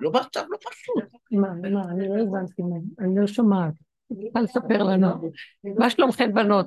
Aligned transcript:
לא 0.00 0.10
במצב 0.10 0.40
לא 0.48 0.56
פשוט. 0.70 1.20
מה, 1.32 1.48
מה, 1.54 1.90
אני 1.90 2.08
לא 2.08 2.22
הבנתי 2.22 2.62
מה, 2.62 2.76
אני 2.98 3.20
לא 3.20 3.26
שומעת. 3.26 3.74
צריכה 4.08 4.40
לספר 4.40 4.82
לנו. 4.82 5.30
מה 5.64 5.90
שלומכם 5.90 6.34
בנות? 6.34 6.66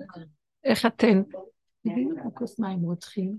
איך 0.63 0.85
אתן? 0.85 1.21
כוס 2.33 2.59
מים 2.59 2.79
רוצחים. 2.79 3.37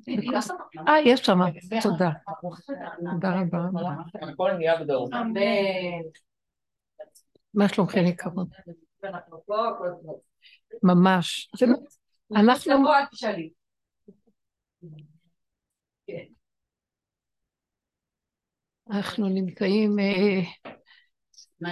אה, 0.88 1.00
יש 1.04 1.20
שם, 1.20 1.38
תודה. 1.82 2.10
תודה 3.12 3.40
רבה. 3.40 3.58
מה 7.54 7.68
שלומכם 7.68 8.04
יקרות? 8.06 8.48
ממש. 10.82 11.50
אנחנו... 12.36 12.84
אנחנו 18.90 19.28
נמצאים... 19.28 19.98
אה, 19.98 20.40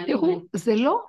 תראו, 0.07 0.41
זה 0.53 0.75
לא 0.75 1.03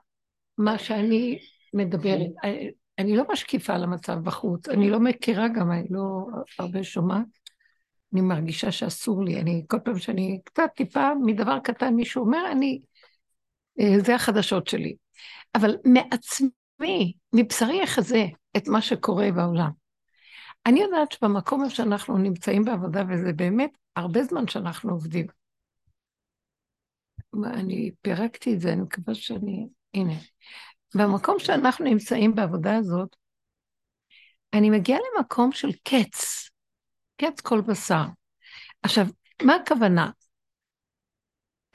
מה 0.57 0.77
שאני 0.77 1.39
מדברת. 1.73 2.29
אה, 2.43 2.67
אני 2.99 3.17
לא 3.17 3.23
משקיפה 3.31 3.73
על 3.73 3.83
המצב 3.83 4.13
בחוץ, 4.13 4.69
אני 4.69 4.89
לא 4.89 4.99
מכירה 4.99 5.47
גם, 5.47 5.71
אני 5.71 5.87
לא 5.89 6.25
הרבה 6.59 6.83
שומעת. 6.83 7.25
אני 8.13 8.21
מרגישה 8.21 8.71
שאסור 8.71 9.23
לי, 9.23 9.41
אני 9.41 9.63
כל 9.67 9.77
פעם 9.85 9.99
שאני 9.99 10.39
קצת 10.43 10.69
טיפה 10.75 11.11
מדבר 11.25 11.59
קטן 11.59 11.93
מישהו 11.93 12.25
אומר, 12.25 12.51
אני, 12.51 12.81
אה, 13.79 13.99
זה 13.99 14.15
החדשות 14.15 14.67
שלי. 14.67 14.95
אבל 15.55 15.75
מעצמי, 15.85 17.13
מבשרי 17.33 17.83
אחזה 17.83 18.25
את 18.57 18.67
מה 18.67 18.81
שקורה 18.81 19.31
בעולם. 19.31 19.69
אני 20.65 20.81
יודעת 20.81 21.11
שבמקום 21.11 21.69
שאנחנו 21.69 22.17
נמצאים 22.17 22.65
בעבודה, 22.65 23.03
וזה 23.09 23.33
באמת 23.33 23.71
הרבה 23.95 24.23
זמן 24.23 24.47
שאנחנו 24.47 24.91
עובדים. 24.91 25.27
אני 27.45 27.91
פירקתי 28.01 28.53
את 28.53 28.59
זה, 28.59 28.73
אני 28.73 28.81
מקווה 28.81 29.15
שאני... 29.15 29.67
הנה. 29.93 30.13
במקום 30.95 31.39
שאנחנו 31.39 31.85
נמצאים 31.85 32.35
בעבודה 32.35 32.77
הזאת, 32.77 33.15
אני 34.53 34.69
מגיעה 34.69 34.99
למקום 34.99 35.51
של 35.51 35.71
קץ, 35.83 36.49
קץ 37.17 37.41
כל 37.41 37.61
בשר. 37.61 38.03
עכשיו, 38.83 39.05
מה 39.43 39.55
הכוונה? 39.55 40.09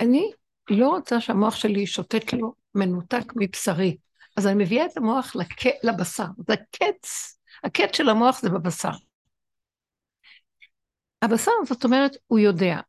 אני 0.01 0.33
לא 0.71 0.89
רוצה 0.89 1.21
שהמוח 1.21 1.55
שלי 1.55 1.87
שוטט 1.87 2.33
לו 2.33 2.55
מנותק 2.75 3.33
מבשרי, 3.37 3.97
אז 4.37 4.47
אני 4.47 4.65
מביאה 4.65 4.87
את 4.87 4.97
המוח 4.97 5.37
לק... 5.37 5.67
לבשר, 5.83 6.27
זה 6.49 6.53
הקץ, 6.53 7.39
הקץ 7.65 7.97
של 7.97 8.09
המוח 8.09 8.41
זה 8.41 8.51
בבשר. 8.51 8.91
הבשר, 11.23 11.53
זאת 11.65 11.85
אומרת, 11.85 12.17
הוא 12.27 12.39
יודע 12.39 12.81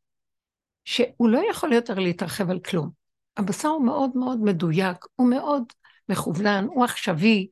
שהוא 0.86 1.30
לא 1.30 1.42
יכול 1.50 1.74
יותר 1.74 1.94
להתרחב 1.94 2.50
על 2.50 2.60
כלום. 2.60 2.90
הבשר 3.38 3.68
הוא 3.68 3.86
מאוד 3.86 4.12
מאוד 4.16 4.40
מדויק, 4.44 4.98
הוא 5.16 5.30
מאוד 5.30 5.64
מכוונן, 6.10 6.66
הוא 6.70 6.84
עכשווי, 6.84 7.48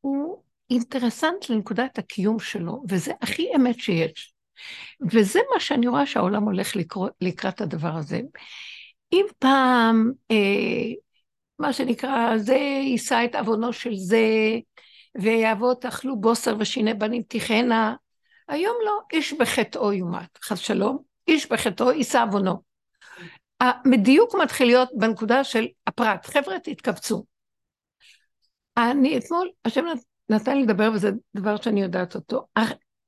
הוא 0.00 0.42
אינטרסנט 0.70 1.48
לנקודת 1.48 1.98
הקיום 1.98 2.38
שלו, 2.38 2.82
וזה 2.88 3.12
הכי 3.22 3.48
אמת 3.56 3.78
שיש. 3.78 4.34
וזה 5.12 5.40
מה 5.54 5.60
שאני 5.60 5.88
רואה 5.88 6.06
שהעולם 6.06 6.42
הולך 6.42 6.76
לקרוא, 6.76 7.08
לקראת 7.20 7.60
הדבר 7.60 7.96
הזה. 7.96 8.20
אם 9.12 9.24
פעם, 9.38 10.12
אה, 10.30 10.92
מה 11.58 11.72
שנקרא, 11.72 12.38
זה 12.38 12.54
יישא 12.84 13.24
את 13.24 13.34
עוונו 13.34 13.72
של 13.72 13.94
זה, 13.94 14.26
ואבות 15.14 15.84
אכלו 15.84 16.20
בוסר 16.20 16.56
ושיני 16.58 16.94
בנים 16.94 17.22
תיכנה, 17.22 17.94
היום 18.48 18.76
לא, 18.84 18.98
איש 19.12 19.32
בחטאו 19.32 19.92
יומת, 19.92 20.38
חס 20.44 20.58
שלום, 20.58 20.98
איש 21.28 21.52
בחטאו 21.52 21.90
יישא 21.90 22.22
עוונו. 22.22 22.62
המדיוק 23.60 24.34
מתחיל 24.42 24.66
להיות 24.66 24.88
בנקודה 24.98 25.44
של 25.44 25.66
הפרט. 25.86 26.26
חבר'ה, 26.26 26.58
תתכווצו. 26.58 27.24
אני 28.76 29.18
אתמול, 29.18 29.50
השם 29.64 29.84
נתן 30.28 30.56
לי 30.56 30.62
לדבר, 30.62 30.90
וזה 30.94 31.10
דבר 31.36 31.56
שאני 31.56 31.82
יודעת 31.82 32.14
אותו. 32.14 32.46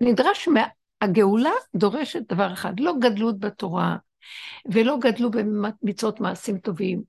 נדרש, 0.00 0.48
מה, 0.48 0.64
הגאולה 1.00 1.52
דורשת 1.76 2.32
דבר 2.32 2.52
אחד, 2.52 2.80
לא 2.80 2.92
גדלות 3.00 3.38
בתורה, 3.38 3.96
ולא 4.72 4.96
גדלו 5.00 5.30
במצוות 5.30 6.20
מעשים 6.20 6.58
טובים, 6.58 7.02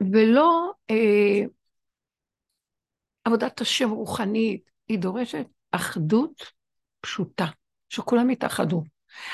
ולא 0.00 0.72
אה, 0.90 1.42
עבודת 3.24 3.60
השם 3.60 3.90
רוחנית, 3.90 4.70
היא 4.88 4.98
דורשת 4.98 5.46
אחדות 5.70 6.42
פשוטה, 7.00 7.46
שכולם 7.88 8.30
יתאחדו. 8.30 8.82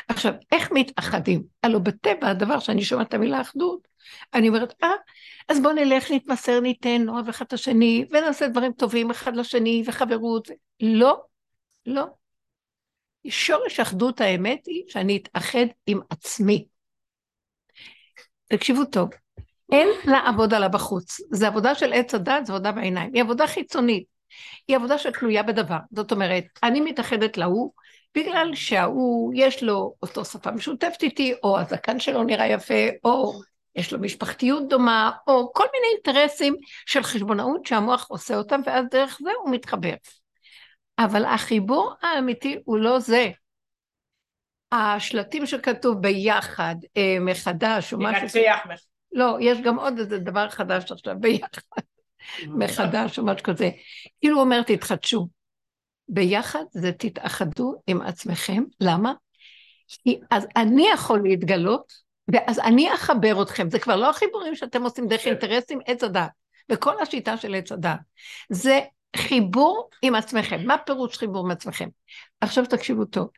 עכשיו, 0.09 0.33
איך 0.53 0.73
מתאחדים? 0.73 1.43
הלוא 1.63 1.81
בטבע 1.81 2.31
הדבר 2.31 2.59
שאני 2.59 2.85
שומעת 2.85 3.09
את 3.09 3.15
המילה 3.15 3.41
אחדות, 3.41 3.89
אני 4.35 4.49
אומרת, 4.49 4.75
אה, 4.83 4.89
אז 5.49 5.63
בואו 5.63 5.73
נלך, 5.73 6.11
נתמסר, 6.11 6.61
ניתן, 6.61 7.03
נאהב 7.03 7.29
אחד 7.29 7.45
את 7.45 7.53
השני, 7.53 8.05
ונעשה 8.11 8.49
דברים 8.49 8.73
טובים 8.73 9.11
אחד 9.11 9.37
לשני, 9.37 9.83
וחברות. 9.87 10.49
לא, 10.81 11.23
לא. 11.87 12.05
שורש 13.29 13.81
אחדות 13.81 14.21
האמת 14.21 14.67
היא 14.67 14.83
שאני 14.89 15.17
אתאחד 15.17 15.67
עם 15.87 16.01
עצמי. 16.11 16.67
תקשיבו 18.47 18.85
טוב, 18.85 19.09
אין 19.73 19.89
לעבוד 20.05 20.55
עליו 20.55 20.71
בחוץ. 20.71 21.21
זה 21.31 21.47
עבודה 21.49 21.75
של 21.75 21.93
עץ 21.93 22.15
הדת, 22.15 22.47
זו 22.47 22.53
עבודה 22.53 22.73
בעיניים. 22.73 23.11
היא 23.15 23.23
עבודה 23.23 23.47
חיצונית. 23.47 24.05
היא 24.69 24.77
עבודה 24.77 24.99
שתלויה 24.99 25.43
בדבר. 25.43 25.79
זאת 25.93 26.13
אומרת, 26.13 26.45
אני 26.63 26.81
מתאחדת 26.81 27.37
להוא, 27.37 27.73
בגלל 28.15 28.55
שההוא, 28.55 29.33
יש 29.37 29.63
לו 29.63 29.95
אותו 30.03 30.25
שפה 30.25 30.51
משותפת 30.51 31.03
איתי, 31.03 31.35
או 31.43 31.59
הזקן 31.59 32.01
שלו 32.01 32.23
נראה 32.23 32.47
יפה, 32.47 32.89
או 33.05 33.41
יש 33.77 33.93
לו 33.93 33.99
משפחתיות 33.99 34.69
דומה, 34.69 35.11
או 35.27 35.53
כל 35.53 35.65
מיני 35.73 35.87
אינטרסים 35.95 36.57
של 36.87 37.03
חשבונאות 37.03 37.67
שהמוח 37.67 38.07
עושה 38.11 38.37
אותם, 38.37 38.61
ואז 38.67 38.85
דרך 38.91 39.19
זה 39.23 39.31
הוא 39.43 39.51
מתחבר. 39.51 39.95
אבל 40.99 41.25
החיבור 41.25 41.95
האמיתי 42.03 42.59
הוא 42.65 42.79
לא 42.79 42.99
זה. 42.99 43.31
השלטים 44.73 45.47
שכתוב 45.47 46.01
ביחד, 46.01 46.77
אה, 46.97 47.17
מחדש, 47.21 47.93
או 47.93 47.99
משהו... 47.99 48.23
מנצח. 48.23 48.67
לא, 49.13 49.37
יש 49.41 49.61
גם 49.61 49.79
עוד 49.79 49.99
איזה 49.99 50.19
דבר 50.19 50.49
חדש 50.49 50.93
עכשיו, 50.93 51.15
ביחד, 51.21 51.61
מחדש, 52.59 53.19
או 53.19 53.25
משהו 53.25 53.43
כזה. 53.45 53.71
כאילו 54.21 54.37
הוא 54.37 54.45
אומר, 54.45 54.63
תתחדשו. 54.63 55.29
ביחד 56.09 56.65
זה 56.73 56.93
תתאחדו 56.93 57.75
עם 57.87 58.03
עצמכם. 58.03 58.63
למה? 58.81 59.13
כי 59.89 60.21
אז 60.31 60.47
אני 60.57 60.89
יכול 60.95 61.23
להתגלות, 61.23 61.93
ואז 62.29 62.59
אני 62.59 62.95
אחבר 62.95 63.43
אתכם. 63.43 63.71
זה 63.71 63.79
כבר 63.79 63.97
לא 63.97 64.11
החיבורים 64.11 64.55
שאתם 64.55 64.83
עושים 64.83 65.09
דרך 65.09 65.25
כן. 65.25 65.31
אינטרסים, 65.31 65.79
עץ 65.87 66.05
הדת. 66.05 66.31
וכל 66.71 67.03
השיטה 67.03 67.37
של 67.37 67.55
עץ 67.55 67.73
הדת. 67.73 67.99
זה 68.49 68.81
חיבור 69.17 69.89
עם 70.03 70.15
עצמכם. 70.15 70.67
מה 70.67 70.79
פירוש 70.79 71.19
חיבור 71.19 71.45
עם 71.45 71.51
עצמכם? 71.51 71.89
עכשיו 72.41 72.67
תקשיבו 72.67 73.05
טוב. 73.05 73.29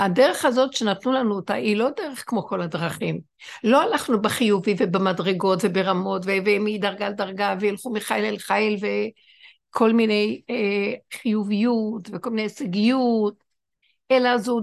הדרך 0.00 0.44
הזאת 0.44 0.72
שנתנו 0.72 1.12
לנו 1.12 1.34
אותה, 1.34 1.54
היא 1.54 1.76
לא 1.76 1.88
דרך 1.96 2.24
כמו 2.26 2.46
כל 2.46 2.62
הדרכים. 2.62 3.20
לא 3.64 3.82
הלכנו 3.82 4.22
בחיובי 4.22 4.74
ובמדרגות 4.78 5.58
וברמות, 5.62 6.22
ומדרגה 6.26 7.08
לדרגה, 7.08 7.54
וילכו 7.60 7.92
מחיל 7.92 8.24
אל 8.24 8.38
חיל, 8.38 8.76
כל 9.76 9.92
מיני 9.92 10.42
אה, 10.50 11.18
חיוביות 11.18 12.08
וכל 12.12 12.30
מיני 12.30 12.42
הישגיות, 12.42 13.44
אלא 14.10 14.38
זו, 14.38 14.60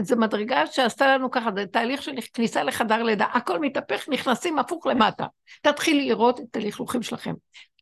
זו 0.00 0.16
מדרגה 0.16 0.66
שעשתה 0.66 1.06
לנו 1.06 1.30
ככה, 1.30 1.50
זה 1.56 1.66
תהליך 1.66 2.02
של 2.02 2.12
כניסה 2.32 2.62
לחדר 2.62 3.02
לידה, 3.02 3.24
הכל 3.24 3.58
מתהפך, 3.58 4.08
נכנסים 4.08 4.58
הפוך 4.58 4.86
למטה. 4.86 5.26
תתחיל 5.62 5.96
לראות 5.96 6.40
את 6.40 6.56
הלכלוכים 6.56 7.02
שלכם, 7.02 7.34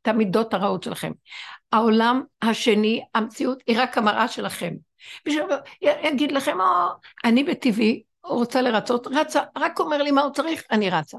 את 0.03 0.09
המידות 0.09 0.55
הרעות 0.55 0.83
שלכם. 0.83 1.13
העולם 1.73 2.23
השני, 2.43 3.05
המציאות, 3.15 3.63
היא 3.67 3.77
רק 3.81 3.99
המראה 3.99 4.29
שלכם. 4.29 4.75
בשביל 5.27 5.45
יגיד 5.83 6.33
לכם, 6.33 6.61
או, 6.61 6.89
אני 7.25 7.45
בטבעי 7.45 8.03
רוצה 8.25 8.63
לרצות, 8.63 9.07
רצה, 9.07 9.43
רק 9.57 9.81
אומר 9.81 10.03
לי 10.03 10.11
מה 10.11 10.23
הוא 10.23 10.33
צריך, 10.33 10.63
אני 10.71 10.91
רצה. 10.91 11.19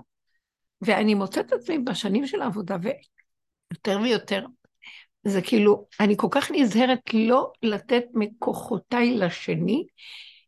ואני 0.81 1.13
מוצאת 1.13 1.45
את 1.45 1.53
עצמי 1.53 1.79
בשנים 1.79 2.27
של 2.27 2.41
העבודה, 2.41 2.77
ויותר 2.81 3.99
ויותר 4.03 4.45
זה 5.23 5.41
כאילו, 5.41 5.85
אני 5.99 6.17
כל 6.17 6.27
כך 6.31 6.51
נזהרת 6.51 7.13
לא 7.13 7.51
לתת 7.63 8.03
מכוחותיי 8.13 9.17
לשני, 9.17 9.85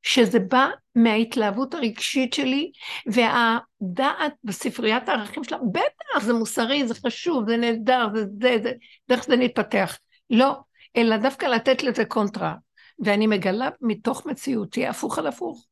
שזה 0.04 0.40
בא 0.40 0.70
מההתלהבות 0.96 1.74
הרגשית 1.74 2.34
שלי, 2.34 2.72
והדעת 3.06 4.34
בספריית 4.44 5.10
הערכים 5.10 5.44
שלה, 5.44 5.58
בטח, 5.72 6.24
זה 6.24 6.34
מוסרי, 6.34 6.88
זה 6.88 6.94
חשוב, 6.96 7.50
זה 7.50 7.58
נהדר, 7.58 8.08
זה 8.16 8.26
זה, 8.42 8.58
זה, 8.64 8.72
דרך 9.10 9.24
זה 9.24 9.36
נתפתח. 9.36 9.98
לא, 10.30 10.54
אלא 10.98 11.18
דווקא 11.18 11.46
לתת 11.46 11.84
לזה 11.84 12.06
קונטרה. 12.06 12.56
ואני 13.00 13.28
מגלה 13.28 13.70
מתוך 13.82 14.26
מציאותי, 14.26 14.88
הפוך 14.88 15.20
על 15.20 15.28
הפוך. 15.28 15.66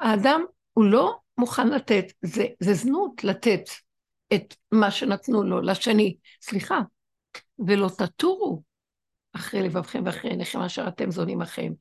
האדם 0.00 0.44
הוא 0.72 0.84
לא 0.84 1.16
מוכן 1.38 1.68
לתת, 1.68 2.12
זה, 2.22 2.46
זה 2.60 2.74
זנות 2.74 3.24
לתת 3.24 3.70
את 4.34 4.54
מה 4.72 4.90
שנתנו 4.90 5.42
לו 5.42 5.60
לשני. 5.60 6.16
סליחה, 6.42 6.80
ולא 7.58 7.88
תטורו. 7.98 8.62
אחרי 9.36 9.62
לבבכם 9.62 10.02
ואחרי 10.06 10.30
עיניכם 10.30 10.60
אשר 10.60 10.88
אתם 10.88 11.10
זונים 11.10 11.42
אחריהם. 11.42 11.74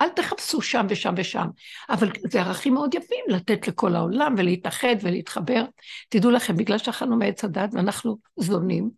אל 0.00 0.08
תחפשו 0.08 0.62
שם 0.62 0.86
ושם 0.88 1.14
ושם, 1.16 1.46
אבל 1.90 2.10
זה 2.30 2.40
ערכים 2.40 2.74
מאוד 2.74 2.94
יפים 2.94 3.24
לתת 3.28 3.68
לכל 3.68 3.96
העולם 3.96 4.34
ולהתאחד 4.38 4.96
ולהתחבר. 5.02 5.64
תדעו 6.08 6.30
לכם, 6.30 6.56
בגלל 6.56 6.78
שאכלנו 6.78 7.16
מעץ 7.16 7.44
הדת 7.44 7.70
ואנחנו 7.72 8.18
זונים, 8.36 8.90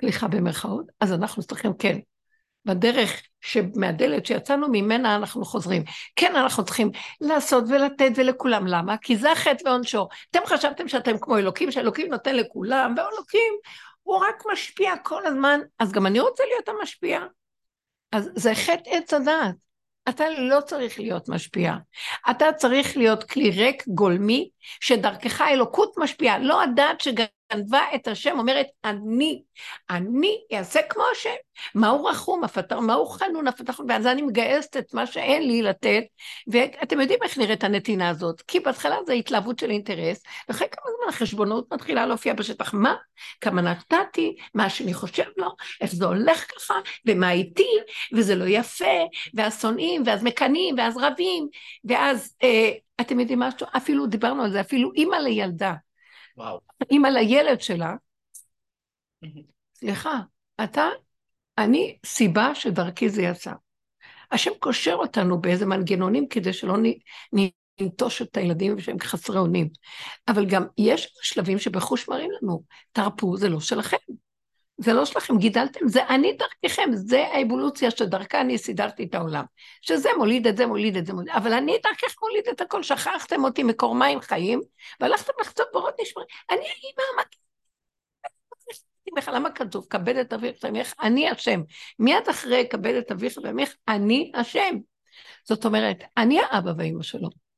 סליחה 0.00 0.28
במרכאות, 0.28 0.86
אז 1.00 1.12
אנחנו 1.12 1.42
צריכים, 1.42 1.72
כן, 1.78 1.98
בדרך 2.64 3.22
שמהדלת 3.40 4.26
שיצאנו 4.26 4.68
ממנה 4.68 5.16
אנחנו 5.16 5.44
חוזרים. 5.44 5.82
כן, 6.16 6.36
אנחנו 6.36 6.64
צריכים 6.64 6.90
לעשות 7.20 7.64
ולתת 7.68 8.10
ולכולם. 8.16 8.66
למה? 8.66 8.96
כי 8.96 9.16
זה 9.16 9.32
החטא 9.32 9.68
ועונשו. 9.68 10.08
אתם 10.30 10.40
חשבתם 10.46 10.88
שאתם 10.88 11.18
כמו 11.20 11.38
אלוקים, 11.38 11.70
שאלוקים 11.70 12.10
נותן 12.10 12.36
לכולם, 12.36 12.94
ואלוקים 12.96 13.52
הוא 14.02 14.16
רק 14.16 14.42
משפיע 14.52 14.96
כל 15.02 15.26
הזמן, 15.26 15.60
אז 15.78 15.92
גם 15.92 16.06
אני 16.06 16.20
רוצה 16.20 16.42
להיות 16.44 16.68
המשפיע. 16.68 17.20
אז 18.12 18.30
זה 18.34 18.54
חטא 18.54 18.90
עץ 18.90 19.14
הדעת. 19.14 19.54
אתה 20.08 20.24
לא 20.30 20.60
צריך 20.60 21.00
להיות 21.00 21.28
משפיע. 21.28 21.74
אתה 22.30 22.52
צריך 22.52 22.96
להיות 22.96 23.24
כלי 23.24 23.50
ריק, 23.50 23.88
גולמי, 23.88 24.50
שדרכך 24.80 25.40
האלוקות 25.40 25.92
משפיעה, 25.98 26.38
לא 26.38 26.62
הדעת 26.62 27.00
שגם... 27.00 27.24
גנבה 27.52 27.80
את 27.94 28.08
השם, 28.08 28.38
אומרת, 28.38 28.66
אני, 28.84 29.42
אני 29.90 30.36
אעשה 30.54 30.80
כמו 30.82 31.02
השם. 31.12 31.30
מהו 31.74 32.04
רחום, 32.04 32.44
הפתר, 32.44 32.80
מהו 32.80 33.06
חנון, 33.06 33.48
הפתח, 33.48 33.80
ואז 33.88 34.06
אני 34.06 34.22
מגייסת 34.22 34.76
את 34.76 34.94
מה 34.94 35.06
שאין 35.06 35.46
לי 35.46 35.62
לתת, 35.62 36.02
ואתם 36.46 37.00
יודעים 37.00 37.18
איך 37.22 37.38
נראית 37.38 37.64
הנתינה 37.64 38.08
הזאת, 38.08 38.40
כי 38.40 38.60
בהתחלה 38.60 38.96
זה 39.06 39.12
התלהבות 39.12 39.58
של 39.58 39.70
אינטרס, 39.70 40.22
ואחרי 40.48 40.68
כמה 40.70 40.84
זמן 40.96 41.08
החשבונות 41.08 41.72
מתחילה 41.72 42.06
להופיע 42.06 42.34
בשטח, 42.34 42.74
מה? 42.74 42.94
כמה 43.40 43.62
נתתי, 43.62 44.36
מה 44.54 44.70
שאני 44.70 44.94
חושב 44.94 45.24
לו, 45.36 45.48
איך 45.80 45.94
זה 45.94 46.06
הולך 46.06 46.46
ככה, 46.56 46.74
ומה 47.06 47.32
איתי, 47.32 47.70
וזה 48.12 48.34
לא 48.34 48.44
יפה, 48.48 49.04
ואז 49.34 49.60
שונאים, 49.60 50.02
ואז 50.06 50.22
מקנאים, 50.22 50.74
ואז 50.78 50.96
רבים, 50.96 51.48
ואז, 51.84 52.36
אה, 52.42 52.70
אתם 53.00 53.20
יודעים 53.20 53.38
משהו? 53.38 53.66
אפילו 53.76 54.06
דיברנו 54.06 54.42
על 54.42 54.52
זה, 54.52 54.60
אפילו 54.60 54.92
אימא 54.96 55.16
לילדה. 55.16 55.74
וואו. 56.40 56.60
אימא 56.90 57.08
לילד 57.08 57.60
שלה, 57.60 57.94
סליחה, 59.74 60.20
אתה, 60.64 60.88
אני 61.58 61.98
סיבה 62.06 62.54
שדרכי 62.54 63.08
זה 63.08 63.22
יצא. 63.22 63.52
השם 64.30 64.50
קושר 64.58 64.94
אותנו 64.94 65.40
באיזה 65.40 65.66
מנגנונים 65.66 66.28
כדי 66.28 66.52
שלא 66.52 66.74
ננטוש 67.32 68.22
את 68.22 68.36
הילדים 68.36 68.80
שהם 68.80 68.96
חסרי 69.00 69.38
אונים. 69.38 69.68
אבל 70.28 70.46
גם 70.46 70.64
יש 70.78 71.14
שלבים 71.22 71.58
שבחוש 71.58 72.08
מראים 72.08 72.30
לנו, 72.30 72.62
תרפו, 72.92 73.36
זה 73.36 73.48
לא 73.48 73.60
שלכם. 73.60 73.96
זה 74.82 74.92
לא 74.92 75.04
שלכם, 75.04 75.38
גידלתם, 75.38 75.88
זה 75.88 76.06
אני 76.08 76.32
דרככם, 76.32 76.90
זה 76.92 77.26
האבולוציה 77.26 77.90
שדרכה 77.90 78.40
אני 78.40 78.58
סידרתי 78.58 79.04
את 79.04 79.14
העולם. 79.14 79.44
שזה 79.80 80.08
מוליד 80.16 80.46
את 80.46 80.56
זה, 80.56 80.66
מוליד 80.66 80.96
את 80.96 81.06
זה, 81.06 81.12
מוליד, 81.12 81.30
אבל 81.30 81.52
אני 81.52 81.78
דרכך 81.82 82.14
מוליד 82.22 82.44
את 82.48 82.60
הכל, 82.60 82.82
שכחתם 82.82 83.44
אותי 83.44 83.62
מקור 83.62 83.94
מים 83.94 84.20
חיים, 84.20 84.60
והלכתם 85.00 85.32
לחצות 85.40 85.66
בורות 85.72 85.94
נשמרים. 86.00 86.28
אני 86.50 86.60
האמא, 86.60 87.16
מה... 87.16 87.22
למה 89.32 89.50
כתוב, 89.50 89.86
כבד 89.90 90.16
את 90.16 90.32
אביך 90.32 90.56
ואמיך, 90.62 90.94
אני 91.02 91.30
השם. 91.30 91.62
מיד 91.98 92.28
אחרי 92.30 92.66
כבד 92.70 92.94
את 92.94 93.10
אביך 93.10 93.38
ואמיך, 93.42 93.76
אני 93.88 94.32
השם. 94.34 94.76
זאת 95.44 95.64
אומרת, 95.64 95.96
אני 96.16 96.40
האבא 96.40 96.72
והאמא 96.78 97.02
שלו. 97.02 97.49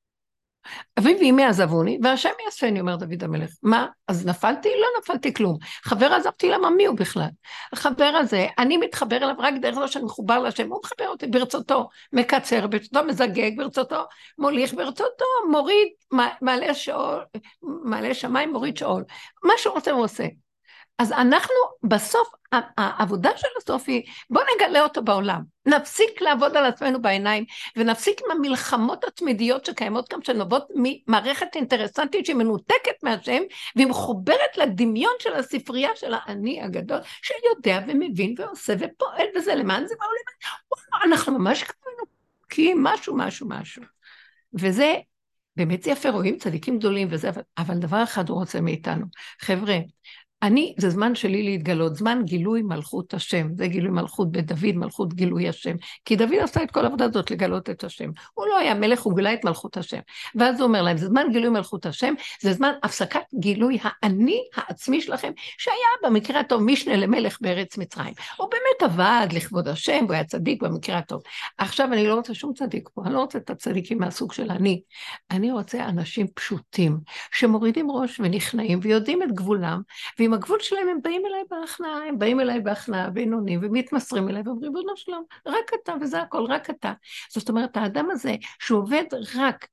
אבי 0.98 1.16
ואמי 1.20 1.44
עזבוני, 1.44 1.98
והשם 2.02 2.30
יאספני, 2.44 2.80
אומר 2.80 2.96
דוד 2.96 3.24
המלך. 3.24 3.50
מה, 3.62 3.86
אז 4.08 4.26
נפלתי? 4.26 4.68
לא 4.68 4.86
נפלתי 4.98 5.34
כלום. 5.34 5.58
חבר 5.84 6.12
עזבתי, 6.12 6.50
למה 6.50 6.70
מי 6.70 6.86
הוא 6.86 6.96
בכלל? 6.96 7.28
החבר 7.72 8.04
הזה, 8.04 8.46
אני 8.58 8.76
מתחבר 8.76 9.16
אליו 9.16 9.34
רק 9.38 9.54
דרך 9.60 9.74
זה 9.74 9.88
שאני 9.88 10.04
מחובר 10.04 10.38
להשם, 10.38 10.68
הוא 10.68 10.80
מחבר 10.84 11.08
אותי 11.08 11.26
ברצותו, 11.26 11.88
מקצר, 12.12 12.66
ברצותו 12.66 13.04
מזגג, 13.04 13.50
ברצותו 13.56 14.04
מוליך, 14.38 14.74
ברצותו 14.74 15.24
מוריד, 15.50 15.88
מעלה 16.40 16.74
שאול, 16.74 17.24
מעלה 17.62 18.14
שמיים, 18.14 18.52
מוריד 18.52 18.76
שאול. 18.76 19.04
מה 19.44 19.52
שהוא 19.56 19.74
רוצה 19.74 19.90
הוא 19.90 20.04
עושה. 20.04 20.24
אז 20.98 21.12
אנחנו 21.12 21.54
בסוף, 21.82 22.28
העבודה 22.78 23.30
של 23.36 23.48
הסוף 23.58 23.84
היא, 23.86 24.02
בואו 24.30 24.44
נגלה 24.56 24.82
אותו 24.82 25.02
בעולם. 25.02 25.51
נפסיק 25.66 26.22
לעבוד 26.22 26.56
על 26.56 26.64
עצמנו 26.64 27.02
בעיניים, 27.02 27.44
ונפסיק 27.76 28.20
עם 28.24 28.30
המלחמות 28.30 29.04
התמידיות 29.04 29.64
שקיימות 29.64 30.08
כאן, 30.08 30.18
שנובעות 30.22 30.68
ממערכת 30.74 31.46
אינטרסנטית 31.54 32.26
שמנותקת 32.26 33.02
מהשם, 33.02 33.42
והיא 33.76 33.86
מחוברת 33.86 34.56
לדמיון 34.56 35.12
של 35.18 35.34
הספרייה 35.34 35.90
של 35.94 36.14
האני 36.14 36.62
הגדול, 36.62 36.98
שיודע 37.22 37.80
ומבין 37.88 38.34
ועושה 38.38 38.74
ופועל 38.78 39.26
בזה, 39.36 39.54
למען 39.54 39.86
זה 39.86 39.94
בעולם. 39.98 41.12
אנחנו 41.12 41.38
ממש 41.38 41.64
כי 42.48 42.72
משהו, 42.76 43.16
משהו, 43.16 43.48
משהו. 43.48 43.82
וזה 44.54 44.94
באמת 45.56 45.86
יפה, 45.86 46.10
רואים 46.10 46.38
צדיקים 46.38 46.78
גדולים 46.78 47.08
וזה, 47.10 47.30
אבל 47.58 47.78
דבר 47.78 48.02
אחד 48.02 48.28
הוא 48.28 48.38
רוצה 48.38 48.60
מאיתנו. 48.60 49.06
חבר'ה, 49.40 49.76
אני, 50.42 50.74
זה 50.78 50.90
זמן 50.90 51.14
שלי 51.14 51.42
להתגלות, 51.42 51.96
זמן 51.96 52.22
גילוי 52.24 52.62
מלכות 52.62 53.14
השם, 53.14 53.48
זה 53.54 53.66
גילוי 53.66 53.90
מלכות 53.90 54.32
בית 54.32 54.46
דוד, 54.46 54.74
מלכות 54.74 55.14
גילוי 55.14 55.48
השם. 55.48 55.76
כי 56.04 56.16
דוד 56.16 56.34
עשה 56.42 56.62
את 56.62 56.70
כל 56.70 56.84
העבודה 56.84 57.04
הזאת 57.04 57.30
לגלות 57.30 57.70
את 57.70 57.84
השם. 57.84 58.10
הוא 58.34 58.46
לא 58.46 58.58
היה 58.58 58.74
מלך, 58.74 59.02
הוא 59.02 59.16
גילה 59.16 59.32
את 59.32 59.44
מלכות 59.44 59.76
השם. 59.76 59.98
ואז 60.34 60.60
הוא 60.60 60.68
אומר 60.68 60.82
להם, 60.82 60.96
זה 60.96 61.06
זמן 61.06 61.26
גילוי 61.32 61.50
מלכות 61.50 61.86
השם, 61.86 62.14
זה 62.40 62.52
זמן 62.52 62.72
הפסקת 62.82 63.20
גילוי 63.34 63.78
האני 63.82 64.42
העצמי 64.54 65.00
שלכם, 65.00 65.32
שהיה 65.58 65.76
במקרה 66.10 66.40
הטוב 66.40 66.62
משנה 66.62 66.96
למלך 66.96 67.38
בארץ 67.40 67.78
מצרים. 67.78 68.14
הוא 68.36 68.48
באמת 68.50 68.92
עבד 68.92 69.26
לכבוד 69.32 69.68
השם, 69.68 70.04
הוא 70.04 70.12
היה 70.12 70.24
צדיק 70.24 70.62
במקרה 70.62 70.98
הטוב. 70.98 71.22
עכשיו 71.58 71.92
אני 71.92 72.06
לא 72.06 72.14
רוצה 72.14 72.34
שום 72.34 72.52
צדיק 72.54 72.88
פה, 72.94 73.02
אני 73.04 73.14
לא 73.14 73.20
רוצה 73.20 73.38
את 73.38 73.50
הצדיקים 73.50 73.98
מהסוג 73.98 74.32
של 74.32 74.50
אני. 74.50 74.82
אני 75.30 75.52
רוצה 75.52 75.84
אנשים 75.84 76.26
פשוטים, 76.34 76.98
שמורידים 77.32 77.90
ראש 77.90 78.20
ונכנעים 78.20 78.78
ויודעים 78.82 79.22
את 79.22 79.32
גבולם, 79.32 79.80
ועם 80.18 80.31
עם 80.32 80.36
הגבול 80.36 80.60
שלהם 80.60 80.88
הם 80.88 81.02
באים 81.02 81.22
אליי 81.26 81.42
בהכנעה, 81.50 82.08
הם 82.08 82.18
באים 82.18 82.40
אליי 82.40 82.60
בהכנעה 82.60 83.10
בינוני 83.10 83.56
ומתמסרים 83.56 84.28
אליי 84.28 84.42
ואומרים, 84.44 84.76
ריבונו 84.76 84.96
שלום, 84.96 85.24
רק 85.46 85.70
אתה 85.82 85.94
וזה 86.00 86.20
הכל, 86.20 86.44
רק 86.48 86.70
אתה. 86.70 86.92
זאת 87.30 87.48
אומרת, 87.48 87.76
האדם 87.76 88.10
הזה 88.10 88.34
שעובד 88.58 89.04
רק, 89.36 89.66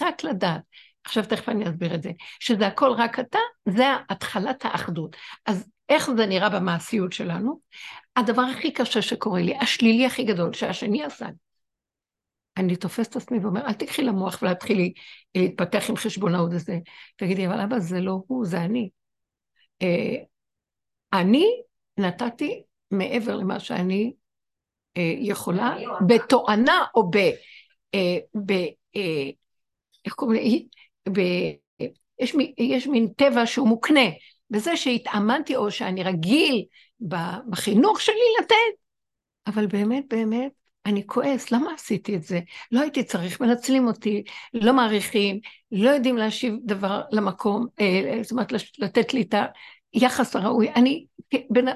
רק 0.00 0.24
לדעת, 0.24 0.60
עכשיו 1.04 1.24
תכף 1.24 1.48
אני 1.48 1.68
אסביר 1.68 1.94
את 1.94 2.02
זה, 2.02 2.10
שזה 2.40 2.66
הכל 2.66 2.90
רק 2.90 3.20
אתה, 3.20 3.38
זה 3.68 3.84
התחלת 4.10 4.64
האחדות. 4.64 5.16
אז 5.46 5.68
איך 5.88 6.10
זה 6.16 6.26
נראה 6.26 6.48
במעשיות 6.48 7.12
שלנו? 7.12 7.60
הדבר 8.16 8.42
הכי 8.42 8.72
קשה 8.72 9.02
שקורה 9.02 9.40
לי, 9.40 9.58
השלילי 9.60 10.06
הכי 10.06 10.24
גדול 10.24 10.52
שהשני 10.52 11.04
עשה, 11.04 11.26
אני 12.56 12.76
תופסת 12.76 13.10
את 13.10 13.16
עצמי 13.16 13.38
ואומר, 13.38 13.66
אל 13.66 13.72
תקחי 13.72 14.02
למוח 14.02 14.42
ולהתחילי 14.42 14.92
להתפתח 15.34 15.90
עם 15.90 15.96
חשבונאות 15.96 16.50
וזה. 16.52 16.78
תגידי, 17.16 17.46
אבל 17.46 17.60
אבא, 17.60 17.78
זה 17.78 18.00
לא 18.00 18.22
הוא, 18.26 18.46
זה 18.46 18.60
אני. 18.60 18.90
אה, 19.84 20.16
אני 21.20 21.62
נתתי 21.98 22.62
מעבר 22.90 23.36
למה 23.36 23.60
שאני 23.60 24.12
אה, 24.96 25.14
יכולה, 25.18 25.76
בתואנה 26.06 26.84
או 26.94 27.10
ב... 27.10 27.16
אה, 27.94 28.18
ב 28.46 28.52
איך 30.04 30.14
קוראים 30.14 30.42
לזה? 31.06 31.14
יש, 32.18 32.36
יש 32.58 32.86
מין 32.86 33.08
טבע 33.16 33.46
שהוא 33.46 33.68
מוקנה, 33.68 34.10
בזה 34.50 34.76
שהתאמנתי 34.76 35.56
או 35.56 35.70
שאני 35.70 36.02
רגיל 36.02 36.64
בחינוך 37.50 38.00
שלי 38.00 38.14
לתת, 38.40 38.54
אבל 39.46 39.66
באמת, 39.66 40.04
באמת, 40.10 40.52
אני 40.86 41.06
כועס, 41.06 41.50
למה 41.50 41.74
עשיתי 41.74 42.16
את 42.16 42.22
זה? 42.22 42.40
לא 42.72 42.80
הייתי 42.80 43.04
צריך, 43.04 43.40
מנצלים 43.40 43.86
אותי, 43.86 44.22
לא 44.54 44.72
מעריכים, 44.72 45.40
לא 45.72 45.90
יודעים 45.90 46.16
להשיב 46.16 46.54
דבר 46.64 47.02
למקום, 47.12 47.66
זאת 48.22 48.32
אומרת, 48.32 48.52
לתת 48.78 49.14
לי 49.14 49.22
את 49.22 49.34
היחס 49.94 50.36
הראוי. 50.36 50.72
אני, 50.72 51.06
בין... 51.50 51.68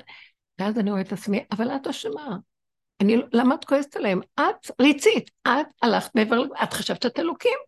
ואז 0.59 0.79
אני 0.79 0.91
רואה 0.91 1.01
את 1.01 1.13
עצמי, 1.13 1.45
אבל 1.53 1.71
את 1.77 1.87
אשמה. 1.87 2.37
אני, 3.01 3.17
למה 3.33 3.55
את 3.55 3.65
כועסת 3.65 3.97
עליהם? 3.97 4.21
את 4.35 4.71
ריצית, 4.81 5.31
את 5.49 5.67
הלכת 5.83 6.15
מעבר, 6.15 6.43
את 6.63 6.73
חשבת 6.73 7.03
שאת 7.03 7.19
אלוקים. 7.19 7.59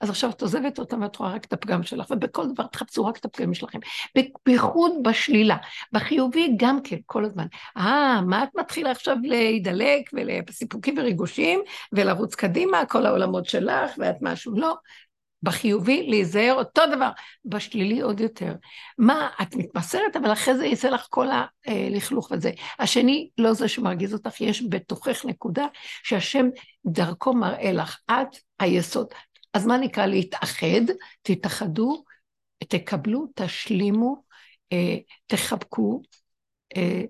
אז 0.00 0.10
עכשיו 0.10 0.30
את 0.30 0.42
עוזבת 0.42 0.78
אותם 0.78 1.02
ואת 1.02 1.16
רואה 1.16 1.34
רק 1.34 1.44
את 1.44 1.52
הפגם 1.52 1.82
שלך, 1.82 2.10
ובכל 2.10 2.52
דבר 2.52 2.66
תחפשו 2.66 3.06
רק 3.06 3.16
את 3.16 3.24
הפגמים 3.24 3.54
שלכם. 3.54 3.78
בייחוד 4.46 4.92
בשלילה, 5.02 5.56
בחיובי 5.92 6.54
גם 6.56 6.82
כן, 6.84 6.96
כל 7.06 7.24
הזמן. 7.24 7.46
אה, 7.76 8.20
מה 8.20 8.42
את 8.42 8.48
מתחילה 8.56 8.90
עכשיו 8.90 9.16
להידלק 9.22 10.10
ולסיפוקים 10.12 10.98
וריגושים, 10.98 11.60
ולרוץ 11.92 12.34
קדימה, 12.34 12.86
כל 12.86 13.06
העולמות 13.06 13.46
שלך, 13.46 13.90
ואת 13.98 14.16
משהו? 14.20 14.52
לא. 14.56 14.74
בחיובי 15.42 16.06
להיזהר 16.08 16.54
אותו 16.54 16.82
דבר, 16.96 17.10
בשלילי 17.44 18.00
עוד 18.00 18.20
יותר. 18.20 18.54
מה, 18.98 19.30
את 19.42 19.56
מתמסרת, 19.56 20.16
אבל 20.16 20.32
אחרי 20.32 20.56
זה 20.56 20.66
יצא 20.66 20.88
לך 20.88 21.06
כל 21.10 21.26
הלכלוך 21.66 22.32
הזה. 22.32 22.50
השני, 22.78 23.30
לא 23.38 23.52
זה 23.52 23.68
שמרגיז 23.68 24.14
אותך, 24.14 24.40
יש 24.40 24.62
בתוכך 24.68 25.24
נקודה 25.24 25.66
שהשם 26.02 26.48
דרכו 26.86 27.34
מראה 27.34 27.72
לך, 27.72 27.98
את 28.10 28.36
היסוד. 28.58 29.06
אז 29.54 29.66
מה 29.66 29.78
נקרא 29.78 30.06
להתאחד? 30.06 30.80
תתאחדו, 31.22 32.04
תקבלו, 32.68 33.26
תשלימו, 33.34 34.22
אה, 34.72 34.96
תחבקו, 35.26 36.02
אה, 36.76 37.02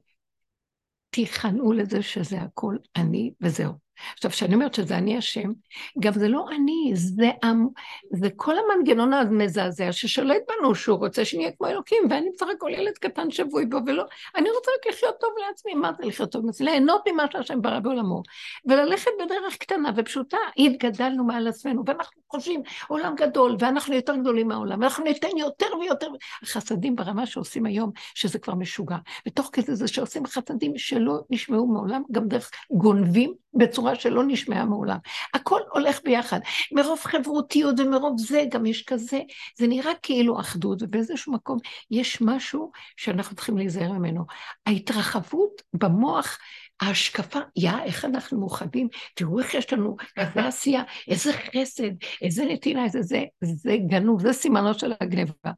תיכנעו 1.11 1.73
לזה 1.73 2.03
שזה 2.03 2.41
הכל 2.41 2.77
אני 2.97 3.33
וזהו. 3.41 3.90
עכשיו, 4.15 4.31
כשאני 4.31 4.55
אומרת 4.55 4.75
שזה 4.75 4.99
אני 4.99 5.17
השם, 5.17 5.51
גם 5.99 6.13
זה 6.13 6.29
לא 6.29 6.45
אני, 6.57 6.93
זה, 6.95 7.31
עם, 7.45 7.69
זה 8.11 8.29
כל 8.37 8.55
המנגנון 8.59 9.13
המזעזע 9.13 9.93
ששולט 9.93 10.43
בנו, 10.49 10.75
שהוא 10.75 10.99
רוצה 10.99 11.25
שנהיה 11.25 11.51
כמו 11.53 11.67
אלוקים, 11.67 12.03
ואני 12.11 12.31
בסך 12.35 12.47
הכל 12.57 12.71
ילד 12.73 12.99
קטן 12.99 13.31
שבוי 13.31 13.67
בו, 13.67 13.79
ולא, 13.87 14.05
אני 14.37 14.51
רוצה 14.51 14.71
רק 14.79 14.95
לחיות 14.95 15.15
טוב 15.21 15.31
לעצמי, 15.49 15.75
מה 15.75 15.93
זה 15.99 16.07
לחיות 16.07 16.33
טוב 16.33 16.47
לעצמי? 16.47 16.67
ליהנות 16.67 17.03
ממה 17.09 17.25
שהשם 17.33 17.63
ברא 17.63 17.79
בעולמו, 17.79 18.23
וללכת 18.67 19.11
בדרך 19.25 19.57
קטנה 19.57 19.91
ופשוטה, 19.97 20.39
התגדלנו 20.59 21.25
מעל 21.25 21.49
עצמנו, 21.49 21.83
ואנחנו 21.87 22.23
חושבים, 22.31 22.63
עולם 22.89 23.15
גדול, 23.15 23.57
ואנחנו 23.59 23.95
יותר 23.95 24.17
גדולים 24.17 24.49
מהעולם, 24.49 24.81
ואנחנו 24.81 25.05
ניתן 25.05 25.37
יותר 25.37 25.67
ויותר, 25.81 26.09
החסדים 26.43 26.97
ברמה 26.97 27.27
שעושים 27.27 27.67
היום, 27.67 27.91
שזה 28.15 28.39
כבר 28.39 28.55
משוגע, 28.55 28.97
ותוך 29.27 29.51
כדי 29.53 29.75
זה 29.75 29.89
שעושים 29.89 30.27
חסדים 30.27 30.79
שלא 30.79 31.21
נשמעו 31.31 31.67
מעולם, 31.67 32.03
גם 32.13 32.29
דרך 32.29 32.51
גונבים 32.71 33.35
בצורה 33.55 33.95
שלא 33.95 34.23
נשמעה 34.27 34.65
מעולם. 34.65 34.99
הכל 35.35 35.61
הולך 35.73 36.01
ביחד. 36.05 36.41
מרוב 36.73 37.01
חברותיות 37.01 37.81
ומרוב 37.81 38.19
זה, 38.19 38.45
גם 38.51 38.67
יש 38.67 38.83
כזה, 38.83 39.21
זה 39.59 39.67
נראה 39.67 39.93
כאילו 40.03 40.41
אחדות, 40.41 40.83
ובאיזשהו 40.83 41.33
מקום 41.33 41.59
יש 41.91 42.21
משהו 42.21 42.71
שאנחנו 42.97 43.37
צריכים 43.37 43.59
להיזהר 43.59 43.93
ממנו. 43.93 44.25
ההתרחבות 44.67 45.63
במוח, 45.73 46.39
ההשקפה, 46.81 47.39
יא, 47.57 47.73
איך 47.85 48.05
אנחנו 48.05 48.41
מאוחדים, 48.41 48.89
תראו 49.15 49.39
איך 49.39 49.55
יש 49.55 49.73
לנו 49.73 49.97
כזה 50.19 50.47
עשייה, 50.47 50.83
איזה 51.09 51.33
חסד, 51.33 51.91
איזה 52.23 52.45
נתינה, 52.45 52.85
איזה 52.85 53.03
זה, 53.03 53.25
זה 53.41 53.77
גנוב, 53.87 54.23
זה 54.23 54.33
סימנו 54.33 54.75
של 54.75 54.93
הגניבה. 55.01 55.51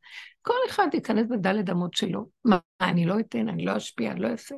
כל 0.42 0.54
אחד 0.68 0.87
ייכנס 0.94 1.26
בדלת 1.30 1.70
אמות 1.70 1.94
שלו. 1.94 2.26
מה, 2.44 2.58
אני 2.80 3.06
לא 3.06 3.20
אתן, 3.20 3.49
אני 3.49 3.64
לא 3.64 3.76
אשפיע, 3.76 4.11
אני 4.11 4.20
לא 4.20 4.28
אעשה. 4.28 4.54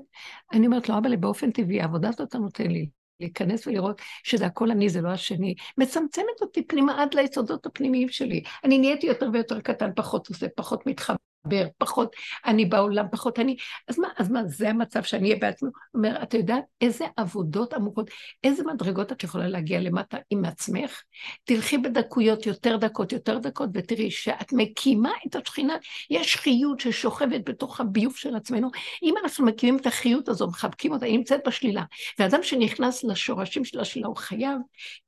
אני 0.52 0.66
אומרת 0.66 0.88
לו, 0.88 0.98
אבל 0.98 1.16
באופן 1.16 1.50
טבעי, 1.50 1.80
העבודה 1.80 2.08
הזאת 2.08 2.28
אתה 2.28 2.38
נותן 2.38 2.70
לי, 2.70 2.88
להיכנס 3.20 3.66
ולראות 3.66 4.02
שזה 4.22 4.46
הכל 4.46 4.70
אני, 4.70 4.88
זה 4.88 5.00
לא 5.00 5.08
השני, 5.08 5.54
מצמצמת 5.78 6.40
אותי 6.40 6.62
פנימה 6.66 7.02
עד 7.02 7.14
ליסודות 7.14 7.66
הפנימיים 7.66 8.08
שלי. 8.08 8.42
אני 8.64 8.78
נהייתי 8.78 9.06
יותר 9.06 9.28
ויותר 9.32 9.60
קטן, 9.60 9.90
פחות 9.96 10.28
עושה, 10.28 10.46
פחות 10.56 10.86
מתחבר. 10.86 11.16
לדבר, 11.44 11.66
פחות 11.78 12.16
אני 12.46 12.64
בעולם, 12.64 13.06
פחות 13.12 13.38
אני, 13.38 13.56
אז 13.88 13.98
מה, 13.98 14.08
אז 14.18 14.30
מה, 14.30 14.44
זה 14.46 14.70
המצב 14.70 15.02
שאני 15.02 15.28
אהיה 15.28 15.40
בעצמי? 15.40 15.70
אומר, 15.94 16.22
את 16.22 16.34
יודעת 16.34 16.64
איזה 16.80 17.04
עבודות 17.16 17.72
עמוקות, 17.72 18.10
איזה 18.44 18.62
מדרגות 18.64 19.12
את 19.12 19.24
יכולה 19.24 19.48
להגיע 19.48 19.80
למטה 19.80 20.16
עם 20.30 20.44
עצמך? 20.44 21.02
תלכי 21.44 21.78
בדקויות 21.78 22.46
יותר 22.46 22.76
דקות, 22.76 23.12
יותר 23.12 23.38
דקות, 23.38 23.70
ותראי 23.74 24.10
שאת 24.10 24.52
מקימה 24.52 25.10
את 25.26 25.36
השכינה, 25.36 25.74
יש 26.10 26.36
חיות 26.36 26.80
ששוכבת 26.80 27.40
בתוך 27.44 27.80
הביוב 27.80 28.16
של 28.16 28.36
עצמנו. 28.36 28.70
אם 29.02 29.14
אנחנו 29.22 29.46
מקימים 29.46 29.76
את 29.76 29.86
החיות 29.86 30.28
הזו, 30.28 30.46
מחבקים 30.46 30.92
אותה, 30.92 31.06
היא 31.06 31.18
נמצאת 31.18 31.40
בשלילה. 31.46 31.82
ואדם 32.18 32.42
שנכנס 32.42 33.04
לשורשים 33.04 33.64
של 33.64 33.80
השלילה, 33.80 34.08
הוא 34.08 34.16
חייב 34.16 34.58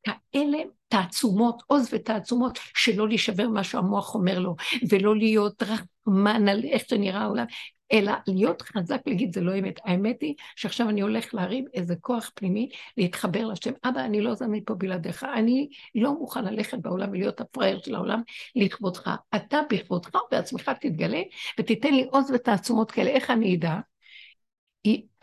כאלה 0.06 0.58
תעצומות, 0.88 1.62
עוז 1.66 1.88
ותעצומות, 1.92 2.58
שלא 2.74 3.08
להישבר 3.08 3.48
מה 3.48 3.64
שהמוח 3.64 4.14
אומר 4.14 4.38
לו, 4.38 4.56
ולא 4.88 5.16
להיות 5.16 5.62
רחמן 5.62 6.48
על 6.48 6.64
איך 6.64 6.88
שנראה 6.88 7.20
העולם, 7.20 7.46
אלא 7.92 8.12
להיות 8.26 8.62
חזק 8.62 9.00
להגיד 9.06 9.32
זה 9.32 9.40
לא 9.40 9.58
אמת. 9.58 9.80
האמת 9.84 10.16
היא 10.20 10.34
שעכשיו 10.56 10.88
אני 10.88 11.00
הולך 11.00 11.34
להרים 11.34 11.64
איזה 11.74 11.94
כוח 12.00 12.30
פנימי 12.34 12.68
להתחבר 12.96 13.46
לשם. 13.46 13.70
אבא, 13.84 14.00
אני 14.00 14.20
לא 14.20 14.34
זמי 14.34 14.60
פה 14.64 14.74
בלעדיך, 14.74 15.24
אני 15.34 15.68
לא 15.94 16.12
מוכן 16.12 16.44
ללכת 16.44 16.78
בעולם 16.78 17.10
ולהיות 17.10 17.40
הפראייר 17.40 17.80
של 17.84 17.94
העולם 17.94 18.22
לכבודך. 18.56 19.10
אתה 19.36 19.60
בכבודך 19.70 20.18
בעצמך 20.30 20.70
תתגלה 20.80 21.22
ותיתן 21.60 21.94
לי 21.94 22.06
עוז 22.10 22.30
ותעצומות 22.34 22.90
כאלה. 22.90 23.10
איך 23.10 23.30
אני 23.30 23.56
אדע? 23.56 23.78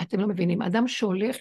אתם 0.02 0.20
לא 0.20 0.28
מבינים, 0.28 0.62
אדם 0.62 0.88
שהולך 0.88 1.38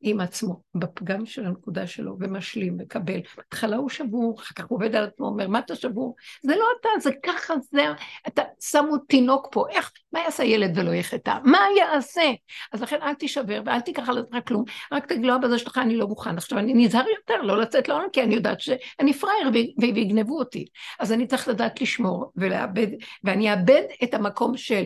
עם 0.00 0.20
עצמו, 0.20 0.60
בפגם 0.74 1.26
של 1.26 1.46
הנקודה 1.46 1.86
שלו, 1.86 2.16
ומשלים, 2.20 2.76
מקבל. 2.76 3.20
בהתחלה 3.36 3.76
הוא 3.76 3.88
שבור, 3.88 4.40
אחר 4.40 4.54
כך 4.54 4.64
הוא 4.68 4.76
עובד 4.76 4.96
על 4.96 5.04
עצמו, 5.04 5.26
אומר, 5.26 5.48
מה 5.48 5.58
אתה 5.58 5.76
שבור? 5.76 6.16
זה 6.42 6.56
לא 6.56 6.66
אתה, 6.80 6.88
זה 7.00 7.10
ככה, 7.22 7.54
זה... 7.72 7.82
אתה 8.28 8.42
שמו 8.60 8.98
תינוק 8.98 9.48
פה, 9.52 9.64
איך, 9.70 9.92
מה 10.12 10.20
יעשה 10.20 10.44
ילד 10.44 10.78
ולא 10.78 10.94
יחטא? 10.94 11.38
מה 11.44 11.58
יעשה? 11.78 12.30
אז 12.72 12.82
לכן 12.82 12.96
אל 13.02 13.14
תישבר 13.14 13.62
ואל 13.66 13.80
תיקח 13.80 14.08
על 14.08 14.18
עצמך 14.18 14.48
כלום, 14.48 14.64
רק 14.92 15.06
תגיד 15.06 15.24
לו, 15.24 15.34
אבא 15.34 15.48
זה 15.48 15.58
שלך, 15.58 15.78
אני 15.78 15.96
לא 15.96 16.06
מוכן. 16.06 16.36
עכשיו, 16.36 16.58
אני 16.58 16.74
נזהר 16.74 17.04
יותר 17.16 17.42
לא 17.42 17.60
לצאת 17.60 17.88
לעולם, 17.88 18.06
כי 18.12 18.22
אני 18.22 18.34
יודעת 18.34 18.60
שאני 18.60 19.12
פראייר 19.12 19.50
ויגנבו 19.78 20.38
אותי. 20.38 20.66
אז 21.00 21.12
אני 21.12 21.26
צריך 21.26 21.48
לדעת 21.48 21.80
לשמור 21.80 22.32
ולאבד, 22.36 22.88
ואני 23.24 23.52
אאבד 23.52 23.82
את 24.04 24.14
המקום 24.14 24.56
של 24.56 24.84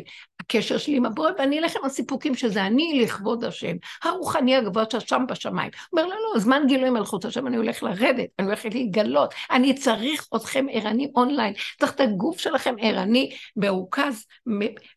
הקשר 0.51 0.79
שלי 0.79 0.97
עם 0.97 1.07
הבורא, 1.07 1.31
ואני 1.39 1.59
אלך 1.59 1.77
עם 1.77 1.85
הסיפוקים 1.85 2.35
שזה 2.35 2.67
אני 2.67 3.01
לכבוד 3.03 3.45
השם, 3.45 3.77
הרוחני 4.03 4.57
הגבוה 4.57 4.85
שם 4.99 5.25
בשמיים. 5.29 5.71
אומר, 5.93 6.07
לא, 6.07 6.15
לא, 6.15 6.41
זמן 6.41 6.63
גילוי 6.67 6.91
מלכות 6.91 7.25
השם, 7.25 7.47
אני 7.47 7.57
הולך 7.57 7.83
לרדת, 7.83 8.29
אני 8.39 8.47
הולכת 8.47 8.75
להתגלות, 8.75 9.35
אני 9.51 9.75
צריך 9.75 10.29
אתכם 10.37 10.67
ערני 10.73 11.13
אונליין, 11.17 11.55
צריך 11.79 11.95
את 11.95 12.01
הגוף 12.01 12.39
שלכם 12.39 12.75
ערני, 12.81 13.37
מרוכז, 13.57 14.27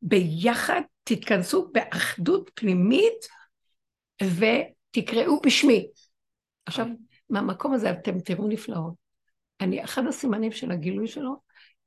ביחד, 0.01 0.81
תתכנסו 1.03 1.67
באחדות 1.71 2.51
פנימית, 2.53 3.27
ותקראו 4.23 5.39
בשמי. 5.41 5.87
עכשיו, 6.65 6.85
מהמקום 7.29 7.73
הזה 7.73 7.91
אתם 7.91 8.19
תראו 8.19 8.47
נפלאות. 8.47 8.93
אני, 9.61 9.83
אחד 9.83 10.07
הסימנים 10.07 10.51
של 10.51 10.71
הגילוי 10.71 11.07
שלו, 11.07 11.35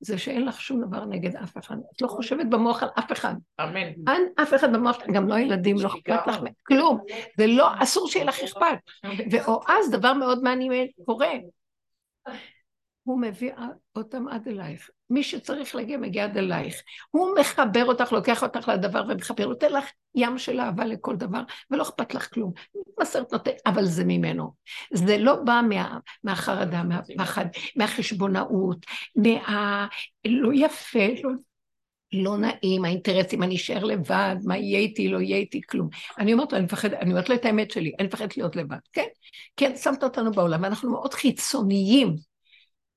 זה 0.01 0.19
שאין 0.19 0.45
לך 0.45 0.61
שום 0.61 0.81
דבר 0.81 1.05
נגד 1.05 1.37
אף 1.37 1.59
אחד. 1.59 1.77
את 1.97 2.03
לא 2.03 2.09
חושבת 2.09 2.47
במוח 2.47 2.83
על 2.83 2.89
אף 2.99 3.13
אחד. 3.13 3.35
אמן. 3.61 4.13
אין 4.13 4.29
אף 4.43 4.55
אחד 4.55 4.73
במוח, 4.73 4.99
גם 5.13 5.29
לא 5.29 5.39
ילדים, 5.39 5.77
לא 5.81 5.87
אכפת 5.87 6.27
לך, 6.27 6.39
כלום. 6.67 7.01
זה 7.39 7.47
לא, 7.47 7.69
אסור 7.83 8.09
שיהיה 8.09 8.25
לך 8.25 8.41
אכפת. 8.41 8.79
ואו 9.31 9.61
אז 9.69 9.91
דבר 9.91 10.13
מאוד 10.13 10.43
מעניין 10.43 10.87
קורה. 11.05 11.33
הוא 13.03 13.21
מביא 13.21 13.53
אותם 13.97 14.29
עד 14.29 14.49
אלייך. 14.49 14.91
מי 15.11 15.23
שצריך 15.23 15.75
להגיע 15.75 15.99
מגיע 15.99 16.25
עד 16.25 16.39
אלייך. 16.39 16.83
הוא 17.11 17.29
מחבר 17.41 17.85
אותך, 17.85 18.13
לוקח 18.13 18.43
אותך 18.43 18.69
לדבר 18.69 19.05
ומחבר, 19.09 19.47
נותן 19.47 19.73
לך 19.73 19.85
ים 20.15 20.39
של 20.39 20.61
אהבה 20.61 20.85
לכל 20.85 21.17
דבר, 21.17 21.43
ולא 21.71 21.83
אכפת 21.83 22.15
לך 22.15 22.35
כלום. 22.35 22.53
מתמסרת 22.89 23.33
נותן, 23.33 23.51
אבל 23.67 23.85
זה 23.85 24.05
ממנו. 24.05 24.53
זה 24.93 25.19
לא 25.19 25.37
בא 25.37 25.61
מה, 25.69 25.99
מהחרדה, 26.25 26.83
מהפחד, 26.83 27.47
מהחשבונאות, 27.77 28.87
מה... 29.17 29.87
לא 30.27 30.51
יפה, 30.55 31.07
לא, 31.25 31.31
לא 32.13 32.37
נעים, 32.39 32.85
האינטרסים, 32.85 33.43
אני 33.43 33.57
אשאר 33.57 33.85
לבד, 33.85 34.37
מה 34.45 34.57
יהיה 34.57 34.79
איתי, 34.79 35.09
לא 35.09 35.21
יהיה 35.21 35.37
איתי, 35.37 35.61
כלום. 35.71 35.89
אני 36.19 36.33
אומרת 36.33 36.53
לו, 36.53 36.59
אני 36.59 36.65
מפחדת, 36.65 36.99
אני 37.01 37.11
אומרת 37.11 37.29
לו 37.29 37.35
את 37.35 37.45
האמת 37.45 37.71
שלי, 37.71 37.93
אני 37.99 38.09
מפחדת 38.09 38.37
להיות 38.37 38.57
לבד. 38.57 38.77
כן, 38.93 39.07
כן, 39.57 39.77
שמת 39.77 40.05
אותנו 40.05 40.33
בעולם, 40.33 40.63
ואנחנו 40.63 40.91
מאוד 40.91 41.15
חיצוניים. 41.15 42.17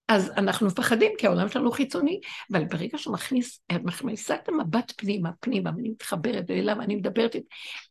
אז 0.09 0.31
אנחנו 0.37 0.67
מפחדים, 0.67 1.11
כי 1.17 1.27
העולם 1.27 1.49
שלנו 1.49 1.71
חיצוני, 1.71 2.19
אבל 2.51 2.65
ברגע 2.65 2.97
שהוא 2.97 3.13
מכניס, 3.13 3.61
מכניסה 3.83 4.35
את 4.35 4.49
המבט 4.49 4.93
פנימה, 4.97 5.29
פנימה, 5.39 5.71
ואני 5.75 5.89
מתחברת 5.89 6.49
אליו, 6.49 6.81
אני 6.81 6.95
מדברת, 6.95 7.35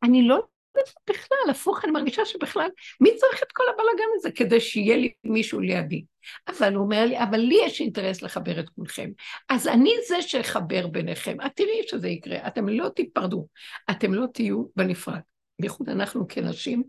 אני 0.03 0.29
לא 0.29 0.43
בכלל, 1.11 1.51
הפוך, 1.51 1.85
אני 1.85 1.93
מרגישה 1.93 2.25
שבכלל, 2.25 2.69
מי 3.01 3.11
צריך 3.17 3.43
את 3.43 3.53
כל 3.53 3.65
הבלאגן 3.75 4.09
הזה 4.17 4.31
כדי 4.31 4.61
שיהיה 4.61 4.97
לי 4.97 5.13
מישהו 5.25 5.61
לידי? 5.61 6.05
אבל 6.49 6.75
הוא 6.75 6.85
אומר 6.85 7.05
לי, 7.07 7.23
אבל 7.23 7.39
לי 7.39 7.59
יש 7.65 7.81
אינטרס 7.81 8.23
לחבר 8.23 8.61
את 8.61 8.69
כולכם. 8.69 9.11
אז 9.49 9.69
אני 9.69 9.93
זה 10.09 10.23
שאחבר 10.23 10.87
ביניכם. 10.87 11.37
את 11.47 11.51
תראי 11.55 11.83
שזה 11.89 12.09
יקרה, 12.09 12.47
אתם 12.47 12.69
לא 12.69 12.89
תיפרדו, 12.89 13.47
אתם 13.91 14.15
לא 14.15 14.27
תהיו 14.35 14.65
בנפרד. 14.77 15.21
בייחוד 15.61 15.89
אנחנו 15.89 16.29
כנשים. 16.29 16.83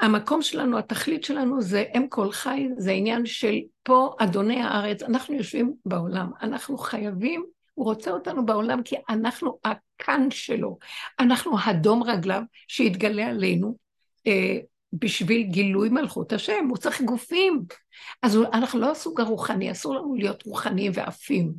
המקום 0.00 0.42
שלנו, 0.42 0.78
התכלית 0.78 1.24
שלנו 1.24 1.62
זה 1.62 1.84
אם 1.96 2.06
כל 2.08 2.32
חי, 2.32 2.68
זה 2.76 2.90
עניין 2.90 3.26
של 3.26 3.54
פה 3.82 4.14
אדוני 4.18 4.62
הארץ, 4.62 5.02
אנחנו 5.02 5.34
יושבים 5.34 5.74
בעולם, 5.86 6.30
אנחנו 6.42 6.78
חייבים, 6.78 7.44
הוא 7.74 7.84
רוצה 7.84 8.10
אותנו 8.10 8.46
בעולם 8.46 8.82
כי 8.82 8.96
אנחנו 9.08 9.58
הכאן 9.64 10.30
שלו, 10.30 10.78
אנחנו 11.20 11.52
הדום 11.64 12.02
רגליו 12.02 12.42
שיתגלה 12.68 13.26
עלינו 13.26 13.76
אה, 14.26 14.58
בשביל 14.92 15.42
גילוי 15.42 15.88
מלכות 15.88 16.32
השם, 16.32 16.66
הוא 16.68 16.76
צריך 16.76 17.02
גופים. 17.02 17.62
אז 18.22 18.38
אנחנו 18.52 18.80
לא 18.80 18.90
הסוג 18.90 19.20
הרוחני, 19.20 19.72
אסור 19.72 19.94
לנו 19.94 20.14
להיות 20.14 20.42
רוחניים 20.46 20.92
ועפים. 20.94 21.52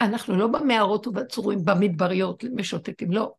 אנחנו 0.00 0.36
לא 0.36 0.46
במערות 0.46 1.06
ובצורים, 1.06 1.64
במדבריות, 1.64 2.44
משוטטים, 2.54 3.12
לא. 3.12 3.32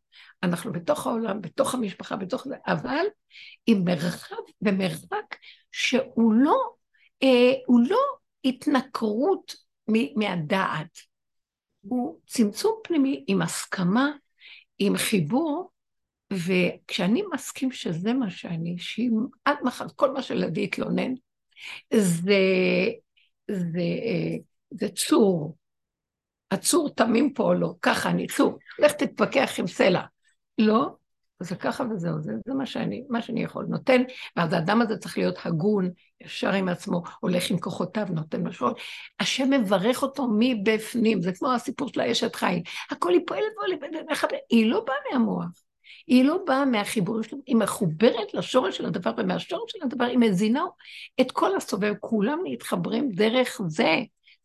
אנחנו 0.44 0.72
בתוך 0.72 1.08
העולם, 1.08 1.42
בתוך 1.42 1.74
המשפחה, 1.74 2.16
בתוך 2.16 2.48
זה, 2.48 2.56
אבל 2.68 3.06
עם 3.66 3.84
מרחב 3.86 4.36
ומרחק 4.62 5.36
שהוא 5.72 6.34
לא, 6.34 6.58
אה, 7.24 7.54
הוא 7.66 7.80
לא 7.90 8.00
התנכרות 8.46 9.56
מהדעת, 10.16 11.00
הוא 11.82 12.20
צמצום 12.28 12.80
פנימי 12.84 13.24
עם 13.28 13.42
הסכמה, 13.42 14.12
עם 14.80 14.98
חיבור, 14.98 15.72
וכשאני 16.34 17.24
מסכים 17.34 17.72
שזה 17.72 18.14
מה 18.14 18.30
שאני, 18.30 18.76
שאם 18.78 19.12
עד 19.46 19.58
מחר 19.64 19.86
כל 19.96 20.12
מה 20.12 20.22
שילדי 20.22 20.62
יתלונן, 20.62 21.14
זה, 21.94 22.40
זה, 23.52 23.80
אה, 23.80 24.38
זה 24.72 24.88
צור, 24.90 25.58
הצור 26.52 26.90
תמים 26.90 27.34
פה 27.34 27.44
או 27.44 27.54
לא, 27.54 27.74
ככה 27.82 28.10
אני 28.10 28.28
צור, 28.28 28.58
לך 28.80 28.92
תתווכח 28.92 29.60
עם 29.60 29.68
סלע. 29.68 30.02
לא, 30.58 30.96
זה 31.40 31.56
ככה 31.56 31.84
וזהו, 31.92 32.22
זה, 32.22 32.34
זה 32.48 32.54
מה, 32.54 32.66
שאני, 32.66 33.04
מה 33.10 33.22
שאני 33.22 33.44
יכול. 33.44 33.66
נותן, 33.70 34.02
ואז 34.36 34.54
האדם 34.54 34.82
הזה 34.82 34.98
צריך 34.98 35.18
להיות 35.18 35.36
הגון, 35.46 35.90
ישר 36.22 36.54
עם 36.54 36.70
עצמו, 36.70 37.04
הולך 37.20 37.52
עם 37.52 37.60
כוחותיו, 37.60 38.06
נותן 38.10 38.48
משהו. 38.48 38.68
השם 39.20 39.50
מברך 39.50 40.04
אותו 40.04 40.28
מבפנים, 40.40 41.22
זה 41.22 41.32
כמו 41.34 41.54
הסיפור 41.54 41.88
של 41.88 42.00
האשת 42.00 42.36
חיל. 42.36 42.62
הכל 42.92 43.14
היא 43.14 43.22
פועלת 43.28 43.44
ועולה, 43.58 43.76
היא 44.50 44.66
לא 44.72 44.84
באה 44.88 44.96
מהמוח. 45.12 45.46
היא 46.08 46.26
לא 46.26 46.38
באה 46.48 46.66
מהחיבור 46.66 47.22
שלו, 47.22 47.38
היא 47.46 47.56
מחוברת 47.56 48.34
לשורש 48.34 48.78
של 48.78 48.86
הדבר, 48.86 49.12
ומהשורש 49.18 49.72
של 49.72 49.80
הדבר 49.84 50.06
היא 50.06 50.18
מזינה 50.18 50.64
את 51.22 51.32
כל 51.32 51.56
הסובב, 51.56 51.94
כולם 52.00 52.40
מתחברים 52.44 53.10
דרך 53.10 53.62
זה. 53.68 53.96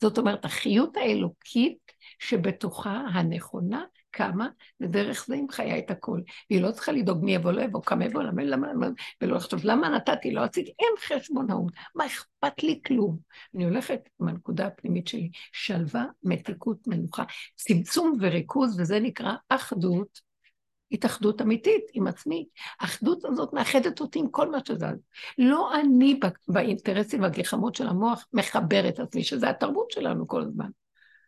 זאת 0.00 0.18
אומרת, 0.18 0.44
החיות 0.44 0.96
האלוקית 0.96 1.78
שבתוכה 2.18 3.02
הנכונה 3.12 3.84
קמה, 4.10 4.48
ודרך 4.80 5.24
זה 5.26 5.34
היא 5.34 5.42
מחיה 5.42 5.78
את 5.78 5.90
הכל. 5.90 6.20
והיא 6.50 6.62
לא 6.62 6.72
צריכה 6.72 6.92
לדאוג 6.92 7.24
מי 7.24 7.34
יבוא, 7.34 7.52
לא 7.52 7.62
יבוא, 7.62 7.82
כמה 7.82 8.04
יבוא, 8.04 8.22
למה, 8.22 8.44
למה, 8.44 8.72
למה, 8.72 8.86
ולא 9.22 9.36
לחשוב, 9.36 9.60
למה 9.64 9.88
נתתי, 9.88 10.30
לא 10.30 10.40
עשיתי, 10.40 10.72
אין 10.78 11.18
חשבונאות, 11.18 11.72
מה 11.94 12.06
אכפת 12.06 12.62
לי 12.62 12.80
כלום. 12.86 13.18
אני 13.54 13.64
הולכת 13.64 14.08
עם 14.20 14.28
הנקודה 14.28 14.66
הפנימית 14.66 15.08
שלי, 15.08 15.30
שלווה, 15.52 16.04
מתיקות, 16.22 16.86
מנוחה, 16.86 17.24
צמצום 17.54 18.18
וריכוז, 18.20 18.80
וזה 18.80 19.00
נקרא 19.00 19.32
אחדות, 19.48 20.30
התאחדות 20.92 21.42
אמיתית 21.42 21.84
עם 21.92 22.06
עצמי. 22.06 22.48
האחדות 22.80 23.24
הזאת 23.24 23.52
מאחדת 23.52 24.00
אותי 24.00 24.18
עם 24.18 24.28
כל 24.30 24.50
מה 24.50 24.58
שזז. 24.64 24.98
לא 25.38 25.74
אני 25.80 26.20
באינטרסים 26.48 27.22
והגחמות 27.22 27.74
של 27.74 27.88
המוח 27.88 28.26
מחבר 28.32 28.88
את 28.88 29.00
עצמי, 29.00 29.24
שזה 29.24 29.50
התרבות 29.50 29.90
שלנו 29.90 30.28
כל 30.28 30.42
הזמן. 30.42 30.70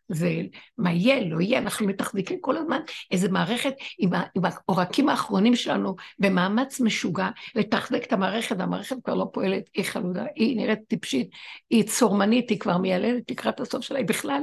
ומה 0.09 0.91
יהיה, 0.91 1.25
לא 1.25 1.41
יהיה, 1.41 1.59
אנחנו 1.59 1.87
מתחזיקים 1.87 2.41
כל 2.41 2.57
הזמן 2.57 2.79
איזו 3.11 3.31
מערכת 3.31 3.73
עם, 3.97 4.09
עם 4.35 4.43
העורקים 4.45 5.09
האחרונים 5.09 5.55
שלנו 5.55 5.95
במאמץ 6.19 6.79
משוגע 6.79 7.29
לתחזק 7.55 8.03
את 8.03 8.13
המערכת, 8.13 8.55
והמערכת 8.59 8.95
כבר 9.03 9.15
לא 9.15 9.25
פועלת, 9.33 9.69
היא 9.73 9.85
חלודה, 9.85 10.25
היא 10.35 10.57
נראית 10.57 10.79
טיפשית, 10.87 11.29
היא 11.69 11.83
צורמנית, 11.83 12.49
היא 12.49 12.59
כבר 12.59 12.77
מיילדת 12.77 13.31
לקראת 13.31 13.59
הסוף 13.59 13.81
שלה, 13.81 13.97
היא 13.97 14.07
בכלל, 14.07 14.41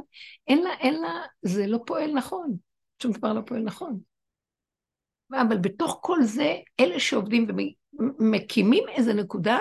אין 0.49 0.63
לה, 0.63 0.71
אין 0.81 0.95
לה, 1.01 1.21
זה 1.43 1.67
לא 1.67 1.79
פועל 1.87 2.13
נכון, 2.13 2.57
שום 3.03 3.13
דבר 3.13 3.33
לא 3.33 3.41
פועל 3.47 3.63
נכון. 3.63 4.01
אבל 5.33 5.59
בתוך 5.59 5.99
כל 6.03 6.23
זה, 6.23 6.57
אלה 6.81 7.01
שעובדים 7.01 7.47
ומקימים 8.19 8.85
איזו 8.89 9.13
נקודה 9.13 9.59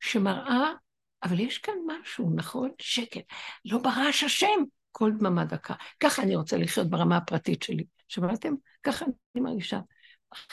שמראה, 0.00 0.72
אבל 1.22 1.40
יש 1.40 1.58
כאן 1.58 1.74
משהו, 1.86 2.30
נכון? 2.34 2.70
שקט. 2.78 3.24
לא 3.64 3.78
ברעש 3.78 4.24
השם, 4.24 4.64
כל 4.92 5.12
דממה 5.18 5.44
דקה. 5.44 5.74
ככה 6.00 6.22
אני 6.22 6.36
רוצה 6.36 6.56
לחיות 6.56 6.90
ברמה 6.90 7.16
הפרטית 7.16 7.62
שלי. 7.62 7.84
שמעתם? 8.08 8.54
ככה 8.82 9.04
אני 9.04 9.42
מרגישה. 9.42 9.80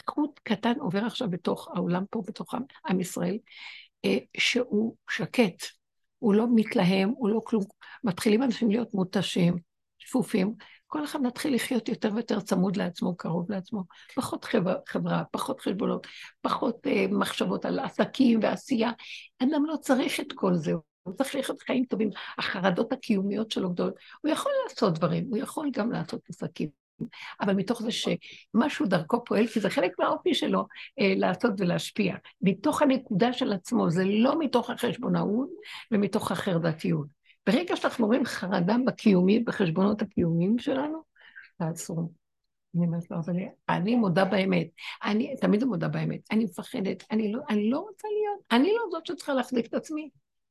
חוט 0.10 0.39
קטן 0.44 0.80
עובר 0.80 1.06
עכשיו 1.06 1.30
בתוך 1.30 1.68
העולם 1.74 2.04
פה, 2.10 2.22
בתוך 2.27 2.54
עם 2.89 3.00
ישראל, 3.00 3.38
אה, 4.06 4.18
שהוא 4.38 4.96
שקט. 5.10 5.63
הוא 6.20 6.34
לא 6.34 6.46
מתלהם, 6.56 7.10
הוא 7.10 7.30
לא 7.30 7.42
כלום. 7.46 7.63
מתחילים 8.04 8.44
אנשים 8.44 8.72
להיות 8.72 8.94
מותשים, 8.94 9.58
שפופים. 9.98 10.54
כל 10.88 11.04
אחד 11.04 11.22
מתחיל 11.22 11.56
לחיות 11.56 11.89
יותר 11.89 12.10
ויותר 12.13 12.39
צמוד 12.39 12.77
לעצמו, 12.77 13.18
קרוב 13.18 13.51
לעצמו. 13.51 13.84
פחות 14.15 14.46
חברה, 14.88 15.24
פחות 15.32 15.62
חשבונות, 15.62 16.08
פחות 16.42 16.88
אה, 16.88 17.06
מחשבות 17.12 17.65
על 17.65 17.80
עסקים 17.80 18.39
ועשייה. 18.44 18.92
אדם 19.44 19.65
לא 19.65 19.75
צריך 19.82 20.20
את 20.20 20.34
כל 20.36 20.56
זה, 20.56 20.74
הוא 21.05 21.13
צריך 21.13 21.35
לחיות 21.35 21.62
חיים 21.62 21.85
טובים, 21.85 22.09
החרדות 22.38 22.93
הקיומיות 22.93 23.51
שלו 23.51 23.69
גדולות. 23.69 23.93
הוא 24.21 24.31
יכול 24.31 24.51
לעשות 24.63 24.93
דברים, 24.93 25.27
הוא 25.29 25.38
יכול 25.38 25.69
גם 25.74 25.91
לעשות 25.91 26.21
עסקים, 26.29 26.69
אבל 27.41 27.53
מתוך 27.53 27.81
זה 27.81 27.89
שמשהו 27.91 28.85
דרכו 28.85 29.24
פועל, 29.25 29.47
כי 29.47 29.59
זה 29.59 29.69
חלק 29.69 29.91
מהאופי 30.00 30.33
שלו 30.33 30.65
אה, 31.00 31.13
לעשות 31.17 31.51
ולהשפיע. 31.57 32.15
מתוך 32.41 32.81
הנקודה 32.81 33.33
של 33.33 33.53
עצמו, 33.53 33.89
זה 33.89 34.03
לא 34.05 34.39
מתוך 34.39 34.69
החשבונאות 34.69 35.50
ומתוך 35.91 36.31
החרדתיות. 36.31 37.07
ברגע 37.47 37.75
שאנחנו 37.75 38.05
רואים 38.05 38.25
חרדה 38.25 38.75
בקיומי, 38.85 39.39
בחשבונות 39.39 40.01
הקיומיים 40.01 40.59
שלנו, 40.59 41.03
תעצרו. 41.57 42.09
אני 42.75 42.85
אומרת 42.85 43.12
לו, 43.12 43.17
אבל 43.17 43.33
אני 43.69 43.95
מודה 43.95 44.25
באמת, 44.25 44.68
אני 45.03 45.35
תמיד 45.41 45.63
מודה 45.63 45.87
באמת, 45.87 46.20
אני 46.31 46.44
מפחדת, 46.44 47.03
אני 47.11 47.31
לא, 47.31 47.39
אני 47.50 47.70
לא 47.70 47.79
רוצה 47.79 48.07
להיות, 48.07 48.39
אני 48.51 48.74
לא 48.74 48.83
זאת 48.91 49.05
שצריכה 49.05 49.33
להחזיק 49.33 49.65
את 49.65 49.74
עצמי. 49.74 50.09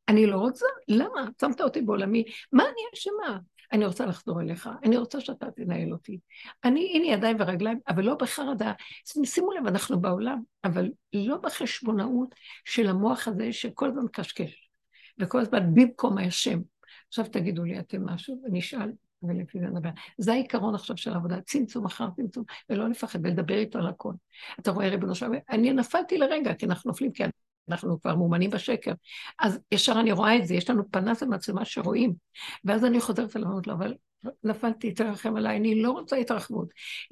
אני 0.09 0.27
לא 0.27 0.37
רוצה, 0.37 0.67
למה? 0.89 1.29
שמת 1.41 1.61
אותי 1.61 1.83
בעולמי, 1.83 2.25
מה 2.53 2.63
אני 2.63 2.83
אשמה? 2.95 3.39
אני 3.73 3.87
רוצה 3.87 4.07
לחזור 4.07 4.41
אליך, 4.41 4.69
אני 4.85 4.97
רוצה 4.97 5.21
שאתה 5.21 5.51
תנהל 5.51 5.93
אותי. 5.93 6.19
אני, 6.65 6.93
הנה 6.95 7.07
ידיים 7.07 7.37
ורגליים, 7.41 7.79
אבל 7.89 8.05
לא 8.05 8.15
בחרדה. 8.15 8.73
שימו 9.25 9.53
לב, 9.53 9.67
אנחנו 9.67 10.01
בעולם, 10.01 10.43
אבל 10.65 10.91
לא 11.13 11.37
בחשבונאות 11.37 12.35
של 12.65 12.87
המוח 12.87 13.29
הזה 13.29 13.53
שכל 13.53 13.89
הזמן 13.89 14.07
קשקש, 14.13 14.71
וכל 15.19 15.41
הזמן 15.41 15.75
במקום 15.75 16.19
השם. 16.19 16.61
עכשיו 17.09 17.25
תגידו 17.25 17.65
לי 17.65 17.79
אתם 17.79 18.05
משהו, 18.05 18.43
ונשאל, 18.45 18.93
ולפי 19.23 19.59
זה 19.61 19.67
נדבר. 19.67 19.91
זה 20.19 20.33
העיקרון 20.33 20.75
עכשיו 20.75 20.97
של 20.97 21.13
העבודה, 21.13 21.41
צמצום 21.41 21.85
אחר 21.85 22.09
צמצום, 22.17 22.45
ולא 22.71 22.89
לפחד, 22.89 23.19
ולדבר 23.23 23.59
איתו 23.59 23.79
על 23.79 23.87
הכל. 23.87 24.13
אתה 24.61 24.71
רואה, 24.71 24.89
ריבונו 24.89 25.15
שלום, 25.15 25.35
אני 25.51 25.73
נפלתי 25.73 26.19
לרגע, 26.19 26.55
כי 26.55 26.67
אנחנו 26.67 26.89
נופלים, 26.89 27.13
כי 27.13 27.25
אנחנו 27.69 28.01
כבר 28.01 28.17
מאומנים 28.17 28.51
בשקר. 28.51 28.93
אז 29.41 29.59
ישר 29.73 30.01
אני 30.01 30.13
רואה 30.13 30.37
את 30.37 30.47
זה, 30.47 30.55
יש 30.55 30.71
לנו 30.71 30.83
פנס 30.91 31.23
ומצלמה 31.23 31.65
שרואים. 31.65 32.15
ואז 32.65 32.85
אני 32.85 33.01
חוזרת 33.01 33.37
אליו, 33.37 33.49
לו, 33.67 33.73
אבל 33.73 33.95
נפלתי, 34.45 34.95
תרחם 34.95 35.37
עליי, 35.37 35.57
אני 35.57 35.83
לא 35.83 35.91
רוצה 35.91 36.17
התרחבות. 36.17 36.69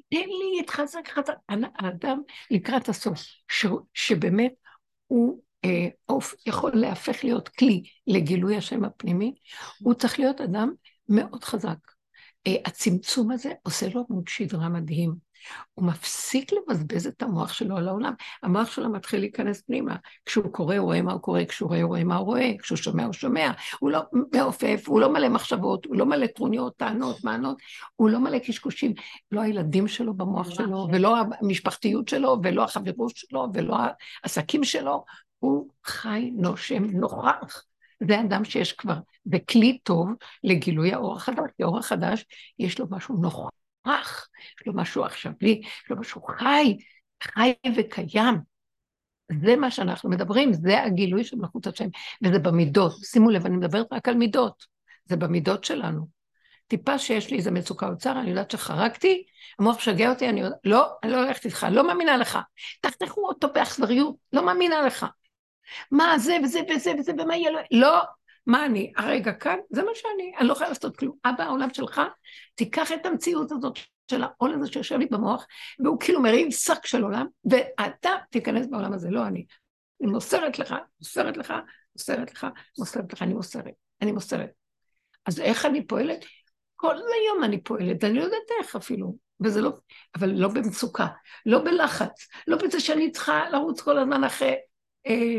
תן 0.09 0.17
לי 0.17 0.61
את 0.65 0.71
חזק 0.71 1.09
חזק. 1.09 1.35
האדם 1.79 2.21
לקראת 2.51 2.88
הסוף, 2.88 3.21
ש, 3.49 3.67
שבאמת 3.95 4.53
הוא 5.07 5.41
אה, 5.65 5.88
אוף, 6.09 6.35
יכול 6.47 6.73
להפך 6.75 7.25
להיות 7.25 7.49
כלי 7.49 7.83
לגילוי 8.07 8.57
השם 8.57 8.85
הפנימי, 8.85 9.35
הוא 9.79 9.95
צריך 9.95 10.19
להיות 10.19 10.41
אדם 10.41 10.73
מאוד 11.09 11.45
חזק. 11.45 11.79
אה, 12.47 12.57
הצמצום 12.65 13.31
הזה 13.31 13.53
עושה 13.62 13.88
לו 13.95 14.07
עמוד 14.11 14.29
שדרה 14.29 14.69
מדהים. 14.69 15.32
הוא 15.74 15.87
מפסיק 15.87 16.50
לבזבז 16.52 17.07
את 17.07 17.22
המוח 17.22 17.52
שלו 17.52 17.76
על 17.76 17.88
העולם. 17.88 18.12
המוח 18.42 18.70
שלו 18.70 18.88
מתחיל 18.90 19.20
להיכנס 19.20 19.62
פנימה. 19.62 19.96
כשהוא 20.26 20.52
קורא, 20.52 20.76
הוא 20.76 20.85
רואה 20.85 21.02
מה 21.02 21.12
הוא 21.12 21.20
קורא, 21.20 21.44
כשהוא 21.44 21.68
רואה, 21.68 21.83
הוא 21.83 21.88
רואה 21.88 22.05
מה 22.05 22.16
הוא 22.16 22.26
רואה, 22.26 22.50
כשהוא 22.62 22.76
שומע, 22.76 23.05
הוא 23.05 23.12
שומע. 23.12 23.50
הוא 23.81 23.90
לא 23.90 24.00
מעופף, 24.35 24.85
הוא 24.87 25.00
לא 25.00 25.12
מלא 25.12 25.28
מחשבות, 25.28 25.85
הוא 25.85 25.96
לא 25.96 26.07
מלא 26.07 26.26
טרוניות, 26.26 26.76
טענות, 26.76 27.24
מענות, 27.24 27.57
הוא 27.96 28.11
לא 28.11 28.18
מלא 28.18 28.38
קשקושים. 28.38 28.94
לא 29.33 29.40
הילדים 29.40 29.88
שלו 29.88 30.14
במוח 30.14 30.50
שלו, 30.50 30.88
ולא 30.92 31.16
המשפחתיות 31.40 32.09
שלו, 32.09 32.38
ולא 32.42 32.64
החברות 32.64 33.16
שלו, 33.16 33.48
ולא 33.55 33.76
העסקים 34.22 34.64
שלו. 34.64 35.05
הוא 35.38 35.68
חי, 35.85 36.31
נושם, 36.35 36.85
נוכח. 36.85 37.64
זה 38.09 38.20
אדם 38.20 38.44
שיש 38.44 38.72
כבר, 38.72 38.96
וכלי 39.33 39.78
טוב 39.83 40.09
לגילוי 40.44 40.92
האור 40.92 41.16
החדש, 41.16 41.50
כי 41.57 41.62
האור 41.62 41.78
החדש 41.78 42.24
יש 42.59 42.78
לו 42.78 42.87
משהו 42.90 43.16
נוכח. 43.16 44.21
יש 44.61 44.66
לו 44.66 44.72
משהו 44.74 45.05
עכשווי, 45.05 45.61
יש 45.64 45.90
לו 45.90 45.96
משהו 45.96 46.22
חי, 46.22 46.76
חי 47.22 47.52
וקיים. 47.76 48.35
זה 49.42 49.57
מה 49.57 49.70
שאנחנו 49.70 50.11
מדברים, 50.11 50.52
זה 50.52 50.83
הגילוי 50.83 51.24
של 51.24 51.37
מלכות 51.37 51.66
השם, 51.66 51.88
וזה 52.24 52.38
במידות. 52.38 52.92
שימו 53.05 53.31
לב, 53.31 53.46
אני 53.46 53.57
מדברת 53.57 53.87
רק 53.92 54.09
על 54.09 54.14
מידות, 54.14 54.66
זה 55.05 55.16
במידות 55.16 55.64
שלנו. 55.64 56.07
טיפה 56.66 56.98
שיש 56.98 57.31
לי 57.31 57.37
איזה 57.37 57.50
מצוקה 57.50 57.88
או 57.88 57.96
צער, 57.96 58.20
אני 58.20 58.31
יודעת 58.31 58.50
שחרגתי, 58.50 59.24
המוח 59.59 59.76
משגע 59.76 60.11
אותי, 60.11 60.28
אני 60.28 60.40
יודעת, 60.40 60.59
לא, 60.64 60.88
אני 61.02 61.12
לא 61.12 61.22
הולכת 61.24 61.44
איתך, 61.44 61.66
לא 61.70 61.87
מאמינה 61.87 62.16
לך. 62.16 62.38
תחתכו 62.81 63.28
אותו 63.28 63.48
באכזריות, 63.52 64.16
לא 64.33 64.46
מאמינה 64.46 64.83
לך. 64.83 65.07
מה 65.90 66.18
זה 66.18 66.37
וזה 66.44 66.61
וזה 66.70 66.92
וזה 66.98 67.12
ומה 67.18 67.37
יהיה 67.37 67.50
לו, 67.50 67.59
לא, 67.70 68.02
מה 68.46 68.66
אני? 68.66 68.92
הרגע 68.96 69.33
כאן, 69.33 69.57
זה 69.70 69.83
מה 69.83 69.90
שאני, 69.94 70.33
אני 70.38 70.48
לא 70.48 70.52
יכולה 70.52 70.68
לעשות 70.68 70.96
כלום. 70.96 71.16
אבא, 71.24 71.44
העולם 71.44 71.74
שלך, 71.74 72.00
תיקח 72.55 72.92
את 72.92 73.07
המציאות 73.07 73.52
הזאת 73.52 73.78
של 74.11 74.23
העול 74.23 74.55
הזה 74.55 74.73
שיושב 74.73 74.99
לי 74.99 75.07
במוח, 75.07 75.47
והוא 75.85 76.01
כאילו 76.01 76.23
מרים 76.23 76.51
שק 76.51 76.87
של 76.87 77.03
עולם, 77.03 77.27
ואתה 77.45 78.11
תיכנס 78.31 78.67
בעולם 78.67 78.93
הזה, 78.93 79.11
לא 79.11 79.27
אני. 79.27 79.45
אני 80.03 80.11
מוסרת 80.11 80.59
לך, 80.59 80.75
מוסרת 80.99 81.37
לך, 81.37 81.53
מוסרת 81.97 82.33
לך, 82.33 82.47
מוסרת 82.79 83.12
לך, 83.12 83.23
אני 83.23 83.35
מוסרת, 83.35 83.75
אני 84.03 84.12
מוסרת. 84.12 84.51
אז 85.27 85.41
איך 85.41 85.67
אני 85.67 85.87
פועלת? 85.87 86.25
כל 86.77 86.95
היום 86.95 87.45
אני 87.45 87.62
פועלת, 87.62 88.05
אני 88.05 88.15
לא 88.15 88.23
יודעת 88.23 88.51
איך 88.61 88.77
אפילו, 88.77 89.17
וזה 89.41 89.61
לא, 89.61 89.73
אבל 90.15 90.31
לא 90.31 90.49
במצוקה, 90.49 91.07
לא 91.47 91.65
בלחץ, 91.65 92.29
לא 92.47 92.57
בזה 92.57 92.81
שאני 92.81 93.11
צריכה 93.11 93.51
לרוץ 93.51 93.81
כל 93.81 93.99
הזמן 93.99 94.25
אחרי... 94.25 94.55
אה, 95.07 95.38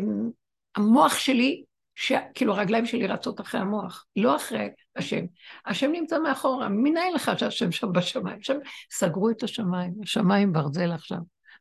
המוח 0.75 1.17
שלי 1.17 1.63
שכאילו 1.95 2.53
הרגליים 2.53 2.85
שלי 2.85 3.07
רצות 3.07 3.41
אחרי 3.41 3.61
המוח, 3.61 4.05
לא 4.15 4.35
אחרי 4.35 4.69
השם. 4.95 5.25
השם 5.65 5.91
נמצא 5.91 6.19
מאחורה, 6.19 6.69
מנהל 6.69 7.13
לך 7.15 7.31
שהשם 7.37 7.71
שם 7.71 7.91
בשמיים? 7.91 8.41
שם 8.41 8.57
סגרו 8.91 9.29
את 9.29 9.43
השמיים, 9.43 9.93
השמיים 10.03 10.53
ברזל 10.53 10.91
עכשיו, 10.91 11.17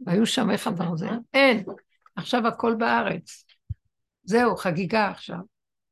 והיו 0.06 0.26
שמך 0.26 0.70
ברזל. 0.76 1.18
אין, 1.34 1.64
עכשיו 2.16 2.46
הכל 2.46 2.74
בארץ. 2.78 3.44
זהו, 4.24 4.56
חגיגה 4.56 5.10
עכשיו. 5.10 5.38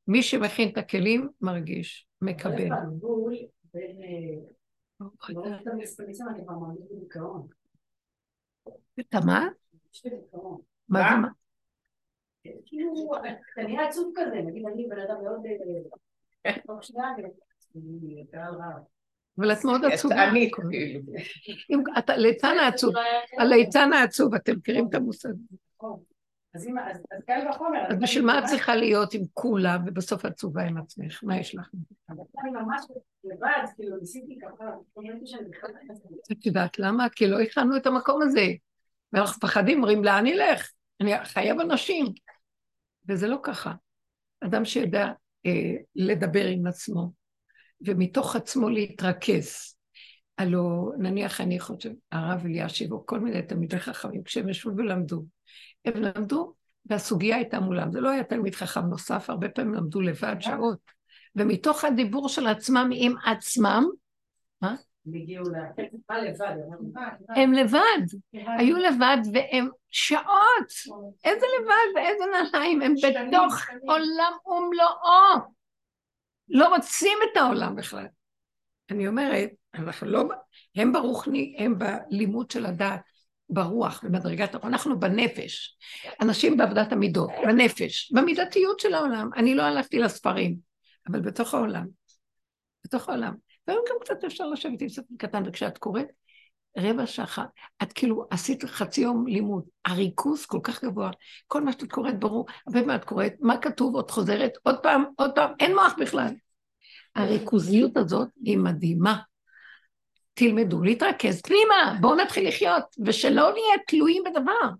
מי 0.09 0.23
שמכין 0.23 0.69
את 0.69 0.79
הכלים, 0.79 1.29
מרגיש, 1.41 2.07
מקבל. 2.23 2.69
את 9.01 9.15
מה? 9.15 9.49
מה 10.89 11.11
זה 11.11 11.17
מה? 11.17 11.29
כאילו, 12.67 13.13
אתה 13.53 13.63
נראה 13.63 13.89
עצוב 13.89 14.13
כזה, 14.17 14.37
נגיד 14.37 14.67
אני 14.67 14.87
בן 14.89 14.99
אדם 14.99 15.25
מאוד... 15.25 15.47
אה, 16.47 16.53
אבל 19.39 19.53
את 19.53 19.65
מאוד 19.65 19.85
עצובה. 19.85 20.17
כאילו. 20.33 21.81
ליצן 22.17 22.59
העצוב, 22.59 22.95
הליצן 23.39 23.93
העצוב, 23.93 24.35
אתם 24.35 24.57
מכירים 24.57 24.87
את 24.89 24.95
המושג. 24.95 25.33
אז 26.55 26.69
קל 27.27 27.49
וחומר. 27.51 27.87
אז 27.89 27.97
בשביל 28.01 28.25
מה 28.25 28.39
את 28.39 28.45
צריכה 28.45 28.77
להיות 28.77 29.15
עם 29.15 29.23
כולם, 29.35 29.83
ובסוף 29.87 30.25
עצובה 30.25 30.63
עם 30.63 30.77
עצמך? 30.77 31.21
מה 31.25 31.39
יש 31.39 31.55
לך? 31.55 31.71
אני 32.11 32.51
ממש 32.51 32.81
לבד, 33.25 33.65
כאילו, 33.77 33.97
את 36.33 36.47
יודעת 36.47 36.79
למה? 36.79 37.09
כי 37.09 37.27
לא 37.27 37.41
הכנו 37.41 37.77
את 37.77 37.87
המקום 37.87 38.23
הזה. 38.23 38.47
ואנחנו 39.13 39.35
מפחדים, 39.37 39.79
אומרים, 39.79 40.05
לאן 40.05 40.27
נלך? 40.27 40.71
אני 41.01 41.25
חייב 41.25 41.61
אנשים. 41.61 42.07
וזה 43.09 43.29
לא 43.29 43.37
ככה. 43.43 43.73
אדם 44.41 44.65
שיודע 44.65 45.09
אה, 45.47 45.73
לדבר 45.97 46.47
עם 46.47 46.67
עצמו, 46.67 47.13
ומתוך 47.87 48.37
עצמו 48.37 48.69
להתרכז. 48.69 49.77
הלו, 50.39 50.93
נניח 50.99 51.41
אני 51.41 51.61
חושב, 51.61 51.91
הרב 52.13 52.45
אלישיב, 52.45 52.93
או 52.93 53.07
כל 53.07 53.21
מיני 53.21 53.43
תלמידי 53.43 53.79
חכמים, 53.79 54.23
כשהם 54.23 54.49
ישבו 54.49 54.71
ולמדו, 54.77 55.25
הם 55.85 56.03
למדו, 56.03 56.55
והסוגיה 56.87 57.37
הייתה 57.37 57.61
מולם. 57.61 57.93
זה 57.93 58.01
לא 58.01 58.11
היה 58.11 58.25
תלמיד 58.25 58.55
חכם 58.55 58.87
נוסף, 58.87 59.31
הרבה 59.31 59.49
פעמים 59.49 59.75
למדו 59.75 60.01
לבד 60.01 60.37
שעות. 60.41 60.79
ומתוך 61.37 61.85
הדיבור 61.85 62.29
של 62.29 62.47
עצמם 62.47 62.91
עם 62.95 63.15
עצמם, 63.27 63.85
מה? 64.63 64.75
הם 67.37 67.53
לבד, 67.53 68.19
היו 68.33 68.77
לבד 68.77 69.19
והם 69.33 69.69
שעות, 69.91 70.73
איזה 71.25 71.47
לבד 71.61 71.97
ואיזה 71.97 72.25
נעליים, 72.33 72.83
הם 72.83 72.95
בתוך 72.95 73.55
עולם 73.89 74.33
ומלואו, 74.47 75.51
לא 76.49 76.69
רוצים 76.69 77.19
את 77.33 77.37
העולם 77.37 77.77
בכלל. 77.77 78.07
אני 78.91 79.09
אומרת, 79.09 79.51
אנחנו 79.75 80.07
לא, 80.07 80.25
הם 80.77 80.93
ברוחני, 80.93 81.57
הם 81.59 81.79
בלימוד 81.79 82.51
של 82.51 82.67
הדעת, 82.67 83.01
ברוח, 83.49 84.05
במדרגת 84.05 84.55
הרוח, 84.55 84.67
אנחנו 84.67 85.01
בנפש, 85.01 85.77
אנשים 86.23 86.57
בעבודת 86.57 86.93
המידות, 86.93 87.31
בנפש, 87.47 88.13
במידתיות 88.13 88.81
של 88.81 88.95
העולם. 88.95 89.31
אני 89.37 89.55
לא 89.55 89.63
הלכתי 89.63 89.99
לספרים, 89.99 90.57
אבל 91.09 91.21
בתוך 91.21 91.55
העולם, 91.55 91.87
בתוך 92.85 93.09
העולם. 93.09 93.35
והיום 93.71 93.85
גם 93.91 93.97
קצת 94.01 94.25
אפשר 94.25 94.47
לשבת 94.47 94.83
עם 94.83 94.89
ספר 94.89 95.15
קטן, 95.19 95.43
וכשאת 95.47 95.79
קוראת, 95.79 96.07
רבע 96.79 97.07
שעה, 97.07 97.45
את 97.83 97.93
כאילו 97.93 98.27
עשית 98.31 98.65
חצי 98.65 99.01
יום 99.01 99.27
לימוד, 99.27 99.65
הריכוז 99.85 100.47
כל 100.47 100.59
כך 100.63 100.85
גבוה, 100.85 101.11
כל 101.47 101.65
מה 101.65 101.73
שאת 101.73 101.93
קוראת 101.93 102.19
ברור, 102.19 102.47
הרבה 102.67 102.81
פעמים 102.81 102.97
את 102.97 103.05
קוראת, 103.05 103.33
מה 103.41 103.57
כתוב, 103.59 103.95
עוד 103.95 104.11
חוזרת, 104.11 104.53
עוד 104.63 104.79
פעם, 104.83 105.05
עוד 105.17 105.31
פעם, 105.35 105.53
אין 105.61 105.75
מוח 105.75 105.95
בכלל. 106.01 106.35
הריכוזיות 107.17 107.97
הזאת 107.97 108.29
היא 108.45 108.59
מדהימה. 108.59 109.19
תלמדו 110.35 110.83
להתרכז 110.83 111.43
פנימה, 111.43 111.99
בואו 112.01 112.15
נתחיל 112.15 112.49
לחיות, 112.49 112.85
ושלא 113.07 113.53
נהיה 113.53 113.85
תלויים 113.87 114.23
בדבר. 114.25 114.71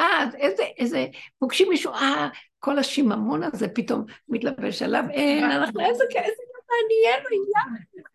אה, 0.00 0.24
איזה, 0.34 0.62
איזה, 0.78 1.06
פוגשים 1.38 1.68
מישהו, 1.68 1.92
אה, 1.92 2.28
כל 2.58 2.78
השיממון 2.78 3.42
הזה 3.42 3.68
פתאום 3.68 4.04
מתלבש 4.28 4.82
עליו, 4.82 5.04
אין, 5.10 5.44
אנחנו, 5.44 5.80
איזה, 5.80 6.04
איזה 6.14 6.42
מעניין. 6.70 8.09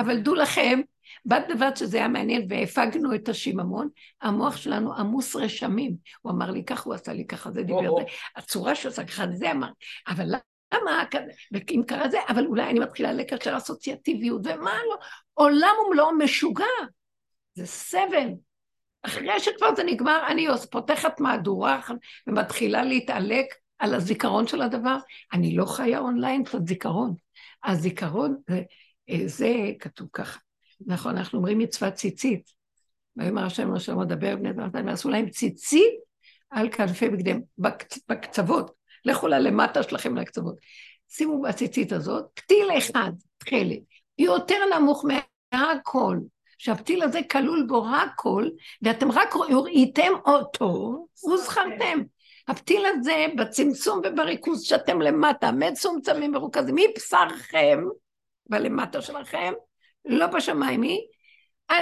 אבל 0.00 0.20
דעו 0.20 0.34
לכם, 0.34 0.80
בד 1.26 1.40
בבד 1.50 1.70
שזה 1.76 1.96
היה 1.96 2.08
מעניין 2.08 2.46
והפגנו 2.48 3.14
את 3.14 3.28
השיממון, 3.28 3.88
המוח 4.22 4.56
שלנו 4.56 4.94
עמוס 4.94 5.36
רשמים. 5.36 5.96
הוא 6.22 6.32
אמר 6.32 6.50
לי 6.50 6.64
ככה, 6.64 6.82
הוא 6.84 6.94
עשה 6.94 7.12
לי 7.12 7.26
ככה, 7.26 7.50
זה 7.50 7.62
דיבר 7.62 7.96
זה, 7.98 8.04
הצורה 8.36 8.74
שהוא 8.74 8.90
עשה 8.90 9.04
ככה, 9.04 9.24
זה 9.32 9.50
אמר, 9.50 9.68
אבל 10.08 10.24
למה, 10.72 11.04
ואם 11.52 11.82
קרה 11.86 12.08
זה, 12.08 12.18
אבל 12.28 12.46
אולי 12.46 12.70
אני 12.70 12.78
מתחילה 12.78 13.12
לקשר 13.12 13.56
אסוציאטיביות, 13.56 14.40
ומה 14.44 14.72
לא, 14.88 14.96
עולם 15.34 15.74
ומלואו 15.86 16.12
משוגע, 16.18 16.64
זה 17.54 17.66
סבל. 17.66 18.28
אחרי 19.02 19.40
שכבר 19.40 19.74
זה 19.76 19.84
נגמר, 19.84 20.26
אני 20.28 20.46
פותחת 20.70 21.20
מהדורה 21.20 21.80
ומתחילה 22.26 22.82
להתעלק 22.82 23.46
על 23.78 23.94
הזיכרון 23.94 24.46
של 24.46 24.62
הדבר. 24.62 24.96
אני 25.32 25.56
לא 25.56 25.64
חיה 25.64 25.98
אונליין, 25.98 26.44
קצת 26.44 26.66
זיכרון. 26.66 27.14
הזיכרון, 27.64 28.36
זה, 28.48 28.62
זה 29.26 29.54
כתוב 29.78 30.08
ככה. 30.12 30.38
נכון, 30.86 31.16
אנחנו 31.16 31.38
אומרים 31.38 31.58
מצוות 31.58 31.94
ציצית. 31.94 32.50
ויאמר 33.16 33.44
השם 33.44 33.74
השם 33.74 33.98
מדבר 33.98 34.36
בני 34.36 34.50
אדם, 34.50 34.86
ועשו 34.86 35.08
להם 35.08 35.30
ציצית 35.30 35.94
על 36.50 36.68
כנפי 36.68 37.08
בגדיהם, 37.08 37.40
בקצוות. 38.08 38.70
לכו 39.04 39.28
לה 39.28 39.38
למטה 39.38 39.82
שלכם 39.82 40.16
לקצוות. 40.16 40.54
שימו 41.08 41.42
בציצית 41.42 41.92
הזאת 41.92 42.24
פתיל 42.34 42.68
אחד, 42.78 43.10
תכלת, 43.38 43.78
יותר 44.18 44.56
נמוך 44.76 45.04
מהכל, 45.52 46.18
שהפתיל 46.58 47.02
הזה 47.02 47.20
כלול 47.30 47.64
בו 47.68 47.82
רק 47.82 48.10
כל, 48.16 48.48
ואתם 48.82 49.10
רק 49.10 49.34
ראיתם 49.50 50.12
אותו 50.26 51.06
וזכרתם. 51.32 51.98
הפתיל 52.48 52.82
הזה 52.86 53.26
בצמצום 53.36 54.00
ובריכוז 54.04 54.62
שאתם 54.62 55.00
למטה, 55.00 55.52
מצומצמים 55.52 56.32
מרוכזים, 56.32 56.74
מבשרכם, 56.74 57.84
בלמטה 58.50 59.02
שלכם, 59.02 59.52
לא 60.04 60.26
בשמיים 60.26 60.82
היא, 60.82 61.00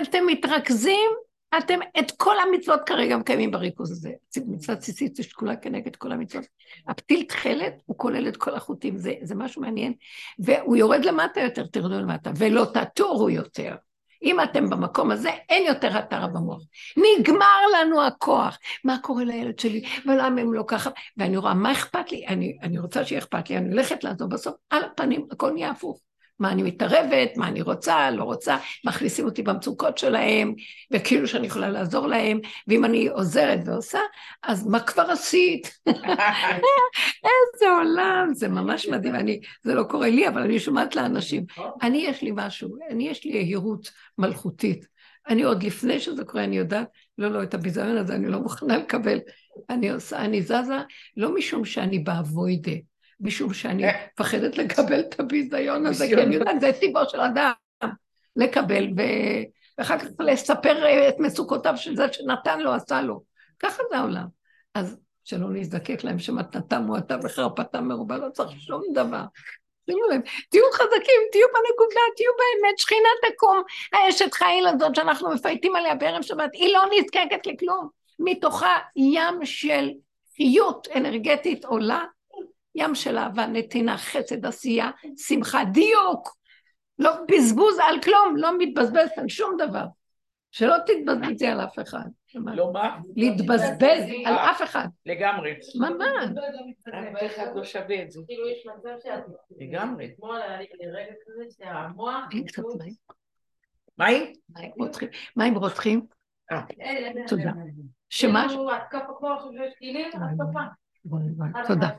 אתם 0.03 0.27
מתרכזים, 0.27 1.11
אתם 1.59 1.79
את 1.99 2.11
כל 2.11 2.35
המצוות 2.41 2.81
כרגע 2.87 3.17
מקיימים 3.17 3.51
בריכוז 3.51 3.91
הזה. 3.91 4.11
מצוות 4.47 4.79
ציצית 4.79 5.17
זה 5.17 5.23
שקולה 5.23 5.57
כנגד 5.57 5.97
כל 5.97 6.13
המצוות. 6.13 6.45
הפתיל 6.89 7.25
תכלת, 7.29 7.75
הוא 7.87 7.99
כולל 7.99 8.29
את 8.29 8.37
כל 8.37 8.55
החוטים, 8.55 8.97
זה, 8.97 9.15
זה 9.23 9.35
משהו 9.35 9.63
מעניין. 9.63 9.93
והוא 10.39 10.77
יורד 10.77 11.05
למטה 11.05 11.41
יותר, 11.41 11.67
תרדו 11.67 12.01
למטה, 12.01 12.31
ולא 12.37 12.65
תטורו 12.75 13.31
יותר. 13.31 13.75
אם 14.23 14.41
אתם 14.41 14.71
במקום 14.71 15.11
הזה, 15.11 15.31
אין 15.49 15.67
יותר 15.67 15.99
התרה 15.99 16.27
במוח. 16.27 16.63
נגמר 16.97 17.61
לנו 17.75 18.03
הכוח. 18.03 18.59
מה 18.85 18.97
קורה 19.03 19.25
לילד 19.25 19.59
שלי? 19.59 19.85
ולמה 20.07 20.41
הם 20.41 20.53
לא 20.53 20.65
ככה? 20.67 20.91
ואני 21.17 21.37
רואה, 21.37 21.55
מה 21.55 21.73
אכפת 21.73 22.13
לי? 22.13 22.27
אני, 22.27 22.59
אני 22.63 22.79
רוצה 22.79 23.05
שיהיה 23.05 23.19
אכפת 23.19 23.51
לי, 23.51 23.57
אני 23.57 23.69
הולכת 23.69 24.05
לעזור 24.05 24.29
בסוף, 24.29 24.55
על 24.71 24.85
הפנים, 24.85 25.27
הכל 25.31 25.51
נהיה 25.51 25.71
הפוך. 25.71 26.01
מה 26.39 26.53
אני 26.53 26.63
מתערבת, 26.63 27.37
מה 27.37 27.49
אני 27.49 27.63
רוצה, 27.63 28.11
לא 28.11 28.25
רוצה, 28.25 28.57
מכניסים 28.87 29.25
אותי 29.25 29.43
במצוקות 29.43 29.99
שלהם, 29.99 30.55
וכאילו 30.91 31.29
שאני 31.29 31.47
יכולה 31.47 31.69
לעזור 31.69 32.07
להם, 32.07 32.41
ואם 32.69 32.85
אני 32.85 33.09
עוזרת 33.09 33.61
ועושה, 33.65 34.01
אז 34.43 34.67
מה 34.67 34.81
כבר 34.81 35.11
עשית? 35.11 35.79
איזה 37.29 37.71
עולם, 37.79 38.31
זה 38.35 38.49
ממש 38.49 38.89
מדהים, 38.89 39.15
אני, 39.15 39.41
זה 39.63 39.75
לא 39.75 39.83
קורה 39.83 40.09
לי, 40.09 40.29
אבל 40.29 40.43
אני 40.43 40.59
שומעת 40.59 40.97
לאנשים. 40.97 41.45
אני, 41.83 41.99
יש 41.99 42.23
לי 42.23 42.31
משהו, 42.35 42.77
אני, 42.91 43.09
יש 43.09 43.25
לי 43.25 43.33
יהירות 43.33 43.91
מלכותית. 44.19 44.87
אני 45.29 45.43
עוד 45.43 45.63
לפני 45.63 46.01
שזה 46.01 46.25
קורה, 46.25 46.45
אני 46.45 46.57
יודעת, 46.57 46.89
לא, 47.19 47.29
לא, 47.31 47.43
את 47.43 47.55
הביזיון 47.55 47.97
הזה 47.97 48.15
אני 48.15 48.29
לא 48.29 48.41
מוכנה 48.41 48.77
לקבל. 48.77 49.19
אני 49.71 49.91
עושה, 49.91 50.19
אני 50.19 50.43
זזה, 50.43 50.79
לא 51.17 51.35
משום 51.35 51.65
שאני 51.65 51.99
באבוידה, 51.99 52.73
משום 53.21 53.55
שאני 53.55 53.85
אה. 53.85 54.07
מפחדת 54.15 54.59
לקבל 54.59 55.01
את 55.01 55.21
הביזיון 55.21 55.87
הזה, 55.87 56.07
כי 56.07 56.15
אני 56.15 56.35
יודעת, 56.35 56.61
זה 56.61 56.73
טיבו 56.81 57.01
של 57.09 57.21
אדם, 57.21 57.53
לקבל, 58.37 58.87
ואחר 59.79 59.99
כך 59.99 60.07
לספר 60.21 61.09
את 61.09 61.15
מצוקותיו 61.19 61.77
של 61.77 61.97
זה 61.97 62.13
שנתן 62.13 62.61
לו, 62.61 62.73
עשה 62.73 63.03
לו. 63.03 63.23
ככה 63.59 63.83
זה 63.91 63.99
העולם. 63.99 64.27
אז 64.75 64.97
שלא 65.25 65.51
נזדקק 65.51 66.05
להם 66.05 66.19
שמתנתם 66.19 66.83
מועטה 66.83 67.17
וחרפתם 67.23 67.89
מרובה, 67.89 68.19
לא 68.19 68.31
צריך 68.31 68.61
שום 68.61 68.83
דבר. 68.95 69.23
שימו 69.91 70.07
לב, 70.11 70.21
תהיו 70.49 70.63
חזקים, 70.73 71.21
תהיו 71.33 71.47
בנקודה, 71.47 72.01
תהיו 72.17 72.31
באמת, 72.39 72.79
שכינה 72.79 73.09
תקום. 73.29 73.63
האשת 73.93 74.35
חיל 74.35 74.67
הזאת 74.67 74.95
שאנחנו 74.95 75.31
מפייטים 75.35 75.77
עליה 75.77 75.95
בערב 75.95 76.23
שבת, 76.23 76.51
היא 76.53 76.73
לא 76.73 76.81
נזקקת 76.99 77.47
לכלום. 77.47 77.89
מתוכה 78.19 78.79
ים 78.97 79.45
של 79.45 79.91
חיות 80.37 80.89
אנרגטית 80.97 81.65
עולה, 81.65 82.05
ים 82.79 82.95
של 82.95 83.19
אהבה, 83.19 83.47
נתינה, 83.47 83.99
חסד, 83.99 84.47
עשייה, 84.47 84.91
שמחה, 85.17 85.65
דיוק. 85.65 86.39
לא 86.99 87.11
בזבוז 87.29 87.79
על 87.89 88.03
כלום, 88.03 88.37
לא 88.37 88.59
מתבזבז 88.59 89.09
על 89.17 89.29
שום 89.29 89.57
דבר. 89.59 89.85
שלא 90.51 90.75
תתבזבזי 90.87 91.47
על 91.47 91.61
אף 91.61 91.79
אחד. 91.79 92.09
לא 92.35 92.73
מה? 92.73 92.99
להתבזבז 93.17 94.03
על 94.27 94.35
אף 94.35 94.63
אחד. 94.63 94.89
לגמרי. 95.07 95.55
ממש. 95.81 96.31
אף 96.89 97.27
אחד 97.27 97.47
לא 97.55 97.65
שווה 97.65 98.03
את 98.03 98.11
זה. 98.11 98.21
כאילו 98.27 98.49
יש 98.49 98.67
מצב 98.67 98.97
שאת... 99.03 99.25
לגמרי. 99.59 100.07
אתמול 100.15 100.43
היה 100.43 100.61
לי 100.61 100.67
רגע 100.93 101.13
כזה 101.27 101.45
שהמוח... 101.59 102.29
מים? 103.99 104.33
מים. 104.49 104.73
מים 105.37 105.55
רוצחים? 105.55 106.07
אה. 106.53 106.61
תודה. 107.29 107.51
שמה? 108.11 108.45
כאילו 108.49 108.73
התקפה 108.75 109.13
כוח 109.19 109.45
של 109.53 109.71
טילים, 109.79 110.09
התקפה. 110.09 110.61
תודה. 111.67 111.89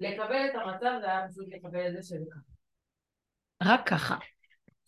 לקבל 0.00 0.46
את 0.50 0.54
המצב 0.54 0.98
זה 1.00 1.06
היה 1.06 1.28
פשוט 1.28 1.48
לקבל 1.48 1.86
את 1.86 2.02
זה 2.02 2.16
ככה. 2.30 2.40
רק 3.62 3.88
ככה. 3.88 4.16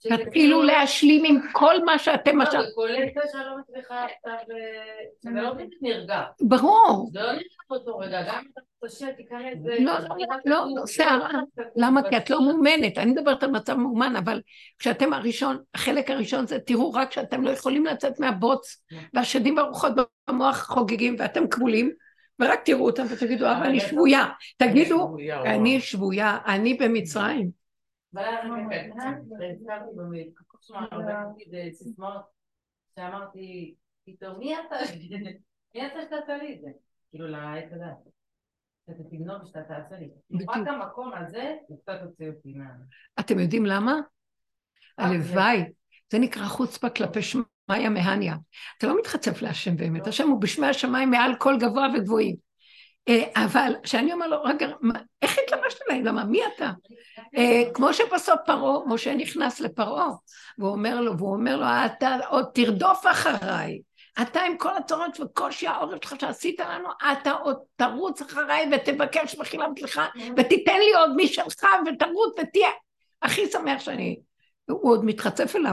תתחילו 0.02 0.30
כאילו- 0.32 0.62
להשלים 0.62 1.24
עם 1.24 1.40
כל 1.52 1.84
מה 1.84 1.98
שאתם 1.98 2.38
לא, 2.38 2.42
עכשיו... 2.42 2.62
זה 2.62 2.68
כולל 2.74 3.06
זה 3.14 3.20
שאני 3.32 3.44
לא 3.46 3.56
מצליחה 3.58 4.04
עכשיו, 4.04 4.32
אה, 4.32 5.04
שזה 5.22 5.40
לא 5.40 5.54
נרגע. 5.82 6.22
ברור. 6.40 7.10
זה 7.12 7.20
לא 7.20 7.32
נרגע 7.32 7.44
באותו 7.70 7.98
רגע, 7.98 8.22
גם 8.22 8.34
אם 8.34 8.50
אתה 8.52 8.60
קשה, 8.84 9.12
תיקח 9.12 9.36
את 9.52 9.62
זה. 9.62 9.76
לא, 9.80 9.92
לא, 9.98 10.16
לא, 10.44 10.66
לא, 10.76 10.86
שערה. 10.86 11.30
למה? 11.76 12.02
כי 12.10 12.16
את 12.16 12.30
לא 12.30 12.42
מאומנת. 12.42 12.98
אני 12.98 13.10
מדברת 13.10 13.42
על 13.42 13.50
מצב 13.50 13.74
מאומן, 13.74 14.16
אבל 14.16 14.40
כשאתם 14.78 15.12
הראשון, 15.12 15.58
החלק 15.74 16.10
הראשון 16.10 16.46
זה, 16.46 16.58
תראו 16.58 16.92
רק 16.92 17.12
שאתם 17.12 17.42
לא 17.42 17.50
יכולים 17.50 17.86
לצאת 17.86 18.20
מהבוץ, 18.20 18.82
והשדים 19.14 19.56
והרוחות 19.56 19.92
במוח 20.28 20.66
חוגגים, 20.66 21.16
ואתם 21.18 21.48
כבולים, 21.48 21.90
ורק 22.40 22.60
תראו 22.64 22.86
אותם 22.86 23.04
ותגידו, 23.10 23.46
אבא, 23.46 23.64
אני 23.64 23.80
שבויה. 23.80 24.26
תגידו, 24.56 25.16
אני. 25.44 25.80
שבויה, 25.80 26.38
אני 26.46 26.74
במצרים. 26.74 27.50
אני 28.16 29.52
הזכרתי 29.52 29.90
במקום 29.96 30.60
סיסמאות 31.72 32.22
שאמרתי, 32.94 33.74
פתאום, 34.06 34.38
מי 34.38 34.54
אתה? 34.54 34.76
מי 35.74 35.86
אתה 35.86 35.98
שאתה 36.10 36.36
לי 36.36 36.54
את 36.54 36.60
זה? 36.60 36.68
כאילו, 37.10 37.28
לעת 37.28 37.72
הדעת. 37.72 37.96
שאתה 38.86 39.02
תגנוב 39.10 39.42
ושאתה 39.42 39.62
תעשה 39.62 39.98
לי. 39.98 40.10
רק 40.48 40.68
המקום 40.68 41.12
הזה, 41.14 41.54
הוא 41.68 41.78
קצת 41.82 41.98
הוציא 42.04 42.28
אותי 42.28 42.52
מה... 42.54 42.64
אתם 43.20 43.38
יודעים 43.38 43.66
למה? 43.66 43.94
הלוואי. 44.98 45.64
זה 46.12 46.18
נקרא 46.18 46.44
חוצפה 46.44 46.90
כלפי 46.90 47.22
שמיא 47.22 47.88
מהניה. 47.88 48.36
אתה 48.78 48.86
לא 48.86 48.98
מתחצף 48.98 49.42
להשם 49.42 49.76
באמת, 49.76 50.06
השם 50.06 50.28
הוא 50.28 50.40
בשמי 50.40 50.66
השמיים 50.66 51.10
מעל 51.10 51.36
כל 51.38 51.54
גבוה 51.60 51.86
וגבוהים. 51.94 52.47
אה, 53.08 53.44
אבל 53.44 53.72
כשאני 53.82 54.12
אומר 54.12 54.26
לו, 54.26 54.42
רגע, 54.42 54.68
איך 55.22 55.36
התלבשת 55.44 55.78
עליי? 55.88 56.02
למה, 56.02 56.24
מי 56.24 56.40
אתה? 56.46 56.70
אה, 57.36 57.62
כמו 57.74 57.92
שבסוף 57.92 58.40
פרעה, 58.46 58.86
משה 58.86 59.14
נכנס 59.14 59.60
לפרעה, 59.60 60.08
והוא 60.58 60.70
אומר 60.70 61.00
לו, 61.00 61.18
והוא 61.18 61.32
אומר 61.32 61.56
לו, 61.56 61.66
אתה 61.86 62.16
עוד 62.28 62.44
תרדוף 62.54 63.06
אחריי. 63.06 63.80
אתה 64.22 64.40
עם 64.40 64.56
כל 64.56 64.76
הצורות 64.76 65.20
וקושי 65.20 65.66
העורף 65.66 65.98
שלך 66.02 66.14
שעשית 66.20 66.60
לנו, 66.60 66.88
אתה 67.12 67.32
עוד 67.32 67.56
תרוץ 67.76 68.22
אחריי 68.22 68.70
ותבקש 68.72 69.38
מחילה 69.38 69.66
וסליחה, 69.76 70.06
ותיתן 70.36 70.78
לי 70.78 70.94
עוד 70.94 71.16
משלך 71.16 71.66
ותרוץ 71.86 72.34
ותהיה 72.40 72.70
הכי 73.22 73.50
שמח 73.50 73.80
שאני... 73.80 74.20
הוא 74.70 74.92
עוד 74.92 75.04
מתחצף 75.04 75.56
אליו, 75.56 75.72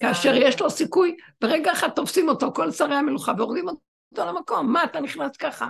כאשר 0.00 0.34
יש 0.34 0.60
לו 0.60 0.70
סיכוי, 0.70 1.16
ברגע 1.40 1.72
אחד 1.72 1.88
תופסים 1.88 2.28
אותו 2.28 2.52
כל 2.54 2.70
שרי 2.70 2.94
המלוכה 2.94 3.32
ויורדים 3.36 3.68
אותו 3.68 3.85
למקום, 4.12 4.72
מה 4.72 4.84
אתה 4.84 5.00
נכנס 5.00 5.36
ככה? 5.36 5.68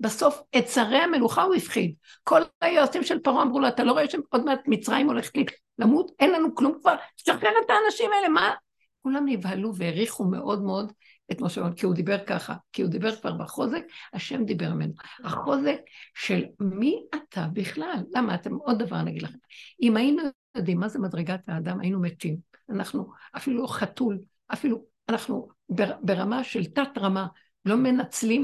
בסוף 0.00 0.40
את 0.58 0.68
שרי 0.68 0.98
המלוכה 0.98 1.42
הוא 1.42 1.54
הפחיד. 1.54 1.94
כל 2.24 2.40
היועצים 2.60 3.02
של 3.02 3.18
פרעה 3.18 3.42
אמרו 3.42 3.60
לו, 3.60 3.68
אתה 3.68 3.84
לא 3.84 3.92
רואה 3.92 4.10
שעוד 4.10 4.44
מעט 4.44 4.60
מצרים 4.66 5.06
הולכת 5.06 5.32
למות? 5.78 6.10
אין 6.20 6.32
לנו 6.32 6.54
כלום 6.54 6.78
כבר, 6.80 6.94
שחרר 7.16 7.52
את 7.64 7.70
האנשים 7.70 8.10
האלה, 8.12 8.28
מה? 8.28 8.54
כולם 9.02 9.22
נבהלו 9.26 9.74
והעריכו 9.74 10.24
מאוד 10.24 10.62
מאוד 10.62 10.92
את 11.32 11.40
משה 11.40 11.60
רבנו, 11.60 11.76
כי 11.76 11.86
הוא 11.86 11.94
דיבר 11.94 12.18
ככה, 12.26 12.54
כי 12.72 12.82
הוא 12.82 12.90
דיבר 12.90 13.16
כבר 13.16 13.32
בחוזק, 13.32 13.82
השם 14.12 14.44
דיבר 14.44 14.74
ממנו. 14.74 14.92
החוזק 15.24 15.76
של 16.14 16.44
מי 16.60 17.02
אתה 17.14 17.46
בכלל? 17.52 18.02
למה? 18.16 18.34
אתם, 18.34 18.54
עוד 18.54 18.78
דבר 18.78 18.96
אני 18.96 19.10
אגיד 19.10 19.22
לכם. 19.22 19.38
אם 19.82 19.96
היינו 19.96 20.22
יודעים 20.56 20.80
מה 20.80 20.88
זה 20.88 20.98
מדרגת 20.98 21.48
האדם, 21.48 21.80
היינו 21.80 22.00
מתים. 22.00 22.36
אנחנו, 22.70 23.12
אפילו 23.36 23.68
חתול, 23.68 24.18
אפילו, 24.52 24.84
אנחנו 25.08 25.48
בר, 25.68 25.92
ברמה 26.02 26.44
של 26.44 26.64
תת-רמה, 26.64 27.26
לא 27.68 27.76
מנצלים 27.76 28.42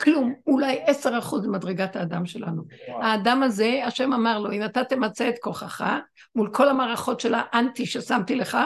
כלום, 0.00 0.34
אולי 0.46 0.80
עשר 0.86 1.18
אחוז 1.18 1.46
ממדרגת 1.46 1.96
האדם 1.96 2.26
שלנו. 2.26 2.62
האדם 3.02 3.42
הזה, 3.42 3.80
השם 3.84 4.12
אמר 4.12 4.38
לו, 4.38 4.52
אם 4.52 4.64
אתה 4.64 4.84
תמצה 4.84 5.28
את 5.28 5.34
כוחך 5.40 5.84
מול 6.34 6.50
כל 6.52 6.68
המערכות 6.68 7.20
של 7.20 7.34
האנטי 7.36 7.86
ששמתי 7.86 8.34
לך, 8.34 8.58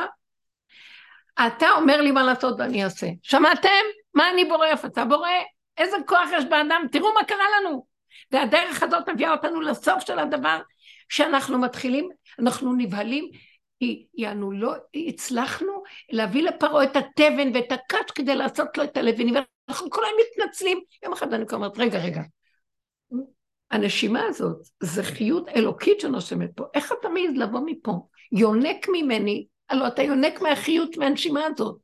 אתה 1.47 1.67
אומר 1.77 2.01
לי 2.01 2.11
מה 2.11 2.23
לעשות 2.23 2.55
ואני 2.59 2.85
אעשה. 2.85 3.07
שמעתם? 3.23 3.69
מה 4.15 4.31
אני 4.31 4.45
בורא? 4.45 4.67
איפה 4.67 4.89
אתה 4.89 5.05
בורא? 5.05 5.29
איזה 5.79 5.97
כוח 6.07 6.29
יש 6.33 6.45
באדם? 6.45 6.87
תראו 6.93 7.15
מה 7.15 7.25
קרה 7.25 7.45
לנו. 7.61 7.87
והדרך 8.33 8.83
הזאת 8.83 9.09
מביאה 9.09 9.33
אותנו 9.33 9.61
לסוף 9.61 10.07
של 10.07 10.19
הדבר, 10.19 10.61
שאנחנו 11.09 11.59
מתחילים, 11.59 12.09
אנחנו 12.39 12.73
נבהלים, 12.73 13.31
יענו 14.15 14.53
לא 14.53 14.75
הצלחנו 15.09 15.83
להביא 16.13 16.43
לפרעה 16.43 16.85
את 16.85 16.97
התבן 16.97 17.51
ואת 17.55 17.73
הקש 17.73 18.11
כדי 18.15 18.37
לעשות 18.37 18.79
לו 18.79 18.85
את 18.85 18.97
הלבנים, 18.97 19.35
ואנחנו 19.69 19.91
כולם 19.91 20.09
מתנצלים. 20.21 20.81
יום 21.03 21.13
אחד 21.13 21.33
אני 21.33 21.45
אומרת, 21.53 21.79
רגע, 21.79 21.99
רגע, 21.99 22.23
הנשימה 23.71 24.23
הזאת 24.29 24.57
זה 24.81 25.03
חיות 25.03 25.49
אלוקית 25.49 26.01
שנושמת 26.01 26.51
פה, 26.55 26.65
איך 26.75 26.93
אתה 27.01 27.09
מעז 27.09 27.37
לבוא 27.37 27.61
מפה? 27.65 27.93
יונק 28.33 28.87
ממני, 28.89 29.47
הלוא 29.69 29.87
אתה 29.87 30.03
יונק 30.03 30.41
מהחיות 30.43 30.97
מהנשימה 30.97 31.45
הזאת. 31.47 31.77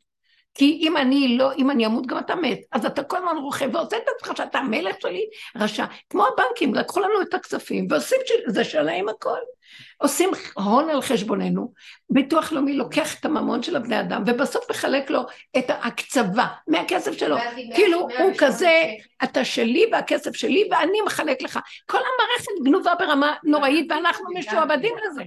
כי 0.55 0.79
אם 0.83 0.97
אני 0.97 1.37
לא, 1.39 1.53
אם 1.53 1.71
אני 1.71 1.87
אמות 1.87 2.07
גם 2.07 2.19
אתה 2.19 2.35
מת, 2.35 2.59
אז 2.73 2.87
אתה 2.87 3.05
כל 3.05 3.17
הזמן 3.17 3.37
רוכב 3.37 3.75
ועושה 3.75 3.97
את 3.97 4.03
עצמך 4.17 4.37
שאתה 4.37 4.59
המלך 4.59 4.97
שלי, 5.01 5.25
רשע. 5.57 5.85
כמו 6.11 6.25
הבנקים, 6.27 6.75
לקחו 6.75 7.01
לנו 7.01 7.23
את 7.23 7.35
הכספים 7.35 7.87
ועושים, 7.91 8.19
זה 8.47 8.65
שלהם 8.65 9.09
הכל. 9.09 9.39
עושים 9.99 10.31
הון 10.55 10.91
על 10.91 11.03
חשבוננו, 11.03 11.73
ביטוח 12.11 12.53
לאומי 12.53 12.73
לוקח 12.73 13.21
את 13.21 13.25
הממון 13.25 13.63
של 13.63 13.77
הבני 13.77 14.01
אדם, 14.01 14.23
ובסוף 14.27 14.71
מחלק 14.71 15.11
לו 15.11 15.21
את 15.59 15.71
ההקצבה 15.71 16.47
מהכסף 16.69 17.13
שלו. 17.13 17.37
כאילו, 17.75 18.01
הוא 18.01 18.33
כזה, 18.39 18.85
אתה 19.25 19.45
שלי 19.45 19.87
והכסף 19.93 20.37
שלי 20.37 20.69
ואני 20.71 21.01
מחלק 21.07 21.43
לך. 21.43 21.59
כל 21.87 21.99
המערכת 21.99 22.65
גנובה 22.65 22.95
ברמה 22.99 23.35
נוראית 23.45 23.93
ואנחנו 23.93 24.25
משועבדים 24.35 24.95
לזה. 25.07 25.23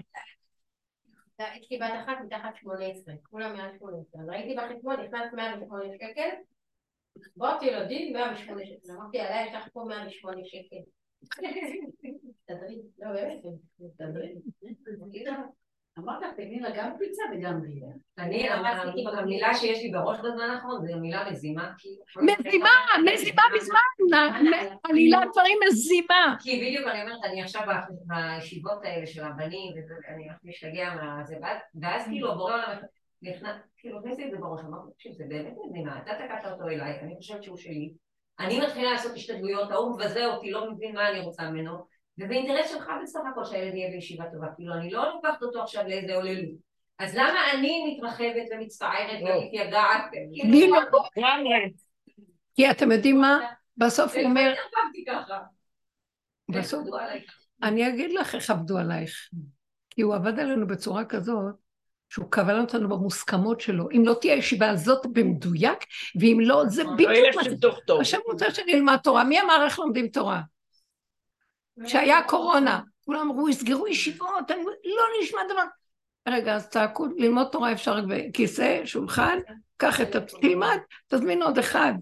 יש 1.40 1.72
לי 1.72 1.78
בת 1.78 1.92
אחת 2.04 2.18
מתחת 2.26 2.56
18, 2.62 3.14
כולם 3.30 3.56
מעל 3.56 3.70
18, 3.80 4.22
אז 4.22 4.30
ראיתי 4.30 4.56
בחשבון, 4.56 4.96
נכנס 4.96 5.34
108 5.34 5.84
שקל, 5.94 6.30
קצבאות 7.22 7.64
ילדים 7.64 8.14
108 8.14 8.66
שקל, 8.66 8.92
אמרתי 8.92 9.20
עליי 9.20 9.48
יש 9.48 9.54
לך 9.54 9.68
פה 9.74 9.86
108 9.88 10.42
שקל. 10.46 11.03
לא 13.00 13.12
באמת. 13.14 13.40
אמרת 16.00 16.24
תגידי 16.38 16.60
לה 16.60 16.70
גם 16.78 16.92
פיצה 16.98 17.24
וגם 17.34 17.62
ריבה. 17.62 17.88
אני, 18.18 18.50
המילה 19.18 19.54
שיש 19.54 19.84
לי 19.84 19.92
בראש 19.92 20.18
בזמן 20.20 20.50
האחרון 20.50 20.86
זה 20.86 20.94
המילה 20.94 21.30
מזימה. 21.32 21.72
כי- 21.78 21.90
מזימה, 22.22 22.70
מזימה 23.14 23.42
מזמן, 23.56 24.46
עלילת 24.84 25.20
דברים 25.34 25.58
מזימה. 25.68 26.36
כי 26.40 26.58
בדיוק 26.62 26.88
אני 26.88 27.02
אומרת, 27.02 27.20
אני 27.24 27.42
עכשיו 27.42 27.62
בישיבות 28.06 28.84
האלה 28.84 29.08
של 29.08 29.24
הבנים, 29.24 29.74
ואני 30.08 30.24
הולכת 30.28 30.40
להשתגע 30.44 30.94
מהזה, 30.96 31.36
ואז- 31.42 31.62
ואז 31.82 32.04
כאילו 32.08 32.32
הבורא 32.32 32.54
עולם 32.54 32.78
נכנס, 33.22 33.56
כאילו 33.78 34.00
הכניס 34.00 34.18
לי 34.18 34.26
את 34.26 34.32
זה 34.32 34.38
בראש, 34.38 34.62
אמרתי, 34.62 34.92
תקשיב, 34.94 35.12
זה 35.14 35.24
באמת 35.30 35.54
מזימה, 35.70 36.02
אתה 36.02 36.12
תקעת 36.16 36.46
אותו 36.52 36.68
אליי, 36.70 37.00
אני 37.00 37.16
חושבת 37.16 37.44
שהוא 37.44 37.58
שלי, 37.58 37.94
אני 38.40 38.60
מתחילה 38.60 38.92
לעשות 38.92 39.12
השתדלויות, 39.16 39.72
ההוא 39.72 39.96
מבזה 39.96 40.26
אותי, 40.26 40.52
לא 40.52 40.72
מבין 40.72 40.96
מה 40.96 41.10
אני 41.10 41.20
רוצה 41.20 41.50
ממנו, 41.50 41.86
וזה 42.20 42.34
אינטרס 42.34 42.72
שלך 42.72 42.92
בסך 43.04 43.20
הכל 43.32 43.46
שהילד 43.46 43.74
יהיה 43.74 43.92
בישיבה 43.92 44.26
טובה, 44.34 44.48
כאילו 44.56 44.74
אני 44.74 44.90
לא 44.90 45.14
לוקחת 45.14 45.44
אותו 45.44 45.64
עכשיו 45.64 45.84
לאיזה 45.88 46.16
עוללות. 46.16 46.56
אז 47.00 47.16
למה 47.16 47.52
אני 47.54 47.96
מתרחבת 47.98 48.46
ומצטערת 48.52 49.22
לא. 49.22 49.30
ומתייגעת? 49.30 50.12
מי 50.46 50.68
לא? 50.68 50.80
לגמרי. 51.18 51.74
כי 52.56 52.72
אתם 52.72 52.92
יודעים 52.92 53.22
מה? 53.22 53.40
בסוף 53.78 54.16
הוא 54.16 54.24
אומר. 54.24 54.54
בסוף. 56.50 56.88
אני 57.64 57.90
אגיד 57.90 58.12
לך 58.12 58.36
איך 58.36 58.50
עבדו 58.50 58.78
עלייך. 58.78 59.30
כי 59.90 60.02
הוא 60.02 60.16
עבד 60.16 60.40
עלינו 60.40 60.68
בצורה 60.68 61.06
כזאת, 61.06 61.56
שהוא 62.14 62.26
קבל 62.30 62.60
אותנו 62.60 62.90
במוסכמות 62.90 63.62
שלו. 63.62 63.90
אם 63.92 64.04
לא 64.06 64.14
תהיה 64.22 64.34
הישיבה 64.34 64.70
הזאת 64.70 65.06
במדויק, 65.06 65.80
ואם 66.20 66.38
לא, 66.42 66.64
זה 66.68 66.84
לא 66.84 66.94
בדיוק 66.94 67.36
מה 67.36 67.42
טוב. 67.86 68.02
השם 68.02 68.18
רוצה 68.26 68.52
שנלמד 68.52 68.98
תורה. 69.04 69.24
מי 69.24 69.42
אמר 69.42 69.66
איך 69.66 69.80
לומדים 69.80 70.08
תורה? 70.08 70.42
כשהיה 71.86 72.24
קורונה, 72.24 72.82
כולם 73.06 73.20
אמרו, 73.20 73.50
יסגרו 73.50 73.88
ישיבות, 73.88 74.52
אני... 74.52 74.64
לא 74.86 75.04
נשמע 75.22 75.40
דבר. 75.50 75.64
רגע, 76.28 76.56
אז 76.56 76.70
צעקו, 76.70 77.06
ללמוד 77.18 77.48
תורה 77.52 77.72
אפשר 77.72 77.94
רק 77.94 78.04
בכיסא, 78.08 78.86
שולחן, 78.86 79.40
קח 79.78 80.02
את. 80.02 80.16
תלמד, 80.42 80.78
תזמין 81.08 81.42
עוד 81.42 81.58
אחד. 81.58 81.94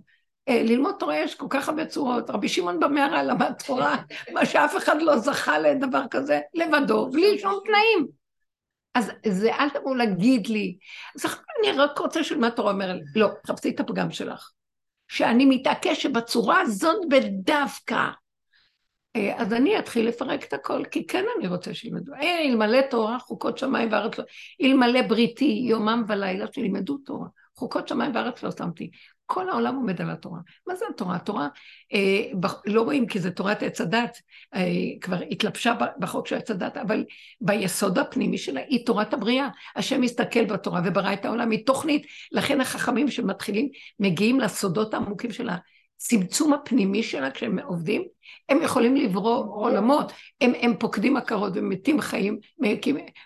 אה, 0.49 0.63
ללמוד 0.63 0.95
תורה 0.99 1.17
יש 1.17 1.35
כל 1.35 1.47
כך 1.49 1.69
הרבה 1.69 1.85
צורות. 1.85 2.29
רבי 2.29 2.49
שמעון 2.49 2.79
במערה 2.79 3.23
למד 3.23 3.53
תורה, 3.65 3.97
מה 4.33 4.45
שאף 4.45 4.77
אחד 4.77 5.01
לא 5.01 5.17
זכה 5.17 5.59
לדבר 5.59 6.03
כזה, 6.11 6.39
לבדו, 6.53 7.09
בלי 7.11 7.39
שום 7.39 7.59
תנאים. 7.65 8.20
אז 8.95 9.11
זה, 9.27 9.55
אל 9.55 9.69
תבואו 9.69 9.95
להגיד 9.95 10.47
לי. 10.47 10.77
אז 11.15 11.37
אני 11.59 11.71
רק 11.71 11.99
רוצה 11.99 12.23
שילמד 12.23 12.49
תורה, 12.49 12.71
אומר 12.71 12.93
לי, 12.93 13.01
לא, 13.15 13.27
תחפשי 13.43 13.69
את 13.69 13.79
הפגם 13.79 14.11
שלך. 14.11 14.51
שאני 15.07 15.45
מתעקש 15.45 16.03
שבצורה 16.03 16.61
הזאת 16.61 16.97
בדווקא. 17.09 18.07
אה, 19.15 19.41
אז 19.41 19.53
אני 19.53 19.79
אתחיל 19.79 20.07
לפרק 20.07 20.43
את 20.43 20.53
הכל, 20.53 20.83
כי 20.91 21.07
כן 21.07 21.25
אני 21.37 21.47
רוצה 21.47 21.73
שילמדו. 21.73 22.13
אה, 22.13 22.41
אלמלא 22.41 22.81
תורה, 22.89 23.19
חוקות 23.19 23.57
שמיים 23.57 23.91
וארץ 23.91 24.17
לא... 24.17 24.23
אלמלא 24.61 25.01
בריתי, 25.01 25.65
יומם 25.69 26.03
ולילה, 26.07 26.45
שילמדו 26.53 26.97
תורה. 26.97 27.27
חוקות 27.55 27.87
שמיים 27.87 28.15
וארץ 28.15 28.43
לא 28.43 28.51
שמתי. 28.51 28.91
כל 29.33 29.49
העולם 29.49 29.75
עומד 29.75 30.01
על 30.01 30.09
התורה. 30.09 30.39
מה 30.67 30.75
זה 30.75 30.85
התורה? 30.89 31.15
התורה, 31.15 31.47
אה, 31.93 32.49
לא 32.65 32.81
רואים 32.81 33.07
כי 33.07 33.19
זה 33.19 33.31
תורת 33.31 33.63
עץ 33.63 33.81
הדת, 33.81 34.17
אה, 34.55 34.61
כבר 35.01 35.17
התלבשה 35.31 35.73
בחוק 35.99 36.27
של 36.27 36.35
עץ 36.35 36.51
הדת, 36.51 36.77
אבל 36.77 37.05
ביסוד 37.41 37.97
הפנימי 37.97 38.37
שלה 38.37 38.61
היא 38.67 38.85
תורת 38.85 39.13
הבריאה. 39.13 39.49
השם 39.75 40.01
מסתכל 40.01 40.45
בתורה 40.45 40.81
וברא 40.85 41.13
את 41.13 41.25
העולם, 41.25 41.51
היא 41.51 41.65
תוכנית. 41.65 42.05
לכן 42.31 42.61
החכמים 42.61 43.11
שמתחילים, 43.11 43.69
מגיעים 43.99 44.39
לסודות 44.39 44.93
העמוקים 44.93 45.31
של 45.31 45.49
הצמצום 45.49 46.53
הפנימי 46.53 47.03
שלה 47.03 47.31
כשהם 47.31 47.59
עובדים, 47.59 48.03
הם 48.49 48.61
יכולים 48.61 48.95
לברוא 48.95 49.45
עולמות. 49.55 50.11
הם, 50.41 50.53
הם 50.61 50.73
פוקדים 50.79 51.17
עקרות 51.17 51.53
ומתים 51.55 52.01
חיים, 52.01 52.39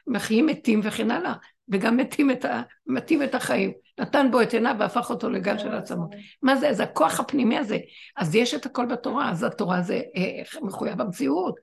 מחיים 0.08 0.46
מתים 0.46 0.80
וכן 0.84 1.12
הלאה. 1.12 1.34
וגם 1.70 1.98
מתים 1.98 2.32
את, 2.32 2.46
מתים 2.88 3.24
את 3.24 3.36
החיים. 3.36 3.72
נתן 4.00 4.32
בו 4.32 4.42
את 4.42 4.54
עיניו 4.54 4.76
והפך 4.80 5.10
אותו 5.10 5.30
לגל 5.30 5.58
של 5.58 5.76
עצמות. 5.76 6.10
מה 6.42 6.56
זה? 6.56 6.74
זה 6.74 6.84
הכוח 6.84 7.20
הפנימי 7.20 7.58
הזה. 7.58 7.78
אז 8.18 8.36
יש 8.36 8.54
את 8.54 8.66
הכל 8.66 8.86
בתורה, 8.86 9.32
אז 9.32 9.44
התורה 9.44 9.82
זה 9.82 10.02
אה, 10.16 10.62
מחויב 10.62 11.02
המציאות. 11.02 11.56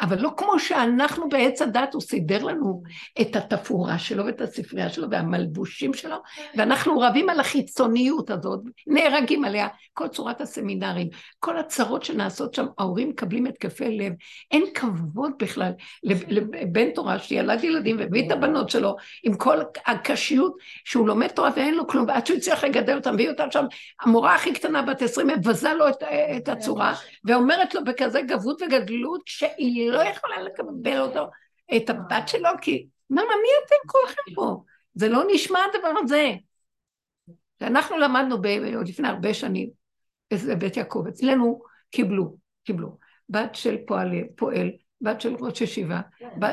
אבל 0.00 0.20
לא 0.20 0.30
כמו 0.36 0.58
שאנחנו 0.58 1.28
בעץ 1.28 1.62
הדת, 1.62 1.94
הוא 1.94 2.02
סידר 2.02 2.44
לנו 2.44 2.82
את 3.20 3.36
התפאורה 3.36 3.98
שלו 3.98 4.26
ואת 4.26 4.40
הספרייה 4.40 4.88
שלו 4.88 5.10
והמלבושים 5.10 5.94
שלו, 5.94 6.16
ואנחנו 6.56 7.00
רבים 7.00 7.28
על 7.28 7.40
החיצוניות 7.40 8.30
הזאת, 8.30 8.60
נהרגים 8.86 9.44
עליה, 9.44 9.68
כל 9.92 10.08
צורת 10.08 10.40
הסמינרים, 10.40 11.08
כל 11.38 11.58
הצרות 11.58 12.04
שנעשות 12.04 12.54
שם, 12.54 12.66
ההורים 12.78 13.08
מקבלים 13.08 13.46
התקפי 13.46 13.98
לב, 13.98 14.12
אין 14.50 14.64
כבוד 14.74 15.32
בכלל 15.38 15.72
לבן 16.02 16.90
תורה 16.90 17.18
שילד 17.18 17.64
ילדים 17.64 17.98
והביא 17.98 18.26
את 18.26 18.32
הבנות 18.32 18.70
שלו 18.70 18.96
עם 19.22 19.34
כל 19.34 19.58
הקשיות 19.86 20.56
שהוא 20.84 21.08
לומד 21.08 21.28
תורה 21.28 21.50
ואין 21.56 21.74
לו 21.74 21.86
כלום, 21.86 22.04
ועד 22.08 22.26
שהוא 22.26 22.36
הצליח 22.36 22.64
לגדל 22.64 22.94
אותם, 22.96 23.14
והיא 23.16 23.28
אותם 23.30 23.50
שם, 23.50 23.64
המורה 24.00 24.34
הכי 24.34 24.52
קטנה 24.52 24.82
בת 24.82 25.02
עשרים 25.02 25.26
מבזה 25.26 25.72
לו 25.72 25.88
את, 25.88 26.02
את 26.36 26.48
הצורה, 26.48 26.94
ואומרת 27.24 27.74
לו 27.74 27.84
בכזה 27.84 28.22
גבות 28.22 28.62
וגדלות, 28.62 29.22
שהיא 29.26 29.90
לא 29.90 30.00
יכולה 30.00 30.42
לקבל 30.42 31.00
אותו, 31.00 31.30
את 31.76 31.90
הבת 31.90 32.28
שלו, 32.28 32.50
כי, 32.60 32.86
מאמא, 33.10 33.28
מי 33.28 33.48
אתם 33.66 33.88
כולכם 33.88 34.34
פה? 34.34 34.62
זה 34.94 35.08
לא 35.08 35.22
נשמע 35.32 35.58
הדבר 35.74 35.92
הזה. 36.04 36.32
שאנחנו 37.60 37.98
למדנו 37.98 38.42
ב, 38.42 38.46
עוד 38.76 38.88
לפני 38.88 39.08
הרבה 39.08 39.34
שנים, 39.34 39.70
בבית 40.32 40.76
יעקב, 40.76 41.04
אצלנו 41.08 41.62
קיבלו, 41.90 42.36
קיבלו, 42.64 42.98
בת 43.28 43.54
של 43.54 43.76
פועל, 43.86 44.10
פועל 44.36 44.70
בת 45.00 45.20
של 45.20 45.34
ראש 45.40 45.60
ישיבה, 45.60 46.00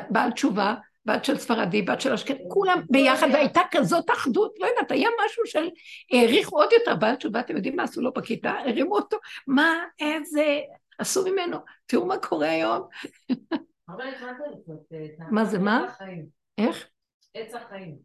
בעל 0.09 0.31
תשובה, 0.31 0.75
בת 1.05 1.25
של 1.25 1.37
ספרדי, 1.37 1.81
בת 1.81 2.01
של 2.01 2.13
אשכנזי, 2.13 2.43
כולם 2.47 2.81
ביחד, 2.89 3.27
והייתה 3.33 3.61
כזאת 3.71 4.11
אחדות, 4.11 4.55
לא 4.59 4.67
יודעת, 4.67 4.91
היה 4.91 5.09
משהו 5.25 5.45
של, 5.45 5.69
העריכו 6.11 6.61
עוד 6.61 6.69
יותר, 6.79 6.95
בעל 6.95 7.15
תשובה, 7.15 7.39
אתם 7.39 7.55
יודעים 7.55 7.75
מה 7.75 7.83
עשו 7.83 8.01
לו 8.01 8.13
בכיתה? 8.13 8.51
הרימו 8.51 8.95
אותו, 8.95 9.17
מה, 9.47 9.83
איזה, 9.99 10.59
עשו 10.99 11.31
ממנו, 11.31 11.57
תראו 11.85 12.05
מה 12.05 12.17
קורה 12.17 12.49
היום. 12.49 12.87
מה 15.31 15.45
זה, 15.45 15.59
מה? 15.59 15.85
איך? 16.57 16.87
עץ 17.33 17.55
החיים. 17.55 17.97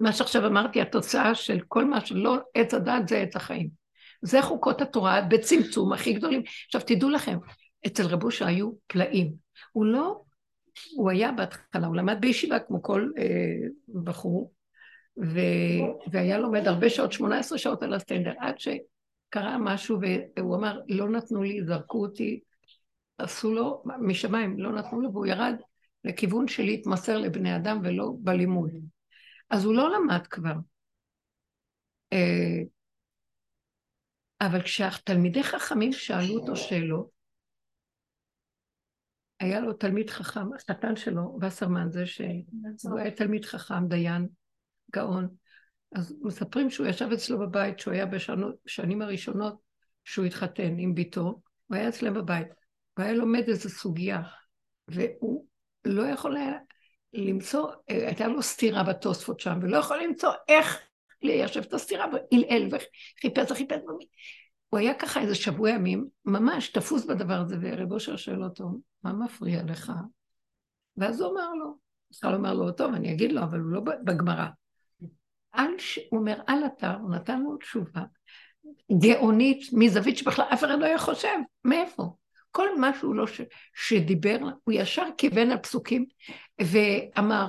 מה 0.00 0.12
שעכשיו 0.12 0.46
אמרתי, 0.46 0.80
התוצאה 0.80 1.34
של 1.34 1.60
כל 1.68 1.84
מה 1.84 2.06
שלא 2.06 2.36
עץ 2.54 2.74
הדת 2.74 3.08
זה 3.08 3.18
עץ 3.18 3.36
החיים. 3.36 3.68
זה 4.22 4.42
חוקות 4.42 4.80
התורה 4.80 5.20
בצמצום 5.20 5.92
הכי 5.92 6.12
גדולים. 6.12 6.42
עכשיו 6.66 6.80
תדעו 6.86 7.10
לכם, 7.10 7.38
אצל 7.86 8.06
רבושה 8.06 8.46
היו 8.46 8.70
פלאים. 8.86 9.32
הוא 9.72 9.84
לא, 9.84 10.22
הוא 10.96 11.10
היה 11.10 11.32
בהתחלה, 11.32 11.86
הוא 11.86 11.96
למד 11.96 12.16
בישיבה 12.20 12.58
כמו 12.58 12.82
כל 12.82 13.10
אה, 13.18 13.68
בחור, 14.04 14.52
ו, 15.24 15.40
והיה 16.10 16.38
לומד 16.38 16.66
הרבה 16.66 16.90
שעות, 16.90 17.12
18 17.12 17.58
שעות 17.58 17.82
על 17.82 17.94
הסטנדר, 17.94 18.32
עד 18.38 18.54
שקרה 18.58 19.58
משהו 19.58 19.98
והוא 20.36 20.56
אמר, 20.56 20.80
לא 20.88 21.08
נתנו 21.08 21.42
לי, 21.42 21.64
זרקו 21.64 22.02
אותי, 22.02 22.40
עשו 23.18 23.54
לו, 23.54 23.82
משמיים, 24.00 24.58
לא 24.58 24.72
נתנו 24.72 25.00
לו, 25.00 25.12
והוא 25.12 25.26
ירד 25.26 25.54
לכיוון 26.04 26.48
של 26.48 26.62
להתמסר 26.62 27.18
לבני 27.18 27.56
אדם 27.56 27.80
ולא 27.84 28.12
בלימוד. 28.18 28.70
אז 29.50 29.64
הוא 29.64 29.74
לא 29.74 29.90
למד 29.90 30.26
כבר. 30.26 30.54
אה, 32.12 32.62
אבל 34.40 34.62
כשהתלמידי 34.62 35.42
חכמים 35.42 35.92
שאלו 35.92 36.34
אותו 36.34 36.56
שאלות, 36.56 37.15
היה 39.40 39.60
לו 39.60 39.72
תלמיד 39.72 40.10
חכם, 40.10 40.52
החתן 40.54 40.96
שלו, 40.96 41.38
וסרמן, 41.40 41.90
זה 41.90 42.06
שהוא 42.06 42.98
היה 42.98 43.10
תלמיד 43.10 43.44
חכם, 43.44 43.88
דיין, 43.88 44.28
גאון. 44.92 45.28
אז 45.94 46.16
מספרים 46.22 46.70
שהוא 46.70 46.86
ישב 46.86 47.08
אצלו 47.12 47.38
בבית, 47.38 47.78
שהוא 47.78 47.94
היה 47.94 48.06
בשנים 48.06 49.02
הראשונות 49.02 49.56
שהוא 50.04 50.26
התחתן 50.26 50.78
עם 50.78 50.94
ביתו, 50.94 51.40
הוא 51.66 51.76
היה 51.76 51.88
אצלם 51.88 52.14
בבית, 52.14 52.48
והיה 52.96 53.12
לומד 53.12 53.48
איזו 53.48 53.68
סוגיה, 53.68 54.22
והוא 54.88 55.46
לא 55.84 56.02
יכול 56.02 56.36
היה 56.36 56.52
למצוא, 57.12 57.70
הייתה 57.88 58.26
לו 58.28 58.42
סתירה 58.42 58.82
בתוספות 58.82 59.40
שם, 59.40 59.58
ולא 59.62 59.76
יכול 59.76 60.02
למצוא 60.02 60.32
איך 60.48 60.80
ליישב 61.22 61.60
את 61.60 61.74
הסתירה, 61.74 62.06
והלעל 62.12 62.68
וחיפש 62.70 63.50
וחיפש. 63.50 63.78
הוא 64.68 64.80
היה 64.80 64.94
ככה 64.94 65.20
איזה 65.20 65.34
שבוע 65.34 65.70
ימים, 65.70 66.08
ממש 66.24 66.68
תפוס 66.68 67.04
בדבר 67.04 67.34
הזה, 67.34 67.56
ורב 67.60 67.92
אושר 67.92 68.16
שואל 68.16 68.44
אותו, 68.44 68.70
מה 69.02 69.12
מפריע 69.12 69.62
לך? 69.62 69.92
ואז 70.96 71.20
הוא 71.20 71.32
אמר 71.32 71.54
לו, 71.54 71.76
בכלל 72.10 72.34
אומר 72.34 72.54
לו, 72.54 72.72
טוב, 72.72 72.94
אני 72.94 73.12
אגיד 73.12 73.32
לו, 73.32 73.42
אבל 73.42 73.58
הוא 73.58 73.70
לא 73.70 73.80
בגמרא. 74.04 74.46
על 75.52 75.70
ש... 75.78 75.98
הוא 76.10 76.20
אומר, 76.20 76.40
על 76.46 76.66
אתר, 76.66 76.94
הוא 76.94 77.10
נתן 77.10 77.42
לו 77.42 77.56
תשובה 77.56 78.02
גאונית, 79.02 79.72
מזווית 79.72 80.18
שבכלל 80.18 80.44
אף 80.52 80.64
אחד 80.64 80.78
לא 80.78 80.84
היה 80.84 80.98
חושב, 80.98 81.38
מאיפה? 81.64 82.16
כל 82.50 82.78
מה 82.78 82.98
שהוא 82.98 83.14
לא 83.14 83.26
ש... 83.26 83.40
שדיבר, 83.74 84.36
הוא 84.64 84.74
ישר 84.74 85.06
כיוון 85.18 85.50
הפסוקים 85.50 86.04
ואמר, 86.60 87.48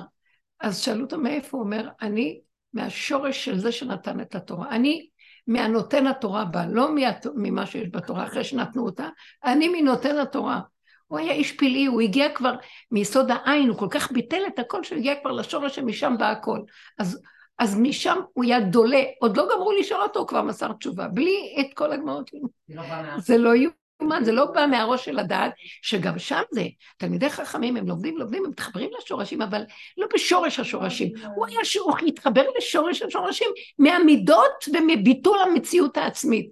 אז 0.60 0.78
שאלו 0.78 1.04
אותו 1.04 1.18
מאיפה, 1.18 1.56
הוא 1.56 1.64
אומר, 1.64 1.88
אני 2.00 2.40
מהשורש 2.72 3.44
של 3.44 3.58
זה 3.58 3.72
שנתן 3.72 4.20
את 4.20 4.34
התורה. 4.34 4.70
אני 4.70 5.08
מהנותן 5.48 6.06
התורה 6.06 6.44
בא, 6.44 6.64
לא 6.70 6.88
ממה 7.34 7.66
שיש 7.66 7.88
בתורה 7.92 8.24
אחרי 8.24 8.44
שנתנו 8.44 8.84
אותה, 8.84 9.08
אני 9.44 9.68
מנותן 9.68 10.18
התורה. 10.18 10.60
הוא 11.06 11.18
היה 11.18 11.32
איש 11.32 11.52
פלאי, 11.52 11.86
הוא 11.86 12.00
הגיע 12.00 12.34
כבר 12.34 12.54
מיסוד 12.90 13.30
העין, 13.30 13.68
הוא 13.68 13.78
כל 13.78 13.86
כך 13.90 14.12
ביטל 14.12 14.42
את 14.46 14.58
הכל 14.58 14.84
שהוא 14.84 14.98
הגיע 14.98 15.14
כבר 15.20 15.32
לשורש 15.32 15.76
שמשם 15.76 16.14
בא 16.18 16.30
הכל. 16.30 16.60
אז, 16.98 17.22
אז 17.58 17.78
משם 17.80 18.18
הוא 18.32 18.44
היה 18.44 18.60
דולה, 18.60 19.02
עוד 19.20 19.36
לא 19.36 19.48
גמרו 19.54 19.72
לשאול 19.72 20.02
אותו, 20.02 20.20
הוא 20.20 20.28
כבר 20.28 20.42
מסר 20.42 20.72
תשובה, 20.72 21.08
בלי 21.08 21.56
את 21.60 21.74
כל 21.74 21.92
הגמרות. 21.92 22.30
לא 22.68 22.82
זה 23.18 23.38
לא 23.38 23.54
יאומן, 24.00 24.24
זה 24.24 24.32
לא 24.32 24.44
בא 24.44 24.66
מהראש 24.66 25.04
של 25.04 25.18
הדעת, 25.18 25.52
שגם 25.82 26.18
שם 26.18 26.42
זה, 26.50 26.64
תלמידי 26.96 27.30
חכמים, 27.30 27.76
הם 27.76 27.88
לומדים, 27.88 28.18
לומדים, 28.18 28.44
הם 28.44 28.50
מתחברים 28.50 28.90
לשורשים, 28.98 29.42
אבל 29.42 29.62
לא 29.98 30.06
בשורש 30.14 30.60
השורשים. 30.60 31.12
הוא 31.34 31.46
היה 31.46 31.64
שהוא 31.64 31.92
התחבר 32.06 32.44
לשורש 32.58 33.02
השורשים 33.02 33.50
מהמידות 33.78 34.64
ומביטול 34.74 35.38
המציאות 35.38 35.96
העצמית. 35.96 36.50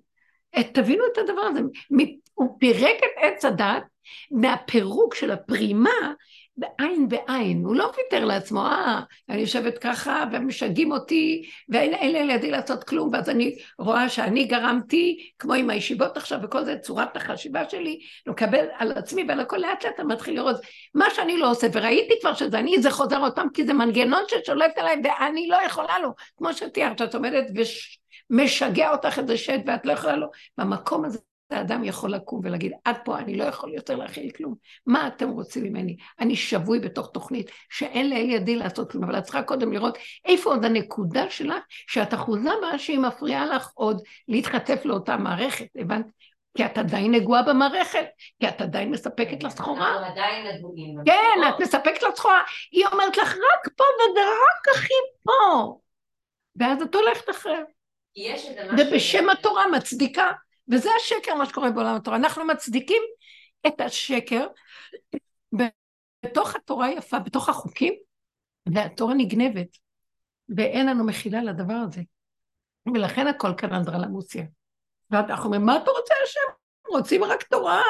תבינו 0.73 1.05
את 1.13 1.19
הדבר 1.19 1.41
הזה, 1.41 1.61
הוא 2.35 2.57
פירק 2.61 2.97
את 2.99 3.23
עץ 3.23 3.45
הדת 3.45 3.83
מהפירוק 4.31 5.15
של 5.15 5.31
הפרימה 5.31 6.13
בעין 6.57 7.09
בעין, 7.09 7.65
הוא 7.65 7.77
לא 7.77 7.93
ויתר 7.97 8.25
לעצמו, 8.25 8.61
אה, 8.61 9.01
אני 9.29 9.41
יושבת 9.41 9.79
ככה 9.79 10.25
ומשגעים 10.33 10.93
אותי 10.93 11.51
ואין 11.69 12.27
לידי 12.27 12.51
לעשות 12.51 12.85
כלום, 12.85 13.11
ואז 13.13 13.31
אני 13.31 13.57
רואה 13.79 14.09
שאני 14.09 14.45
גרמתי, 14.45 15.31
כמו 15.39 15.55
עם 15.55 15.71
הישיבות 15.71 16.17
עכשיו 16.17 16.39
וכל 16.43 16.65
זה, 16.65 16.79
צורת 16.79 17.17
החשיבה 17.17 17.69
שלי, 17.69 17.99
לקבל 18.27 18.67
על 18.79 18.93
עצמי 18.93 19.25
ועל 19.29 19.41
הכל 19.41 19.57
לאט 19.57 19.85
לאט 19.85 19.95
אתה 19.95 20.05
מתחיל 20.05 20.35
לראות. 20.35 20.57
מה 20.95 21.07
שאני 21.15 21.39
לא 21.39 21.51
עושה, 21.51 21.67
וראיתי 21.73 22.15
כבר 22.21 22.35
שזה 22.35 22.59
אני, 22.59 22.83
זה 22.83 22.91
חוזר 22.91 23.19
אותם, 23.19 23.47
כי 23.55 23.67
זה 23.67 23.73
מנגנון 23.73 24.23
ששולט 24.29 24.79
עליי 24.79 25.01
ואני 25.05 25.49
לא 25.49 25.57
יכולה 25.67 25.99
לו, 25.99 26.11
כמו 26.37 26.53
שתיארת, 26.53 27.03
את 27.03 27.15
עומדת 27.15 27.47
ומשגע 28.31 28.91
אותך 28.91 29.19
איזה 29.19 29.37
שד 29.37 29.59
ואת 29.67 29.87
לא 29.87 29.93
יכולה 29.93 30.17
לו, 30.17 30.27
במקום 30.59 31.05
הזה 31.05 31.19
האדם 31.51 31.85
יכול 31.85 32.13
לקום 32.13 32.41
ולהגיד, 32.45 32.73
עד 32.85 32.97
פה 33.05 33.19
אני 33.19 33.37
לא 33.37 33.45
יכול 33.45 33.75
יותר 33.75 33.97
להכיל 33.97 34.31
כלום. 34.31 34.55
מה 34.87 35.07
אתם 35.07 35.29
רוצים 35.29 35.65
ממני? 35.65 35.97
אני 36.21 36.37
שבוי 36.37 36.81
בתוך 36.81 37.11
תוכנית 37.15 37.51
שאין 37.71 38.11
לאל 38.11 38.31
ידי 38.31 38.57
לעשות 38.57 38.91
כלום, 38.91 39.05
אבל 39.05 39.19
את 39.19 39.23
צריכה 39.23 39.43
קודם 39.43 39.73
לראות 39.73 39.99
איפה 40.25 40.51
עוד 40.51 40.65
הנקודה 40.65 41.31
שלך, 41.31 41.63
שאת 41.69 42.15
אחוזה 42.15 42.51
בה 42.63 42.79
שהיא 42.79 42.99
מפריעה 42.99 43.47
לך 43.47 43.71
עוד 43.75 44.03
להתחטף 44.29 44.85
לאותה 44.85 45.17
מערכת, 45.17 45.67
הבנת? 45.79 46.07
כי 46.57 46.67
את 46.67 46.79
עדיין 46.79 47.15
נגועה 47.15 47.43
במערכת, 47.43 48.07
כי 48.41 48.49
את 48.49 48.61
עדיין 48.61 48.91
מספקת 48.91 49.43
לה 49.43 49.51
סחורה. 49.51 49.93
אנחנו 49.93 50.07
עדיין 50.07 50.47
נגועים. 50.47 50.95
כן, 51.05 51.49
את 51.49 51.61
מספקת 51.61 52.03
לה 52.03 52.09
סחורה. 52.17 52.43
היא 52.73 52.87
אומרת 52.93 53.17
לך, 53.17 53.35
רק 53.35 53.73
פה 53.77 53.85
ורק 54.17 54.77
הכי 54.77 54.95
פה. 55.23 55.79
ואז 56.57 56.83
את 56.83 56.95
הולכת 56.95 57.31
אחריה. 57.31 57.61
ובשם 58.79 59.31
התורה 59.31 59.69
מצדיקה. 59.69 60.33
וזה 60.73 60.89
השקר, 60.97 61.35
מה 61.35 61.47
שקורה 61.47 61.71
בעולם 61.71 61.97
התורה. 61.97 62.17
אנחנו 62.17 62.45
מצדיקים 62.45 63.03
את 63.67 63.81
השקר 63.81 64.47
בתוך 65.53 66.55
התורה 66.57 66.87
היפה, 66.87 67.19
בתוך 67.19 67.49
החוקים, 67.49 67.95
והתורה 68.75 69.15
נגנבת, 69.15 69.69
ואין 70.57 70.87
לנו 70.87 71.07
מחילה 71.07 71.43
לדבר 71.43 71.75
הזה. 71.89 72.01
ולכן 72.95 73.27
הכל 73.27 73.55
כאן 73.57 73.73
אנדרלמוסיה. 73.73 74.45
ואנחנו 75.11 75.45
אומרים, 75.45 75.67
מה 75.67 75.77
אתה 75.77 75.91
רוצה 75.91 76.15
השם? 76.25 76.53
רוצים 76.89 77.25
רק 77.25 77.43
תורה. 77.43 77.83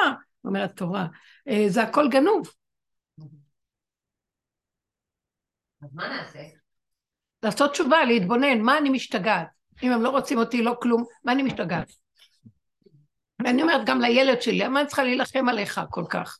אומרת 0.47 0.77
תורה, 0.77 1.07
אה, 1.47 1.63
זה 1.67 1.83
הכל 1.83 2.09
גנוב. 2.11 2.53
אז 5.81 5.93
מה 5.93 6.07
נעשה? 6.07 6.39
לעשות 7.43 7.71
תשובה, 7.71 8.05
להתבונן, 8.05 8.61
מה 8.61 8.77
אני 8.77 8.89
משתגעת? 8.89 9.47
אם 9.83 9.91
הם 9.91 10.01
לא 10.01 10.09
רוצים 10.09 10.37
אותי, 10.37 10.61
לא 10.61 10.75
כלום, 10.81 11.03
מה 11.23 11.31
אני 11.31 11.43
משתגעת? 11.43 11.91
ואני 13.43 13.61
אומרת 13.61 13.85
גם 13.85 14.01
לילד 14.01 14.41
שלי, 14.41 14.59
למה 14.59 14.79
אני 14.79 14.87
צריכה 14.87 15.03
להילחם 15.03 15.49
עליך 15.49 15.81
כל 15.89 16.03
כך? 16.09 16.37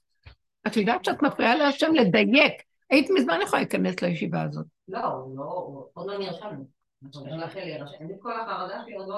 את 0.67 0.77
יודעת 0.77 1.05
שאת 1.05 1.21
מפריעה 1.21 1.55
להשם 1.55 1.93
לדייק. 1.93 2.53
היית 2.89 3.09
מזמן 3.09 3.39
יכולה 3.43 3.61
להיכנס 3.61 4.01
לישיבה 4.01 4.41
הזאת. 4.41 4.65
לא, 4.87 4.99
לא, 5.35 5.67
עוד 5.93 6.07
לא 6.07 6.17
נרשמנו. 6.17 6.65
לא 7.01 7.37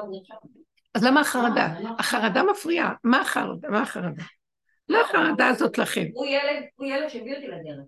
נרשמנו. 0.08 0.64
אז 0.94 1.04
למה 1.04 1.22
החרדה? 1.22 1.74
החרדה 2.00 2.44
מפריעה. 2.44 2.94
מה 3.04 3.22
החרדה? 3.22 3.70
מה 3.70 3.82
החרדה? 3.82 4.24
לא 4.90 5.02
החרדה 5.02 5.48
הזאת 5.48 5.78
לכם. 5.78 6.06
הוא 6.14 6.26
ילד, 6.26 6.64
הוא 6.76 6.88
ילד 6.88 7.08
שהביא 7.08 7.36
אותי 7.36 7.48
לדרך. 7.48 7.86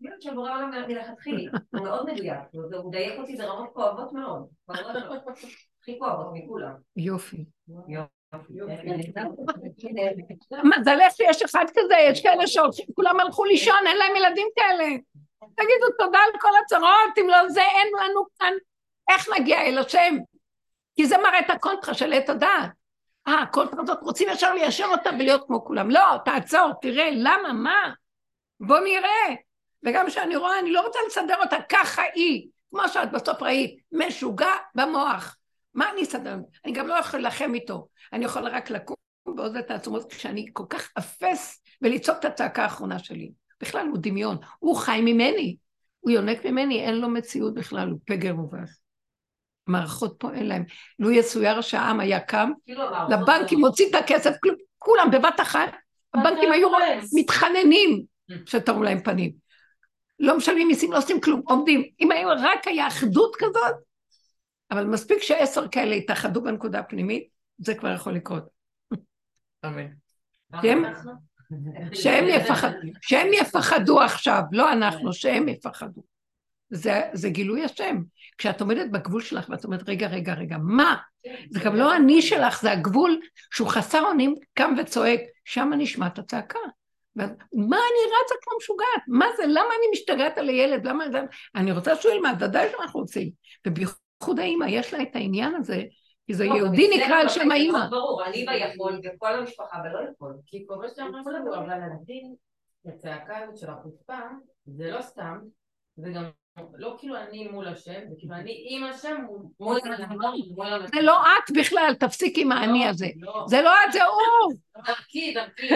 ילד 0.00 0.20
שבורא 0.20 0.50
עולם 0.54 0.70
מלכתחילי, 0.88 1.48
הוא 1.70 1.84
מאוד 1.84 2.12
מדויק, 2.12 2.38
הוא 2.52 2.88
מדייק 2.88 3.18
אותי 3.18 3.36
ברמות 3.36 3.70
כואבות 3.72 4.12
מאוד. 4.12 4.46
הכי 5.80 5.98
כואבות 5.98 6.26
מכולם. 6.32 6.74
יופי. 6.96 7.44
מזלך 10.64 11.12
שיש 11.16 11.42
אחד 11.42 11.64
כזה, 11.70 11.94
יש 11.98 12.22
כאלה 12.22 12.46
שהולכים, 12.46 12.86
כולם 12.94 13.20
הלכו 13.20 13.44
לישון, 13.44 13.86
אין 13.86 13.96
להם 13.96 14.16
ילדים 14.16 14.46
כאלה. 14.56 14.84
תגידו 15.54 15.86
תודה 15.98 16.18
על 16.18 16.40
כל 16.40 16.48
הצרות, 16.64 17.18
אם 17.20 17.28
לא 17.28 17.48
זה, 17.48 17.62
אין 17.62 17.88
לנו 18.00 18.24
כאן 18.38 18.52
איך 19.10 19.28
נגיע 19.38 19.62
אל 19.62 19.78
השם. 19.78 20.16
כי 20.96 21.06
זה 21.06 21.18
מראה 21.18 21.38
את 21.38 21.50
הקונטרה 21.50 21.94
של 21.94 22.12
עץ 22.12 22.28
הדעת. 22.28 22.70
אה, 23.28 23.42
הקונטרה 23.42 23.82
הזאת 23.82 23.98
רוצים 24.02 24.28
ישר 24.30 24.54
ליישר 24.54 24.86
אותה 24.86 25.10
ולהיות 25.10 25.44
כמו 25.46 25.64
כולם. 25.64 25.90
לא, 25.90 26.00
תעצור, 26.24 26.72
תראה, 26.82 27.10
למה, 27.12 27.52
מה? 27.52 27.90
בוא 28.60 28.78
נראה. 28.78 29.34
וגם 29.82 30.06
כשאני 30.06 30.36
רואה, 30.36 30.58
אני 30.58 30.72
לא 30.72 30.80
רוצה 30.86 30.98
לסדר 31.06 31.36
אותה, 31.42 31.56
ככה 31.68 32.02
היא. 32.14 32.48
כמו 32.70 32.88
שאת 32.88 33.12
בסוף 33.12 33.42
ראית, 33.42 33.76
משוגע 33.92 34.52
במוח. 34.74 35.36
מה 35.74 35.90
אני 35.92 36.02
אסדר? 36.02 36.36
אני 36.64 36.72
גם 36.72 36.86
לא 36.86 36.94
יכול 36.94 37.20
להילחם 37.20 37.54
איתו. 37.54 37.88
אני 38.12 38.24
יכולה 38.24 38.50
רק 38.50 38.70
לקום 38.70 38.96
בעוז 39.26 39.54
ותעצומות 39.56 40.12
כשאני 40.12 40.46
כל 40.52 40.64
כך 40.70 40.92
אפס 40.98 41.62
ולצעוק 41.82 42.18
את 42.18 42.24
הצעקה 42.24 42.62
האחרונה 42.62 42.98
שלי. 42.98 43.32
בכלל 43.60 43.86
הוא 43.86 43.98
דמיון, 44.00 44.36
הוא 44.58 44.76
חי 44.76 45.00
ממני, 45.00 45.56
הוא 46.00 46.10
יונק 46.10 46.46
ממני, 46.46 46.80
אין 46.80 47.00
לו 47.00 47.08
מציאות 47.08 47.54
בכלל, 47.54 47.88
הוא 47.88 47.98
פגר 48.04 48.34
מובס. 48.34 48.80
מערכות 49.66 50.16
פה 50.18 50.32
אין 50.34 50.46
להם. 50.46 50.64
לו 50.98 51.10
יסויר 51.10 51.60
שהעם 51.60 52.00
היה 52.00 52.20
קם, 52.20 52.50
כאילו 52.64 52.82
לבנקים 53.10 53.60
מוציא 53.60 53.90
את 53.90 53.94
הכסף, 53.94 54.30
כולם 54.78 55.10
בבת 55.12 55.40
אחת, 55.40 55.70
הבנקים 56.14 56.52
היו 56.52 56.68
מתחננים 57.12 58.04
שתראו 58.46 58.82
להם 58.82 59.02
פנים. 59.02 59.32
לא 60.18 60.36
משלמים 60.36 60.68
מיסים, 60.68 60.92
לא 60.92 60.98
עושים 60.98 61.20
כלום, 61.20 61.42
עומדים. 61.44 61.82
אם 62.00 62.10
היו, 62.10 62.28
רק 62.28 62.68
היה 62.68 62.86
אחדות 62.86 63.36
כזאת, 63.38 63.74
אבל 64.70 64.84
מספיק 64.84 65.22
שעשר 65.22 65.68
כאלה 65.68 65.94
יתאחדו 65.94 66.42
בנקודה 66.42 66.78
הפנימית, 66.78 67.28
זה 67.58 67.74
כבר 67.74 67.94
יכול 67.94 68.12
לקרות. 68.14 68.44
אמן. 69.64 69.86
כן? 70.62 70.78
שהם 71.92 72.24
יפחדו, 72.28 72.76
שהם 73.02 73.32
יפחדו 73.32 74.00
עכשיו, 74.00 74.42
לא 74.52 74.72
אנחנו, 74.72 75.12
שהם 75.12 75.48
יפחדו. 75.48 76.02
זה, 76.70 77.00
זה 77.12 77.28
גילוי 77.28 77.64
השם. 77.64 77.96
כשאת 78.38 78.60
עומדת 78.60 78.90
בגבול 78.90 79.22
שלך 79.22 79.48
ואת 79.48 79.64
אומרת, 79.64 79.88
רגע, 79.88 80.06
רגע, 80.06 80.34
רגע, 80.34 80.56
מה? 80.58 80.96
זה 81.50 81.60
גם 81.60 81.76
לא 81.76 81.96
אני 81.96 82.22
שלך, 82.22 82.62
זה 82.62 82.72
הגבול 82.72 83.20
שהוא 83.50 83.68
חסר 83.68 84.02
אונים, 84.02 84.34
קם 84.54 84.74
וצועק, 84.78 85.20
שם 85.44 85.70
נשמעת 85.78 86.18
הצעקה. 86.18 86.58
ואז, 87.16 87.30
מה 87.52 87.76
אני 87.76 88.12
רצה 88.24 88.34
כמו 88.42 88.58
משוגעת? 88.58 89.02
מה 89.08 89.26
זה? 89.36 89.42
למה 89.46 89.60
אני 89.78 89.86
משתגעת 89.92 90.38
על 90.38 90.48
הילד? 90.48 90.86
למה 90.86 91.10
זה? 91.10 91.20
אני 91.54 91.72
רוצה 91.72 91.96
שהוא 91.96 92.12
ילמד, 92.12 92.36
ודאי 92.40 92.68
שאנחנו 92.70 93.00
רוצים. 93.00 93.30
ובייחוד 93.66 94.03
האימא, 94.38 94.64
יש 94.68 94.94
לה 94.94 95.02
את 95.02 95.16
העניין 95.16 95.54
הזה, 95.54 95.82
כי 96.26 96.34
זה 96.34 96.44
לא, 96.44 96.54
יהודי 96.54 96.90
נקרא 96.96 97.20
על 97.20 97.28
שם 97.28 97.50
האימא. 97.50 97.86
ברור, 97.90 98.24
אני 98.24 98.46
ביכול 98.46 99.00
וכל 99.04 99.32
המשפחה 99.32 99.78
בלא 99.78 100.10
יכול. 100.10 100.34
כי 100.46 100.66
קורה 100.66 100.88
שם 100.96 101.10
משהו, 101.14 101.54
אבל 101.54 101.80
הדין, 102.00 102.34
הצעקה 102.86 103.38
הזאת 103.38 103.56
של 103.56 103.70
החוצפה, 103.70 104.18
זה 104.66 104.90
לא 104.90 105.02
סתם, 105.02 105.38
זה 105.96 106.10
גם 106.10 106.24
לא 106.74 106.96
כאילו 106.98 107.16
אני 107.16 107.48
מול 107.48 107.68
השם, 107.68 108.00
זה 108.08 108.14
כאילו 108.18 108.34
אני 108.34 108.66
עם 108.68 108.84
השם 108.84 109.16
מול 109.60 109.76
השם. 109.76 110.86
זה 110.94 111.02
לא 111.02 111.22
את 111.22 111.50
בכלל, 111.56 111.94
תפסיק 112.00 112.38
עם 112.38 112.52
האני 112.52 112.88
הזה. 112.88 113.06
לא, 113.16 113.44
זה 113.48 113.62
לא 113.62 113.70
את, 113.86 113.92
זה 113.92 114.04
הוא. 114.04 114.54
דרכי, 114.86 115.34
דרכי. 115.34 115.68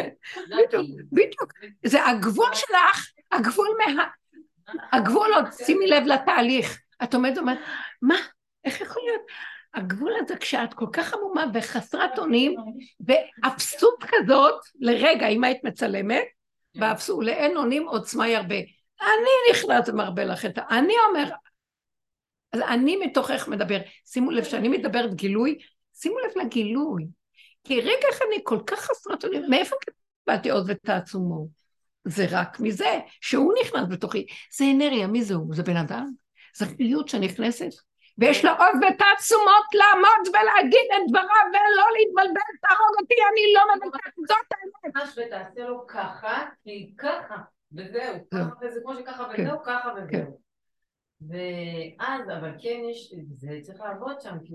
בדיוק. 1.13 1.53
זה 1.87 2.07
הגבול 2.07 2.55
שלך, 2.55 3.13
הגבול 3.33 3.69
מה... 3.79 4.05
הגבול 4.93 5.29
עוד, 5.35 5.45
שימי 5.53 5.87
לב 5.87 6.07
לתהליך. 6.07 6.79
את 7.03 7.15
עומדת 7.15 7.39
ואומרת, 7.39 7.59
מה? 8.03 8.17
איך 8.65 8.81
יכול 8.81 9.03
להיות? 9.07 9.23
הגבול 9.75 10.13
הזה, 10.21 10.37
כשאת 10.37 10.75
כל 10.75 10.87
כך 10.93 11.15
עמומה 11.15 11.45
וחסרת 11.55 12.19
אונים, 12.19 12.55
באפסות 13.01 14.05
כזאת, 14.09 14.55
לרגע, 14.81 15.29
אם 15.29 15.45
היית 15.45 15.65
מצלמת, 15.65 16.25
באפסות, 16.75 17.25
לאין 17.25 17.57
אונים 17.57 17.89
עוצמה 17.89 18.29
ירבה. 18.29 18.59
אני 19.01 19.53
נכנס 19.53 19.89
ומרבה 19.89 20.25
לך 20.25 20.45
את 20.45 20.59
ה... 20.59 20.63
אני 20.71 20.95
אומר, 21.09 21.31
אז 22.53 22.61
אני 22.61 22.97
מתוכך 22.97 23.49
מדבר. 23.49 23.79
שימו 24.07 24.31
לב, 24.31 24.45
כשאני 24.45 24.69
מדברת 24.69 25.15
גילוי, 25.15 25.59
שימו 25.95 26.19
לב 26.19 26.43
לגילוי. 26.45 27.07
כי 27.65 27.81
רגע 27.81 28.09
אחד 28.13 28.25
אני 28.33 28.41
כל 28.45 28.59
כך 28.67 28.81
חסרת 28.81 29.25
אונים, 29.25 29.43
מאיפה 29.51 29.77
קיבלתי 30.25 30.51
עוד 30.51 30.65
ותעצומו? 30.69 31.49
זה 32.05 32.27
רק 32.31 32.61
מזה, 32.61 32.99
שהוא 33.21 33.55
נכנס 33.63 33.89
בתוכי. 33.91 34.27
זה 34.57 34.65
אנרגיה, 34.75 35.07
מי 35.07 35.23
זה 35.23 35.35
הוא? 35.35 35.55
זה 35.55 35.63
בן 35.63 35.77
אדם? 35.77 36.11
זו 36.59 36.67
חיות 36.77 37.09
שנכנסת, 37.09 37.71
ויש 38.19 38.45
לו 38.45 38.51
עוז 38.51 38.77
ותעצומות 38.77 39.69
לעמוד 39.75 40.23
ולהגיד 40.29 40.87
את 40.97 41.03
דבריו 41.09 41.47
ולא 41.51 41.87
להתבלבל, 41.97 42.53
תהרוג 42.63 42.95
אותי, 43.01 43.15
אני 43.33 43.45
לא 43.55 43.63
מבלבלת, 43.77 44.15
זאת 44.29 44.47
האמת. 44.53 44.97
ממש 44.97 45.19
ותעשה 45.19 45.69
לו 45.69 45.87
ככה, 45.87 46.45
כי 46.65 46.95
ככה, 46.99 47.37
וזהו, 47.73 48.15
ככה 48.35 48.51
וזה 48.63 48.81
כמו 48.83 48.95
שככה 48.95 49.25
כן. 49.37 49.43
וזהו, 49.43 49.63
ככה 49.65 49.91
כן. 49.95 50.03
וזהו. 50.03 50.41
ואז, 51.21 52.31
אבל 52.39 52.51
כן 52.63 52.81
יש, 52.91 53.15
זה 53.37 53.59
צריך 53.63 53.81
לעבוד 53.81 54.21
שם, 54.21 54.37
כי 54.45 54.55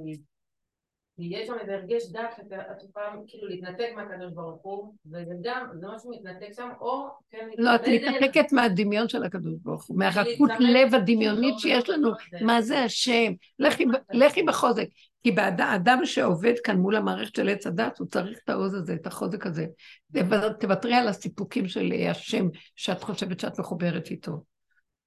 יש 1.20 1.48
שם 1.48 1.54
איזה 1.62 1.74
הרגש 1.76 2.04
דק 2.12 2.30
שאתה 2.38 2.56
את 2.56 2.84
יכולה 2.90 3.06
כאילו 3.28 3.48
להתנתק 3.48 3.88
מהקדוש 3.96 4.32
ברוך 4.34 4.62
הוא, 4.62 4.94
וזה 5.06 5.34
גם, 5.44 5.68
זה 5.80 5.88
משהו 5.96 6.12
מתנתק 6.12 6.54
שם, 6.56 6.70
או 6.82 7.08
כן 7.32 7.50
לא, 7.58 7.76
את 7.76 7.82
מתנתקת 7.88 8.52
מהדמיון 8.52 9.10
של 9.10 9.24
הקדוש 9.24 9.54
ברוך 9.62 9.86
הוא, 9.86 9.98
להתנתק- 10.24 10.38
לב 10.60 10.96
הדמיונית 10.96 11.60
שיש 11.60 11.90
לנו, 11.90 12.12
מה 12.42 12.62
זה 12.62 12.80
השם, 12.80 13.34
לכי 13.60 13.86
לכי 14.14 14.44
בחוזק. 14.44 14.88
כי 15.24 15.32
באדם 15.32 16.02
שעובד 16.06 16.54
כאן 16.64 16.78
מול 16.78 16.96
המערכת 16.96 17.36
של 17.36 17.50
עץ 17.50 17.68
הדת, 17.68 18.00
הוא 18.00 18.08
צריך 18.08 18.40
את 18.44 18.50
העוז 18.50 18.74
הזה, 18.74 18.94
את 18.94 19.08
החוזק 19.08 19.46
הזה. 19.46 19.66
תו- 20.14 20.20
תוותרי 20.60 20.94
על 20.94 21.08
הסיפוקים 21.08 21.68
של 21.68 21.94
השם 22.10 22.48
שאת 22.76 23.04
חושבת 23.04 23.40
שאת 23.40 23.60
מחוברת 23.60 24.08
איתו. 24.12 24.44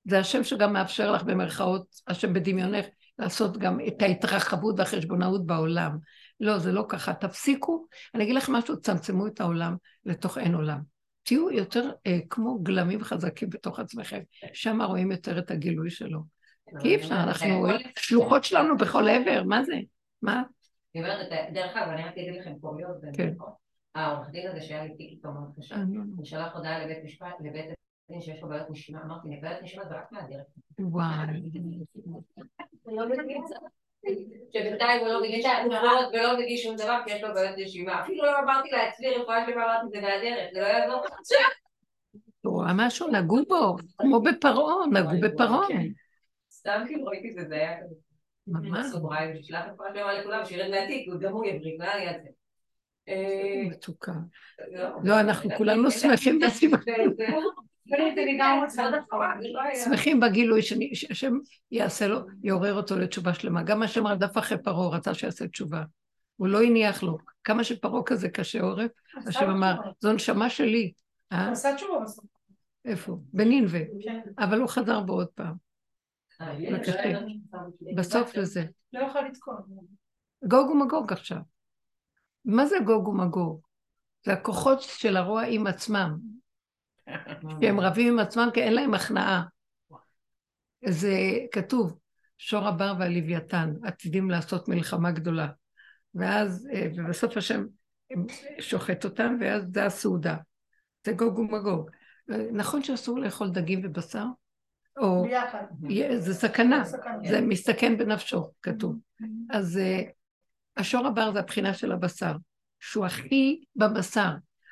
זה 0.09 0.19
השם 0.19 0.45
שגם 0.45 0.73
מאפשר 0.73 1.13
לך 1.13 1.23
במרכאות, 1.23 1.87
השם 2.07 2.33
בדמיונך, 2.33 2.87
לעשות 3.19 3.59
גם 3.59 3.79
את 3.89 4.03
ההתרחבות 4.03 4.75
והחשבונאות 4.79 5.47
בעולם. 5.47 5.99
לא, 6.41 6.59
זה 6.59 6.73
לא 6.73 6.85
ככה. 6.89 7.15
תפסיקו, 7.15 7.87
אני 8.15 8.25
אגיד 8.25 8.35
לך 8.35 8.49
משהו, 8.49 8.81
צמצמו 8.81 9.27
את 9.27 9.41
העולם 9.41 9.77
לתוך 10.05 10.39
אין 10.39 10.55
עולם. 10.55 10.81
תהיו 11.23 11.51
יותר 11.51 11.91
אה, 12.07 12.19
כמו 12.31 12.59
גלמים 12.63 13.05
חזקים 13.05 13.51
בתוך 13.51 13.79
עצמכם, 13.79 14.21
שם 14.53 14.83
רואים 14.83 15.11
יותר 15.11 15.39
את 15.39 15.51
הגילוי 15.51 15.91
שלו. 15.91 16.21
כי 16.81 16.89
אי 16.89 16.97
אפשר, 16.97 17.15
אנחנו 17.15 17.67
שלוחות 17.99 18.45
שלנו 18.45 18.77
בכל 18.77 19.09
עבר, 19.09 19.43
מה 19.45 19.65
זה? 19.65 19.77
מה? 20.23 20.43
אני 20.95 21.05
אומרת, 21.05 21.27
דרך 21.55 21.77
אגב, 21.77 21.89
אני 21.89 22.05
רק 22.05 22.13
אגיד 22.13 22.41
לכם 22.41 22.53
קוריוז, 22.61 23.05
כן. 23.17 23.35
העורך 23.95 24.29
דין 24.31 24.51
הזה 24.51 24.61
שהיה 24.61 24.85
לי 24.85 24.97
תיק 24.97 25.11
איתו 25.11 25.33
מאוד 25.33 25.53
קשה, 25.59 25.75
אה. 25.75 25.83
הוא 26.17 26.25
שלח 26.25 26.55
הודעה 26.55 26.85
לבית 26.85 27.05
משפט, 27.05 27.35
לבית 27.41 27.65
שיש 28.21 28.43
לו 28.43 28.49
בעיות 28.49 28.71
נשימה, 28.71 29.03
אמרתי, 29.03 29.29
בעיות 29.43 29.63
נשימה 29.63 29.85
זה 29.85 29.95
רק 29.95 30.13
מהדרך. 30.13 30.47
וואי. 30.79 31.27
שבינתיים 34.53 35.01
הוא 35.01 35.09
לא 35.09 35.23
מגיש 35.23 35.47
תרופות 35.47 36.09
ולא 36.13 36.39
מגיש 36.39 36.63
שום 36.63 36.77
דבר 36.77 36.99
כי 37.05 37.13
יש 37.13 37.23
לו 37.23 37.35
בעיות 37.35 37.59
נשימה. 37.59 38.03
אפילו 38.03 38.25
לא 38.25 38.39
אמרתי 38.39 38.69
לעצמי 38.71 39.07
רפואה 39.11 39.47
שלמה, 39.47 39.65
אמרתי 39.65 39.87
זה 39.89 40.01
מהדרך, 40.01 40.49
זה 40.53 40.61
לא 40.61 40.67
יעזור. 40.67 41.03
רואה 42.45 42.73
משהו, 42.75 43.09
נגעו 43.09 43.39
בו, 43.49 43.77
כמו 43.99 44.23
בפרעה, 44.23 44.87
נגעו 44.93 45.21
בפרעה. 45.23 45.69
כן. 45.69 45.87
סתם 46.51 46.83
כאילו 46.87 47.07
ראיתי 47.07 47.33
שזה 47.33 47.55
היה 47.55 47.81
כזה. 47.81 47.95
ממש. 48.47 48.87
סוגריים, 48.87 49.43
ששלח 49.43 49.65
רפואה 49.73 49.89
שלמה 49.95 50.13
לכולם, 50.13 50.45
שירד 50.45 50.71
מהתיק, 50.71 51.09
גם 51.21 51.33
הוא 51.33 51.47
יבריא, 51.47 51.79
מה 51.79 51.95
אני 51.95 52.09
אעשה? 52.09 52.29
אה, 53.09 53.63
מתוקה. 53.71 54.13
לא. 54.73 54.89
לא, 55.05 55.21
אנחנו 55.21 55.51
כולנו 55.57 55.91
שמחים 55.91 56.39
בסביבה. 56.39 56.77
וזהו. 59.39 59.85
שמחים 59.85 60.21
בגילוי 60.21 60.63
שהשם 60.63 61.33
יעשה 61.71 62.07
לו, 62.07 62.19
יעורר 62.43 62.75
אותו 62.75 62.99
לתשובה 62.99 63.35
שלמה. 63.35 63.63
גם 63.63 63.83
השם 63.83 64.07
רדף 64.07 64.39
אחרי 64.39 64.63
פרעה, 64.63 64.97
רצה 64.97 65.15
שיעשה 65.15 65.49
תשובה. 65.49 65.83
הוא 66.37 66.49
לא 66.49 66.63
הניח 66.63 67.03
לו. 67.03 67.19
כמה 67.45 67.65
שפרעה 67.65 68.03
כזה 68.03 68.29
קשה 68.29 68.63
עורף, 68.63 68.91
השם 69.27 69.51
אמר, 69.51 69.75
זו 70.01 70.13
נשמה 70.13 70.51
שלי. 70.51 70.93
אה? 71.33 71.51
עשה 71.51 71.75
תשובה 71.77 72.01
בסוף. 72.05 72.25
איפה? 72.85 73.19
בנינווה. 73.33 73.81
כן. 74.05 74.21
אבל 74.39 74.61
הוא 74.61 74.69
חזר 74.69 75.01
בו 75.01 75.13
עוד 75.13 75.29
פעם. 75.29 75.55
בקשה. 76.73 77.21
בסוף 77.97 78.37
לזה. 78.37 78.65
לא 78.93 79.01
יכול 79.01 79.21
לתקוע. 79.21 79.55
גוג 80.45 80.71
ומגוג 80.71 81.13
עכשיו. 81.13 81.39
מה 82.45 82.67
זה 82.67 82.77
גוג 82.85 83.09
ומגוג? 83.09 83.61
זה 84.25 84.33
הכוחות 84.33 84.83
של 84.83 85.17
הרוע 85.17 85.43
עם 85.43 85.67
עצמם, 85.67 86.17
שהם 87.61 87.81
רבים 87.81 88.13
עם 88.13 88.19
עצמם 88.19 88.49
כי 88.55 88.63
אין 88.63 88.75
להם 88.75 88.95
הכנעה. 88.95 89.43
זה 90.85 91.17
כתוב, 91.53 91.99
שור 92.39 92.69
הבר 92.69 92.95
והלוויתן 92.99 93.73
עתידים 93.83 94.31
לעשות 94.31 94.69
מלחמה 94.69 95.11
גדולה. 95.11 95.49
ואז, 96.15 96.69
אה, 96.73 96.89
ובסוף 96.97 97.37
השם 97.37 97.65
שוחט 98.61 99.05
אותם, 99.05 99.37
ואז 99.41 99.63
זה 99.75 99.85
הסעודה. 99.85 100.37
זה 101.07 101.13
גוג 101.13 101.39
ומגוג. 101.39 101.91
אה, 102.31 102.47
נכון 102.53 102.83
שאסור 102.83 103.19
לאכול 103.19 103.51
דגים 103.51 103.81
ובשר? 103.85 104.25
או 104.97 105.23
ביחד. 105.23 105.65
זה 106.19 106.35
סכנה, 106.35 106.85
סכנה. 106.85 107.29
זה 107.29 107.41
מסתכן 107.41 107.99
בנפשו, 107.99 108.51
כתוב. 108.63 108.99
אז 109.51 109.79
אה, 109.79 110.03
השור 110.77 111.07
הבר 111.07 111.33
זה 111.33 111.39
הבחינה 111.39 111.75
של 111.75 111.93
הבשר, 111.93 112.33
שהוא 112.81 113.07
הכי 113.07 113.65
בבשר. 113.77 114.31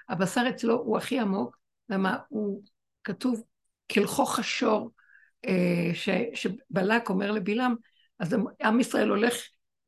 הבשר 0.08 0.44
אצלו 0.48 0.74
הוא 0.74 0.96
הכי 0.96 1.20
עמוק, 1.20 1.56
למה 1.88 2.16
הוא 2.28 2.62
כתוב 3.04 3.42
כלכוך 3.92 4.38
השור, 4.38 4.90
אה, 5.46 5.90
ש- 5.94 6.08
שבלק 6.34 7.08
אומר 7.08 7.30
לבלעם, 7.30 7.74
אז 8.18 8.36
עם 8.62 8.80
ישראל 8.80 9.08
הולך 9.08 9.34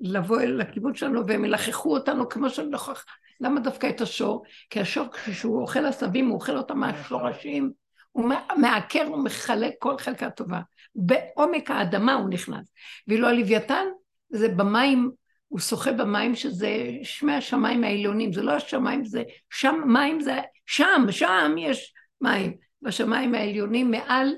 לבוא 0.01 0.41
אל 0.41 0.61
הכיוון 0.61 0.95
שלנו 0.95 1.27
והם 1.27 1.45
ילחכו 1.45 1.95
אותנו 1.95 2.29
כמו 2.29 2.51
שנוכח. 2.51 3.05
למה 3.41 3.61
דווקא 3.61 3.89
את 3.91 4.01
השור? 4.01 4.45
כי 4.71 4.81
השור 4.81 5.07
כשהוא 5.13 5.63
אוכל 5.63 5.87
עשבים, 5.87 6.27
הוא 6.27 6.35
אוכל 6.35 6.57
אותם 6.57 6.79
מהשורשים, 6.79 7.73
הוא 8.13 8.25
מע- 8.25 8.55
מעקר 8.57 9.13
ומחלק 9.13 9.75
כל 9.79 9.99
חלקה 9.99 10.31
טובה. 10.31 10.61
בעומק 10.95 11.71
האדמה 11.71 12.15
הוא 12.15 12.29
נכנס. 12.29 12.73
ואילו 13.09 13.29
הלוויתן 13.29 13.85
זה 14.29 14.49
במים, 14.49 15.11
הוא 15.49 15.59
שוחה 15.61 15.93
במים 15.93 16.35
שזה 16.35 16.91
שמי 17.03 17.33
השמיים 17.33 17.85
העליונים, 17.85 18.33
זה 18.33 18.43
לא 18.43 18.53
השמיים, 18.53 19.05
זה 19.05 19.23
שם 19.51 19.75
מים 19.87 20.21
זה, 20.21 20.41
שם, 20.67 21.07
שם 21.11 21.55
יש 21.59 21.95
מים. 22.21 22.57
בשמיים 22.83 23.35
העליונים, 23.35 23.91
מעל, 23.91 24.29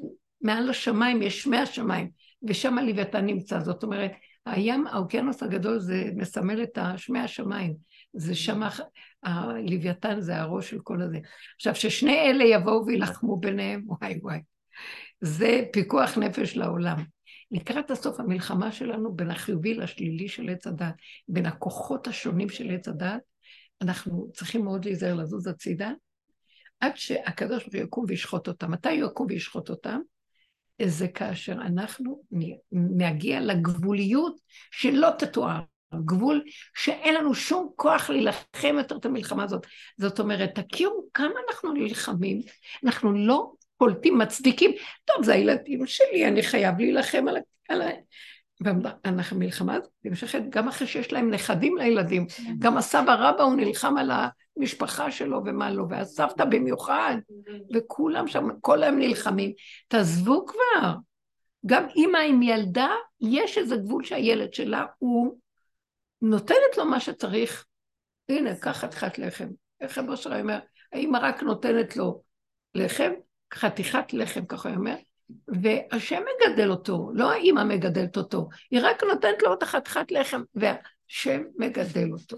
מעל 0.41 0.71
השמיים 0.71 1.23
יש 1.23 1.43
שמי 1.43 1.59
השמיים, 1.59 2.11
ושם 2.49 2.79
הלוויתן 2.79 3.27
נמצא. 3.27 3.61
זאת 3.61 3.83
אומרת, 3.83 4.13
הים, 4.47 4.87
האוקיינוס 4.87 5.43
הגדול 5.43 5.79
זה 5.79 6.05
מסמל 6.17 6.63
את 6.63 6.79
שמי 6.97 7.19
השמיים. 7.19 7.75
זה 8.13 8.35
שם, 8.35 8.61
הלוויתן 9.23 10.21
זה 10.21 10.37
הראש 10.37 10.71
של 10.71 10.79
כל 10.81 11.03
הזה. 11.03 11.19
עכשיו, 11.57 11.75
ששני 11.75 12.19
אלה 12.19 12.45
יבואו 12.45 12.87
וילחמו 12.87 13.37
ביניהם, 13.37 13.83
וואי 13.87 14.19
וואי. 14.23 14.39
זה 15.21 15.63
פיקוח 15.73 16.19
נפש 16.19 16.57
לעולם. 16.57 17.05
לקראת 17.51 17.91
הסוף 17.91 18.21
המלחמה 18.21 18.73
שלנו 18.73 19.15
בין 19.15 19.31
החיובי 19.31 19.75
לשלילי 19.75 20.29
של 20.29 20.49
עץ 20.49 20.67
הדת, 20.67 20.95
בין 21.29 21.47
הכוחות 21.47 22.07
השונים 22.07 22.49
של 22.49 22.71
עץ 22.71 22.89
הדת, 22.89 23.21
אנחנו 23.83 24.29
צריכים 24.33 24.65
מאוד 24.65 24.85
להיזהר 24.85 25.15
לזוז 25.15 25.47
הצידה, 25.47 25.93
עד 26.81 26.93
שהקדוש 26.97 27.63
ברוך 27.63 27.75
הוא 27.75 27.83
יקום 27.83 28.05
וישחוט 28.09 28.49
אותם. 28.49 28.71
מתי 28.71 29.01
הוא 29.01 29.11
יקום 29.11 29.27
וישחוט 29.31 29.71
אותם? 29.71 30.01
זה 30.83 31.09
כאשר 31.09 31.53
אנחנו 31.53 32.23
נגיע 32.73 33.41
לגבוליות 33.41 34.37
שלא 34.71 35.09
תתואר. 35.19 35.61
גבול 35.95 36.43
שאין 36.75 37.15
לנו 37.15 37.35
שום 37.35 37.71
כוח 37.77 38.11
להילחם 38.11 38.75
יותר 38.79 38.97
את 38.97 39.07
המלחמה 39.07 39.45
הזאת. 39.45 39.67
זאת 39.97 40.21
אומרת, 40.21 40.59
תכירו 40.59 41.05
כמה 41.15 41.35
אנחנו 41.49 41.73
נלחמים, 41.73 42.41
אנחנו 42.85 43.13
לא 43.13 43.53
קולטים, 43.77 44.19
מצדיקים, 44.19 44.71
טוב, 45.05 45.25
זה 45.25 45.33
הילדים 45.33 45.87
שלי, 45.87 46.29
אני 46.29 46.43
חייב 46.43 46.79
להילחם 46.79 47.29
על 47.29 47.37
ה... 47.37 47.41
על 47.69 47.83
ה... 47.83 47.89
ואנחנו 48.61 49.39
מלחמה 49.39 49.75
הזאת 49.75 49.91
נמשכת 50.05 50.43
גם 50.49 50.69
אחרי 50.69 50.87
שיש 50.87 51.13
להם 51.13 51.31
נכדים 51.31 51.77
לילדים. 51.77 52.27
גם 52.59 52.77
הסבא 52.77 53.15
רבא 53.15 53.43
הוא 53.43 53.55
נלחם 53.55 53.97
על 53.97 54.11
המשפחה 54.59 55.11
שלו 55.11 55.41
ומה 55.45 55.71
לא, 55.71 55.85
והסבתא 55.91 56.45
במיוחד, 56.45 57.17
וכולם 57.75 58.29
שם, 58.29 58.49
כל 58.61 58.83
היום 58.83 58.99
נלחמים. 58.99 59.53
תעזבו 59.89 60.47
כבר. 60.47 60.95
גם 61.67 61.87
אימא 61.97 62.19
עם 62.19 62.43
ילדה, 62.43 62.91
יש 63.21 63.59
איזה 63.59 63.77
גבול 63.77 64.05
שהילד 64.05 64.55
שלה, 64.55 64.85
הוא 64.99 65.39
נותנת 66.23 66.77
לו 66.77 66.85
מה 66.85 67.01
שצריך. 67.01 67.67
הנה, 68.29 68.57
קח 68.57 68.79
חתיכת 68.79 69.19
לחם. 69.19 69.49
איך 69.81 69.99
רב 69.99 70.11
אושר 70.11 70.41
אומר, 70.41 70.59
האמא 70.93 71.19
רק 71.23 71.43
נותנת 71.43 71.97
לו 71.97 72.23
לחם, 72.75 73.13
חתיכת 73.55 74.13
לחם, 74.13 74.47
ככה 74.47 74.69
הוא 74.69 74.77
אומר, 74.77 74.95
והשם 75.49 76.23
מגדל 76.23 76.71
אותו, 76.71 77.11
לא 77.15 77.33
האמא 77.33 77.65
מגדלת 77.65 78.17
אותו, 78.17 78.49
היא 78.71 78.81
רק 78.83 79.03
נותנת 79.03 79.43
לו 79.43 79.55
את 79.55 79.63
החתיכת 79.63 80.11
לחם, 80.13 80.43
והשם 80.55 81.43
מגדל 81.57 82.13
אותו. 82.13 82.37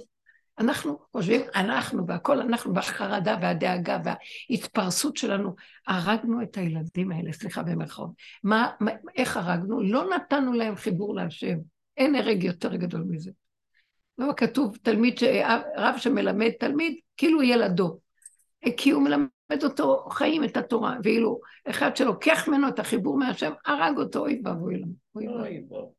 אנחנו 0.61 0.98
חושבים, 1.12 1.40
אנחנו 1.54 2.06
והכל, 2.06 2.40
אנחנו 2.40 2.74
בחרדה 2.74 3.36
והדאגה 3.42 3.98
וההתפרסות 4.04 5.16
שלנו, 5.16 5.54
הרגנו 5.86 6.42
את 6.42 6.56
הילדים 6.56 7.12
האלה, 7.12 7.32
סליחה 7.32 7.62
במרכאות. 7.62 8.11
מה, 8.44 8.70
מה, 8.80 8.90
איך 9.16 9.36
הרגנו? 9.36 9.82
לא 9.82 10.11
נתנו 10.16 10.52
להם 10.52 10.76
חיבור 10.76 11.14
להשם. 11.14 11.56
אין 11.96 12.14
הרג 12.14 12.44
יותר 12.44 12.76
גדול 12.76 13.04
מזה. 13.08 13.30
לא 14.18 14.32
כתוב 14.36 14.76
תלמיד, 14.82 15.18
ש... 15.18 15.24
רב 15.76 15.94
שמלמד 15.98 16.50
תלמיד, 16.50 16.98
כאילו 17.16 17.42
ילדו. 17.42 17.98
כי 18.76 18.90
הוא 18.90 19.02
מלמד 19.02 19.62
אותו 19.62 20.06
חיים, 20.11 20.44
את 20.44 20.56
התורה, 20.56 20.96
ואילו 21.04 21.40
אחד 21.70 21.96
שלוקח 21.96 22.48
ממנו 22.48 22.68
את 22.68 22.78
החיבור 22.78 23.18
מהשם, 23.18 23.52
הרג 23.66 23.98
אותו, 23.98 24.18
אוי 24.20 24.42
ואבוי 24.44 24.76
לנו. 24.76 24.92
אוי 25.14 25.28
ואבוי. 25.28 25.42
אוי, 25.42 25.61
בוא. 25.61 25.90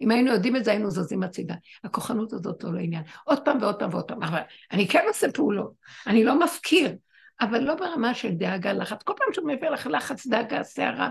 אם 0.00 0.10
היינו 0.10 0.32
יודעים 0.32 0.56
את 0.56 0.64
זה, 0.64 0.70
היינו 0.70 0.90
זזים 0.90 1.22
הצידה. 1.22 1.54
הכוחנות 1.84 2.32
הזאת 2.32 2.64
לא 2.64 2.74
לעניין. 2.74 3.02
עוד 3.24 3.44
פעם 3.44 3.58
ועוד 3.60 3.78
פעם 3.78 3.90
ועוד 3.92 4.04
פעם. 4.04 4.22
אבל 4.22 4.40
אני 4.72 4.88
כן 4.88 5.04
עושה 5.08 5.32
פעולות, 5.32 5.72
אני 6.06 6.24
לא 6.24 6.38
מפקיר, 6.38 6.96
אבל 7.40 7.58
לא 7.58 7.74
ברמה 7.74 8.14
של 8.14 8.30
דאגה, 8.30 8.72
לחץ. 8.72 9.02
כל 9.02 9.12
פעם 9.16 9.32
שהוא 9.32 9.48
מביא 9.48 9.68
לך 9.68 9.86
לחץ, 9.86 10.26
דאגה, 10.26 10.62
סערה, 10.62 11.10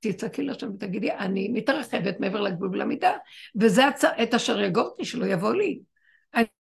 תצעקי 0.00 0.42
לשם 0.42 0.70
ותגידי, 0.74 1.12
אני 1.12 1.48
מתרחבת 1.48 2.20
מעבר 2.20 2.40
לגבול 2.40 2.68
ולמידה, 2.68 3.12
וזה 3.60 3.86
הצ... 3.86 4.04
את 4.04 4.34
אשר 4.34 4.60
יגורתי, 4.60 5.04
שלא 5.04 5.26
יבוא 5.26 5.54
לי. 5.54 5.80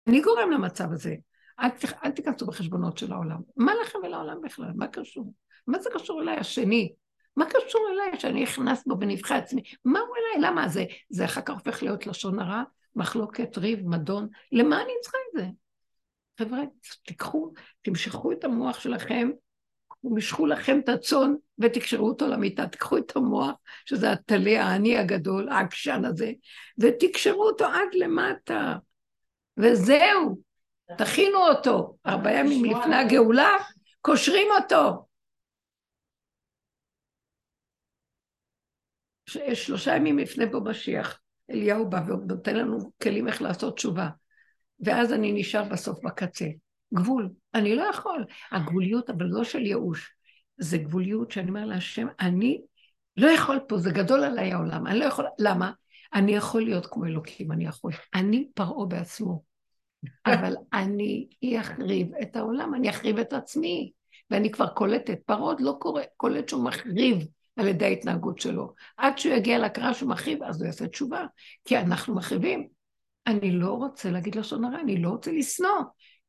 אני 0.07 0.21
גורם 0.21 0.51
למצב 0.51 0.91
הזה. 0.91 1.15
אל, 1.59 1.69
ת... 1.69 1.85
אל 2.05 2.11
תיכנסו 2.11 2.45
בחשבונות 2.45 2.97
של 2.97 3.13
העולם. 3.13 3.37
מה 3.57 3.71
לכם 3.81 3.99
ולעולם 4.03 4.41
בכלל? 4.43 4.71
מה 4.75 4.87
קשור? 4.87 5.33
מה 5.67 5.79
זה 5.79 5.89
קשור 5.93 6.21
אליי 6.21 6.37
השני? 6.37 6.93
מה 7.39 7.45
קשור 7.45 7.81
אליי 7.91 8.19
שאני 8.19 8.43
נכנס 8.43 8.87
בו 8.87 8.95
בנבחי 8.95 9.33
עצמי? 9.33 9.61
מה 9.85 9.99
הוא 9.99 10.15
אליי? 10.15 10.49
למה 10.49 10.67
זה? 10.67 10.85
זה 11.09 11.25
אחר 11.25 11.41
כך 11.41 11.53
הופך 11.53 11.83
להיות 11.83 12.07
לשון 12.07 12.39
הרע, 12.39 12.63
מחלוקת, 12.95 13.57
ריב, 13.57 13.87
מדון. 13.87 14.27
למה 14.51 14.81
אני 14.81 14.91
צריכה 15.01 15.17
את 15.17 15.41
זה? 15.41 15.47
חבר'ה, 16.39 16.59
תיקחו, 17.05 17.51
תמשכו 17.81 18.31
את 18.31 18.43
המוח 18.43 18.79
שלכם, 18.79 19.29
ומשכו 20.03 20.45
לכם 20.45 20.79
את 20.79 20.89
הצאן 20.89 21.33
ותקשרו 21.59 22.07
אותו 22.07 22.27
למיטה. 22.27 22.67
תיקחו 22.67 22.97
את 22.97 23.15
המוח, 23.15 23.51
שזה 23.85 24.11
הטלה, 24.11 24.63
האני 24.63 24.97
הגדול, 24.97 25.49
העקשן 25.49 26.05
הזה, 26.05 26.31
ותקשרו 26.77 27.43
אותו 27.43 27.65
עד 27.65 27.93
למטה. 27.93 28.75
וזהו, 29.57 30.41
תכינו 30.97 31.37
אותו. 31.37 31.95
ארבעה 32.05 32.33
ימים 32.33 32.65
לפני 32.65 32.95
הגאולה, 32.95 33.49
קושרים 34.01 34.47
אותו. 34.61 35.08
שלושה 39.53 39.95
ימים 39.95 40.19
לפני 40.19 40.45
בו 40.45 40.61
משיח, 40.61 41.19
אליהו 41.51 41.89
בא 41.89 42.01
ונותן 42.07 42.55
לנו 42.55 42.91
כלים 43.03 43.27
איך 43.27 43.41
לעשות 43.41 43.75
תשובה. 43.75 44.09
ואז 44.79 45.13
אני 45.13 45.31
נשאר 45.31 45.63
בסוף 45.63 45.99
בקצה. 46.03 46.45
גבול. 46.93 47.29
אני 47.53 47.75
לא 47.75 47.83
יכול. 47.83 48.25
הגבוליות, 48.51 49.09
אבל 49.09 49.25
לא 49.25 49.43
של 49.43 49.65
ייאוש. 49.65 50.15
זה 50.57 50.77
גבוליות 50.77 51.31
שאני 51.31 51.49
אומר 51.49 51.65
להשם, 51.65 52.07
אני 52.19 52.61
לא 53.17 53.27
יכול 53.27 53.59
פה, 53.67 53.77
זה 53.77 53.91
גדול 53.91 54.23
עליי 54.23 54.51
העולם, 54.51 54.87
אני 54.87 54.99
לא 54.99 55.05
יכול, 55.05 55.25
למה? 55.39 55.71
אני 56.13 56.31
יכול 56.31 56.61
להיות 56.61 56.85
כמו 56.85 57.05
אלוקים, 57.05 57.51
אני 57.51 57.65
יכול. 57.65 57.91
אני 58.13 58.47
פרעה 58.53 58.85
בעצמו. 58.85 59.43
אבל 60.25 60.55
אני 60.73 61.27
אחריב 61.59 62.15
את 62.21 62.35
העולם, 62.35 62.75
אני 62.75 62.89
אחריב 62.89 63.17
את 63.17 63.33
עצמי. 63.33 63.91
ואני 64.31 64.51
כבר 64.51 64.67
קולטת, 64.67 65.19
פרעה 65.25 65.55
לא 65.59 65.77
קורא, 65.79 66.01
קולט 66.17 66.49
שהוא 66.49 66.63
מחריב 66.63 67.27
על 67.59 67.67
ידי 67.67 67.85
ההתנהגות 67.85 68.39
שלו. 68.39 68.73
עד 68.97 69.17
שהוא 69.17 69.33
יגיע 69.33 69.57
להכרה 69.57 69.93
שהוא 69.93 70.09
מחריב, 70.09 70.43
אז 70.43 70.61
הוא 70.61 70.65
יעשה 70.65 70.87
תשובה. 70.87 71.25
כי 71.65 71.77
אנחנו 71.77 72.15
מחריבים. 72.15 72.67
אני 73.27 73.51
לא 73.51 73.71
רוצה 73.71 74.11
להגיד 74.11 74.35
לשון 74.35 74.65
הרע, 74.65 74.79
אני 74.79 75.01
לא 75.01 75.09
רוצה 75.09 75.31
לשנוא. 75.31 75.81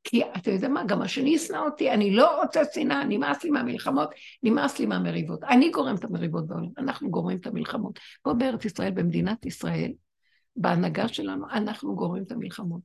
כי 0.04 0.22
אתה 0.36 0.50
יודע 0.50 0.68
מה, 0.68 0.84
גם 0.84 1.02
השני 1.02 1.30
ישנא 1.30 1.56
אותי, 1.56 1.90
אני 1.90 2.10
לא 2.10 2.42
רוצה 2.42 2.62
שנאה, 2.74 3.04
נמאס 3.04 3.44
לי 3.44 3.50
מהמלחמות, 3.50 4.10
נמאס 4.42 4.78
לי 4.78 4.86
מהמריבות. 4.86 5.44
אני 5.44 5.70
גורם 5.70 5.96
את 5.96 6.04
המריבות 6.04 6.46
בעולם, 6.46 6.68
אנחנו 6.78 7.10
גורמים 7.10 7.38
את 7.38 7.46
המלחמות. 7.46 7.98
פה 8.22 8.32
בארץ 8.32 8.64
ישראל, 8.64 8.90
במדינת 8.90 9.46
ישראל, 9.46 9.92
בהנהגה 10.56 11.08
שלנו, 11.08 11.46
אנחנו 11.50 11.96
גורמים 11.96 12.22
את 12.22 12.32
המלחמות. 12.32 12.80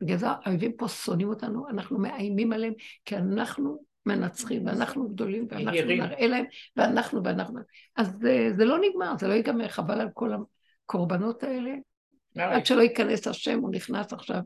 בגלל 0.00 0.16
זה 0.16 0.26
האויבים 0.28 0.72
פה 0.76 0.88
שונאים 0.88 1.28
אותנו, 1.28 1.68
אנחנו 1.68 1.98
מאיימים 1.98 2.52
עליהם, 2.52 2.72
כי 3.04 3.16
אנחנו 3.16 3.78
מנצחים, 4.06 4.66
ואנחנו 4.66 5.08
גדולים, 5.08 5.46
ואנחנו. 5.50 5.72
נראה 5.72 6.26
להם, 6.26 6.44
ואנחנו, 6.76 7.24
ואנחנו. 7.24 7.60
אז 7.96 8.18
זה, 8.20 8.48
זה 8.56 8.64
לא 8.64 8.78
נגמר, 8.78 9.12
זה 9.18 9.28
לא 9.28 9.34
ייגמר, 9.34 9.68
חבל 9.68 10.00
על 10.00 10.08
כל 10.14 10.30
הקורבנות 10.84 11.42
האלה. 11.42 11.70
עד 12.36 12.66
שלא 12.66 12.82
ייכנס 12.82 13.26
השם, 13.26 13.58
הוא 13.58 13.70
נכנס 13.70 14.12
עכשיו, 14.12 14.40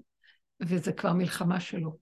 וזה 0.60 0.92
כבר 0.92 1.12
מלחמה 1.12 1.60
שלו. 1.60 1.96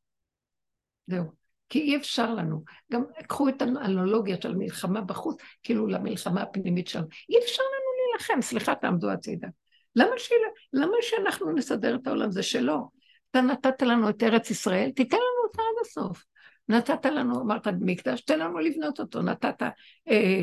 זהו. 1.07 1.25
כי 1.69 1.81
אי 1.81 1.97
אפשר 1.97 2.35
לנו. 2.35 2.65
גם 2.93 3.05
קחו 3.27 3.49
את 3.49 3.63
האנלוגיה 3.63 4.37
של 4.43 4.55
מלחמה 4.55 5.01
בחוץ, 5.01 5.41
כאילו 5.63 5.87
למלחמה 5.87 6.43
הפנימית 6.43 6.89
שלנו. 6.89 7.07
אי 7.31 7.39
אפשר 7.45 7.63
לנו 7.63 7.89
להילחם, 7.99 8.43
סליחה, 8.43 8.75
תעמדו 8.75 9.11
הצידה. 9.11 9.49
למה, 9.97 10.11
ש... 10.17 10.31
למה 10.73 10.97
שאנחנו 11.01 11.53
נסדר 11.53 11.95
את 11.95 12.07
העולם? 12.07 12.31
זה 12.31 12.43
שלו. 12.43 12.91
אתה 13.31 13.41
נתת 13.41 13.83
לנו 13.83 14.09
את 14.09 14.23
ארץ 14.23 14.51
ישראל, 14.51 14.91
תיתן 14.91 15.17
לנו 15.17 15.49
אותה 15.49 15.63
עד 15.63 15.87
הסוף. 15.87 16.25
נתת 16.69 17.07
לנו, 17.07 17.41
אמרת 17.41 17.69
מקדש, 17.81 18.21
תן 18.21 18.39
לנו 18.39 18.59
לבנות 18.59 19.01
אותו. 19.01 19.23
נתת 19.23 19.62
אה, 20.09 20.43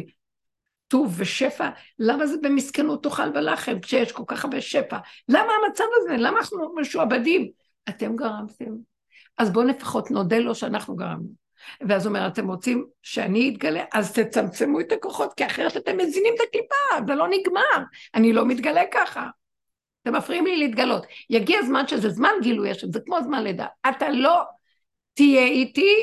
טוב 0.88 1.16
ושפע, 1.18 1.70
למה 2.00 2.28
זה 2.28 2.38
במסכנות 2.42 3.04
תאכל 3.04 3.30
ולחם 3.34 3.80
כשיש 3.80 4.12
כל 4.12 4.24
כך 4.28 4.46
הרבה 4.46 4.62
שפע? 4.62 4.98
למה 5.30 5.52
המצב 5.66 5.84
הזה? 5.96 6.18
למה 6.18 6.38
אנחנו 6.40 6.76
משועבדים? 6.76 7.50
אתם 7.90 8.16
גרמתם. 8.16 8.72
אז 9.38 9.52
בואו 9.52 9.66
לפחות 9.66 10.12
נודה 10.12 10.40
לו 10.40 10.56
שאנחנו 10.56 10.96
גרמנו. 10.96 11.46
ואז 11.90 12.06
הוא 12.06 12.16
אומר, 12.16 12.28
אתם 12.28 12.48
רוצים 12.48 12.86
שאני 13.02 13.50
אתגלה? 13.50 13.84
אז 13.94 14.14
תצמצמו 14.14 14.80
את 14.80 14.92
הכוחות, 14.92 15.34
כי 15.34 15.46
אחרת 15.46 15.78
אתם 15.78 15.98
מזינים 15.98 16.34
את 16.36 16.40
הקליפה, 16.48 17.06
זה 17.08 17.16
לא 17.16 17.28
נגמר. 17.28 17.86
אני 18.16 18.34
לא 18.34 18.46
מתגלה 18.46 18.82
ככה. 18.92 19.28
אתם 20.02 20.16
מפריעים 20.16 20.46
לי 20.46 20.58
להתגלות. 20.58 21.06
יגיע 21.30 21.62
זמן 21.62 21.88
שזה 21.88 22.10
זמן 22.10 22.30
גילוי 22.42 22.72
השם, 22.72 22.92
זה 22.92 23.00
כמו 23.06 23.22
זמן 23.24 23.44
לידה. 23.44 23.66
אתה 23.90 24.10
לא 24.10 24.42
תהיה 25.14 25.46
איתי, 25.46 25.96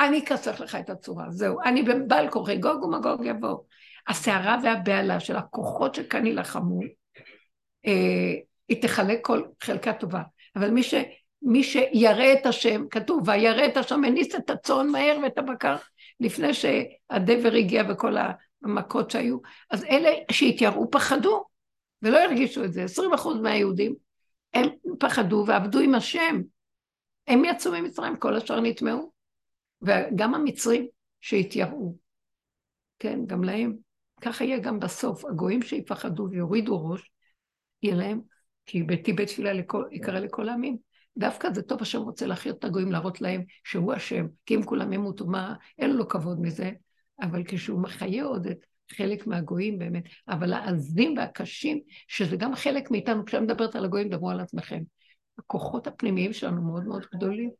אני 0.00 0.18
אכסח 0.18 0.60
לך 0.60 0.74
את 0.74 0.90
הצורה. 0.90 1.30
זהו, 1.30 1.60
אני 1.64 1.82
בעל 1.82 2.30
כורחי, 2.30 2.56
גוג 2.56 2.82
ומגוג 2.82 3.24
יבואו. 3.24 3.64
הסערה 4.08 4.56
והבהלה 4.62 5.20
של 5.20 5.36
הכוחות 5.36 5.94
שכאן 5.94 6.26
יילחמו, 6.26 6.80
אה, 7.86 8.34
היא 8.68 8.82
תחלק 8.82 9.18
כל 9.22 9.42
חלקה 9.62 9.92
טובה. 9.92 10.22
אבל 10.56 10.70
מי, 10.70 10.82
ש, 10.82 10.94
מי 11.42 11.62
שירא 11.62 12.32
את 12.32 12.46
השם, 12.46 12.88
כתוב, 12.90 13.28
וירא 13.28 13.66
את 13.66 13.76
השם, 13.76 14.04
הניס 14.04 14.34
את 14.34 14.50
הצאן 14.50 14.88
מהר 14.88 15.18
ואת 15.22 15.38
הבקר, 15.38 15.76
לפני 16.20 16.54
שהדבר 16.54 17.52
הגיע 17.52 17.82
וכל 17.88 18.16
המכות 18.64 19.10
שהיו. 19.10 19.38
אז 19.70 19.84
אלה 19.84 20.10
שהתייראו 20.30 20.90
פחדו, 20.90 21.44
ולא 22.02 22.18
הרגישו 22.18 22.64
את 22.64 22.72
זה. 22.72 22.84
20 22.84 23.12
אחוז 23.12 23.40
מהיהודים, 23.40 23.94
הם 24.54 24.68
פחדו 24.98 25.44
ועבדו 25.46 25.78
עם 25.78 25.94
השם. 25.94 26.40
הם 27.26 27.44
יצאו 27.44 27.72
ממצרים, 27.72 28.16
כל 28.16 28.36
השאר 28.36 28.60
נטמעו. 28.60 29.17
וגם 29.82 30.34
המצרים 30.34 30.86
שהתייראו, 31.20 31.96
כן, 32.98 33.20
גם 33.26 33.44
להם. 33.44 33.76
ככה 34.20 34.44
יהיה 34.44 34.58
גם 34.58 34.80
בסוף, 34.80 35.24
הגויים 35.24 35.62
שיפחדו 35.62 36.28
ויורידו 36.30 36.88
ראש, 36.88 37.10
יהיה 37.82 37.94
להם, 37.94 38.20
כי 38.66 38.82
ביתי 38.82 39.12
בית 39.12 39.28
תפילה 39.28 39.50
יקרא 39.90 40.18
לכל 40.18 40.48
העמים. 40.48 40.76
דווקא 41.18 41.52
זה 41.54 41.62
טוב, 41.62 41.82
השם 41.82 42.00
רוצה 42.00 42.26
להכיר 42.26 42.52
את 42.52 42.64
הגויים, 42.64 42.92
להראות 42.92 43.20
להם 43.20 43.42
שהוא 43.64 43.92
השם, 43.92 44.26
כי 44.46 44.54
אם 44.54 44.62
כולם 44.62 44.92
ימותו, 44.92 45.26
מה, 45.26 45.54
אין 45.78 45.96
לו 45.96 46.08
כבוד 46.08 46.40
מזה, 46.40 46.70
אבל 47.20 47.42
כשהוא 47.46 47.82
מחיה 47.82 48.24
עוד 48.24 48.46
את 48.46 48.58
חלק 48.92 49.26
מהגויים 49.26 49.78
באמת, 49.78 50.04
אבל 50.28 50.52
העזים 50.52 51.14
והקשים, 51.16 51.80
שזה 52.08 52.36
גם 52.36 52.54
חלק 52.54 52.90
מאיתנו, 52.90 53.24
כשאני 53.24 53.44
מדברת 53.44 53.76
על 53.76 53.84
הגויים, 53.84 54.08
דברו 54.08 54.30
על 54.30 54.40
עצמכם. 54.40 54.82
הכוחות 55.38 55.86
הפנימיים 55.86 56.32
שלנו 56.32 56.62
מאוד 56.62 56.84
מאוד 56.84 57.06
גדולים. 57.14 57.50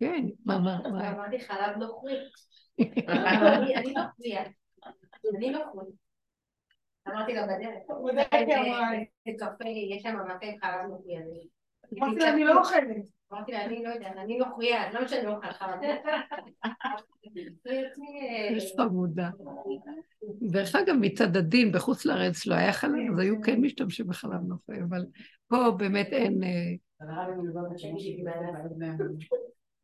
כן, 0.00 0.26
מה, 0.44 0.58
מה, 0.58 0.78
מה? 0.92 1.10
אמרתי 1.10 1.40
חלב 1.40 1.76
נוכרי. 1.76 2.14
אני 3.08 3.76
אני 3.76 3.92
נוכריה. 3.92 4.44
אני 5.36 5.50
נוכרי. 5.50 5.84
אמרתי 7.08 7.34
לה 7.34 7.46
בדרך. 7.46 7.78
זה 9.24 9.32
קפה, 9.38 9.68
יש 9.68 10.02
שם 10.02 10.16
מפה 10.16 10.46
עם 10.46 10.54
חלב 10.62 10.90
נוכרי. 10.90 11.16
אני- 11.16 11.48
אמרתי 12.00 12.20
לה, 12.20 12.32
אני 12.32 12.44
לא 12.44 12.58
אוכלת. 12.58 12.96
אמרתי 13.32 13.52
לה, 13.52 13.64
אני 13.64 13.82
לא 13.84 13.88
יודעת, 13.88 14.16
אני 14.16 14.38
נוכריה, 14.38 14.92
למה 14.92 15.08
שאני 15.08 15.26
לא 15.26 15.34
אוכל 15.36 15.52
חלב? 15.52 15.80
יש 18.56 18.74
חמודה. 18.76 19.30
דרך 20.42 20.74
אגב, 20.74 20.94
מצד 21.00 21.36
הדין, 21.36 21.72
בחוץ 21.72 22.06
לארץ 22.06 22.46
לא 22.46 22.54
היה 22.54 22.72
חלב, 22.72 22.92
אז 23.12 23.18
היו 23.18 23.42
כן 23.42 23.60
משתמשים 23.60 24.06
בחלב 24.06 24.40
נופל, 24.48 24.82
אבל 24.88 25.06
פה 25.48 25.56
באמת 25.78 26.06
אין... 26.12 26.40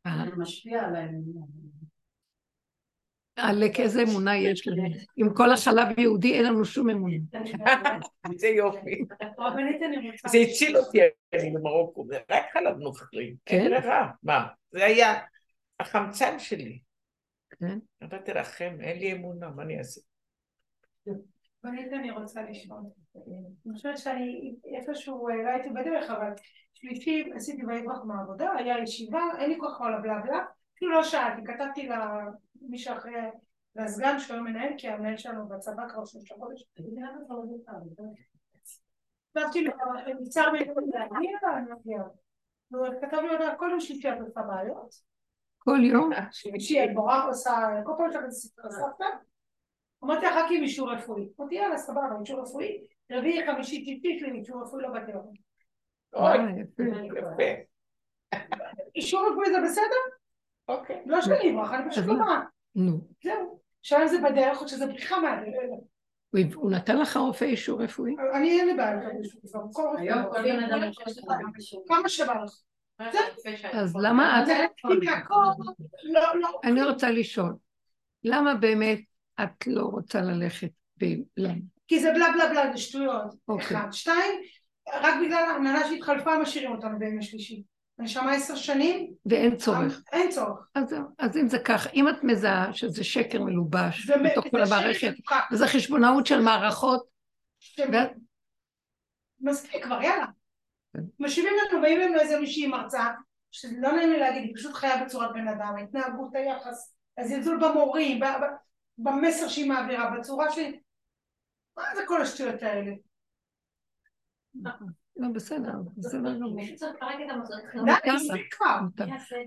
אה, 0.05 0.25
משפיע 0.37 0.83
עליהם. 0.83 1.21
עלק 3.35 3.79
איזה 3.79 4.03
אמונה 4.03 4.37
יש 4.37 4.67
לנו. 4.67 4.83
עם 5.17 5.33
כל 5.33 5.51
החלב 5.51 5.99
יהודי 5.99 6.33
אין 6.33 6.45
לנו 6.45 6.65
שום 6.65 6.89
אמונה. 6.89 7.15
זה 8.41 8.47
יופי. 8.47 9.05
זה 10.27 10.37
הציל 10.37 10.77
אותי, 10.77 10.99
אני 11.33 11.51
במרוקו, 11.51 12.05
זה 12.07 12.17
רק 12.29 12.45
חלב 12.53 12.77
נוכרי. 12.77 13.35
כן? 13.45 13.71
מה? 14.23 14.47
זה 14.71 14.85
היה 14.85 15.13
החמצן 15.79 16.39
שלי. 16.39 16.79
כן? 17.59 17.79
נתתי 18.01 18.33
לכם, 18.33 18.77
אין 18.81 18.99
לי 18.99 19.13
אמונה, 19.13 19.49
מה 19.49 19.63
אני 19.63 19.77
אעשה? 19.77 20.01
אני 21.65 22.11
רוצה 22.11 22.41
לשאול. 22.41 22.79
אני 23.15 23.73
חושבת 23.73 23.97
שאני 23.97 24.55
איפשהו, 24.77 25.29
אה, 25.29 25.35
לא 25.35 25.49
הייתי 25.49 25.69
בדרך, 25.69 26.09
אבל 26.09 26.29
שלישי 26.85 27.31
עשיתי 27.35 27.65
ויברח 27.65 28.03
מהעבודה, 28.03 28.53
היה 28.57 28.79
ישיבה, 28.83 29.21
אין 29.37 29.49
לי 29.49 29.57
כוח 29.59 29.77
כל 29.77 29.93
הבלה 29.93 30.19
בלה, 30.19 30.45
אפילו 30.77 30.91
לא 30.91 31.03
שאלתי, 31.03 31.41
כתבתי 31.45 31.89
למי 32.61 32.77
שאחרי, 32.77 33.13
לסגן 33.75 34.19
שלו 34.19 34.43
מנהל, 34.43 34.73
כי 34.77 34.87
המנהל 34.87 35.17
שלנו 35.17 35.47
בצבא 35.47 35.89
כבר 35.89 36.05
שלושה 36.05 36.35
חודש. 36.35 36.63
כתבתי 39.33 39.63
לו, 39.63 39.73
נבצר 40.19 40.51
ממנו 40.51 40.73
להגיע, 40.93 41.39
אני 41.57 41.69
לא 41.69 41.75
מגיעה. 41.75 42.03
כתב 43.01 43.17
לי 43.17 43.29
הודעה, 43.29 43.55
כל 43.55 43.67
יום 43.71 43.79
שלישי 43.79 44.09
את 44.09 44.17
עושה 44.21 44.41
בעיות, 44.41 44.95
כל 45.57 45.79
יום? 45.83 46.09
שלישי 46.31 46.83
את 46.83 46.89
בורח 46.93 47.25
עושה, 47.27 47.51
כל 47.85 47.91
פעם 47.97 48.11
שאתה 48.11 48.31
ספר 48.31 48.71
סבתא, 48.71 49.05
אמרתי 50.03 50.25
לך 50.25 50.35
רק 50.35 50.45
עם 50.51 50.63
אישור 50.63 50.91
רפואי. 50.91 51.29
אמרתי 51.39 51.55
יאללה 51.55 51.77
סבבה, 51.77 52.19
אישור 52.21 52.41
רפואי, 52.41 52.87
רביעי 53.11 53.47
חמישי 53.47 53.99
יש 54.03 54.21
לי 54.23 54.31
אישור 54.31 54.61
רפואי 54.61 54.83
לא 54.83 54.95
לבוא. 54.95 55.31
אוי, 56.15 56.37
יפה. 56.61 56.83
אישור 58.95 59.29
רפואי 59.31 59.51
זה 59.53 59.57
בסדר? 59.65 60.15
אוקיי. 60.67 61.01
לא 61.05 61.21
שאני 61.21 61.51
אברח, 61.51 61.71
אני 61.73 61.89
פשוט 61.91 62.05
לא 62.05 62.13
מה? 62.17 62.25
באה. 62.25 62.41
נו. 62.75 63.07
זהו. 63.23 63.59
אם 64.01 64.07
זה 64.07 64.17
בדרך 64.21 64.61
או 64.61 64.67
שזה 64.67 64.85
בריחה 64.87 65.19
מהדרך. 65.19 65.53
הוא- 66.55 66.71
נתן 66.71 66.97
לך 66.97 67.17
רופא 67.17 67.45
אישור 67.45 67.83
רפואי? 67.83 68.15
אני 68.33 68.59
אין 68.59 68.67
לי 68.67 68.73
בעיה. 68.73 68.99
היום 69.97 70.23
כל 70.31 70.41
לך 70.77 70.97
כמה 71.87 72.09
שבא 72.09 72.33
לך. 72.43 72.51
אז 73.73 73.95
למה 73.95 74.43
את... 74.43 74.47
לא, 76.03 76.21
לא. 76.39 76.59
אני 76.63 76.83
רוצה 76.83 77.11
לשאול, 77.11 77.53
למה 78.23 78.55
באמת 78.55 78.99
את 79.43 79.67
לא 79.67 79.81
רוצה 79.83 80.21
ללכת? 80.21 80.69
ב- 81.03 81.21
למה? 81.37 81.53
כי 81.87 81.99
זה 81.99 82.11
בלה 82.13 82.25
בלה 82.33 82.49
בלה, 82.49 82.71
זה 82.71 82.77
שטויות. 82.77 83.33
אוקיי. 83.47 83.65
אחד. 83.77 83.87
שתיים, 83.91 84.41
רק 84.93 85.13
בגלל 85.25 85.45
ההנהלה 85.49 85.89
שהתחלפה 85.89 86.37
משאירים 86.37 86.71
אותנו 86.71 86.99
בימי 86.99 87.23
שלישי. 87.23 87.63
אני 87.99 88.07
שמה 88.07 88.31
עשר 88.31 88.55
שנים, 88.55 89.13
ואין 89.25 89.55
צורך. 89.57 90.01
אין 90.11 90.29
צורך. 90.31 90.67
אז. 90.75 90.95
אז 91.19 91.37
אם 91.37 91.47
זה 91.47 91.59
כך, 91.59 91.87
אם 91.93 92.09
את 92.09 92.23
מזהה 92.23 92.73
שזה 92.73 93.03
שקר 93.03 93.41
מלובש 93.43 94.05
זה 94.05 94.13
בתוך 94.17 94.45
כל 94.51 94.61
המערכת. 94.63 95.13
וזה 95.51 95.67
חשבונאות 95.67 96.25
של 96.25 96.39
מערכות, 96.41 97.05
ש- 97.59 97.79
ואת- 97.79 98.11
מספיק 99.39 99.83
כבר, 99.83 100.01
יאללה. 100.01 100.25
כן. 100.93 100.99
משיבים 101.19 101.53
לנו, 101.71 101.81
באים 101.81 101.99
לנו 101.99 102.19
איזה 102.19 102.39
מישהי 102.39 102.67
מרצה, 102.67 103.07
שלא 103.51 103.91
נעים 103.91 104.09
לי 104.11 104.19
להגיד, 104.19 104.43
היא 104.43 104.55
פשוט 104.55 104.73
חיה 104.73 105.03
בצורת 105.03 105.33
בן 105.33 105.47
אדם, 105.47 105.73
ההתנהגות, 105.77 106.35
היחס, 106.35 106.95
הזלזול 107.17 107.57
במורים, 107.61 108.19
במסר 108.97 109.47
שהיא 109.47 109.69
מעבירה, 109.69 110.11
בצורה 110.11 110.51
שהיא... 110.51 110.79
מה 111.77 111.83
זה 111.95 112.01
כל 112.07 112.21
השטויות 112.21 112.63
האלה? 112.63 112.91
לא, 115.17 115.27
בסדר, 115.33 115.71
בסדר 115.97 116.35
גמור. 116.35 116.57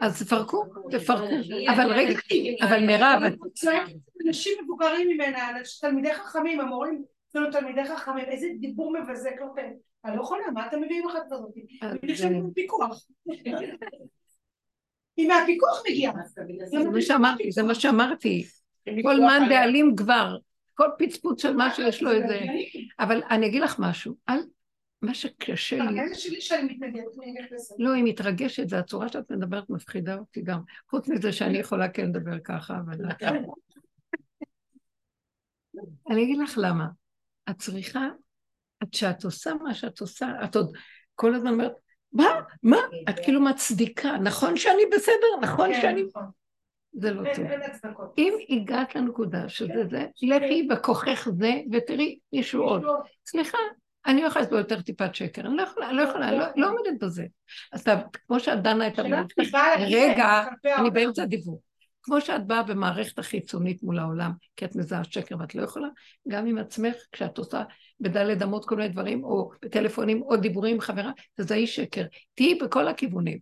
אז 0.01 0.23
תפרקו, 0.23 0.65
תפרקו. 0.91 1.35
אבל 1.73 1.93
רגע, 1.93 2.19
אבל 2.63 2.87
מירב, 2.87 3.23
אנשים 4.27 4.53
מבוגרים 4.65 5.09
ממנה, 5.09 5.49
תלמידי 5.81 6.15
חכמים, 6.15 6.61
המורים 6.61 7.05
שלנו 7.33 7.51
תלמידי 7.51 7.85
חכמים, 7.85 8.25
איזה 8.25 8.47
דיבור 8.61 8.93
מבזה 8.93 9.31
כלפיהם. 9.39 9.73
אני 10.05 10.17
לא 10.17 10.23
יכולה, 10.23 10.51
מה 10.55 10.67
אתם 10.67 10.81
מביאים 10.83 11.09
אחת 11.09 11.23
כזאת? 11.31 11.51
אז, 11.83 11.97
יש 12.03 12.19
שם 12.19 12.51
פיקוח. 12.55 13.07
היא 15.17 15.29
מהפיקוח 15.29 15.83
מגיעה. 15.91 16.13
זה 16.65 16.79
מה 16.79 17.03
שאמרתי, 17.03 17.53
זה 17.53 17.63
מה 17.63 17.75
שאמרתי. 17.75 18.45
כל 19.03 19.11
עליה. 19.11 19.49
דאלים 19.49 19.97
כבר, 19.97 20.37
כל 20.75 20.89
פצפוץ 20.99 21.43
של 21.43 21.53
משהו 21.57 21.83
יש 21.83 22.03
לו 22.03 22.13
איזה... 22.13 22.41
אבל 22.99 23.23
אני 23.31 23.47
אגיד 23.47 23.63
לך 23.63 23.79
משהו, 23.79 24.15
אל... 24.29 24.39
מה 25.03 25.15
שקשה 25.15 25.77
לי, 25.77 25.83
הבעיה 25.83 26.15
שלי 26.15 26.41
שאני 26.41 26.63
מתנגדת 26.63 27.05
נגד 27.17 27.45
לזה. 27.51 27.75
לא, 27.79 27.93
היא 27.93 28.05
מתרגשת, 28.05 28.69
זה 28.69 28.79
הצורה 28.79 29.09
שאת 29.09 29.31
מדברת 29.31 29.71
מפחידה 29.71 30.15
אותי 30.19 30.43
גם. 30.43 30.61
חוץ 30.91 31.09
מזה 31.09 31.33
שאני 31.33 31.59
יכולה 31.59 31.89
כן 31.89 32.07
לדבר 32.07 32.39
ככה, 32.45 32.79
אבל... 32.79 32.95
אני 36.11 36.23
אגיד 36.23 36.39
לך 36.39 36.59
למה. 36.63 36.87
את 37.51 37.59
צריכה, 37.59 38.09
את 38.83 38.95
שאת 38.95 39.25
עושה 39.25 39.55
מה 39.63 39.75
שאת 39.75 40.01
עושה, 40.01 40.33
את 40.45 40.57
עוד 40.57 40.77
כל 41.15 41.35
הזמן 41.35 41.53
אומרת, 41.53 41.73
מה? 42.13 42.29
מה? 42.63 42.77
את 43.09 43.15
כאילו 43.25 43.41
מצדיקה, 43.41 44.17
נכון 44.17 44.57
שאני 44.57 44.83
בסדר? 44.93 45.41
נכון 45.43 45.73
כן, 45.73 45.81
שאני... 45.81 46.03
נכון. 46.03 46.25
זה 46.93 47.13
לא 47.13 47.35
טוב. 47.35 47.45
אם 48.19 48.33
הגעת 48.49 48.95
לנקודה 48.95 49.49
שזה 49.49 49.85
זה, 49.91 50.07
לכי 50.23 50.63
בכוחך 50.63 51.29
זה 51.39 51.53
ותראי 51.73 52.19
ישועות. 52.33 52.83
סליחה, 53.27 53.59
אני 54.07 54.23
לא 54.23 54.27
יכולה 54.27 54.45
לסבול 54.45 54.59
יותר 54.59 54.81
טיפת 54.81 55.15
שקר, 55.15 55.43
אני 55.43 55.57
לא 55.57 55.63
יכולה, 55.63 55.93
לא 55.93 56.03
יכולה, 56.03 56.33
לא- 56.33 56.47
לא 56.57 56.67
עומדת 56.71 57.03
בזה. 57.03 57.25
אז 57.73 57.85
כמו 58.27 58.41
שאת 58.41 58.63
דנה 58.63 58.87
את 58.87 58.99
להגיד 59.79 59.99
רגע, 59.99 60.45
אני. 60.79 60.91
באמצע 60.91 61.23
הדיבור. 61.23 61.63
כמו 62.03 62.21
שאת 62.21 62.47
באה 62.47 62.63
במערכת 62.63 63.19
החיצונית 63.19 63.83
מול 63.83 63.99
העולם, 63.99 64.33
כי 64.57 64.65
את 64.65 64.77
מזהה 64.77 65.05
שקר 65.05 65.37
ואת 65.41 65.55
לא 65.55 65.63
יכולה, 65.63 65.89
גם 66.29 66.47
עם 66.47 66.59
עצמך, 66.59 66.95
כשאת 67.13 67.39
עושה 67.39 67.63
בדלת 68.01 68.43
אמות 68.43 68.69
כל 68.69 68.77
מיני 68.77 68.89
דברים, 68.89 69.25
או 69.25 69.51
בטלפונים, 69.63 70.23
או 70.23 70.37
דיבורים 70.37 70.75
עם 70.75 70.81
חברה, 70.81 71.11
תזהי 71.41 71.67
שקר. 71.67 72.05
תהיי 72.35 72.55
בכל 72.55 72.89
הכיוונים. 72.89 73.39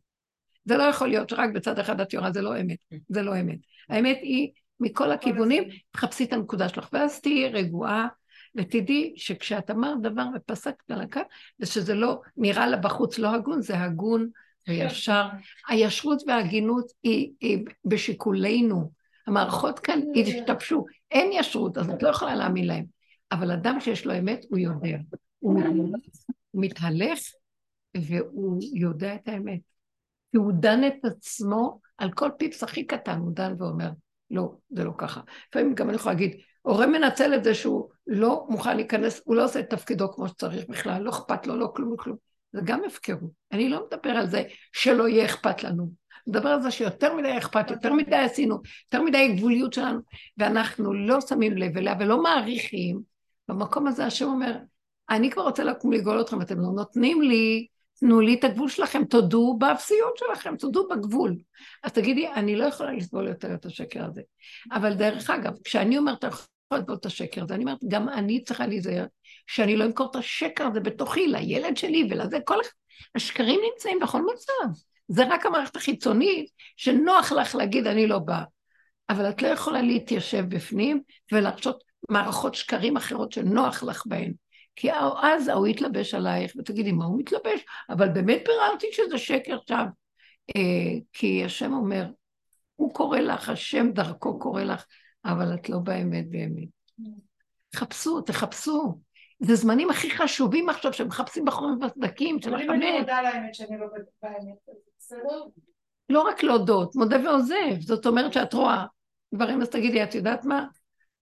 זה 0.64 0.76
לא 0.76 0.82
יכול 0.82 1.08
להיות 1.08 1.28
שרק 1.30 1.50
בצד 1.54 1.78
אחד 1.78 2.00
את 2.00 2.12
יורה, 2.12 2.32
זה 2.32 2.42
לא 2.42 2.60
אמת. 2.60 2.78
זה 3.08 3.22
לא 3.22 3.40
אמת. 3.40 3.58
האמת 3.88 4.18
היא, 4.22 4.50
מכל 4.80 5.12
הכיוונים, 5.12 5.64
תחפשי 5.90 6.24
את 6.24 6.32
הנקודה 6.32 6.68
שלך, 6.68 6.88
ואז 6.92 7.20
תהיי 7.20 7.48
רגועה, 7.48 8.08
ותדעי 8.56 9.12
שכשאת 9.16 9.70
אמרת 9.70 10.02
דבר 10.02 10.26
ופסקת 10.34 10.90
על 10.90 11.00
הקו, 11.00 11.20
ושזה 11.60 11.94
לא 11.94 12.20
נראה 12.36 12.66
לה 12.66 12.76
בחוץ 12.76 13.18
לא 13.18 13.34
הגון, 13.34 13.62
זה 13.62 13.80
הגון 13.80 14.28
וישר. 14.68 15.28
הישרות 15.68 16.22
וההגינות 16.26 16.92
היא, 17.02 17.32
היא 17.40 17.64
בשיקולנו. 17.84 18.90
המערכות 19.26 19.78
כאן 19.78 20.00
השתבשו, 20.22 20.84
אין 21.10 21.30
ישרות, 21.32 21.78
אז 21.78 21.90
את 21.90 22.02
לא 22.02 22.08
יכולה 22.08 22.34
להאמין 22.34 22.66
להם. 22.66 22.84
אבל 23.32 23.50
אדם 23.50 23.80
שיש 23.80 24.06
לו 24.06 24.18
אמת, 24.18 24.44
הוא 24.50 24.58
יודע. 24.58 24.98
מתהלך, 25.42 25.98
הוא 26.50 26.62
מתהלך 26.62 27.18
והוא 27.96 28.60
יודע 28.74 29.14
את 29.14 29.28
האמת. 29.28 29.60
כי 30.30 30.36
הוא 30.36 30.52
דן 30.52 30.86
את 30.86 31.04
עצמו 31.04 31.80
על 31.98 32.12
כל 32.12 32.30
פיפס 32.38 32.62
הכי 32.62 32.84
קטן, 32.84 33.18
הוא 33.18 33.32
דן 33.32 33.54
ואומר, 33.58 33.90
לא, 34.30 34.54
זה 34.70 34.84
לא 34.84 34.92
ככה. 34.98 35.20
לפעמים 35.48 35.74
גם 35.74 35.88
אני 35.88 35.96
יכולה 35.96 36.14
להגיד, 36.14 36.40
הורה 36.66 36.86
מנצל 36.86 37.34
את 37.34 37.44
זה 37.44 37.54
שהוא 37.54 37.88
לא 38.06 38.46
מוכן 38.48 38.76
להיכנס, 38.76 39.22
הוא 39.24 39.36
לא 39.36 39.44
עושה 39.44 39.60
את 39.60 39.70
תפקידו 39.70 40.12
כמו 40.12 40.28
שצריך 40.28 40.64
בכלל, 40.68 41.02
לא 41.02 41.10
אכפת 41.10 41.46
לו, 41.46 41.56
לא 41.56 41.72
כלום 41.76 41.92
וכלום. 41.92 42.16
זה 42.52 42.60
גם 42.64 42.84
הפקרות. 42.86 43.30
אני 43.52 43.68
לא 43.68 43.86
מדבר 43.86 44.10
על 44.10 44.26
זה 44.26 44.42
שלא 44.72 45.08
יהיה 45.08 45.24
אכפת 45.24 45.62
לנו. 45.62 45.90
מדבר 46.26 46.48
על 46.48 46.62
זה 46.62 46.70
שיותר 46.70 47.14
מדי 47.14 47.38
אכפת, 47.38 47.70
יותר 47.70 47.92
מדי 47.92 48.16
עשינו, 48.16 48.58
יותר 48.84 49.04
מדי 49.04 49.32
גבוליות 49.36 49.72
שלנו, 49.72 50.00
ואנחנו 50.38 50.94
לא 50.94 51.20
שמים 51.20 51.56
לב 51.56 51.76
אליה 51.76 51.94
ולא 52.00 52.22
מעריכים. 52.22 53.00
במקום 53.48 53.86
הזה 53.86 54.06
השם 54.06 54.26
אומר, 54.26 54.56
אני 55.10 55.30
כבר 55.30 55.42
רוצה 55.42 55.64
לקום 55.64 55.92
לגאול 55.92 56.20
אתכם, 56.20 56.40
אתם 56.40 56.60
לא 56.60 56.68
נותנים 56.74 57.22
לי, 57.22 57.66
תנו 58.00 58.20
לי 58.20 58.34
את 58.34 58.44
הגבול 58.44 58.68
שלכם, 58.68 59.04
תודו 59.04 59.56
באפסיות 59.58 60.16
שלכם, 60.16 60.56
תודו 60.56 60.88
בגבול. 60.88 61.36
אז 61.82 61.92
תגידי, 61.92 62.28
אני 62.28 62.56
לא 62.56 62.64
יכולה 62.64 62.92
לסבול 62.92 63.28
יותר 63.28 63.54
את 63.54 63.66
השקר 63.66 64.04
הזה. 64.04 64.22
אבל 64.72 64.94
דרך 64.94 65.30
אגב, 65.30 65.52
כשאני 65.64 65.98
אומרת, 65.98 66.24
לסבול 66.72 66.96
את 66.96 67.06
השקר 67.06 67.42
הזה, 67.42 67.54
אני 67.54 67.64
אומרת, 67.64 67.78
גם 67.88 68.08
אני 68.08 68.44
צריכה 68.44 68.66
להיזהר, 68.66 69.06
שאני 69.46 69.76
לא 69.76 69.84
אמכור 69.84 70.10
את 70.10 70.16
השקר 70.16 70.66
הזה 70.66 70.80
בתוכי, 70.80 71.26
לילד 71.26 71.76
שלי 71.76 72.08
ולזה, 72.10 72.38
כל 72.44 72.58
השקרים 73.14 73.60
נמצאים 73.72 73.98
בכל 74.02 74.22
מצב. 74.22 74.80
זה 75.08 75.24
רק 75.28 75.46
המערכת 75.46 75.76
החיצונית, 75.76 76.50
שנוח 76.76 77.32
לך 77.32 77.54
להגיד, 77.54 77.86
אני 77.86 78.06
לא 78.06 78.18
באה. 78.18 78.44
אבל 79.08 79.30
את 79.30 79.42
לא 79.42 79.48
יכולה 79.48 79.82
להתיישב 79.82 80.44
בפנים 80.48 81.00
ולחשות 81.32 81.84
מערכות 82.10 82.54
שקרים 82.54 82.96
אחרות 82.96 83.32
שנוח 83.32 83.82
לך 83.82 84.02
בהן. 84.06 84.32
כי 84.76 84.92
אז 85.22 85.48
ההוא 85.48 85.66
יתלבש 85.66 86.14
עלייך, 86.14 86.52
ותגידי, 86.58 86.92
מה 86.92 87.04
הוא 87.04 87.18
מתלבש? 87.18 87.60
אבל 87.90 88.08
באמת 88.08 88.42
ביררתי 88.46 88.86
שזה 88.92 89.18
שקר 89.18 89.58
שם. 89.68 89.86
אה, 90.56 90.98
כי 91.12 91.44
השם 91.44 91.72
אומר, 91.72 92.06
הוא 92.76 92.94
קורא 92.94 93.18
לך, 93.18 93.48
השם 93.48 93.90
דרכו 93.92 94.38
קורא 94.38 94.62
לך, 94.62 94.84
אבל 95.26 95.54
את 95.54 95.68
לא 95.68 95.78
באמת 95.78 96.30
באמת. 96.30 96.68
חפשו, 97.74 98.20
תחפשו. 98.20 99.00
זה 99.40 99.54
זמנים 99.54 99.90
הכי 99.90 100.10
חשובים 100.10 100.68
עכשיו, 100.68 100.92
שמחפשים 100.92 101.44
בחורים 101.44 101.78
בסדקים 101.78 102.40
של 102.42 102.54
אם 102.54 102.70
אני 102.70 102.86
החמץ. 102.86 103.00
מודה 103.00 103.16
על 103.16 103.26
האמת 103.26 103.54
שאני 103.54 103.78
לא 103.78 103.86
באמת, 104.22 104.56
בסדר? 104.98 105.42
לא 106.08 106.20
רק 106.20 106.42
להודות, 106.42 106.96
מודה 106.96 107.16
ועוזב. 107.24 107.80
זאת 107.80 108.06
אומרת 108.06 108.32
שאת 108.32 108.54
רואה 108.54 108.84
דברים, 109.34 109.62
אז 109.62 109.68
תגידי, 109.68 110.02
את 110.02 110.14
יודעת 110.14 110.44
מה? 110.44 110.66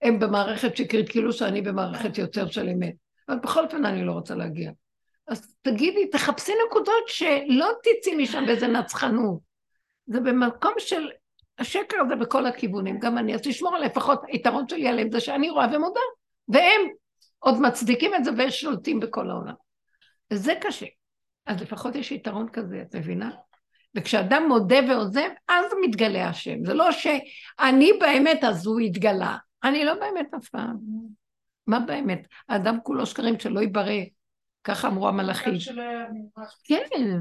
הם 0.01 0.19
במערכת 0.19 0.77
שקרית, 0.77 1.09
כאילו 1.09 1.33
שאני 1.33 1.61
במערכת 1.61 2.17
יותר 2.17 2.47
של 2.47 2.69
אמת. 2.69 2.93
אבל 3.29 3.39
בכל 3.39 3.65
אופן 3.65 3.85
אני 3.85 4.05
לא 4.05 4.11
רוצה 4.11 4.35
להגיע. 4.35 4.71
אז 5.27 5.55
תגידי, 5.61 6.07
תחפשי 6.07 6.51
נקודות 6.67 7.03
שלא 7.07 7.71
תצאי 7.83 8.15
משם 8.15 8.45
באיזה 8.45 8.67
נצחנות. 8.67 9.39
זה 10.05 10.19
במקום 10.19 10.73
של... 10.77 11.09
השקר 11.59 11.97
הזה 12.01 12.15
בכל 12.15 12.45
הכיוונים, 12.45 12.99
גם 12.99 13.17
אני, 13.17 13.35
אז 13.35 13.41
תשמור 13.43 13.75
על 13.75 13.85
לפחות, 13.85 14.21
היתרון 14.27 14.67
שלי 14.69 14.87
עליהם 14.87 15.11
זה 15.11 15.19
שאני 15.19 15.49
רואה 15.49 15.67
ומודה, 15.73 15.99
והם 16.47 16.81
עוד 17.39 17.61
מצדיקים 17.61 18.15
את 18.15 18.23
זה 18.23 18.31
ושולטים 18.37 18.99
בכל 18.99 19.29
העולם. 19.29 19.53
וזה 20.31 20.53
קשה. 20.61 20.85
אז 21.45 21.61
לפחות 21.61 21.95
יש 21.95 22.11
יתרון 22.11 22.49
כזה, 22.49 22.81
את 22.81 22.95
מבינה? 22.95 23.31
וכשאדם 23.95 24.43
מודה 24.47 24.75
ועוזב, 24.89 25.29
אז 25.47 25.65
מתגלה 25.81 26.29
השם. 26.29 26.65
זה 26.65 26.73
לא 26.73 26.91
שאני 26.91 27.93
באמת 27.99 28.43
אז 28.43 28.65
הוא 28.65 28.79
התגלה. 28.79 29.37
אני 29.63 29.85
לא 29.85 29.93
באמת 29.93 30.33
אף 30.37 30.49
פעם. 30.49 30.77
מה 31.67 31.79
באמת? 31.79 32.27
האדם 32.49 32.77
כולו 32.83 33.05
שקרים 33.05 33.39
שלא 33.39 33.59
ייברא. 33.59 33.93
ככה 34.65 34.87
אמרו 34.87 35.07
המלאכים. 35.07 35.53
כן, 36.63 37.11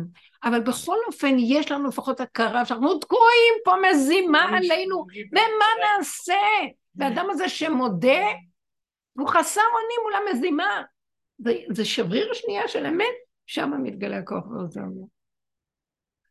אבל 0.45 0.61
בכל 0.61 0.97
אופן 1.07 1.35
יש 1.39 1.71
לנו 1.71 1.89
לפחות 1.89 2.21
הכרה 2.21 2.65
שאנחנו 2.65 2.99
תקועים 2.99 3.55
פה 3.65 3.75
מזימה 3.91 4.43
עלינו, 4.43 5.07
ומה 5.33 5.97
נעשה? 5.99 6.35
והאדם 6.95 7.27
הזה 7.31 7.49
שמודה, 7.49 8.23
הוא 9.13 9.29
חסר 9.29 9.61
אונים 9.61 10.01
מול 10.03 10.15
המזימה. 10.15 10.83
זה, 11.39 11.53
זה 11.71 11.85
שבריר 11.85 12.33
שנייה 12.33 12.69
של 12.69 12.87
אמת, 12.87 13.15
שם 13.47 13.73
מתגלה 13.83 14.19
הכוח 14.19 14.47
ועוזר 14.47 14.81
לו. 14.81 15.15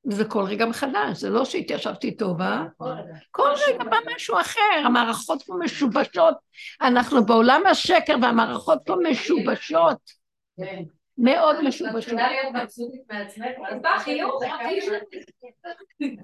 וזה 0.06 0.26
כל 0.26 0.44
רגע 0.44 0.66
מחדש, 0.66 1.18
זה 1.18 1.30
לא 1.30 1.46
שהתיישבתי 1.46 2.18
טובה, 2.18 2.64
כל 3.32 3.50
רגע 3.68 3.84
בא 3.84 3.98
משהו 4.16 4.40
אחר, 4.42 4.82
המערכות 4.86 5.44
פה 5.44 5.54
משובשות, 5.60 6.36
אנחנו 6.82 7.26
בעולם 7.26 7.62
השקר 7.66 8.16
והמערכות 8.22 8.80
פה 8.86 8.96
משובשות, 9.10 10.12
מאוד 11.18 11.62
משובשות. 11.64 11.96
מתחילה 11.96 12.32
להיות 12.32 12.56
מבסוטית 12.56 13.02
מעצמך, 13.12 13.48
אז 13.70 13.82
בא 13.82 13.98
חיוך, 13.98 14.44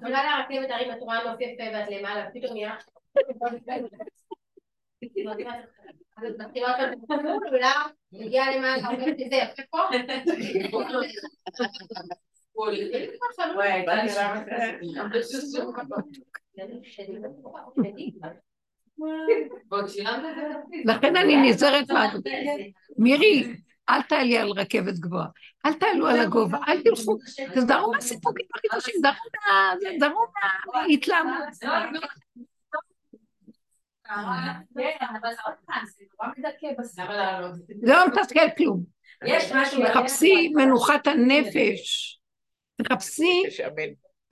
עולה 0.02 0.22
לרכבת 0.24 0.70
הרים, 0.70 0.92
את 0.92 1.00
רואה 1.00 1.24
נוף 1.24 1.40
יפה 1.40 1.62
ואת 1.72 1.88
למעלה, 1.90 2.26
פתאום 2.34 2.52
נהיה... 2.52 2.74
אז 6.16 6.24
את 6.30 6.38
מתחילה 6.38 6.74
כזה, 6.78 6.94
עולה, 7.50 7.72
מגיעה 8.12 8.56
למעלה, 8.56 8.88
אומרת 8.88 9.18
לי, 9.18 9.28
זה 9.28 9.36
יפה 9.36 9.62
פה? 9.70 9.78
וואי, 12.54 13.84
תראה 19.96 20.18
מה 20.18 20.34
זה. 20.34 20.42
לכן 20.84 21.16
אני 21.16 21.50
נזהרת 21.50 21.90
מה... 21.90 22.12
מירי, 22.98 23.54
אל 23.90 24.02
תעלי 24.02 24.38
על 24.38 24.50
רכבת 24.50 24.94
גבוהה, 24.94 25.26
אל 25.66 25.72
תעלו 25.72 26.06
על 26.06 26.20
הגובה, 26.20 26.58
אל 26.68 26.82
תלכו, 26.82 27.18
תזהרו 27.54 27.92
מהסיפוקים 27.92 28.46
הכי 28.54 28.68
קשים. 28.68 28.94
זהרו 30.00 30.26
מההתלהמות. 30.74 31.42
זה 37.82 37.92
לא 37.92 38.06
מתסכל 38.08 38.50
כלום. 38.56 38.84
יש 39.26 39.52
משהו... 39.52 39.82
תחפשי 39.86 40.48
מנוחת 40.54 41.06
הנפש, 41.06 42.18
תחפשי. 42.82 43.42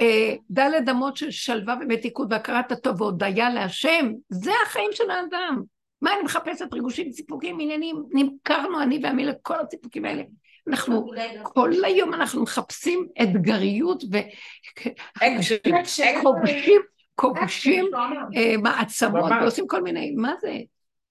אה, 0.00 0.34
דלת 0.50 0.88
אמות 0.88 1.16
של 1.16 1.30
שלווה 1.30 1.74
ומתיקות 1.80 2.28
והכרת 2.30 2.72
הטוב 2.72 3.00
והודיה 3.00 3.50
להשם, 3.50 4.12
זה 4.28 4.50
החיים 4.66 4.90
של 4.92 5.10
האדם. 5.10 5.62
מה 6.02 6.14
אני 6.14 6.22
מחפשת? 6.22 6.72
ריגושים, 6.72 7.12
סיפוקים, 7.12 7.60
עניינים, 7.60 8.04
נמכרנו 8.10 8.82
אני 8.82 9.00
ועמי 9.02 9.24
לכל 9.24 9.60
הסיפוקים 9.60 10.04
האלה. 10.04 10.22
אנחנו, 10.68 11.10
כל 11.42 11.72
היום 11.84 12.14
אנחנו 12.14 12.42
מחפשים 12.42 13.08
אתגריות 13.22 14.04
וכובשים, 16.04 16.80
כובשים 17.14 17.90
אה, 18.36 18.56
מעצמות. 18.62 19.30
ועושים 19.40 19.66
כל 19.66 19.82
מיני, 19.82 20.10
מה 20.16 20.34
זה? 20.40 20.58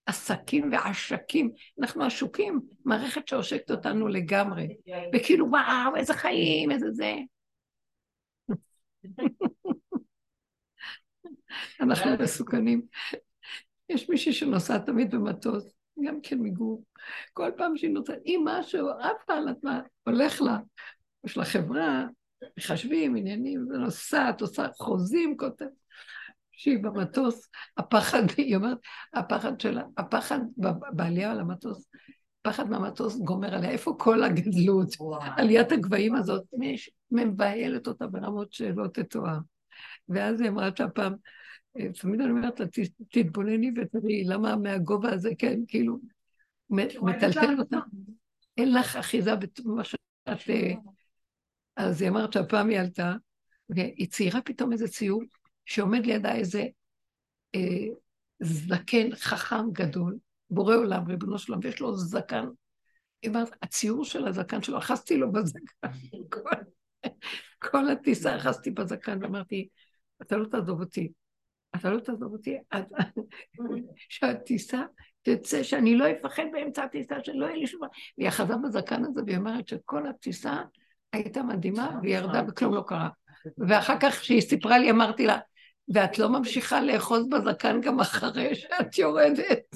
עסקים 0.05 0.71
ועשקים, 0.71 1.51
אנחנו 1.79 2.03
עשוקים, 2.05 2.61
מערכת 2.85 3.27
שעושקת 3.27 3.71
אותנו 3.71 4.07
לגמרי, 4.07 4.67
וכאילו 5.15 5.49
וואו, 5.49 5.95
איזה 5.95 6.13
חיים, 6.13 6.71
איזה 6.71 6.91
זה. 6.91 7.13
אנחנו 11.81 12.11
מסוכנים. 12.19 12.81
יש 13.89 14.09
מישהי 14.09 14.33
שנוסעת 14.33 14.85
תמיד 14.85 15.11
במטוס, 15.11 15.73
גם 16.05 16.21
כן 16.23 16.39
מגור. 16.39 16.83
כל 17.33 17.51
פעם 17.57 17.77
שהיא 17.77 17.91
נוסעת, 17.91 18.17
אם 18.25 18.41
משהו, 18.45 18.89
עף 18.89 19.29
לה 19.29 19.35
על 19.35 19.47
עצמה, 19.47 19.81
הולך 20.03 20.41
לה. 20.41 20.57
יש 21.25 21.37
לה 21.37 21.45
חברה, 21.45 22.05
מחשבים, 22.57 23.15
עניינים, 23.15 23.67
ונוסעת, 23.69 24.41
עושה 24.41 24.67
חוזים, 24.79 25.37
כותב. 25.37 25.65
שהיא 26.51 26.83
במטוס, 26.83 27.49
הפחד, 27.77 28.23
היא 28.37 28.55
אומרת, 28.55 28.77
הפחד 29.13 29.61
שלה, 29.61 29.83
הפחד 29.97 30.39
בעלייה 30.93 31.31
על 31.31 31.39
המטוס, 31.39 31.89
פחד 32.41 32.69
מהמטוס 32.69 33.17
גומר 33.17 33.55
עליה, 33.55 33.69
איפה 33.69 33.95
כל 33.99 34.23
הגדלות? 34.23 34.87
עליית 35.37 35.71
הגבהים 35.71 36.15
הזאת, 36.15 36.43
מבהלת 37.11 37.87
אותה 37.87 38.07
ברמות 38.07 38.53
שלא 38.53 38.87
תתואר. 38.93 39.37
ואז 40.09 40.41
היא 40.41 40.49
אמרה 40.49 40.69
שהפעם, 40.77 41.15
תמיד 42.01 42.21
אני 42.21 42.29
אומרת 42.31 42.59
לה, 42.59 42.67
"ת- 42.67 42.79
תתבונני 43.11 43.71
ותראי 43.75 44.23
למה 44.23 44.55
מהגובה 44.55 45.13
הזה, 45.13 45.29
כן, 45.39 45.59
כאילו, 45.67 45.97
מטלטל 46.69 47.59
אותה. 47.59 47.77
אין 48.57 48.73
לך 48.73 48.95
אחיזה 48.95 49.31
במה 49.35 49.83
שאת... 49.83 49.99
אה, 50.49 50.73
אז 51.75 52.01
היא 52.01 52.09
אמרת 52.09 52.33
שהפעם 52.33 52.69
היא 52.69 52.79
עלתה, 52.79 53.13
והיא 53.69 54.07
ציירה 54.07 54.41
פתאום 54.41 54.71
איזה 54.71 54.87
ציור, 54.87 55.23
שעומד 55.65 56.05
לידה 56.05 56.35
איזה 56.35 56.65
אה, 57.55 57.87
זקן 58.39 59.15
חכם 59.15 59.71
גדול, 59.71 60.17
בורא 60.49 60.75
עולם, 60.75 61.07
ריבונו 61.07 61.37
של 61.39 61.53
עולם, 61.53 61.65
ויש 61.65 61.79
לו 61.79 61.97
זקן. 61.97 62.45
היא 63.21 63.29
אומרת, 63.29 63.49
הציור 63.61 64.05
של 64.05 64.27
הזקן 64.27 64.61
שלו, 64.61 64.77
אחזתי 64.77 65.17
לו 65.17 65.31
בזקן. 65.31 65.87
כל, 66.33 66.49
כל 67.59 67.89
הטיסה 67.89 68.37
אחזתי 68.37 68.71
בזקן, 68.71 69.23
ואמרתי, 69.23 69.67
אתה 70.21 70.37
לא 70.37 70.45
תעזוב 70.45 70.79
אותי. 70.79 71.11
אתה 71.79 71.89
לא 71.89 71.99
תעזוב 71.99 72.33
אותי 72.33 72.57
עד 72.69 72.85
שהטיסה 74.09 74.81
תצא, 75.21 75.63
שאני 75.63 75.95
לא 75.95 76.05
אפחד 76.11 76.43
באמצע 76.51 76.83
הטיסה, 76.83 77.15
שלא 77.23 77.45
יהיה 77.45 77.55
לי 77.55 77.67
שום... 77.67 77.81
והיא 78.17 78.29
אחזה 78.29 78.53
בזקן 78.63 79.05
הזה, 79.05 79.21
והיא 79.25 79.37
אומרת 79.37 79.67
שכל 79.67 80.07
הטיסה 80.07 80.61
הייתה 81.13 81.43
מדהימה, 81.43 81.99
והיא 82.01 82.15
ירדה 82.15 82.41
וכלום 82.47 82.73
לא 82.73 82.83
קרה. 82.87 83.09
ואחר 83.57 83.99
כך 83.99 84.19
כשהיא 84.19 84.41
סיפרה 84.41 84.77
לי, 84.77 84.91
אמרתי 84.91 85.25
לה, 85.25 85.37
ואת 85.93 86.19
לא 86.19 86.29
ממשיכה 86.29 86.81
לאחוז 86.81 87.29
בזקן 87.29 87.81
גם 87.81 87.99
אחרי 87.99 88.55
שאת 88.55 88.97
יורדת. 88.97 89.75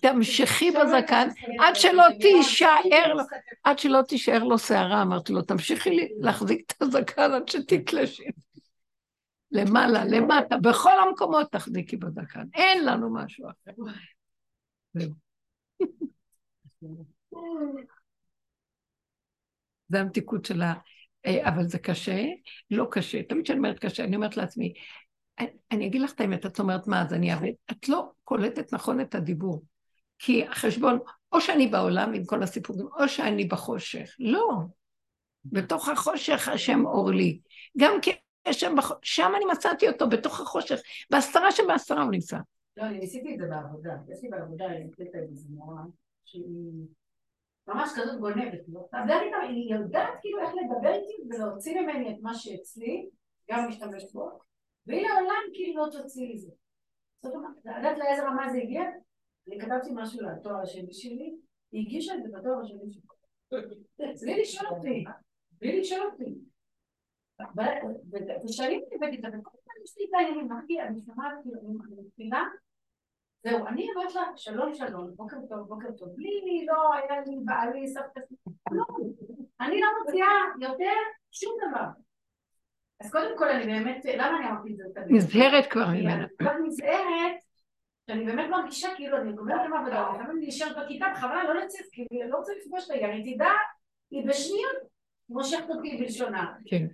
תמשכי 0.00 0.70
בזקן 0.76 1.28
עד 1.60 1.76
שלא 1.76 2.04
תישאר 2.20 3.14
לו, 3.14 3.22
עד 3.64 3.78
שלא 3.78 4.02
תישאר 4.02 4.44
לו 4.44 4.58
שערה, 4.58 5.02
אמרתי 5.02 5.32
לו, 5.32 5.42
תמשיכי 5.42 6.08
להחזיק 6.20 6.72
את 6.76 6.82
הזקן 6.82 7.32
עד 7.32 7.48
שתתלשי. 7.48 8.24
למעלה, 9.54 10.04
למטה, 10.04 10.56
בכל 10.56 11.00
המקומות 11.00 11.52
תחזיקי 11.52 11.96
בזקן, 11.96 12.46
אין 12.54 12.84
לנו 12.86 13.14
משהו 13.14 13.46
אחר. 13.50 13.72
זה 19.88 20.00
המתיקות 20.00 20.44
שלה, 20.44 20.74
אה, 21.26 21.48
אבל 21.48 21.68
זה 21.68 21.78
קשה, 21.78 22.24
לא 22.70 22.86
קשה, 22.90 23.22
תמיד 23.22 23.44
כשאני 23.44 23.58
אומרת 23.58 23.78
קשה, 23.78 24.04
אני 24.04 24.16
אומרת 24.16 24.36
לעצמי, 24.36 24.72
אני, 25.72 25.86
אגיד 25.86 26.00
לך 26.00 26.12
את 26.12 26.20
האמת, 26.20 26.46
את 26.46 26.60
אומרת 26.60 26.86
מה, 26.86 27.02
אז 27.02 27.12
אני 27.12 27.32
אעבד, 27.32 27.52
את 27.70 27.88
לא 27.88 28.10
קולטת 28.24 28.74
נכון 28.74 29.00
את 29.00 29.14
הדיבור, 29.14 29.64
כי 30.18 30.46
החשבון, 30.46 30.98
או 31.32 31.40
שאני 31.40 31.66
בעולם 31.66 32.14
עם 32.14 32.24
כל 32.24 32.42
הסיפורים, 32.42 32.86
או 33.00 33.08
שאני 33.08 33.44
בחושך, 33.44 34.10
לא. 34.18 34.58
בתוך 35.44 35.88
החושך 35.88 36.48
השם 36.48 36.86
אור 36.86 37.10
לי. 37.10 37.40
גם 37.78 37.92
כי 38.02 38.10
השם 38.46 38.76
בחושך, 38.76 38.98
שם 39.02 39.32
אני 39.36 39.44
מצאתי 39.44 39.88
אותו, 39.88 40.08
בתוך 40.08 40.40
החושך. 40.40 40.80
בעשרה 41.10 41.52
שבעשרה 41.52 42.02
הוא 42.02 42.10
נמצא. 42.10 42.36
לא, 42.76 42.82
אני 42.82 42.98
ניסיתי 42.98 43.34
את 43.34 43.38
זה 43.38 43.46
בעבודה. 43.46 43.92
יש 44.08 44.22
לי 44.22 44.28
בעבודה, 44.28 44.66
אני 44.66 44.84
נמצאת 44.84 45.14
איזה 45.14 45.34
זמורה, 45.34 45.82
שהיא 46.24 46.86
ממש 47.68 47.90
כזאת 47.96 48.20
גונבת, 48.20 48.60
לא? 48.68 48.86
היא 49.42 49.74
יודעת 49.74 50.14
כאילו 50.20 50.40
איך 50.40 50.50
לדבר 50.54 50.94
איתי 50.94 51.22
ולהוציא 51.30 51.80
ממני 51.80 52.10
את 52.10 52.16
מה 52.22 52.34
שאצלי, 52.34 53.08
גם 53.50 53.64
להשתמש 53.66 54.12
בו, 54.12 54.38
והיא 54.86 55.08
לעולם 55.08 55.42
כאילו 55.54 55.86
לא 55.86 55.90
תוציא 55.92 56.28
לי 56.28 56.38
זה. 56.38 56.50
זאת 57.22 57.34
אומרת, 57.34 57.58
את 57.58 57.76
יודעת 57.76 57.98
לאיזה 57.98 58.26
רמה 58.26 58.52
זה 58.52 58.58
הגיע? 58.58 58.82
אני 59.48 59.60
כתבתי 59.60 59.90
משהו 59.94 60.20
לתואר 60.20 60.60
השני 60.62 60.92
שלי, 60.92 61.36
היא 61.72 61.86
הגישה 61.86 62.14
את 62.14 62.22
זה 62.22 62.28
בתואר 62.38 62.60
השני 62.60 62.90
שלי. 62.90 63.02
בלי 64.22 64.40
לשאול 64.42 64.68
אותי, 64.68 65.04
בלי 65.52 65.80
לשאול 65.80 66.10
אותי. 66.12 66.34
ושנים 68.44 68.82
הבאתי 68.92 69.16
את 69.16 69.22
זה, 69.22 69.28
וכל 69.28 69.50
פעם 69.64 69.84
יש 69.84 69.98
לי 69.98 70.04
את 70.04 70.14
העניינים, 70.14 70.52
אמרתי, 70.52 70.80
אני 70.80 71.00
שומעת, 71.06 71.32
כאילו, 71.42 71.60
אני 71.60 71.96
מבינה, 72.16 72.44
זהו, 73.44 73.66
אני 73.66 73.88
אומרת 73.94 74.14
לה, 74.14 74.22
שלום 74.36 74.74
שלום, 74.74 75.10
בוקר 75.16 75.36
טוב, 75.48 75.68
בוקר 75.68 75.92
טוב, 75.98 76.08
בלי, 76.16 76.66
לא, 76.66 76.94
היה 76.94 77.20
לי 77.20 77.36
בעלי, 77.44 77.88
סבתא, 77.88 78.20
לא, 78.72 78.84
אני 79.60 79.80
לא 79.80 79.88
מוציאה 79.98 80.26
יותר 80.60 80.94
שום 81.30 81.52
דבר. 81.68 81.86
אז 83.00 83.10
קודם 83.10 83.38
כל, 83.38 83.48
אני 83.48 83.66
באמת, 83.66 84.04
למה 84.04 84.38
אני 84.38 84.48
אמרתי 84.48 84.72
את 84.72 84.76
זה? 84.76 84.84
תמיד? 84.94 85.16
נזהרת 85.16 85.66
כבר 85.66 85.84
אני 85.90 86.02
ממנה. 86.02 86.26
כל 86.38 86.44
כך 86.44 86.52
נזהרת, 86.64 87.36
שאני 88.10 88.24
באמת 88.24 88.50
מרגישה 88.50 88.88
כאילו 88.96 89.16
אני 89.16 89.32
גומרת 89.32 89.60
עם 89.64 89.72
העבודה, 89.72 90.10
אני 90.10 90.46
נשארת 90.46 90.76
בכיתה, 90.76 91.06
בכוונה 91.14 91.44
לא 91.44 91.54
לצאת, 91.54 91.86
כי 91.92 92.06
אני 92.10 92.30
לא 92.30 92.36
רוצה 92.36 92.52
לפגוש 92.60 92.84
את 92.84 92.90
היא 92.90 93.34
תדע, 93.34 93.50
היא 94.10 94.26
בשניות 94.28 94.76
מושכת 95.28 95.70
אותי 95.70 95.96
בלשונה. 95.96 96.54
כן. 96.66 96.86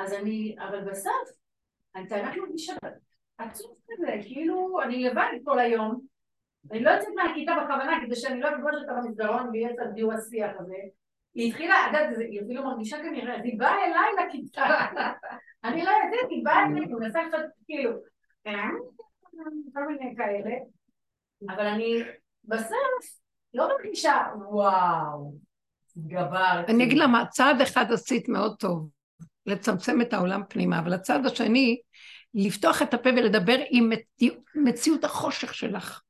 אז 0.00 0.12
אני, 0.12 0.56
אבל 0.68 0.90
בסוף, 0.90 1.30
אני 1.94 2.04
באמת 2.04 2.36
מרגישה 2.36 2.72
עצוב 3.38 3.76
כזה, 3.90 4.16
כאילו, 4.22 4.82
אני 4.82 5.04
לבד 5.04 5.30
כל 5.44 5.58
היום, 5.58 6.00
אני 6.70 6.82
לא 6.82 6.90
יוצאת 6.90 7.08
מהכיתה 7.14 7.52
בכוונה 7.64 8.00
כדי 8.06 8.16
שאני 8.16 8.40
לא 8.40 8.48
אפגוש 8.48 8.74
אותה 8.80 8.92
במסדרון 8.92 9.48
ויהיה 9.52 9.70
את 9.70 9.76
הדיור 9.78 10.12
השיח 10.12 10.50
הזה. 10.58 10.76
היא 11.34 11.48
התחילה, 11.48 11.74
את 11.74 11.86
יודעת, 11.86 12.18
היא 12.18 12.40
אפילו 12.40 12.64
מרגישה 12.64 12.96
כנראה, 12.96 13.36
אז 13.36 13.44
היא 13.44 13.58
באה 13.58 13.76
אליי 13.84 14.26
לכיתה. 14.26 14.66
אני 15.64 15.84
לא 15.84 15.90
יודעת, 15.90 16.30
היא 16.30 16.44
באה 16.44 16.66
אליי, 16.66 16.80
היא 16.80 16.94
מנסה 16.94 17.20
קצת, 17.28 17.38
כאילו, 17.66 17.90
אה, 18.46 18.68
כל 19.74 19.86
מיני 19.86 20.16
כאלה, 20.16 20.56
אבל 21.48 21.66
אני 21.66 22.02
בסוף 22.44 23.20
לא 23.54 23.68
מרגישה, 23.68 24.26
וואו, 24.36 25.32
גברתי. 25.96 26.72
אני 26.72 26.84
אגיד 26.84 26.98
למה, 26.98 27.26
צעד 27.26 27.60
אחד 27.60 27.84
עשית 27.92 28.28
מאוד 28.28 28.56
טוב, 28.58 28.88
לצמצם 29.46 30.00
את 30.00 30.12
העולם 30.12 30.42
פנימה, 30.48 30.78
אבל 30.78 30.92
הצעד 30.92 31.26
השני, 31.26 31.80
לפתוח 32.34 32.82
את 32.82 32.94
הפה 32.94 33.10
ולדבר 33.10 33.56
עם 33.70 33.92
מציאות- 34.54 35.04
החושך 35.04 35.54
שלך. 35.54 36.00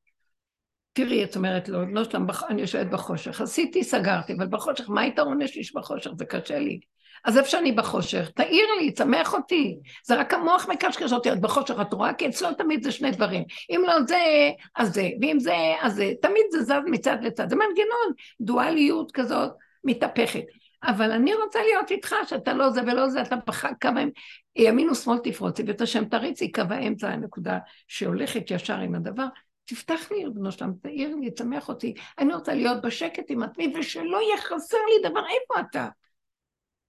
תראי, 0.92 1.24
את 1.24 1.36
אומרת 1.36 1.68
לו, 1.68 1.86
לא 1.86 2.04
שלם, 2.04 2.26
בח- 2.26 2.44
אני 2.44 2.60
יושבת 2.60 2.86
בחושך. 2.86 3.40
עשיתי, 3.40 3.84
סגרתי, 3.84 4.32
אבל 4.32 4.46
בחושך, 4.46 4.90
מה 4.90 5.00
היתרון 5.00 5.42
יש 5.42 5.56
לי 5.56 5.62
בחושך? 5.74 6.10
זה 6.18 6.24
קשה 6.24 6.58
לי. 6.58 6.80
אז 7.24 7.38
איפה 7.38 7.48
שאני 7.48 7.72
בחושך, 7.72 8.30
תעיר 8.30 8.66
לי, 8.80 8.90
תשמח 8.90 9.34
אותי. 9.34 9.78
זה 10.04 10.20
רק 10.20 10.34
המוח 10.34 10.68
מקשקש 10.68 11.12
אותי, 11.12 11.32
את 11.32 11.40
בחושך, 11.40 11.74
את 11.80 11.92
רואה? 11.92 12.14
כי 12.14 12.28
אצלו 12.28 12.54
תמיד 12.54 12.82
זה 12.82 12.92
שני 12.92 13.10
דברים. 13.10 13.44
אם 13.70 13.82
לא 13.86 13.94
זה, 14.08 14.50
אז 14.76 14.94
זה, 14.94 15.08
ואם 15.22 15.38
זה, 15.40 15.54
אז 15.80 15.94
זה. 15.94 16.12
תמיד 16.22 16.42
זה 16.50 16.62
זז 16.62 16.72
מצד 16.86 17.16
לצד. 17.22 17.50
זה 17.50 17.56
מנגנון, 17.56 18.12
דואליות 18.40 19.12
כזאת, 19.12 19.50
מתהפכת. 19.84 20.44
אבל 20.82 21.12
אני 21.12 21.34
רוצה 21.34 21.58
להיות 21.62 21.90
איתך, 21.90 22.14
שאתה 22.26 22.52
לא 22.52 22.70
זה 22.70 22.82
ולא 22.82 23.08
זה, 23.08 23.22
אתה 23.22 23.36
בחג 23.46 23.72
קו 23.82 23.88
האמצע, 23.88 24.20
ימין 24.56 24.90
ושמאל 24.90 25.18
תפרוצי, 25.18 25.62
ואת 25.66 25.80
השם 25.80 26.04
תריצי, 26.04 26.52
קו 26.52 26.62
האמצע, 26.70 27.08
הנקודה 27.08 27.58
שהולכת 27.88 28.50
ישר 28.50 28.78
עם 28.78 28.94
הדבר. 28.94 29.26
תפתח 29.64 30.10
לי, 30.10 30.24
ריבונו 30.24 30.52
שלם, 30.52 30.72
תעיר 30.82 31.16
לי, 31.16 31.30
תשמח 31.30 31.68
אותי. 31.68 31.94
אני 32.18 32.34
רוצה 32.34 32.54
להיות 32.54 32.82
בשקט 32.82 33.24
עם 33.28 33.42
עצמי, 33.42 33.72
ושלא 33.78 34.18
יהיה 34.22 34.36
חסר 34.36 34.76
לי 34.76 35.10
דבר, 35.10 35.20
איפה 35.20 35.60
אתה? 35.60 35.88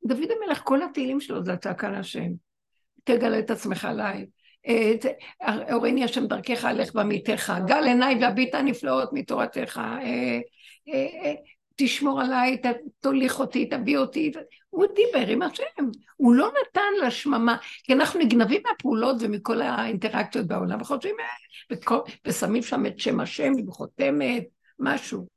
דוד 0.05 0.27
המלך, 0.31 0.61
כל 0.63 0.83
התהילים 0.83 1.19
שלו 1.19 1.43
זה 1.43 1.53
הצעקה 1.53 1.89
להשם. 1.89 2.29
תגלה 3.03 3.39
את 3.39 3.51
עצמך 3.51 3.85
עליי. 3.85 4.25
אה, 4.67 5.73
הורני 5.73 6.03
השם 6.03 6.27
דרכך, 6.27 6.65
הלך 6.65 6.93
במיתך. 6.95 7.53
גל 7.67 7.83
עיניי 7.83 8.17
והביטה 8.21 8.61
נפלאות 8.61 9.09
מתורתך. 9.13 9.81
תשמור 11.75 12.21
עליי, 12.21 12.61
תוליך 12.99 13.39
אותי, 13.39 13.65
תביא 13.65 13.97
אותי. 13.97 14.31
הוא 14.69 14.85
דיבר 14.95 15.27
עם 15.27 15.41
השם, 15.41 15.63
הוא 16.15 16.35
לא 16.35 16.51
נתן 16.61 17.05
לשממה, 17.07 17.57
כי 17.83 17.93
אנחנו 17.93 18.19
נגנבים 18.19 18.61
מהפעולות 18.69 19.15
ומכל 19.19 19.61
האינטראקציות 19.61 20.47
בעולם, 20.47 20.81
וחושבים, 20.81 21.15
אה, 21.19 21.97
ושמים 22.27 22.63
שם 22.63 22.85
את 22.85 22.99
שם 22.99 23.19
השם 23.19 23.51
עם 23.57 23.71
חותמת, 23.71 24.43
משהו. 24.79 25.27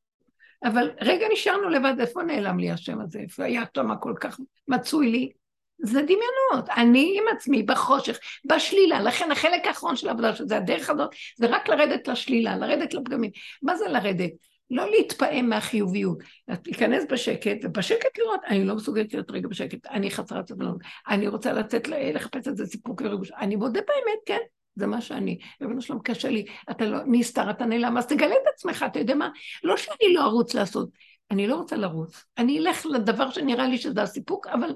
אבל 0.65 0.91
רגע 1.01 1.27
נשארנו 1.33 1.69
לבד, 1.69 1.95
איפה 2.01 2.23
נעלם 2.23 2.59
לי 2.59 2.71
השם 2.71 3.01
הזה? 3.01 3.19
איפה 3.19 3.45
היה 3.45 3.63
שם 3.77 3.97
כל 4.01 4.15
כך 4.21 4.41
מצוי 4.69 5.11
לי? 5.11 5.33
זה 5.79 6.03
דמיונות. 6.03 6.71
אני 6.77 7.19
עם 7.19 7.37
עצמי, 7.37 7.63
בחושך, 7.63 8.19
בשלילה. 8.45 9.01
לכן 9.01 9.31
החלק 9.31 9.67
האחרון 9.67 9.97
של 9.97 10.09
העבודה, 10.09 10.35
שזה 10.35 10.57
הדרך 10.57 10.91
הזאת, 10.91 11.11
זה 11.37 11.47
רק 11.47 11.69
לרדת 11.69 12.09
לשלילה, 12.09 12.57
לרדת 12.57 12.95
לפגמים. 12.95 13.31
מה 13.63 13.77
זה 13.77 13.89
לרדת? 13.89 14.31
לא 14.71 14.91
להתפעם 14.91 15.49
מהחיוביות. 15.49 16.19
להיכנס 16.49 17.05
בשקט, 17.11 17.57
ובשקט 17.63 18.19
לראות, 18.19 18.41
אני 18.49 18.65
לא 18.65 18.75
מסוגלת 18.75 19.15
להיות 19.15 19.31
רגע 19.31 19.49
בשקט, 19.49 19.87
אני 19.87 20.11
חסרת 20.11 20.49
סבלנות, 20.49 20.77
אני 21.09 21.29
רוצה 21.29 21.53
לצאת, 21.53 21.89
לחפש 21.89 22.49
את 22.49 22.57
זה 22.57 22.67
סיפוק 22.67 23.03
וריגוש. 23.05 23.31
אני 23.31 23.57
מודה 23.57 23.81
באמת, 23.81 24.19
כן, 24.27 24.39
זה 24.77 24.87
מה 24.87 25.01
שאני. 25.01 25.39
ריבונו 25.61 25.83
שלום, 25.83 26.01
קשה 26.05 26.29
לי, 26.29 26.45
אתה 26.71 26.85
לא, 26.85 26.99
נסתר, 27.07 27.51
אתה 27.51 27.65
נעלם, 27.65 27.99
אז 27.99 28.07
תגלה 28.07 28.35
את 28.35 28.49
עצמך, 28.55 28.85
אתה 28.87 28.99
יודע 28.99 29.15
מה? 29.15 29.29
לא 29.65 29.77
שאני 29.77 30.15
לא 30.15 30.25
ארוץ 30.25 30.55
לעשות, 30.55 30.89
אני 31.31 31.47
לא 31.47 31.57
רוצה 31.57 31.77
לרוץ. 31.77 32.25
אני 32.39 32.59
אלך 32.59 32.87
לדבר 32.87 33.31
שנראה 33.31 33.69
לי 33.69 33.79
שזה 33.79 34.03
הסיפוק, 34.03 34.47
אבל 34.47 34.75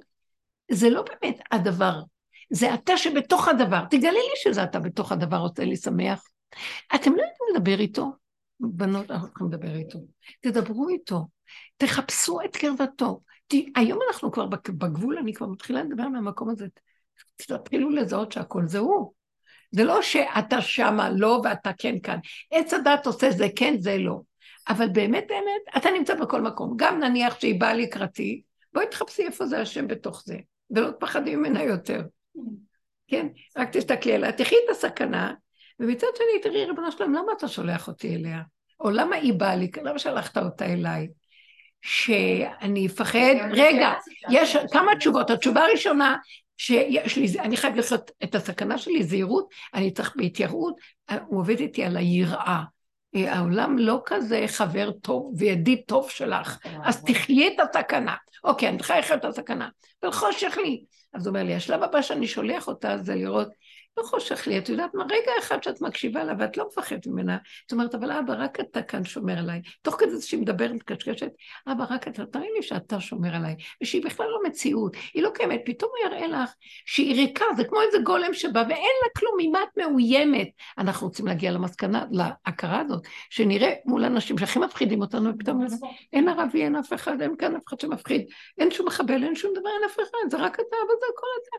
זה 0.70 0.90
לא 0.90 1.02
באמת 1.02 1.40
הדבר. 1.50 2.00
זה 2.50 2.74
אתה 2.74 2.96
שבתוך 2.96 3.48
הדבר. 3.48 3.84
תגלה 3.90 4.10
לי 4.10 4.36
שזה 4.36 4.64
אתה 4.64 4.78
בתוך 4.78 5.12
הדבר, 5.12 5.36
עושה 5.36 5.64
לי 5.64 5.76
שמח. 5.76 6.22
אתם 6.94 7.10
לא 7.10 7.22
יודעים 7.22 7.54
לדבר 7.54 7.80
איתו? 7.80 8.27
בנות, 8.60 9.10
אנחנו 9.10 9.28
צריכים 9.28 9.46
לדבר 9.46 9.74
איתו. 9.74 9.98
תדברו 10.40 10.88
איתו, 10.88 11.26
תחפשו 11.76 12.40
את 12.44 12.56
קרבתו. 12.56 13.20
ת... 13.48 13.54
היום 13.76 13.98
אנחנו 14.08 14.32
כבר 14.32 14.46
בגבול, 14.68 15.18
אני 15.18 15.34
כבר 15.34 15.46
מתחילה 15.46 15.82
לדבר 15.82 16.08
מהמקום 16.08 16.50
הזה. 16.50 16.66
תתחילו 17.36 17.90
לזהות 17.90 18.32
שהכל 18.32 18.62
זה 18.66 18.78
הוא. 18.78 19.12
זה 19.70 19.84
לא 19.84 20.02
שאתה 20.02 20.60
שמה 20.60 21.10
לא 21.10 21.40
ואתה 21.44 21.70
כן 21.78 21.98
כאן. 22.02 22.18
עץ 22.50 22.74
הדת 22.74 23.06
עושה 23.06 23.30
זה 23.30 23.46
כן, 23.56 23.74
זה 23.78 23.98
לא. 23.98 24.20
אבל 24.68 24.88
באמת 24.88 25.24
באמת, 25.28 25.76
אתה 25.76 25.90
נמצא 25.90 26.14
בכל 26.14 26.42
מקום. 26.42 26.74
גם 26.76 27.00
נניח 27.00 27.40
שהיא 27.40 27.60
באה 27.60 27.74
לקראתי, 27.74 28.42
בואי 28.72 28.86
תחפשי 28.90 29.22
איפה 29.22 29.46
זה 29.46 29.60
השם 29.60 29.86
בתוך 29.86 30.22
זה, 30.26 30.36
ולא 30.70 30.90
תפחדי 30.90 31.36
ממנה 31.36 31.62
יותר. 31.62 32.02
כן? 33.08 33.26
רק 33.56 33.76
תסתכלי 33.76 34.12
עליה, 34.12 34.32
תחי 34.32 34.54
את 34.64 34.70
הסכנה, 34.70 35.34
ומצד 35.80 36.06
שני, 36.16 36.42
תראי, 36.42 36.64
ריבונו 36.64 36.92
שלם, 36.92 37.14
למה 37.14 37.32
אתה 37.36 37.48
שולח 37.48 37.88
אותי 37.88 38.14
אליה? 38.14 38.40
או 38.80 38.90
למה 38.90 39.16
היא 39.16 39.32
באה 39.32 39.56
לי? 39.56 39.70
למה 39.82 39.98
שלחת 39.98 40.38
אותה 40.38 40.66
אליי? 40.66 41.08
שאני 41.82 42.86
אפחד, 42.86 43.34
רגע, 43.50 43.92
יש 44.30 44.56
כמה 44.72 44.96
תשובות. 44.96 45.30
התשובה 45.30 45.64
הראשונה, 45.64 46.16
שיש 46.56 47.16
לי, 47.16 47.26
אני 47.40 47.56
חייב 47.56 47.74
לעשות 47.74 48.10
את 48.24 48.34
הסכנה 48.34 48.78
שלי, 48.78 49.02
זהירות, 49.02 49.48
אני 49.74 49.90
צריך 49.90 50.12
בהתייראות, 50.16 50.74
הוא 51.26 51.40
עובד 51.40 51.60
איתי 51.60 51.84
על 51.84 51.96
היראה. 51.96 52.62
העולם 53.14 53.78
לא 53.78 54.02
כזה 54.04 54.44
חבר 54.46 54.90
טוב 54.90 55.32
וידיד 55.36 55.80
טוב 55.86 56.10
שלך, 56.10 56.58
אז 56.84 57.04
תחיה 57.04 57.46
את 57.46 57.60
הסכנה. 57.60 58.14
אוקיי, 58.44 58.68
אני 58.68 58.78
צריכה 58.78 58.98
לחיות 58.98 59.18
את 59.18 59.24
הסכנה, 59.24 59.68
אבל 60.02 60.12
חושך 60.12 60.56
לי. 60.62 60.84
אז 61.14 61.26
הוא 61.26 61.34
אומר 61.34 61.44
לי, 61.44 61.54
השלב 61.54 61.82
הבא 61.82 62.02
שאני 62.02 62.26
שולח 62.26 62.68
אותה 62.68 62.98
זה 62.98 63.14
לראות 63.14 63.48
לא 63.98 64.02
חושך 64.02 64.46
לי, 64.46 64.58
את 64.58 64.68
יודעת 64.68 64.94
מה, 64.94 65.04
רגע 65.04 65.32
אחד 65.38 65.62
שאת 65.62 65.80
מקשיבה 65.80 66.24
לה 66.24 66.32
ואת 66.38 66.56
לא 66.56 66.66
מפחדת 66.66 67.06
ממנה, 67.06 67.36
זאת 67.62 67.72
אומרת, 67.72 67.94
אבל 67.94 68.12
אבא, 68.12 68.34
רק 68.38 68.60
אתה 68.60 68.82
כאן 68.82 69.04
שומר 69.04 69.38
עליי. 69.38 69.62
תוך 69.82 69.96
כדי 69.98 70.20
שהיא 70.20 70.40
מדברת, 70.40 70.70
מקשקשת, 70.70 71.30
אבא, 71.72 71.84
רק 71.90 72.08
אתה, 72.08 72.26
תראי 72.26 72.48
לי 72.56 72.62
שאתה 72.62 73.00
שומר 73.00 73.34
עליי, 73.34 73.56
ושהיא 73.82 74.04
בכלל 74.04 74.26
לא 74.26 74.38
מציאות, 74.46 74.96
היא 75.14 75.22
לא 75.22 75.30
קיימת, 75.34 75.60
פתאום 75.64 75.90
הוא 75.90 76.12
יראה 76.12 76.26
לך 76.26 76.50
שהיא 76.86 77.14
ריקה, 77.14 77.44
זה 77.56 77.64
כמו 77.64 77.80
איזה 77.82 77.98
גולם 77.98 78.34
שבא, 78.34 78.64
ואין 78.68 78.92
לה 79.02 79.08
כלום, 79.18 79.34
ממה 79.38 79.58
את 79.62 79.78
מאוימת. 79.78 80.48
אנחנו 80.78 81.06
רוצים 81.06 81.26
להגיע 81.26 81.50
למסקנה, 81.52 82.04
להכרה 82.10 82.80
הזאת, 82.80 83.06
שנראה 83.30 83.72
מול 83.84 84.04
אנשים 84.04 84.38
שהכי 84.38 84.58
מפחידים 84.58 85.00
אותנו, 85.00 85.30
ופתאום 85.34 85.66
אין 86.12 86.28
ערבי, 86.28 86.62
אין 86.62 86.76
אף 86.76 86.92
אחד, 86.92 87.22
אין 87.22 87.36
כאן 87.36 87.56
אף 87.56 87.62
אחד 87.68 87.80
שמפחיד, 87.80 88.26
אין 88.58 88.70
שום 88.70 88.86
מחבל, 88.86 89.24
אין 89.24 89.34
שום 89.34 89.50
דבר, 89.52 89.68
אין 89.68 89.84
אף 89.90 89.94
אחד, 89.94 90.30
זה 90.30 90.36
רק 90.36 90.54
אתה, 90.54 90.76
וזה 90.76 91.06
הכל 91.14 91.26
אתה. 91.42 91.56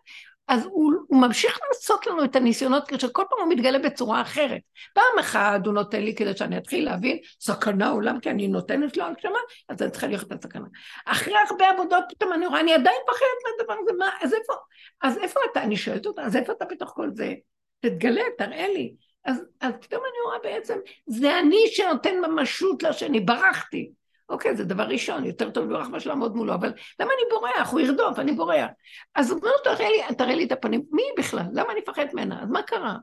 אז 0.49 0.65
הוא, 0.65 0.93
הוא 1.07 1.21
ממשיך 1.21 1.59
לעשות 1.67 2.07
לנו 2.07 2.23
את 2.23 2.28
הניסיונות, 2.35 2.91
כשכל 2.91 3.23
פעם 3.29 3.39
הוא 3.39 3.49
מתגלה 3.49 3.79
בצורה 3.79 4.21
אחרת. 4.21 4.61
פעם 4.93 5.19
אחת 5.19 5.65
הוא 5.65 5.73
נותן 5.73 6.01
לי 6.01 6.15
כדי 6.15 6.37
שאני 6.37 6.57
אתחיל 6.57 6.85
להבין, 6.85 7.17
סכנה 7.39 7.89
עולם, 7.89 8.19
כי 8.19 8.29
אני 8.29 8.47
נותנת 8.47 8.97
לו 8.97 9.03
הגשמה, 9.03 9.39
אז 9.69 9.81
אני 9.81 9.91
צריכה 9.91 10.07
ללכת 10.07 10.31
לסכנה. 10.31 10.67
אחרי 11.05 11.33
הרבה 11.49 11.69
עבודות, 11.69 12.03
פתאום 12.09 12.33
אני 12.33 12.45
רואה, 12.45 12.59
אני 12.59 12.73
עדיין 12.73 12.97
פחדת 13.07 13.57
מהדבר 13.57 13.73
הזה, 13.81 13.91
מה, 13.97 14.09
אז 14.21 14.33
איפה, 14.33 14.53
אז 15.01 15.17
איפה 15.17 15.39
אתה? 15.51 15.63
אני 15.63 15.77
שואלת 15.77 16.05
אותה, 16.05 16.21
אז 16.21 16.35
איפה 16.35 16.53
אתה 16.53 16.65
בתוך 16.65 16.89
כל 16.95 17.09
זה? 17.13 17.33
תתגלה, 17.79 18.23
תראה 18.37 18.67
לי. 18.67 18.93
אז, 19.25 19.41
אז 19.61 19.73
פתאום 19.81 20.01
אני 20.01 20.21
רואה 20.25 20.39
בעצם, 20.43 20.77
זה 21.07 21.39
אני 21.39 21.67
שנותן 21.67 22.15
ממשות 22.19 22.83
לשני, 22.83 23.19
ברחתי. 23.19 23.91
אוקיי, 24.29 24.55
זה 24.55 24.63
דבר 24.63 24.83
ראשון, 24.83 25.25
יותר 25.25 25.49
טוב 25.49 25.65
לברוח 25.65 25.87
מאשר 25.87 26.09
לעמוד 26.09 26.35
מולו, 26.35 26.53
אבל 26.53 26.73
למה 26.99 27.09
אני 27.13 27.29
בורח? 27.29 27.71
הוא 27.71 27.79
ירדוף, 27.79 28.19
אני 28.19 28.31
בורח. 28.31 28.69
אז 29.15 29.31
הוא 29.31 29.39
אומר, 29.39 29.51
תראה 29.63 29.89
לי, 29.89 30.15
תראה 30.15 30.35
לי 30.35 30.43
את 30.43 30.51
הפנים, 30.51 30.83
מי 30.91 31.03
בכלל? 31.17 31.43
למה 31.53 31.71
אני 31.71 31.79
מפחדת 31.79 32.13
ממנה? 32.13 32.43
אז 32.43 32.49
מה 32.49 32.61
קרה? 32.61 32.95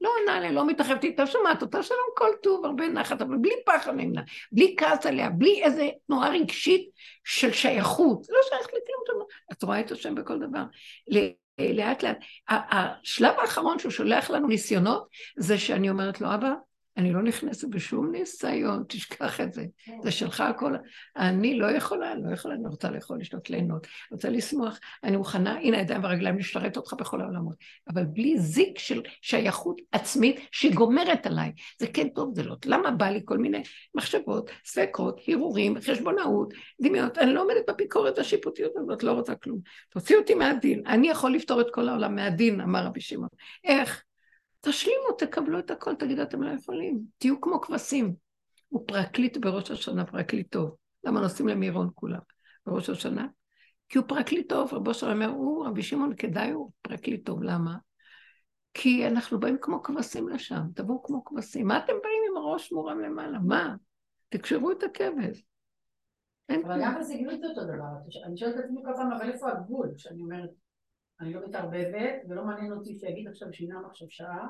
לא 0.00 0.10
עונה 0.20 0.40
לי, 0.40 0.52
לא 0.52 0.66
מתרחבת 0.66 1.04
איתה, 1.04 1.26
שומעת 1.26 1.62
אותה, 1.62 1.82
שלום 1.82 2.06
כל 2.16 2.30
טוב, 2.42 2.64
הרבה 2.64 2.88
נחת, 2.88 3.22
אבל 3.22 3.36
בלי 3.36 3.54
פחד 3.66 3.90
ממנה, 3.94 4.22
בלי 4.52 4.74
כעס 4.78 5.06
עליה, 5.06 5.30
בלי 5.30 5.62
איזה 5.62 5.88
תנועה 6.06 6.30
רגשית 6.30 6.90
של 7.24 7.52
שייכות. 7.52 8.26
לא 8.28 8.38
שייך 8.48 8.66
לכלום, 8.66 9.26
את 9.52 9.62
רואה 9.62 9.80
את 9.80 9.92
השם 9.92 10.14
בכל 10.14 10.38
דבר. 10.38 10.62
לאט 11.58 12.02
לאט. 12.02 12.18
השלב 12.48 13.34
האחרון 13.38 13.78
שהוא 13.78 13.92
שולח 13.92 14.30
לנו 14.30 14.48
ניסיונות, 14.48 15.08
זה 15.36 15.58
שאני 15.58 15.90
אומרת 15.90 16.20
לו, 16.20 16.34
אבא, 16.34 16.52
אני 16.96 17.12
לא 17.12 17.22
נכנסת 17.22 17.68
בשום 17.68 18.10
ניסיון, 18.12 18.84
תשכח 18.88 19.40
את 19.40 19.52
זה. 19.52 19.64
זה 20.02 20.10
שלך 20.10 20.40
הכל. 20.40 20.74
אני 21.16 21.58
לא 21.58 21.66
יכולה, 21.66 22.14
לא 22.14 22.34
יכולה, 22.34 22.54
אני 22.54 22.66
רוצה 22.66 22.90
לאכול, 22.90 23.20
לשתות, 23.20 23.50
ליהנות, 23.50 23.86
רוצה 24.10 24.28
לשמוח. 24.28 24.78
אני 25.04 25.16
מוכנה, 25.16 25.58
הנה 25.58 25.76
הידיים 25.76 26.02
והרגליים, 26.04 26.38
לשרת 26.38 26.76
אותך 26.76 26.94
בכל 26.98 27.20
העולמות. 27.20 27.56
אבל 27.88 28.04
בלי 28.04 28.38
זיק 28.38 28.78
של 28.78 29.02
שייכות 29.22 29.80
עצמית 29.92 30.40
שגומרת 30.52 31.26
עליי. 31.26 31.52
זה 31.80 31.86
כן 31.86 32.08
טוב, 32.08 32.34
זה 32.34 32.42
לא. 32.42 32.56
למה 32.66 32.90
בא 32.90 33.06
לי 33.06 33.20
כל 33.24 33.38
מיני 33.38 33.62
מחשבות, 33.94 34.50
ספקות, 34.64 35.20
הרהורים, 35.28 35.80
חשבונאות, 35.80 36.54
דמיונות? 36.80 37.18
אני 37.18 37.34
לא 37.34 37.42
עומדת 37.42 37.70
בביקורת 37.70 38.18
השיפוטיות 38.18 38.72
הזאת, 38.76 39.02
לא 39.02 39.12
רוצה 39.12 39.34
כלום. 39.34 39.58
תוציא 39.90 40.16
אותי 40.16 40.34
מהדין. 40.34 40.82
אני 40.86 41.08
יכול 41.08 41.34
לפטור 41.34 41.60
את 41.60 41.66
כל 41.72 41.88
העולם 41.88 42.14
מהדין, 42.14 42.60
אמר 42.60 42.86
רבי 42.86 43.00
שמעון. 43.00 43.28
איך? 43.64 44.04
תשלימו, 44.64 45.12
תקבלו 45.18 45.58
את 45.58 45.70
הכל, 45.70 45.94
תגידו, 45.94 46.22
אתם 46.22 46.42
לא 46.42 46.50
יכולים. 46.50 47.00
תהיו 47.18 47.40
כמו 47.40 47.60
כבשים. 47.60 48.14
הוא 48.68 48.84
פרקליט 48.86 49.36
בראש 49.36 49.70
השנה, 49.70 50.06
פרקליט 50.06 50.52
טוב. 50.52 50.76
למה 51.04 51.20
נוסעים 51.20 51.48
למירון 51.48 51.90
כולם 51.94 52.20
בראש 52.66 52.90
השנה? 52.90 53.26
כי 53.88 53.98
הוא 53.98 54.06
פרקליט 54.08 54.48
טוב, 54.48 54.74
רבו 54.74 54.94
שלום 54.94 55.12
אומר, 55.12 55.26
הוא, 55.26 55.66
רבי 55.66 55.82
שמעון, 55.82 56.14
כדאי 56.16 56.50
הוא 56.50 56.70
פרקליט 56.82 57.26
טוב. 57.26 57.42
למה? 57.42 57.76
כי 58.74 59.06
אנחנו 59.06 59.40
באים 59.40 59.56
כמו 59.60 59.82
כבשים 59.82 60.28
לשם, 60.28 60.62
תבואו 60.74 61.02
כמו 61.02 61.24
כבשים. 61.24 61.66
מה 61.66 61.78
אתם 61.78 61.92
באים 62.02 62.22
עם 62.30 62.36
הראש 62.36 62.72
מורם 62.72 63.00
למעלה? 63.00 63.38
מה? 63.38 63.74
תקשרו 64.28 64.70
את 64.72 64.82
הכבש. 64.82 65.44
אבל 66.50 66.80
גם 66.82 66.94
בזוגיות 67.00 67.40
זה 67.40 67.46
אותו 67.46 67.64
דבר. 67.64 68.24
אני 68.26 68.36
שואלת 68.36 68.54
את 68.54 68.64
עצמי 68.64 68.80
כל 68.84 68.92
פעם, 68.96 69.12
אבל 69.12 69.30
איפה 69.30 69.50
הגבול? 69.50 69.92
שאני 69.96 70.22
אומרת, 70.22 70.50
אני 71.20 71.34
לא 71.34 71.48
מתערבבת, 71.48 72.14
ולא 72.28 72.44
מעניין 72.44 72.72
אותי 72.72 72.98
שיגיד 72.98 73.28
עכשיו 73.28 73.48
שינם 73.52 73.82
עכשיו 73.90 74.10
שעה. 74.10 74.46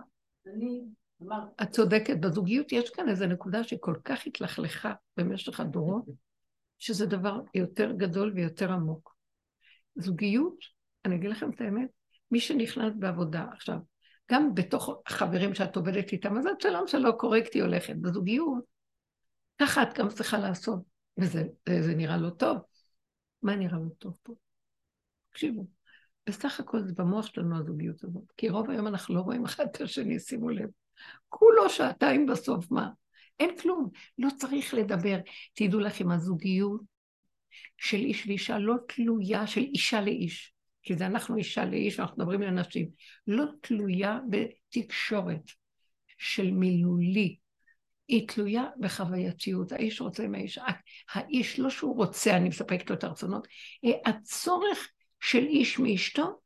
אני 0.46 0.84
אמרתי... 1.22 1.62
את 1.62 1.70
צודקת, 1.70 2.16
בזוגיות 2.20 2.72
יש 2.72 2.90
כאן 2.90 3.08
איזו 3.08 3.26
נקודה 3.26 3.64
שכל 3.64 3.94
כך 4.04 4.26
התלכלכה 4.26 4.92
במשך 5.16 5.60
הדורות, 5.60 6.04
שזה 6.78 7.06
דבר 7.06 7.40
יותר 7.54 7.92
גדול 7.92 8.32
ויותר 8.34 8.72
עמוק. 8.72 9.16
זוגיות, 9.96 10.58
אני 11.04 11.16
אגיד 11.16 11.30
לכם 11.30 11.50
את 11.50 11.60
האמת, 11.60 11.88
מי 12.30 12.40
שנכנס 12.40 12.92
בעבודה 12.98 13.46
עכשיו, 13.52 13.76
גם 14.30 14.54
בתוך 14.54 15.02
החברים 15.06 15.54
שאת 15.54 15.76
עובדת 15.76 16.12
איתם, 16.12 16.38
אז 16.38 16.46
את 16.46 16.60
שלום 16.60 16.86
שלא 16.86 17.10
קורקטי 17.18 17.60
הולכת. 17.60 17.96
בזוגיות, 17.96 18.64
ככה 19.58 19.82
את 19.82 19.98
גם 19.98 20.08
צריכה 20.08 20.38
לעשות, 20.38 20.80
וזה 21.18 21.42
זה 21.80 21.94
נראה 21.94 22.16
לא 22.16 22.30
טוב. 22.30 22.58
מה 23.42 23.56
נראה 23.56 23.78
לא 23.78 23.90
טוב 23.98 24.12
פה? 24.22 24.34
תקשיבו, 25.30 25.66
בסך 26.26 26.60
הכל 26.60 26.82
זה 26.82 26.92
במוח 26.96 27.26
שלנו 27.26 27.58
הזוגיות 27.58 28.04
הזאת, 28.04 28.32
כי 28.36 28.48
רוב 28.48 28.70
היום 28.70 28.86
אנחנו 28.86 29.14
לא 29.14 29.20
רואים 29.20 29.44
אחד 29.44 29.64
את 29.64 29.80
השני, 29.80 30.20
שימו 30.20 30.50
לב. 30.50 30.68
כולו 31.28 31.70
שעתיים 31.70 32.26
בסוף, 32.26 32.70
מה? 32.70 32.88
אין 33.40 33.58
כלום, 33.58 33.90
לא 34.18 34.28
צריך 34.36 34.74
לדבר. 34.74 35.18
תדעו 35.54 35.80
לכם, 35.80 36.10
הזוגיות 36.10 36.80
של 37.78 37.96
איש 37.96 38.26
ואישה 38.26 38.58
לא 38.58 38.74
תלויה 38.88 39.46
של 39.46 39.60
אישה 39.60 40.00
לאיש, 40.00 40.52
כי 40.82 40.96
זה 40.96 41.06
אנחנו 41.06 41.36
אישה 41.36 41.64
לאיש, 41.64 42.00
אנחנו 42.00 42.16
מדברים 42.16 42.40
לנשים, 42.42 42.88
לא 43.26 43.44
תלויה 43.60 44.18
בתקשורת 44.30 45.50
של 46.18 46.50
מילולי, 46.50 47.36
היא 48.08 48.28
תלויה 48.28 48.64
בחווייתיות. 48.80 49.72
האיש 49.72 50.00
רוצה 50.00 50.24
עם 50.24 50.34
האיש, 50.34 50.58
האיש 51.12 51.58
לא 51.58 51.70
שהוא 51.70 51.96
רוצה, 51.96 52.36
אני 52.36 52.48
מספקת 52.48 52.90
לו 52.90 52.96
את 52.96 53.04
הרצונות, 53.04 53.48
הצורך 54.06 54.88
של 55.24 55.38
איש 55.38 55.78
מאשתו 55.78 56.38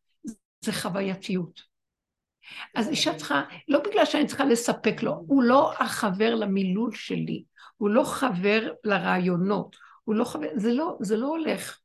זה 0.60 0.72
חווייתיות. 0.72 1.60
אז 2.74 2.88
אישה 2.88 3.14
צריכה, 3.14 3.42
לא 3.68 3.78
בגלל 3.78 4.04
שאני 4.04 4.26
צריכה 4.26 4.44
לספק 4.44 5.02
לו, 5.02 5.12
הוא 5.12 5.42
לא 5.42 5.72
החבר 5.78 6.34
למילול 6.34 6.94
שלי, 6.94 7.44
הוא 7.76 7.90
לא 7.90 8.04
חבר 8.04 8.72
לרעיונות, 8.84 9.76
הוא 10.04 10.14
לא 10.14 10.24
חבר, 10.24 10.48
זה 10.56 10.72
לא, 10.72 10.96
זה 11.00 11.16
לא 11.16 11.26
הולך. 11.26 11.78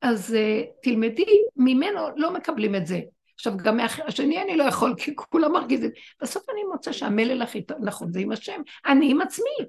אז 0.00 0.34
uh, 0.34 0.66
תלמדי, 0.82 1.42
ממנו 1.56 2.00
לא 2.16 2.34
מקבלים 2.34 2.74
את 2.74 2.86
זה. 2.86 3.00
עכשיו, 3.34 3.56
גם 3.56 3.76
מהשני 3.76 4.42
אני 4.42 4.56
לא 4.56 4.64
יכול, 4.64 4.94
כי 4.98 5.16
כולם 5.16 5.52
מרגיזים. 5.52 5.90
בסוף 6.22 6.50
אני 6.50 6.60
מוצא 6.72 6.92
שהמלל 6.92 7.42
הכי 7.42 7.62
טוב, 7.62 7.78
נכון, 7.80 8.12
זה 8.12 8.20
עם 8.20 8.32
השם, 8.32 8.62
אני 8.86 9.10
עם 9.10 9.20
עצמי. 9.20 9.66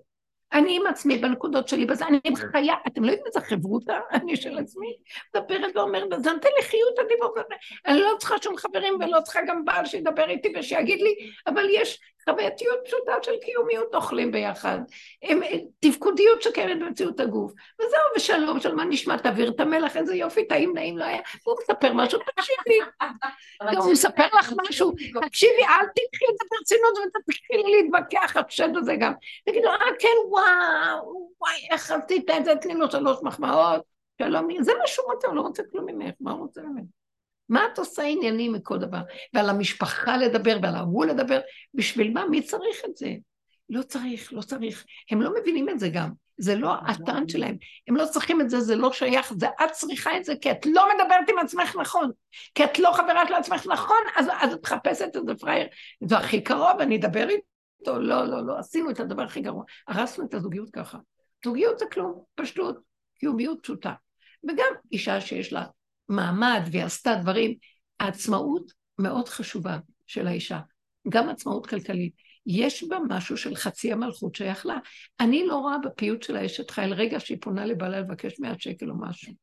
אני 0.54 0.76
עם 0.76 0.88
עצמי 0.88 1.18
בנקודות 1.18 1.68
שלי, 1.68 1.86
בזה 1.86 2.08
אני 2.08 2.20
עם 2.24 2.36
חיה, 2.36 2.76
אתם 2.88 3.04
לא 3.04 3.12
יודעים 3.12 3.28
איזה 3.28 3.42
חברותה, 3.42 4.00
אני 4.12 4.36
של 4.36 4.58
עצמי, 4.58 4.96
מדברת 5.36 5.76
ואומרת, 5.76 6.24
זה 6.24 6.32
נותן 6.32 6.50
לי 6.58 6.64
חיות 6.64 7.00
הדיבור, 7.00 7.36
אני 7.88 8.00
לא 8.00 8.10
צריכה 8.20 8.36
שום 8.42 8.58
חברים 8.58 8.94
ולא 9.00 9.22
צריכה 9.22 9.40
גם 9.48 9.66
בעל 9.66 9.86
שידבר 9.86 10.30
איתי 10.30 10.54
ושיגיד 10.56 11.02
לי, 11.02 11.16
אבל 11.48 11.68
יש 11.70 12.00
חווייתיות 12.30 12.80
פשוטה 12.86 13.14
של 13.22 13.32
קיומיות 13.42 13.96
אוכלים 13.96 14.32
ביחד, 14.32 14.80
עם 15.22 15.40
תפקודיות 15.80 16.42
שקיימת 16.42 16.80
במציאות 16.80 17.20
הגוף, 17.20 17.52
וזהו, 17.80 18.00
ושלום, 18.16 18.60
של 18.60 18.76
מה 18.76 18.86
נשמע, 18.86 19.18
תעביר 19.18 19.50
את 19.50 19.60
המלח, 19.60 19.98
איזה 19.98 20.16
יופי, 20.16 20.48
טעים, 20.48 20.74
נעים, 20.74 20.98
לא 20.98 21.04
היה, 21.04 21.22
הוא 21.44 21.56
מספר 21.62 21.94
משהו, 21.94 22.20
תקשיבי, 22.20 22.80
הוא 23.78 23.92
מספר 23.92 24.28
לך 24.40 24.54
משהו, 24.62 24.92
תקשיבי, 25.26 25.64
אל 25.64 25.86
תקחי 25.86 26.26
את 26.32 26.38
זה 26.38 26.46
ברצינות 26.52 26.94
ותתחילי 26.98 27.82
להתווכח, 27.82 28.38
השד 28.38 28.78
הזה 28.78 28.96
גם, 29.00 29.14
תגידו, 29.46 29.70
אה, 29.70 29.78
כן, 30.00 30.18
וואו, 30.30 31.30
וואי, 31.42 31.68
איך 31.72 31.92
עשית 31.92 32.30
את 32.30 32.46
זה, 32.46 32.56
תני 32.56 32.74
לו 32.74 32.92
שלוש 32.92 33.18
מחמאות, 33.24 33.82
שלום, 34.22 34.48
זה 34.64 34.72
מה 34.80 34.88
שהוא 34.88 35.14
רוצה, 35.14 35.28
הוא 35.28 35.36
לא 35.36 35.42
רוצה 35.42 35.64
כלום 35.72 35.86
ממך, 35.86 36.14
מה 36.20 36.32
הוא 36.32 36.40
רוצה 36.40 36.62
ממך? 36.62 37.03
מה 37.50 37.66
את 37.74 37.80
עושה 37.80 38.04
עניינים 38.04 38.54
מכל 38.54 38.78
דבר? 38.78 39.02
ועל 39.34 39.50
המשפחה 39.50 40.18
לדבר 40.18 40.58
ועל 40.62 40.76
ההוא 40.76 41.06
לדבר, 41.06 41.40
בשביל 41.74 42.14
מה? 42.14 42.26
מי 42.26 42.42
צריך 42.42 42.78
את 42.86 42.98
זה? 42.98 43.14
לא 43.70 43.82
צריך, 43.82 44.34
לא 44.34 44.42
צריך. 44.42 44.86
הם 45.12 45.22
לא 45.22 45.32
מבינים 45.40 45.70
את 45.70 45.80
זה 45.80 45.90
גם. 45.90 46.10
זה 46.38 46.56
לא 46.56 46.74
הטען 46.88 47.28
שלהם. 47.28 47.56
הם 47.88 47.96
לא 47.96 48.06
צריכים 48.06 48.42
את 48.42 48.50
זה, 48.50 48.60
זה 48.60 48.76
לא 48.76 48.94
שייך, 48.94 49.34
זה 49.34 49.48
את 49.48 49.72
צריכה 49.72 50.18
את 50.18 50.26
זה 50.26 50.34
כי 50.42 50.52
את 50.52 50.66
לא 50.66 50.88
מדברת 50.94 51.30
עם 51.30 51.38
עצמך 51.40 51.76
נכון. 51.82 52.12
כי 52.56 52.64
את 52.64 52.80
לא 52.80 52.92
חברה 52.92 53.28
של 53.28 53.34
עצמך 53.34 53.68
נכון, 53.68 54.04
אז, 54.16 54.28
אז 54.42 54.54
את 54.54 54.60
מחפשת 54.64 55.16
את 55.16 55.26
זה 55.28 55.36
פראייר. 55.36 55.68
זה 56.04 56.18
הכי 56.18 56.42
קרוב, 56.42 56.80
אני 56.80 56.98
אדבר 56.98 57.28
איתו. 57.30 58.00
לא, 58.00 58.26
לא, 58.26 58.46
לא, 58.46 58.60
עשינו 58.60 58.90
את 58.90 59.00
הדבר 59.00 59.24
הכי 59.24 59.42
גרוע. 59.42 59.64
הרסנו 59.88 60.26
את 60.26 60.34
הזוגיות 60.34 60.70
ככה. 60.70 60.98
זוגיות 61.46 61.80
זה 61.80 61.86
כלום, 61.92 62.24
פשטות, 62.36 62.78
קיומיות 63.20 63.60
פשוטה. 63.64 63.94
וגם 64.44 64.74
אישה 64.92 65.22
שיש 65.22 65.54
לה 65.54 65.64
מעמד 66.16 66.62
והיא 66.72 66.84
עשתה 66.84 67.16
דברים, 67.16 67.56
העצמאות 68.00 68.72
מאוד 69.00 69.30
חשובה 69.30 69.78
של 70.08 70.28
האישה, 70.28 70.60
גם 71.10 71.30
עצמאות 71.30 71.68
כלכלית. 71.68 72.14
יש 72.46 72.84
בה 72.84 72.98
משהו 73.10 73.38
של 73.38 73.56
חצי 73.56 73.92
המלכות 73.92 74.36
שייך 74.36 74.66
לה. 74.66 74.78
אני 75.20 75.48
לא 75.48 75.56
רואה 75.56 75.78
בפיוט 75.78 76.24
של 76.24 76.36
האשת 76.36 76.72
חייל 76.72 76.94
רגע 76.94 77.20
שהיא 77.20 77.38
פונה 77.42 77.66
לבעלה 77.66 78.00
לבקש 78.00 78.40
100 78.40 78.54
שקל 78.60 78.90
או 78.90 78.96
משהו. 79.00 79.34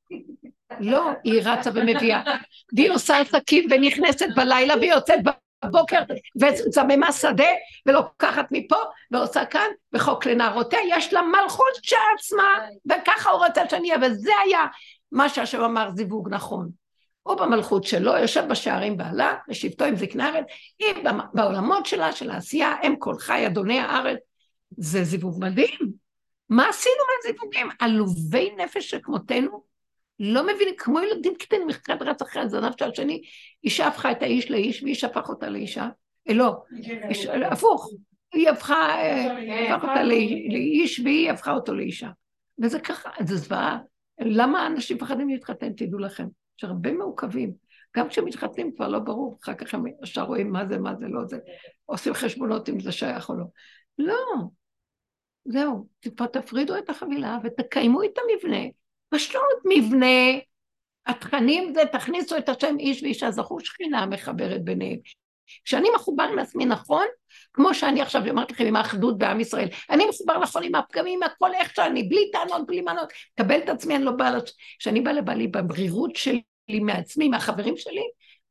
לא, 0.81 1.11
היא 1.25 1.43
רצה 1.45 1.71
ומביאה. 1.75 2.23
והיא 2.77 2.91
עושה 2.91 3.19
עסקים 3.19 3.69
ונכנסת 3.71 4.27
בלילה 4.37 4.77
והיא 4.77 4.93
יוצאת 4.93 5.19
בבוקר 5.65 6.01
וזממה 6.41 7.13
שדה 7.13 7.45
ולוקחת 7.87 8.47
מפה 8.51 8.77
ועושה 9.11 9.45
כאן 9.45 9.69
וחוק 9.93 10.27
לנערותיה, 10.27 10.79
יש 10.89 11.13
לה 11.13 11.23
מלכות 11.23 11.75
שעצמה 11.83 12.59
וככה 12.91 13.31
הוא 13.31 13.47
רוצה 13.47 13.63
שאני 13.71 13.93
אהיה 13.93 14.11
וזה 14.11 14.33
היה 14.47 14.65
מה 15.13 15.29
שהשם 15.29 15.61
אמר 15.61 15.91
זיווג 15.95 16.29
נכון. 16.35 16.71
הוא 17.23 17.35
במלכות 17.35 17.85
שלו, 17.85 18.17
יושב 18.17 18.45
בשערים 18.51 18.97
בעלה, 18.97 19.35
בשבטו 19.49 19.85
עם 19.85 19.97
זקנה 19.97 20.29
הארץ, 20.29 20.45
היא 20.79 20.95
בעולמות 21.35 21.87
שלה, 21.87 22.13
של 22.13 22.31
העשייה, 22.31 22.75
הם 22.83 22.97
כל 22.99 23.15
חי 23.19 23.47
אדוני 23.47 23.79
הארץ. 23.79 24.19
זה 24.77 25.05
זיווג 25.05 25.45
מדהים. 25.45 25.93
מה 26.49 26.69
עשינו 26.69 26.95
מהזיווגים? 27.17 27.69
עלובי 27.79 28.51
נפש 28.57 28.91
שכמותנו, 28.91 29.63
לא 30.21 30.43
מבינים, 30.43 30.75
כמו 30.79 31.01
ילדים 31.01 31.35
קטנים, 31.35 31.67
מחקת 31.67 32.03
רץ 32.03 32.23
אחרי 32.23 32.43
הזנב 32.43 32.73
של 32.79 32.91
השני, 32.91 33.23
אישה 33.65 33.87
הפכה 33.87 34.13
את 34.13 34.23
האיש 34.23 34.51
לאיש, 34.51 34.83
ואיש 34.83 35.05
הפך 35.05 35.29
אותה 35.29 35.49
לאישה. 35.49 35.89
אה, 36.29 36.35
לא, 36.35 36.57
איש, 37.09 37.27
הפוך. 37.27 37.91
היא 38.33 38.49
הפכה, 38.49 38.75
אה, 38.75 39.75
הפך 39.75 39.85
אותה 39.85 40.03
לאיש, 40.03 41.01
והיא 41.01 41.31
הפכה 41.31 41.53
אותו 41.53 41.75
לאישה. 41.75 42.09
וזה 42.63 42.81
ככה, 42.81 43.11
זה 43.21 43.37
זוועה. 43.37 43.79
למה 44.21 44.67
אנשים 44.67 44.97
מפחדים 44.97 45.29
להתחתן, 45.29 45.73
תדעו 45.73 45.99
לכם? 45.99 46.27
יש 46.59 46.65
הרבה 46.65 46.93
מעוכבים. 46.93 47.53
גם 47.97 48.09
כשמתחתנים 48.09 48.73
כבר 48.77 48.89
לא 48.89 48.99
ברור, 48.99 49.39
אחר 49.43 49.55
כך 49.55 49.75
הם 49.75 49.85
ישר 50.03 50.23
רואים 50.23 50.53
מה 50.53 50.67
זה, 50.67 50.79
מה 50.79 50.95
זה, 50.99 51.07
לא 51.09 51.25
זה. 51.25 51.39
עושים 51.87 52.15
חשבונות 52.15 52.69
אם 52.69 52.81
זה 52.81 52.93
שייך 52.93 53.29
או 53.29 53.35
לא. 53.35 53.45
לא. 53.99 54.25
זהו, 55.45 55.87
תפרידו 56.33 56.79
את 56.79 56.91
החבילה 56.91 57.39
ותקיימו 57.45 58.03
את 58.03 58.19
המבנה. 58.19 58.63
פשוט 59.09 59.41
מבנה. 59.65 60.39
התכנים 61.07 61.75
זה, 61.75 61.83
תכניסו 61.93 62.37
את 62.37 62.49
השם 62.49 62.77
איש 62.79 63.03
ואישה, 63.03 63.31
זכו 63.31 63.61
שכינה 63.61 64.07
מחברת 64.07 64.65
ביניהם. 64.65 64.99
כשאני 65.65 65.89
מחובר 65.95 66.25
עם 66.33 66.39
עצמי 66.39 66.65
נכון, 66.65 67.07
כמו 67.53 67.75
שאני 67.75 68.03
עכשיו 68.03 68.23
אמרתי 68.31 68.53
לכם 68.53 68.67
עם 68.67 68.77
האחדות 68.77 69.19
בעם 69.19 69.41
ישראל, 69.41 69.69
אני 69.91 70.07
מחובר 70.07 70.39
נכון 70.39 70.63
עם 70.65 70.75
הפגמים, 70.75 71.23
הכל 71.23 71.55
איך 71.55 71.75
שאני, 71.77 72.03
בלי 72.03 72.31
טענות, 72.33 72.67
בלי 72.67 72.81
מנות, 72.81 73.13
קבל 73.37 73.59
את 73.59 73.69
עצמי, 73.69 73.97
אני 73.97 74.05
לא 74.05 74.13
באה, 74.13 74.31
כשאני 74.79 75.01
באה 75.01 75.13
לבעלי 75.13 75.47
בברירות 75.47 76.17
שלי 76.17 76.43
מעצמי, 76.81 77.29
מהחברים 77.29 77.77
שלי, 77.77 78.03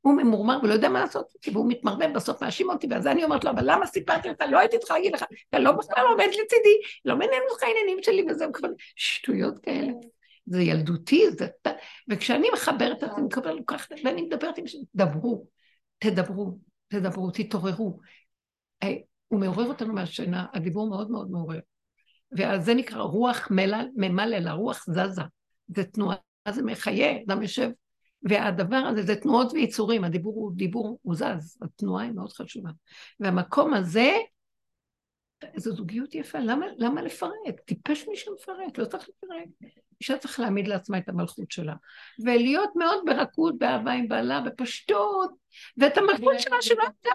הוא 0.01 0.13
ממורמר 0.13 0.59
ולא 0.63 0.73
יודע 0.73 0.89
מה 0.89 0.99
לעשות, 0.99 1.27
והוא 1.53 1.69
מתמרמר, 1.69 2.07
בסוף 2.07 2.43
מאשים 2.43 2.69
אותי, 2.69 2.87
ואז 2.89 3.07
אני 3.07 3.23
אומרת 3.23 3.43
לו, 3.43 3.51
אבל 3.51 3.63
למה 3.65 3.85
סיפרתי 3.85 4.29
לך, 4.29 4.35
לא 4.49 4.59
הייתי 4.59 4.79
צריכה 4.79 4.93
להגיד 4.93 5.13
לך, 5.13 5.23
אתה 5.49 5.59
לא 5.59 5.71
בכלל 5.71 6.05
עומד 6.09 6.27
לצידי, 6.27 6.77
לא 7.05 7.15
מעניין 7.15 7.41
אותך 7.51 7.63
העניינים 7.63 7.97
שלי, 8.03 8.25
וזה 8.29 8.45
כבר 8.53 8.69
שטויות 8.95 9.59
כאלה. 9.59 9.91
זה 10.45 10.61
ילדותי, 10.61 11.31
זה... 11.31 11.47
וכשאני 12.09 12.47
מחברת 12.53 12.97
את 12.97 13.03
עצמי, 13.03 14.01
ואני 14.03 14.21
מדברת 14.21 14.57
עם... 14.57 14.65
דברו, 14.95 15.45
תדברו, 15.99 16.57
תדברו, 16.87 17.31
תתעוררו. 17.31 17.99
אה, 18.83 18.95
הוא 19.27 19.39
מעורר 19.39 19.67
אותנו 19.67 19.93
מהשינה, 19.93 20.45
הדיבור 20.53 20.89
מאוד 20.89 21.11
מאוד 21.11 21.31
מעורר. 21.31 21.59
ואז 22.37 22.65
זה 22.65 22.73
נקרא 22.73 23.01
רוח 23.01 23.47
ממלל, 23.95 24.47
הרוח 24.47 24.85
זזה. 24.89 25.21
זה 25.75 25.83
תנועה, 25.83 26.15
זה 26.49 26.63
מחיה, 26.63 27.21
אדם 27.27 27.41
יושב. 27.41 27.69
והדבר 28.23 28.75
הזה 28.75 29.01
זה 29.01 29.15
תנועות 29.15 29.53
ויצורים, 29.53 30.03
הדיבור 30.03 30.35
הוא 30.35 30.51
דיבור, 30.55 30.99
הוא 31.01 31.15
זז, 31.15 31.57
התנועה 31.61 32.03
היא 32.03 32.11
מאוד 32.11 32.31
חשובה. 32.31 32.69
והמקום 33.19 33.73
הזה, 33.73 34.17
זו 35.55 35.75
זוגיות 35.75 36.15
יפה, 36.15 36.39
למה, 36.39 36.65
למה 36.77 37.01
לפרק? 37.01 37.59
טיפש 37.65 38.07
מי 38.07 38.15
שמפרק, 38.15 38.77
לא 38.77 38.85
צריך 38.85 39.09
לפרק. 39.09 39.71
אישה 40.01 40.17
צריך 40.17 40.39
להעמיד 40.39 40.67
לעצמה 40.67 40.97
את 40.97 41.09
המלכות 41.09 41.51
שלה, 41.51 41.73
ולהיות 42.25 42.69
מאוד 42.75 43.03
ברכות, 43.05 43.57
באהבה 43.57 43.91
עם 43.91 44.07
בעלה, 44.07 44.41
בפשטות, 44.41 45.31
ואת 45.77 45.97
המלכות 45.97 46.39
שלה 46.39 46.61
שלא 46.61 46.83
יודעת 46.83 47.07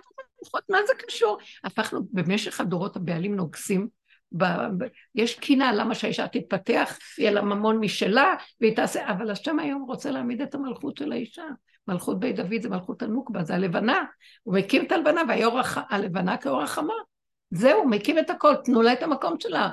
מלכות, 0.45 0.63
מה 0.71 0.79
זה 0.87 0.93
קשור? 1.07 1.39
הפכנו, 1.65 2.01
במשך 2.13 2.61
הדורות 2.61 2.97
הבעלים 2.97 3.37
נוגסים, 3.37 3.89
ב, 4.33 4.45
ב, 4.79 4.85
יש 5.15 5.39
קינה 5.39 5.73
למה 5.73 5.95
שהאישה 5.95 6.29
תתפתח, 6.29 6.99
יהיה 7.19 7.31
לה 7.31 7.43
ממון 7.43 7.79
משלה, 7.79 8.35
והיא 8.61 8.77
תעשה, 8.77 9.11
אבל 9.11 9.31
השם 9.31 9.59
היום 9.59 9.83
רוצה 9.83 10.11
להעמיד 10.11 10.41
את 10.41 10.55
המלכות 10.55 10.97
של 10.97 11.13
האישה. 11.13 11.45
מלכות 11.89 12.21
בית 12.21 12.37
דוד 12.37 12.63
זה 12.63 12.69
מלכות 12.69 13.03
הנוקבה, 13.03 13.45
זה 13.45 13.55
הלבנה. 13.55 14.05
הוא 14.43 14.55
מקים 14.55 14.87
את 14.87 14.93
הלבנה, 14.93 15.23
והיור 15.29 15.61
הלבנה 15.91 16.37
כאור 16.37 16.63
החמה. 16.63 16.95
זהו, 17.51 17.89
מקים 17.89 18.19
את 18.19 18.31
הכל, 18.31 18.55
תנו 18.65 18.83
לה 18.83 18.93
את 18.93 19.03
המקום 19.03 19.41
שלה. 19.41 19.71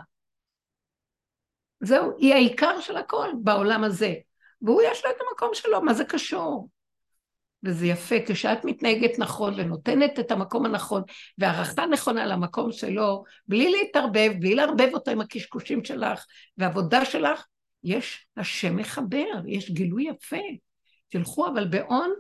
זהו, 1.80 2.12
היא 2.18 2.34
העיקר 2.34 2.80
של 2.80 2.98
הכל 2.98 3.30
בעולם 3.44 3.84
הזה. 3.84 4.14
והוא 4.62 4.82
יש 4.82 5.06
לו 5.06 5.12
את 5.12 5.16
המקום 5.30 5.50
שלו, 5.54 5.82
מה 5.82 5.94
זה 5.94 6.06
קשור? 6.06 6.70
וזה 7.64 7.88
יפה, 7.88 8.16
כשאת 8.28 8.66
מתנהגת 8.66 9.20
נכון 9.20 9.54
ונותנת 9.58 10.20
את 10.20 10.32
המקום 10.32 10.66
הנכון 10.66 11.04
והערכה 11.38 11.86
נכונה 11.86 12.26
למקום 12.26 12.72
שלו, 12.72 13.24
בלי 13.48 13.72
להתערבב, 13.72 14.32
בלי 14.40 14.56
לערבב 14.56 14.90
אותו 14.94 15.12
עם 15.12 15.22
הקשקושים 15.22 15.86
שלך 15.86 16.26
והעבודה 16.58 17.06
שלך, 17.06 17.46
יש 17.84 18.26
השם 18.38 18.76
מחבר, 18.76 19.26
יש 19.48 19.72
גילוי 19.72 20.04
יפה. 20.04 20.38
תלכו 21.10 21.48
אבל 21.48 21.68
באון 21.68 22.14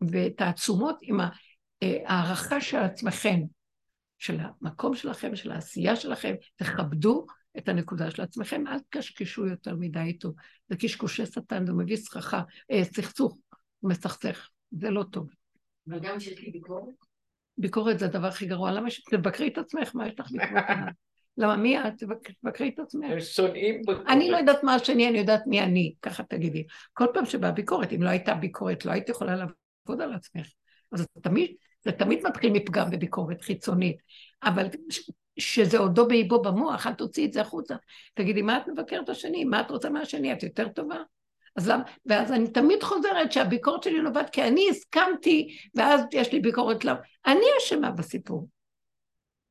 ובתעצומות 0.00 0.98
עם 1.02 1.20
הערכה 1.82 2.60
של 2.60 2.78
עצמכם, 2.78 3.40
של 4.18 4.38
המקום 4.40 4.94
שלכם, 4.94 5.36
של 5.36 5.52
העשייה 5.52 5.96
שלכם, 5.96 6.34
תכבדו 6.56 7.26
את 7.58 7.68
הנקודה 7.68 8.10
של 8.10 8.22
עצמכם, 8.22 8.66
אל 8.66 8.78
תקשקשו 8.78 9.46
יותר 9.46 9.76
מדי 9.76 10.00
איתו. 10.00 10.32
זה 10.68 10.76
קשקושי 10.76 11.26
שטן, 11.26 11.66
זה 11.66 11.72
מביא 11.72 11.96
סככה, 11.96 12.42
אה, 12.70 12.84
סכסוך, 12.84 13.38
מסכסך, 13.84 14.48
זה 14.70 14.90
לא 14.90 15.02
טוב. 15.10 15.28
אבל 15.88 15.98
גם 15.98 16.18
כשיש 16.18 16.40
לי 16.40 16.50
ביקורת? 16.50 16.94
ביקורת 17.58 17.98
זה 17.98 18.04
הדבר 18.04 18.26
הכי 18.26 18.46
גרוע. 18.46 18.72
למה 18.72 18.90
שתבקרי 18.90 19.48
את 19.48 19.58
עצמך? 19.58 19.94
מה 19.94 20.08
יש 20.08 20.20
לך 20.20 20.30
ביקורת? 20.30 20.64
למה 21.36 21.56
מי 21.56 21.78
את? 21.78 21.92
תבקרי 22.42 22.68
את 22.68 22.78
עצמך. 22.78 23.10
הם 23.10 23.20
שונאים 23.20 23.82
ביקורת. 23.86 24.06
אני 24.08 24.30
לא 24.30 24.36
יודעת 24.36 24.62
מה 24.64 24.74
השני, 24.74 25.08
אני 25.08 25.18
יודעת 25.18 25.42
מי 25.46 25.60
אני, 25.60 25.94
ככה 26.02 26.22
תגידי. 26.22 26.66
כל 26.92 27.06
פעם 27.14 27.26
שבאה 27.26 27.50
ביקורת, 27.50 27.92
אם 27.92 28.02
לא 28.02 28.08
הייתה 28.08 28.34
ביקורת, 28.34 28.84
לא 28.84 28.92
היית 28.92 29.08
יכולה 29.08 29.36
לעבוד 29.36 30.00
על 30.00 30.12
עצמך. 30.12 30.46
אז 30.92 31.06
תמיד 31.22 31.54
זה 31.84 31.92
תמיד 31.92 32.26
מתחיל 32.26 32.52
מפגם 32.52 32.88
וביקורת 32.92 33.42
חיצונית, 33.42 33.96
אבל 34.42 34.66
ש- 34.90 35.10
שזה 35.38 35.78
עודו 35.78 36.08
באיבו 36.08 36.42
במוח, 36.42 36.86
אל 36.86 36.94
תוציאי 36.94 37.26
את 37.26 37.32
זה 37.32 37.40
החוצה. 37.40 37.76
תגידי, 38.14 38.42
מה 38.42 38.58
את 38.58 38.68
מבקרת 38.68 39.08
השני? 39.08 39.44
מה 39.44 39.60
את 39.60 39.70
רוצה 39.70 39.90
מהשני? 39.90 40.32
את 40.32 40.42
יותר 40.42 40.68
טובה? 40.68 40.96
אז 41.56 41.68
למה? 41.68 41.82
ואז 42.06 42.32
אני 42.32 42.48
תמיד 42.48 42.82
חוזרת 42.82 43.32
שהביקורת 43.32 43.82
שלי 43.82 44.02
נובעת 44.02 44.30
כי 44.30 44.42
אני 44.42 44.66
הסכמתי, 44.70 45.48
ואז 45.74 46.04
יש 46.12 46.32
לי 46.32 46.40
ביקורת 46.40 46.84
למה. 46.84 47.00
אני 47.26 47.46
אשמה 47.58 47.90
בסיפור. 47.90 48.48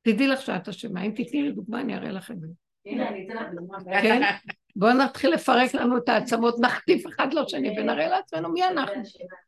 תדעי 0.02 0.28
לך 0.28 0.42
שאת 0.42 0.68
אשמה. 0.68 1.04
אם 1.04 1.12
תתני 1.12 1.42
לי 1.42 1.52
דוגמה, 1.52 1.82
אני 1.82 1.96
אראה 1.96 2.12
לך 2.12 2.32
את 2.32 2.40
זה. 2.40 2.48
הנה, 2.86 3.10
אני 3.10 3.28
אתן 3.28 3.36
לך 3.36 3.48
דוגמה. 3.54 3.78
כן? 4.02 4.22
בואו 4.76 4.94
נתחיל 4.94 5.34
לפרק 5.34 5.74
לנו 5.74 5.98
את 5.98 6.10
העצמות, 6.10 6.56
נחטיף 6.60 7.08
אחד 7.08 7.34
לשני 7.34 7.80
ונראה 7.80 8.08
לעצמנו 8.08 8.50
מי 8.50 8.64
אנחנו. 8.64 9.02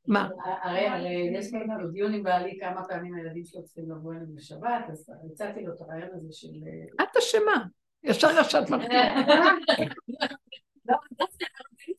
מה? 0.07 0.29
הרי 0.63 0.87
הרי 0.87 1.29
יש 1.33 1.53
לנו 1.53 1.91
דיון 1.91 2.13
עם 2.13 2.23
בעלי 2.23 2.57
כמה 2.59 2.83
פעמים 2.87 3.15
הילדים 3.15 3.43
שלו 3.45 3.63
צריכים 3.63 3.91
לבוא 3.91 4.13
אלינו 4.13 4.35
בשבת, 4.35 4.85
אז 4.91 5.09
הצעתי 5.31 5.63
לו 5.63 5.73
את 5.73 5.81
הרעיון 5.81 6.09
הזה 6.13 6.27
של... 6.31 6.47
אה, 6.67 7.03
את 7.03 7.17
אשמה. 7.17 7.65
ישר 8.03 8.39
ישבת 8.39 8.69
מחטיף. 8.69 8.91
לא, 10.89 10.95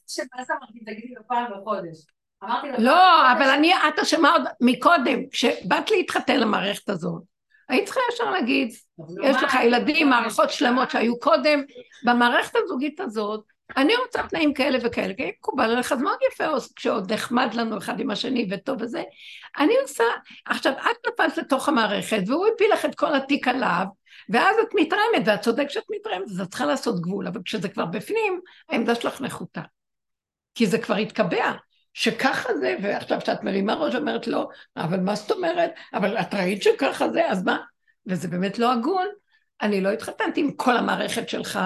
דווקא 0.07 0.23
רציתי 0.23 0.37
שאז 0.37 0.51
אמרתי, 0.51 0.81
תגידי 0.81 1.15
לו 1.15 1.23
פעם 1.28 1.47
בחודש. 1.53 2.07
אמרתי 2.45 2.69
לו... 2.69 2.74
לא, 2.78 3.33
אבל 3.33 3.51
אני, 3.51 3.74
את 3.74 3.99
אשמה 3.99 4.33
עוד 4.33 4.43
מקודם. 4.61 5.28
כשבאת 5.31 5.91
להתחתן 5.91 6.41
למערכת 6.41 6.89
הזאת, 6.89 7.23
היית 7.69 7.85
צריכה 7.85 8.01
ישר 8.12 8.31
להגיד, 8.31 8.69
יש 9.23 9.37
לך 9.43 9.55
ילדים, 9.65 10.11
מערכות 10.11 10.51
שלמות 10.51 10.91
שהיו 10.91 11.19
קודם, 11.20 11.62
במערכת 12.05 12.57
הזוגית 12.57 13.01
הזאת, 13.01 13.45
אני 13.77 13.97
רוצה 13.97 14.23
תנאים 14.23 14.55
כאלה 14.55 14.78
וכאלה, 14.83 15.15
כי 15.15 15.33
מקובל 15.39 15.70
עליך, 15.70 15.95
זה 15.95 16.03
מאוד 16.03 16.19
יפה 16.33 16.45
כשעוד 16.77 17.12
נחמד 17.12 17.55
לנו 17.55 17.78
אחד 17.78 18.01
עם 18.01 18.11
השני 18.11 18.49
וטוב 18.51 18.83
וזה. 18.83 19.03
אני 19.59 19.74
עושה, 19.83 20.05
עכשיו 20.47 20.73
את 20.73 21.12
נפלת 21.12 21.37
לתוך 21.37 21.69
המערכת 21.69 22.20
והוא 22.27 22.47
הפיל 22.55 22.73
לך 22.73 22.85
את 22.85 22.95
כל 22.95 23.15
התיק 23.15 23.49
עליו, 23.49 23.85
ואז 24.28 24.57
את 24.62 24.74
מתרעמת, 24.74 25.23
ואת 25.27 25.41
צודק 25.41 25.66
שאת 25.69 25.85
מתרעמת, 25.91 26.28
אז 26.31 26.41
את 26.41 26.49
צריכה 26.49 26.66
לעשות 26.66 27.01
גבול, 27.01 27.27
אבל 27.27 27.41
כשזה 27.45 27.69
כבר 27.69 27.85
בפנים, 27.85 28.41
העמדה 28.69 28.95
שלך 28.95 29.20
נחותה. 29.20 29.62
כי 30.57 30.66
זה 30.66 30.78
כבר 30.78 30.95
התקבע, 30.95 31.53
שככה 31.95 32.55
זה, 32.55 32.77
ועכשיו 32.83 33.20
כשאת 33.20 33.43
מרימה 33.43 33.74
ראש 33.74 33.95
ואומרת 33.95 34.27
לא, 34.27 34.49
אבל 34.77 35.01
מה 35.01 35.15
זאת 35.15 35.31
אומרת? 35.31 35.70
אבל 35.95 36.19
את 36.19 36.35
ראית 36.35 36.62
שככה 36.62 37.09
זה, 37.11 37.31
אז 37.31 37.45
מה? 37.45 37.59
וזה 38.07 38.28
באמת 38.28 38.59
לא 38.59 38.73
הגון. 38.73 39.07
אני 39.62 39.81
לא 39.81 39.89
התחתנתי 39.89 40.41
עם 40.41 40.53
כל 40.53 40.77
המערכת 40.77 41.28
שלך, 41.28 41.59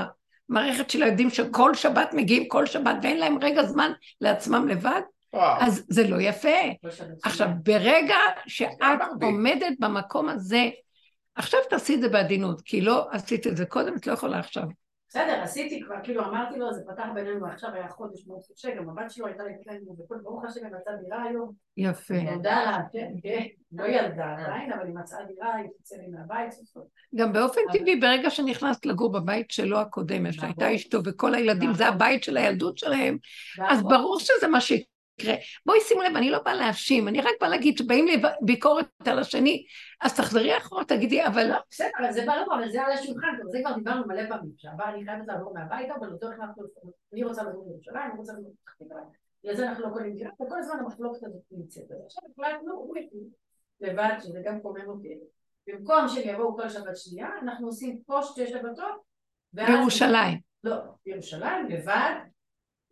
מערכת 0.48 0.90
של 0.90 1.02
ילדים 1.02 1.30
שכל 1.30 1.74
שבת 1.74 2.10
מגיעים 2.12 2.48
כל 2.48 2.66
שבת 2.66 2.96
ואין 3.02 3.18
להם 3.18 3.38
רגע 3.42 3.62
זמן 3.64 3.92
לעצמם 4.20 4.68
לבד, 4.68 5.00
וואו. 5.32 5.62
אז 5.62 5.86
זה 5.88 6.08
לא 6.08 6.20
יפה. 6.20 6.58
עכשיו, 7.24 7.48
ברגע 7.62 8.16
שאת. 8.46 8.68
עומדת 9.22 9.72
במקום 9.78 10.28
הזה, 10.28 10.68
עכשיו 11.34 11.60
תעשי 11.70 11.94
את 11.94 12.00
זה 12.00 12.08
בעדינות, 12.08 12.60
כי 12.60 12.80
לא 12.80 13.08
עשית 13.12 13.46
את 13.46 13.56
זה 13.56 13.66
קודם, 13.66 13.96
את 13.96 14.06
לא 14.06 14.12
יכולה 14.12 14.38
עכשיו. 14.38 14.64
בסדר, 15.12 15.40
עשיתי 15.42 15.82
כבר, 15.84 15.94
כאילו 16.02 16.24
אמרתי 16.24 16.58
לו, 16.58 16.72
זה 16.72 16.80
פתח 16.92 17.04
בינינו 17.14 17.46
עכשיו, 17.46 17.70
היה 17.74 17.88
חודש 17.88 18.26
מאוד 18.26 18.40
קשה, 18.54 18.74
גם 18.74 18.88
הבת 18.88 19.10
שלו 19.10 19.26
הייתה 19.26 19.42
לפנינו, 19.42 19.96
וכל 20.04 20.16
ברוך 20.22 20.44
השם 20.44 20.60
היא 20.64 20.74
מצאה 20.74 20.94
דירה 21.04 21.22
היום, 21.22 21.52
יפה. 21.76 22.14
ילדה 22.14 22.64
לה, 22.64 22.78
כן, 22.92 23.08
כן, 23.22 23.44
לא 23.72 23.84
ילדה 23.84 24.34
עדיין, 24.38 24.72
אבל 24.72 24.86
היא 24.86 24.94
מצאה 24.94 25.24
דירה, 25.24 25.54
היא 25.54 25.68
תצא 25.78 25.96
לי 25.96 26.06
מהבית. 26.08 26.50
גם 27.14 27.32
באופן 27.32 27.60
טבעי, 27.72 27.96
ברגע 27.96 28.30
שנכנסת 28.30 28.86
לגור 28.86 29.12
בבית 29.12 29.50
שלו 29.50 29.78
הקודם, 29.78 30.32
שהייתה 30.32 30.64
נכון. 30.64 30.74
אשתו 30.74 30.98
וכל 31.04 31.34
הילדים, 31.34 31.74
זה 31.74 31.84
נכון. 31.84 31.94
הבית 31.96 32.24
של 32.24 32.36
הילדות 32.36 32.78
שלהם, 32.78 33.18
אז 33.68 33.78
והכל- 33.78 33.88
ברור 33.88 34.18
שזה 34.20 34.48
מה 34.48 34.60
שיקרה. 35.20 35.34
בואי 35.66 35.80
שימו 35.80 36.02
לב, 36.02 36.16
אני 36.16 36.30
לא 36.30 36.38
באה 36.44 36.54
להאשים, 36.54 37.08
אני 37.08 37.20
רק 37.20 37.34
באה 37.40 37.48
להגיד 37.48 37.78
שבאים 37.78 38.06
לי 38.06 38.22
ביקורת 38.40 38.86
על 39.06 39.18
השני, 39.18 39.64
אז 40.00 40.16
תחזרי 40.16 40.58
אחורה, 40.58 40.84
תגידי, 40.84 41.26
אבל 41.26 41.46
לא, 41.48 41.56
בסדר, 41.70 41.88
אבל 41.98 42.12
זה 42.12 42.26
ברור, 42.26 42.54
אבל 42.54 42.70
זה 42.70 42.82
על 42.82 42.92
השולחן, 42.92 43.28
זה 43.50 43.58
כבר 43.64 43.74
דיברנו 43.74 44.06
מלא 44.06 44.28
פעמים, 44.28 44.52
שהבא 44.56 44.84
אני 44.88 45.04
חייבת 45.04 45.26
לעבור 45.26 45.54
מהבית, 45.54 45.90
אבל 45.98 46.12
אותו 46.12 46.26
החלטנו, 46.26 46.64
אני 47.12 47.24
רוצה 47.24 47.42
לגור 47.42 47.64
בירושלים, 47.64 48.10
אני 48.10 48.18
רוצה 48.18 48.32
בפתח 48.32 48.74
תקווה, 48.78 49.00
בגלל 49.44 49.56
זה 49.56 49.68
אנחנו 49.68 49.84
לא 49.84 49.90
קונים 49.92 50.14
דירה, 50.14 50.30
וכל 50.44 50.58
הזמן 50.58 50.78
המחלוקת 50.80 51.22
הזאת 51.22 51.42
נמצאת. 51.50 51.84
עכשיו 52.06 52.22
החלטנו, 52.38 52.74
הוא 52.74 52.96
לבד, 53.80 54.14
שזה 54.20 54.40
גם 54.44 54.60
קומם 54.60 54.88
אותי, 54.88 55.18
במקום 55.66 56.08
שהם 56.08 56.34
יבואו 56.34 56.56
כל 56.56 56.68
שבת 56.68 56.96
שנייה, 56.96 57.28
אנחנו 57.42 57.66
עושים 57.66 57.98
פה 58.06 58.22
שתי 58.22 58.46
שבתות. 58.46 59.10
בירושלים. 59.52 60.38
לא, 60.64 60.76
בירושלים, 61.06 61.68
לבד, 61.68 62.14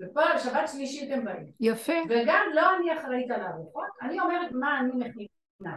ופה 0.01 0.39
שבת 0.39 0.69
שלישית 0.69 1.13
הם 1.13 1.25
באים. 1.25 1.47
יפה, 1.61 1.93
וגם 2.09 2.47
לא 2.55 2.77
אני 2.77 2.99
אחראית 2.99 3.31
על 3.31 3.41
הארוחות, 3.41 3.87
אני 4.03 4.21
אומרת 4.21 4.53
מה 4.53 4.81
אני 4.81 4.93
מכינה. 4.93 5.77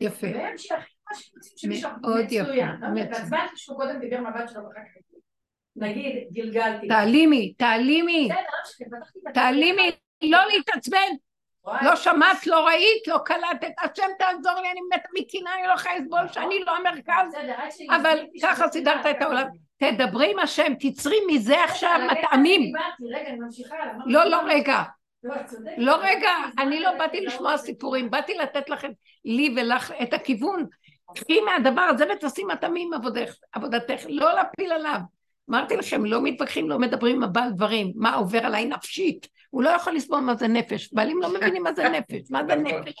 יפה. 0.00 0.26
והם 0.34 0.58
שיכינו 0.58 0.86
מה 1.10 1.16
שהם 1.16 1.32
רוצים 1.36 1.52
שמישהו 1.56 1.90
מאוד 2.02 2.26
יפה, 2.30 2.42
מצוין. 2.42 2.68
יודעת, 2.68 2.90
מצוין. 2.90 3.12
עצבן 3.12 3.46
שהוא 3.56 3.76
קודם 3.76 4.00
דיבר 4.00 4.20
מהבת 4.20 4.48
שלו 4.48 4.62
ואחר 4.64 4.80
כך. 4.80 5.06
נגיד, 5.76 6.28
גלגלתי. 6.32 6.88
תעלימי, 6.88 7.54
תעלימי, 7.54 8.28
לא 8.80 9.30
תעלימי, 9.34 9.90
לא 10.22 10.38
להתעצבן, 10.48 11.12
לא 11.82 11.96
שמעת, 11.96 12.46
לא 12.46 12.66
ראית, 12.66 13.08
לא 13.08 13.18
קלטת, 13.24 13.72
השם 13.78 14.06
תעזור 14.18 14.60
לי, 14.60 14.70
אני 14.70 14.80
מתה 14.80 15.08
מקנאה, 15.14 15.54
אני 15.54 15.66
לא 15.68 15.72
יכולה 15.72 15.98
לסבול 15.98 16.28
שאני 16.28 16.60
לא 16.66 16.76
המרכז. 16.76 17.34
אבל 17.96 18.18
ככה 18.42 18.68
סידרת 18.68 19.06
את 19.06 19.22
העולם. 19.22 19.65
תדברי 19.78 20.32
עם 20.32 20.38
השם, 20.38 20.72
תצרי 20.80 21.16
מזה 21.32 21.64
עכשיו 21.64 22.00
מטעמים. 22.10 22.72
רגע, 23.14 23.28
אני 23.28 23.38
ממשיכה. 23.38 23.76
אמרתי, 23.94 24.12
לא, 24.12 24.24
לא 24.24 24.40
רגע, 24.46 24.82
לא, 25.24 25.34
צודקת. 25.46 25.74
לא 25.78 25.96
רגע, 26.02 26.30
אני 26.58 26.80
לא 26.80 26.92
באתי 26.98 27.20
לא 27.20 27.26
לשמוע. 27.26 27.56
סיפורים, 27.56 28.10
באתי 28.10 28.34
לתת 28.34 28.70
לכם, 28.70 28.90
לי 29.24 29.54
ולך, 29.56 29.92
את 30.02 30.12
הכיוון. 30.12 30.66
קחי 31.14 31.40
מהדבר 31.40 31.80
הזה 31.80 32.04
ותעשי 32.12 32.44
מטעמים 32.44 32.90
עבודתך, 33.52 34.04
לא 34.08 34.34
להפיל 34.34 34.72
עליו. 34.72 34.98
אמרתי 35.50 35.76
לכם, 35.76 36.04
לא 36.04 36.22
מתווכחים, 36.22 36.68
לא 36.68 36.78
מדברים 36.78 37.16
עם 37.16 37.22
הבעל 37.22 37.50
דברים, 37.50 37.92
מה 37.96 38.14
עובר 38.14 38.46
עליי 38.46 38.64
נפשית. 38.64 39.28
הוא 39.50 39.62
לא 39.62 39.70
יכול 39.70 39.92
לסבול 39.92 40.20
מה 40.20 40.34
זה 40.34 40.48
נפש. 40.48 40.92
בעלים 40.92 41.22
לא 41.22 41.34
מבינים 41.34 41.62
מה 41.62 41.72
זה 41.74 41.88
נפש, 41.88 42.30
מה 42.30 42.42
זה 42.46 42.56
נפש. 42.56 42.94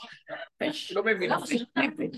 נפש. 0.62 0.92
לא 0.92 1.02
מבין. 1.02 2.10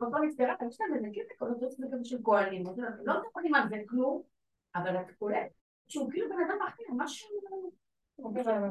לא, 0.00 0.08
שלא 0.08 0.18
נפש. 0.18 0.38
אותו 0.40 0.42
נפטרה, 0.42 0.68
יש 0.68 0.80
להם 0.80 0.94
איזה 0.94 1.08
קטע 1.14 1.34
כל 1.38 1.46
הזמן 1.46 1.68
זה 1.78 1.96
גם 1.96 2.04
של 2.04 2.16
כהנים, 2.24 2.64
לא 3.04 3.14
מדברים 3.20 3.54
על 3.54 3.68
זה 3.68 3.76
כלום, 3.88 4.22
אבל 4.74 4.96
את 4.96 5.10
קולט 5.18 5.50
שהוא 5.88 6.10
כאילו 6.10 6.28
בן 6.28 6.50
אדם 6.50 6.58
אחר, 6.68 6.82
משהו... 6.96 7.28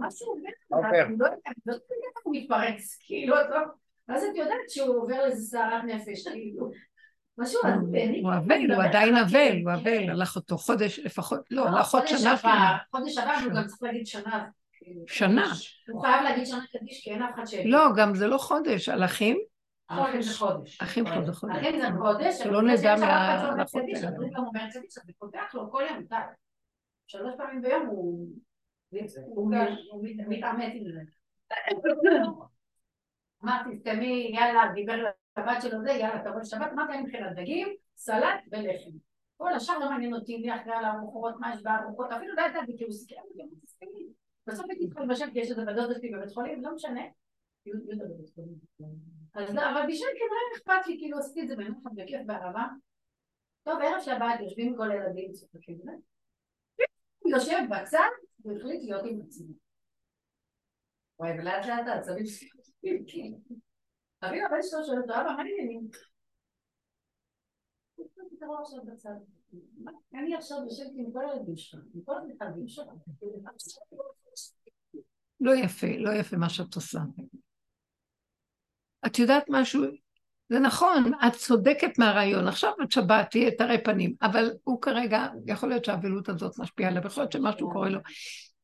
משהו 0.01 0.27
עובר, 0.27 0.49
עובר. 0.69 1.05
אני 1.05 1.17
לא 1.17 1.25
יודעת, 1.25 1.39
אני 1.47 1.55
לא 1.65 1.73
יודעת 1.73 2.23
הוא 2.23 2.35
מתפרץ, 2.35 2.97
כאילו, 3.01 3.35
לא... 3.35 3.59
ואז 4.07 4.23
את 4.23 4.35
יודעת 4.35 4.69
שהוא 4.69 4.95
עובר 4.95 5.17
לאיזה 5.17 5.41
סערת 5.41 5.83
נפש, 5.83 6.27
כאילו, 6.27 6.71
משהו 7.37 7.61
זה. 7.61 8.03
הוא 8.23 8.33
אבל, 8.33 8.73
הוא 8.73 8.83
עדיין 8.83 9.15
אבל, 9.15 9.61
הוא 9.63 9.73
אבל, 9.73 10.09
הלך 10.09 10.35
אותו 10.35 10.57
חודש 10.57 10.99
לפחות, 10.99 11.39
לא, 11.51 11.67
הלך 11.67 11.93
עוד 11.93 12.07
שנה. 12.07 12.35
חודש 12.91 13.17
עבר, 13.17 13.33
הוא 13.45 13.53
גם 13.53 13.67
צריך 13.67 13.83
להגיד 13.83 14.07
שנה. 14.07 14.47
כאילו. 14.71 15.01
שנה. 15.07 15.51
הוא 15.91 16.01
חייב 16.01 16.23
להגיד 16.23 16.45
שנה 16.45 16.63
קדיש, 16.71 17.03
כי 17.03 17.11
אין 17.11 17.21
אף 17.21 17.35
אחד 17.35 17.45
ש... 17.45 17.53
לא, 17.65 17.85
גם 17.97 18.15
זה 18.15 18.27
לא 18.27 18.37
חודש, 18.37 18.89
על 18.89 19.03
אחים, 19.89 20.21
זה 20.21 20.33
חודש. 20.37 20.81
אחים 20.81 21.05
חודש 21.07 21.35
חודש. 21.35 21.55
אחים 21.57 21.81
זה 21.81 21.87
חודש, 21.99 22.35
שלא 22.43 22.61
נדע 22.61 22.75
זה 22.75 23.05
מה- 23.05 23.55
זה 24.89 25.13
פותח 25.19 25.51
לו 25.55 25.71
כל 25.71 25.83
יום. 25.89 26.03
שלוש 27.07 27.33
פעמים 27.37 27.61
ביום 27.61 27.85
הוא... 27.87 28.27
מתעמת 30.27 30.71
עם 30.75 30.83
זה. 30.91 30.99
אמרתי, 33.43 33.79
סתמי, 33.79 34.31
יאללה, 34.35 34.61
דיבר 34.73 34.95
לבת 35.37 35.61
שלו 35.61 35.81
זה, 35.83 35.91
יאללה, 35.91 36.23
תבוא 36.23 36.39
לשבת, 36.39 36.71
אמרתי, 36.71 36.93
אני 36.93 37.01
מבחינת 37.01 37.35
דגים, 37.35 37.67
סלט 37.95 38.39
ולחם. 38.51 38.89
כל 39.37 39.53
השאר 39.53 39.79
לא 39.79 39.89
מעניין 39.89 40.13
אותי, 40.13 40.37
מי 40.37 40.55
אחרי 40.55 40.73
על 40.73 40.85
הארוחות, 40.85 41.35
מה 41.39 41.53
יש 41.55 41.63
בארוחות, 41.63 42.11
אפילו 42.11 42.35
לא 42.35 42.41
ידעתי, 42.41 42.77
כי 42.77 42.83
הוא 42.83 42.91
סיכם. 42.93 43.21
בסוף 44.47 44.65
הייתי 44.69 44.87
צריכה 44.87 45.03
לבשל, 45.03 45.31
כי 45.31 45.39
יש 45.39 45.49
איזה 45.49 45.65
בדודה 45.65 45.93
שלי 45.95 46.11
בבית 46.11 46.33
חולים, 46.33 46.63
לא 46.63 46.75
משנה. 46.75 47.01
אז 49.35 49.55
לא, 49.55 49.61
אבל 49.61 49.81
בשביל 49.87 50.09
כנראה 50.09 50.57
אכפת 50.57 50.87
לי, 50.87 50.97
כאילו 50.99 51.17
עשיתי 51.17 51.41
את 51.43 51.47
זה 51.47 51.55
בנחת 51.55 51.91
בכיף 51.95 52.21
באהבה. 52.25 52.65
טוב, 53.63 53.79
ערב 53.81 54.01
שבת, 54.01 54.39
יושבים 54.43 54.75
כל 54.77 54.91
הילדים, 54.91 55.31
צוחקים, 55.31 55.79
ו- 55.79 56.83
הוא 57.19 57.31
יושב 57.31 57.57
בצד, 57.69 58.09
הוא 58.43 58.57
החליט 58.57 58.83
להיות 58.83 59.03
עם 59.05 59.21
עצמו. 59.21 59.53
וואי, 61.19 61.31
ולאט 61.31 61.65
לאט 61.65 61.87
העצבים 61.87 62.25
שלי. 62.25 62.49
אביב 64.23 64.43
הבן 64.45 64.61
שלו 64.61 64.83
שואל 64.85 65.01
אותו, 65.01 65.13
אבא, 65.13 65.23
מה 65.23 65.41
העניינים? 65.41 65.87
אני 70.13 70.35
עכשיו 70.35 70.57
יושבת 70.63 70.91
עם 70.95 71.11
כל 71.13 71.29
הילדים 71.29 71.57
שלך, 71.57 71.79
עם 71.95 72.01
כל 72.05 72.17
המתחלבים 72.17 72.67
שלך. 72.67 72.87
לא 75.39 75.51
יפה, 75.55 75.87
לא 75.97 76.11
יפה 76.19 76.37
מה 76.37 76.49
שאת 76.49 76.75
עושה. 76.75 76.99
את 79.05 79.19
יודעת 79.19 79.43
משהו? 79.49 79.83
זה 80.49 80.59
נכון, 80.59 81.11
את 81.27 81.33
צודקת 81.33 81.99
מהרעיון. 81.99 82.47
עכשיו 82.47 82.71
את 82.83 82.91
שבת, 82.91 83.27
תהיה 83.31 83.51
תראה 83.51 83.77
פנים, 83.77 84.13
אבל 84.21 84.51
הוא 84.63 84.81
כרגע, 84.81 85.27
יכול 85.47 85.69
להיות 85.69 85.85
שהאבלות 85.85 86.29
הזאת 86.29 86.59
משפיעה 86.59 86.89
עליו, 86.89 87.07
יכול 87.07 87.23
להיות 87.23 87.31
שמשהו 87.31 87.71
קורה 87.71 87.89
לו. 87.89 87.99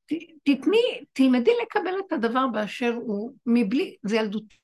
ת- 0.06 0.14
תתני, 0.44 1.04
תלמדי 1.14 1.52
לקבל 1.64 1.94
את 2.08 2.14
הדבר 2.14 2.48
באשר 2.48 2.94
הוא, 2.96 3.32
מבלי, 3.46 3.96
זה 4.04 4.16
ילדותי. 4.16 4.56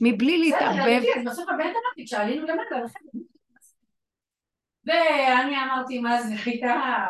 מבלי 0.00 0.38
להתערבב. 0.38 1.00
בסדר, 1.00 1.20
אז 1.20 1.24
בסוף 1.26 1.48
הבן 1.48 1.60
אמרתי, 1.60 2.04
כשעלינו 2.06 2.46
למטה, 2.46 2.80
לכן... 2.84 3.18
ואני 4.86 5.56
אמרתי, 5.64 5.98
מה 5.98 6.22
זה, 6.22 6.36
חיטה, 6.44 7.06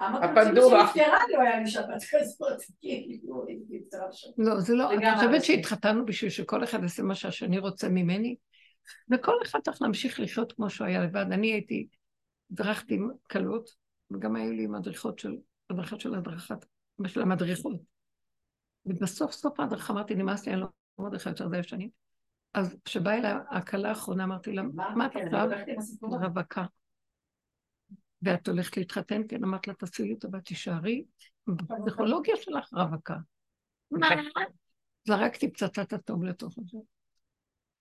הפנדורה. 0.00 0.92
לא 1.32 1.40
היה 1.40 1.60
לי 1.60 1.66
שבת 1.66 2.02
כזאת, 2.10 2.60
כאילו. 2.80 3.46
לא, 4.38 4.60
זה 4.60 4.74
לא, 4.74 4.94
את 4.94 5.00
חושבת. 5.14 5.44
שהתחתנו 5.44 6.06
בשביל 6.06 6.30
שכל 6.30 6.64
אחד 6.64 6.82
יעשה 6.82 7.02
מה 7.02 7.14
שהשני 7.14 7.58
רוצה 7.58 7.88
ממני? 7.88 8.36
וכל 9.10 9.36
אחד 9.42 9.58
צריך 9.60 9.82
להמשיך 9.82 10.20
לחיות 10.20 10.52
כמו 10.52 10.70
שהוא 10.70 10.86
היה 10.86 11.04
לבד. 11.04 11.26
אני 11.32 11.52
הייתי, 11.52 11.86
הדרכתי 12.50 12.98
כלות, 13.30 13.70
וגם 14.10 14.36
היו 14.36 14.52
לי 14.52 14.66
מדריכות 14.66 15.18
של, 15.18 15.36
הדרכה 15.70 15.98
של 15.98 16.14
הדרכת, 16.14 16.66
של 17.06 17.22
המדריכות. 17.22 17.80
ובסוף 18.86 19.32
סוף 19.32 19.60
ההדרכה 19.60 19.92
אמרתי, 19.92 20.14
נמאס 20.14 20.46
לי, 20.46 20.52
אני 20.52 20.60
לא 20.60 21.10
לך 21.12 21.26
יותר 21.26 21.48
די 21.48 21.62
שנים. 21.62 21.88
אז 22.54 22.76
כשבאה 22.84 23.18
אליי 23.18 23.32
הכלה 23.50 23.88
האחרונה, 23.88 24.24
אמרתי 24.24 24.52
לה, 24.52 24.62
מה 24.62 25.06
את 25.06 25.12
כן, 25.12 25.26
עכשיו? 25.26 25.52
אני. 25.52 25.76
רווקה. 26.02 26.64
ואת 28.24 28.48
הולכת 28.48 28.76
להתחתן? 28.76 29.22
כן, 29.28 29.44
אמרת 29.44 29.68
לה, 29.68 29.74
תעשי 29.74 30.02
לי 30.02 30.16
טובה, 30.16 30.40
תישארי. 30.40 31.04
בפסיכולוגיה 31.46 32.36
שלך 32.36 32.72
רווקה. 32.72 33.14
מה? 33.90 34.08
זרקתי 35.06 35.52
פצצת 35.52 35.92
אטום 35.92 36.24
לתוך 36.24 36.54
זה. 36.72 36.78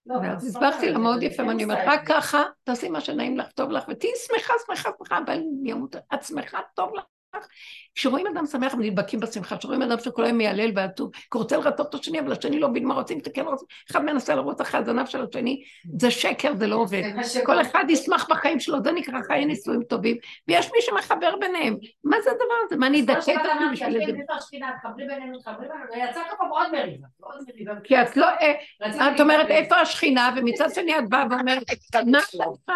לא, 0.06 0.16
ואז 0.16 0.46
בסוף 0.48 0.64
הסברתי 0.64 0.86
לה 0.88 0.94
זה- 0.94 0.98
מאוד 1.00 1.20
זה 1.20 1.26
יפה, 1.26 1.44
ואני 1.44 1.64
אומרת, 1.64 1.78
רק 1.88 2.08
זה. 2.08 2.14
ככה, 2.14 2.44
תעשי 2.64 2.90
מה 2.90 3.02
שנעים 3.02 3.38
לך, 3.38 3.52
טוב 3.52 3.72
לך, 3.72 3.84
ותהיי 3.90 4.12
שמחה, 4.28 4.54
שמחה, 4.68 4.90
שמחה, 4.98 5.18
אבל 5.26 5.34
אני 5.34 5.74
אמות, 5.74 5.96
את 5.96 6.24
שמחה, 6.24 6.60
טוב 6.76 6.96
לך. 6.96 7.04
כשרואים 7.96 8.28
אדם 8.28 8.46
שמח, 8.46 8.74
הם 8.74 8.82
נדבקים 8.82 9.20
בשמחה, 9.20 9.58
כשרואים 9.58 9.82
אדם 9.82 10.00
שכל 10.00 10.24
היום 10.24 10.38
מיילל 10.38 10.72
ועטוב, 10.76 11.12
כי 11.14 11.38
רוצה 11.38 11.58
לרצות 11.58 11.90
את 11.96 12.00
השני, 12.00 12.20
אבל 12.20 12.32
השני 12.32 12.60
לא 12.60 12.70
מבין 12.70 12.86
מה 12.86 12.94
רוצים, 12.94 13.20
אתה 13.20 13.30
כן 13.30 13.46
רוצים, 13.46 13.68
אחד 13.92 14.06
מנסה 14.06 14.36
לרוץ 14.36 14.62
אחרי 14.62 14.80
הזנב 14.80 15.06
של 15.06 15.26
השני, 15.30 15.64
זה 15.98 16.12
שקר, 16.12 16.54
זה 16.56 16.68
לא 16.68 16.76
עובד. 16.76 17.02
כל 17.46 17.62
אחד 17.62 17.86
ישמח 17.90 18.28
בחיים 18.30 18.60
שלו, 18.60 18.84
זה 18.84 18.92
נקרא 18.92 19.22
חיי 19.28 19.46
נישואים 19.46 19.84
טובים, 19.84 20.18
ויש 20.48 20.72
מי 20.72 20.82
שמחבר 20.82 21.36
ביניהם. 21.40 21.78
מה 22.04 22.18
זה 22.24 22.30
הדבר 22.32 22.44
הזה? 22.66 22.76
מה 22.76 22.88
אני 22.88 23.02
אדכא 23.02 23.32
את 23.32 23.38
עצמי 23.38 23.66
בשביל 23.72 24.06
זה? 24.06 24.12
מריבה. 26.72 27.08
כי 27.84 28.02
את 28.02 28.18
לא, 28.18 28.28
אה, 28.28 28.54
את 29.16 29.20
אומרת. 29.20 29.48
איפה 29.50 29.76
השכינה, 29.76 30.34
ומצד 30.38 30.68
שני 30.74 31.00
את 31.00 31.10
באה 31.10 31.26
ואומרת, 31.30 31.64
מה 32.08 32.20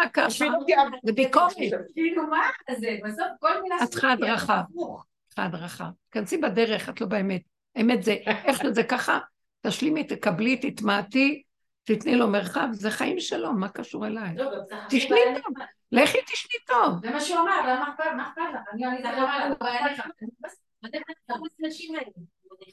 את 0.04 0.18
עושה 0.18 0.44
ככה? 0.46 0.84
זה 1.04 1.12
ביקורת. 1.12 1.52
כאילו, 1.94 2.22
מה 2.26 2.40
זה? 2.80 2.96
בסוף 3.04 3.26
כל 3.40 3.62
מילה 3.62 3.76
את 3.82 3.88
צריכה 3.88 4.14
שלי, 4.16 4.30
הדרכה. 4.54 5.02
צריכה 5.26 5.44
הדרכה. 5.44 5.90
כנסי 6.10 6.38
בדרך, 6.38 6.88
את 6.88 7.00
לא 7.00 7.06
באמת. 7.06 7.42
האמת 7.76 8.02
זה, 8.02 8.12
איך 8.44 8.62
שזה 8.62 8.82
ככה, 8.82 9.18
תשלימי, 9.60 10.04
תקבלי, 10.04 10.56
תתמעטי, 10.56 11.42
תתני 11.84 12.16
לו 12.16 12.28
מרחב, 12.28 12.68
זה 12.72 12.90
חיים 12.90 13.20
שלו, 13.20 13.52
מה 13.52 13.68
קשור 13.68 14.06
אליי? 14.06 14.34
לא, 14.36 14.50
תשני 14.88 15.20
טוב, 15.34 15.54
לכי 15.92 16.18
תשני 16.32 16.58
טוב. 16.66 17.00
זה 17.02 17.10
מה 17.10 17.20
שהוא 17.20 17.40
אמר, 17.40 17.60
למה 17.66 17.88
אכפת 17.90 18.04
מה 18.16 18.28
אכפת 18.28 18.42
לך? 18.54 18.60
אני 18.72 18.84
מה 18.84 18.94
אכפת 19.54 19.98
לך? 19.98 20.06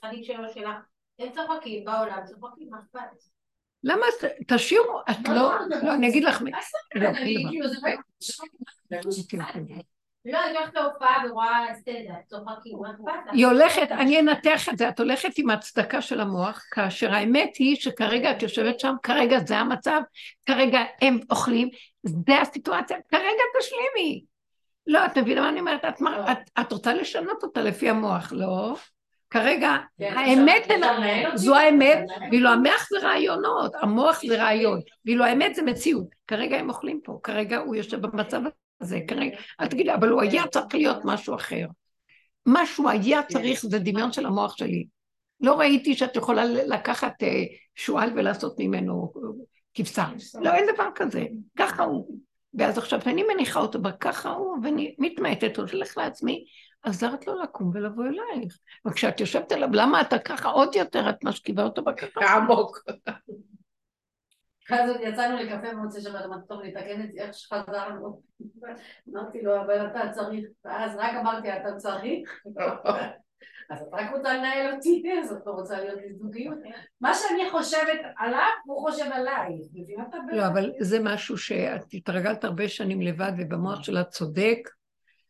הנכדים 0.03 0.23
שלו 0.23 0.49
שלך, 0.53 0.75
הם 1.19 1.31
צוחקים 1.31 1.85
בעולם, 1.85 2.19
צוחקים, 2.25 2.69
מה 2.69 2.77
אכפת? 2.79 2.99
למה, 3.83 4.05
תשאירו, 4.47 5.01
את 5.11 5.27
לא, 5.27 5.53
לא, 5.83 5.93
אני 5.93 6.09
אגיד 6.09 6.23
לך, 6.23 6.41
לא, 10.25 10.37
אני. 10.37 10.47
כאילו, 10.47 10.47
זה 10.47 10.47
לא, 10.47 10.49
אני 10.49 10.57
הולכת 10.57 10.75
להופעה 10.75 11.23
ורואה 11.29 11.65
סטנדאפ, 11.75 12.25
צוחקים, 12.27 12.77
מה 12.81 12.89
אכפת 12.91 13.27
לך? 13.27 13.33
היא 13.33 13.45
הולכת, 13.47 13.91
אני 13.91 14.19
אנתח 14.19 14.69
את 14.69 14.77
זה, 14.77 14.89
את 14.89 14.99
הולכת 14.99 15.29
עם 15.37 15.49
ההצדקה 15.49 16.01
של 16.01 16.21
המוח, 16.21 16.63
כאשר 16.71 17.13
האמת 17.13 17.55
היא 17.59 17.75
שכרגע 17.75 18.31
את 18.31 18.41
יושבת 18.43 18.79
שם, 18.79 18.95
כרגע 19.03 19.39
זה 19.39 19.57
המצב, 19.57 20.01
כרגע 20.45 20.79
הם 21.01 21.19
אוכלים, 21.29 21.69
זה 22.03 22.41
הסיטואציה, 22.41 22.97
כרגע 23.11 23.43
תשלימי. 23.59 24.23
לא, 24.87 25.05
את 25.05 25.17
מבינה 25.17 25.41
מה 25.41 25.49
אני 25.49 25.59
אומרת? 25.59 25.85
את, 25.85 26.01
מה- 26.01 26.31
את, 26.31 26.37
את 26.61 26.71
רוצה 26.71 26.93
לשנות 26.93 27.43
אותה 27.43 27.61
לפי 27.61 27.89
המוח, 27.89 28.33
לא? 28.35 28.75
כרגע, 29.29 29.77
כן, 29.99 30.13
האמת? 30.17 30.67
זו 31.35 31.55
האמת, 31.55 31.99
ואילו 32.31 32.49
המוח 32.49 32.87
זה 32.89 32.99
רעיונות, 33.07 33.71
המוח 33.81 34.21
זה 34.27 34.43
רעיון, 34.43 34.79
ואילו 35.05 35.25
האמת 35.25 35.55
זה 35.55 35.61
מציאות. 35.61 36.07
כרגע 36.27 36.57
הם 36.57 36.69
אוכלים 36.69 36.99
פה, 37.03 37.19
כרגע 37.23 37.57
הוא 37.57 37.75
יושב 37.75 38.01
במצב 38.01 38.41
הזה, 38.81 38.99
כרגע, 39.07 39.37
אל 39.59 39.67
תגידי, 39.67 39.93
אבל 39.93 40.09
הוא 40.09 40.21
היה 40.21 40.47
צריך 40.47 40.65
להיות 40.73 40.97
משהו 41.03 41.35
אחר. 41.35 41.65
משהו 42.45 42.89
היה 42.89 43.23
צריך, 43.23 43.65
זה 43.65 43.79
דמיון 43.79 44.11
של 44.11 44.25
המוח 44.25 44.57
שלי. 44.57 44.87
לא 45.41 45.59
ראיתי 45.59 45.95
שאת 45.95 46.15
יכולה 46.15 46.45
לקחת 46.45 47.23
אה, 47.23 47.43
שועל 47.75 48.09
ולעשות 48.15 48.55
ממנו 48.59 49.13
כבשה. 49.73 50.05
לא, 50.41 50.53
אין 50.53 50.65
דבר 50.73 50.87
כזה. 50.95 51.25
ככה 51.57 51.83
הוא. 51.83 52.19
ואז 52.53 52.77
עכשיו 52.77 52.99
אני 53.05 53.23
מניחה 53.23 53.59
אותו 53.59 53.81
בככה 53.81 54.29
הוא, 54.29 54.57
ואני 54.63 54.95
מתמעטת, 54.99 55.57
הולך 55.57 55.97
לעצמי, 55.97 56.45
עזרת 56.83 57.27
לו 57.27 57.41
לקום 57.41 57.71
ולבוא 57.73 58.03
אלייך. 58.03 58.57
וכשאת 58.87 59.19
יושבת 59.19 59.51
עליו, 59.51 59.69
למה 59.71 60.01
אתה 60.01 60.19
ככה 60.19 60.49
עוד 60.49 60.75
יותר, 60.75 61.09
את 61.09 61.23
משכיבה 61.23 61.63
אותו 61.63 61.83
בככה? 61.83 62.35
עמוק. 62.35 62.79
אחרי 64.67 64.87
זה 64.87 64.93
יצאנו 65.01 65.37
לקפה 65.37 65.71
במוצאי 65.71 66.01
שבת, 66.01 66.25
אמרתי, 66.25 66.47
טוב, 66.47 66.61
נתקן 66.61 67.01
את 67.01 67.11
זה, 67.11 67.21
איך 67.21 67.33
שחזרנו. 67.33 68.21
אמרתי 69.09 69.41
לו, 69.41 69.61
אבל 69.61 69.87
אתה 69.87 70.09
צריך, 70.11 70.45
ואז 70.65 70.95
רק 70.95 71.15
אמרתי, 71.21 71.53
אתה 71.53 71.75
צריך? 71.75 72.29
אז 73.69 73.81
את 73.81 73.87
רק 73.93 74.11
רוצה 74.13 74.33
לנהל 74.33 74.73
אותי, 74.75 75.03
אז 75.23 75.31
את 75.31 75.37
לא 75.45 75.51
רוצה 75.51 75.79
להיות 75.79 75.99
בזוגיות. 76.09 76.57
מה 77.01 77.13
שאני 77.13 77.51
חושבת 77.51 77.99
עליו, 78.17 78.49
הוא 78.65 78.89
חושב 78.89 79.05
עליי. 79.13 79.49
לא, 80.31 80.47
אבל 80.47 80.71
זה 80.79 80.99
משהו 81.03 81.37
שאת 81.37 81.93
התרגלת 81.93 82.43
הרבה 82.43 82.69
שנים 82.69 83.01
לבד, 83.01 83.31
ובמוח 83.37 83.83
שלה 83.83 84.03
צודק, 84.03 84.59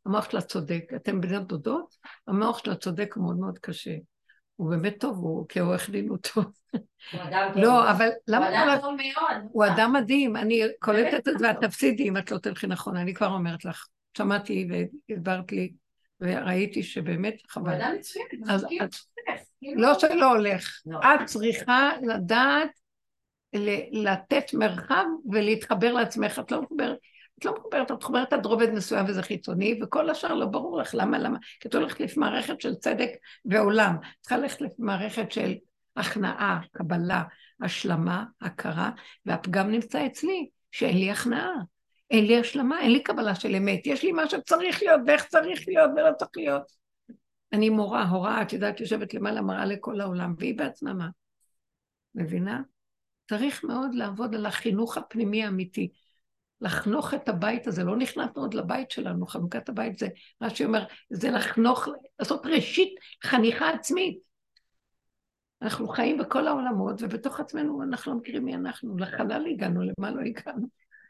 המוח 0.06 0.30
שלה 0.32 0.41
צודק. 0.41 0.84
אתם 0.95 1.22
בנות 1.22 1.48
דודות? 1.48 1.95
המוח 2.28 2.57
שלה 2.57 2.76
צודק 2.76 3.18
מאוד 3.18 3.38
מאוד 3.38 3.60
קשה. 3.60 3.95
הוא 4.56 4.69
באמת 4.69 4.99
טוב, 4.99 5.18
הוא 5.18 5.45
כעורך 5.49 5.90
דין 5.90 6.10
הוא 6.10 6.18
טוב. 6.18 6.45
הוא 7.11 7.22
אדם. 7.22 7.52
לא, 7.56 7.91
אבל 7.91 8.06
הוא 8.06 8.14
למה 8.27 8.49
אדם 8.49 8.76
כל 8.76 8.82
טוב 8.82 8.95
מאוד. 8.95 9.49
הוא 9.52 9.65
אדם 9.65 9.94
מדהים, 9.94 10.36
אני 10.36 10.61
קולטת 10.80 11.27
את 11.27 11.40
זה, 11.40 11.48
ואת 11.48 11.57
תפסידי 11.61 12.10
אם 12.10 12.18
את 12.18 12.32
לא 12.32 12.38
תלכי 12.38 12.68
נכון, 12.68 12.98
אני 12.98 13.14
כבר 13.14 13.27
אומרת 13.34 13.65
לך. 13.65 13.88
שמעתי 14.18 14.68
והסברת 15.10 15.52
לי, 15.52 15.72
וראיתי 16.22 16.84
שבאמת 16.84 17.34
הוא 17.41 17.49
חבל. 17.49 17.73
אדם 17.73 17.95
מצוין. 17.98 18.26
כאילו, 18.30 18.86
כאילו- 19.60 19.82
לא 19.82 19.99
שלא 19.99 20.32
הולך. 20.32 20.82
לא. 20.86 20.99
את 20.99 21.26
צריכה 21.26 21.91
לדעת 22.02 22.69
לתת 23.91 24.53
מרחב 24.53 25.06
ולהתחבר 25.32 25.94
לעצמך. 25.94 26.40
את 26.40 26.52
לא 26.52 26.61
מחוברת, 26.61 26.98
את 27.40 27.45
לא 27.45 27.53
מחוברת, 27.60 27.91
את 27.91 27.98
מחוברת 27.98 28.34
עד 28.34 28.45
רובד 28.45 28.72
מסוים 28.74 29.06
וזה 29.07 29.24
חיצוני, 29.24 29.80
וכל 29.84 30.10
השאר 30.10 30.34
לא 30.34 30.45
ברור 30.45 30.78
לך 30.78 30.95
למה, 30.95 31.18
למה. 31.18 31.38
כי 31.60 31.68
את 31.68 31.76
הולכת 31.76 31.99
לפי 31.99 32.20
מערכת 32.20 32.62
של 32.62 32.76
צדק 32.76 33.10
ועולם. 33.45 33.95
את 34.02 34.22
צריכה 34.22 34.38
ללכת 34.38 34.62
לפי 34.62 34.76
מערכת 34.80 35.32
של 35.32 35.56
הכנעה, 35.95 36.60
קבלה, 36.72 37.24
השלמה, 37.62 38.26
הכרה, 38.41 38.91
והפגם 39.26 39.72
נמצא 39.72 40.06
אצלי, 40.06 40.49
שאין 40.72 40.98
לי 40.98 41.12
הכנעה. 41.12 41.53
אין 42.12 42.26
לי 42.26 42.40
השלמה, 42.40 42.82
אין 42.82 42.91
לי 42.91 43.03
קבלה 43.03 43.36
של 43.36 43.56
אמת. 43.56 43.88
יש 43.88 44.03
לי 44.03 44.12
מה 44.12 44.30
שצריך 44.30 44.84
להיות 44.84 45.02
ואיך 45.07 45.26
צריך 45.26 45.68
להיות 45.68 45.91
ולא 45.95 46.10
צריך 46.18 46.32
להיות. 46.36 46.72
אני 47.53 47.70
מורה, 47.70 48.03
הוראה, 48.03 48.41
את 48.41 48.53
יודעת, 48.53 48.80
יושבת 48.80 49.14
למעלה, 49.14 49.41
מראה 49.41 49.66
לכל 49.66 50.02
העולם, 50.02 50.36
והיא 50.38 50.57
בעצמה 50.57 50.94
מה? 50.94 51.10
מבינה? 52.16 52.62
צריך 53.30 53.64
מאוד 53.64 53.94
לעבוד 53.94 54.36
על 54.36 54.45
החינוך 54.45 54.98
הפנימי 54.98 55.44
האמיתי. 55.44 55.90
לחנוך 56.61 57.14
את 57.14 57.30
הבית 57.30 57.68
הזה, 57.68 57.84
לא 57.84 57.98
נכנסנו 57.98 58.41
עוד 58.41 58.53
לבית 58.53 58.91
שלנו, 58.91 59.27
חנוכת 59.27 59.69
הבית 59.69 59.99
זה, 59.99 60.07
מה 60.41 60.49
שאומר, 60.49 60.86
זה 61.10 61.32
לחנוך, 61.32 61.88
לעשות 62.19 62.45
ראשית 62.45 62.95
חניכה 63.23 63.69
עצמית. 63.69 64.19
אנחנו 65.61 65.88
חיים 65.88 66.18
בכל 66.18 66.48
העולמות, 66.48 66.95
ובתוך 67.02 67.40
עצמנו 67.40 67.84
אנחנו 67.84 68.11
לא 68.11 68.18
מכירים 68.18 68.45
מי 68.45 68.56
אנחנו. 68.56 68.98
לחלל 68.98 69.45
הגענו, 69.52 69.82
למה 69.82 70.11
לא 70.11 70.22
הגענו. 70.22 70.68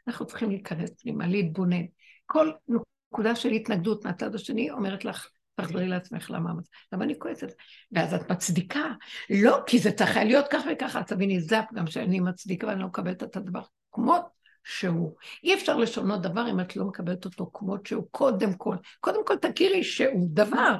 אנחנו 0.08 0.26
צריכים 0.26 0.50
להיכנס 0.50 0.90
פנימה, 1.02 1.26
להתבונן. 1.26 1.84
כל 2.26 2.52
נקודה 2.68 3.36
של 3.36 3.48
התנגדות 3.48 4.04
מהצד 4.04 4.34
השני 4.34 4.70
אומרת 4.70 5.04
לך, 5.04 5.28
תחזרי 5.54 5.88
לעצמך, 5.88 6.30
למה, 6.30 6.50
למה 6.92 7.04
אני 7.04 7.18
כועסת? 7.18 7.52
ואז 7.92 8.14
את 8.14 8.30
מצדיקה. 8.30 8.92
לא, 9.30 9.58
כי 9.66 9.78
זה 9.78 9.92
צריך 9.92 10.16
להיות 10.16 10.46
כך 10.50 10.62
וככה, 10.72 10.98
אז 10.98 11.06
תביני, 11.06 11.40
זה 11.40 11.58
הפגם 11.58 11.86
שאני 11.86 12.20
מצדיקה 12.20 12.66
ואני 12.66 12.80
לא 12.80 12.86
מקבלת 12.86 13.22
את 13.22 13.36
הדבר 13.36 13.62
כמות 13.92 14.35
שהוא. 14.66 15.14
אי 15.44 15.54
אפשר 15.54 15.76
לשנות 15.76 16.22
דבר 16.22 16.50
אם 16.50 16.60
את 16.60 16.76
לא 16.76 16.84
מקבלת 16.84 17.24
אותו 17.24 17.50
כמות 17.52 17.86
שהוא, 17.86 18.04
קודם 18.10 18.54
כל. 18.54 18.76
קודם 19.00 19.26
כל 19.26 19.36
תכירי 19.36 19.84
שהוא 19.84 20.28
דבר, 20.30 20.74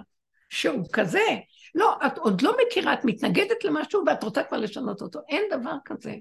שהוא 0.50 0.84
כזה. 0.92 1.26
לא, 1.74 1.98
את 2.06 2.18
עוד 2.18 2.42
לא 2.42 2.56
מכירה, 2.66 2.94
את 2.94 3.04
מתנגדת 3.04 3.64
למשהו 3.64 4.02
ואת 4.06 4.24
רוצה 4.24 4.42
כבר 4.42 4.58
לשנות 4.58 5.02
אותו. 5.02 5.20
אין 5.28 5.42
דבר 5.50 5.74
כזה. 5.84 6.14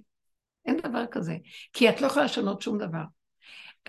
אין 0.66 0.78
דבר 0.78 1.06
כזה. 1.12 1.36
כי 1.74 1.90
את 1.90 2.02
לא 2.02 2.08
יכולה 2.08 2.26
לשנות 2.26 2.62
שום 2.62 2.78
דבר. 2.78 3.04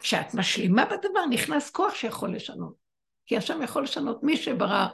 כשאת 0.01 0.35
משלימה 0.35 0.85
בדבר, 0.85 1.27
נכנס 1.31 1.70
כוח 1.70 1.94
שיכול 1.94 2.35
לשנות. 2.35 2.74
כי 3.27 3.36
השם 3.36 3.62
יכול 3.62 3.82
לשנות 3.82 4.23
מי 4.23 4.36
שברא 4.36 4.86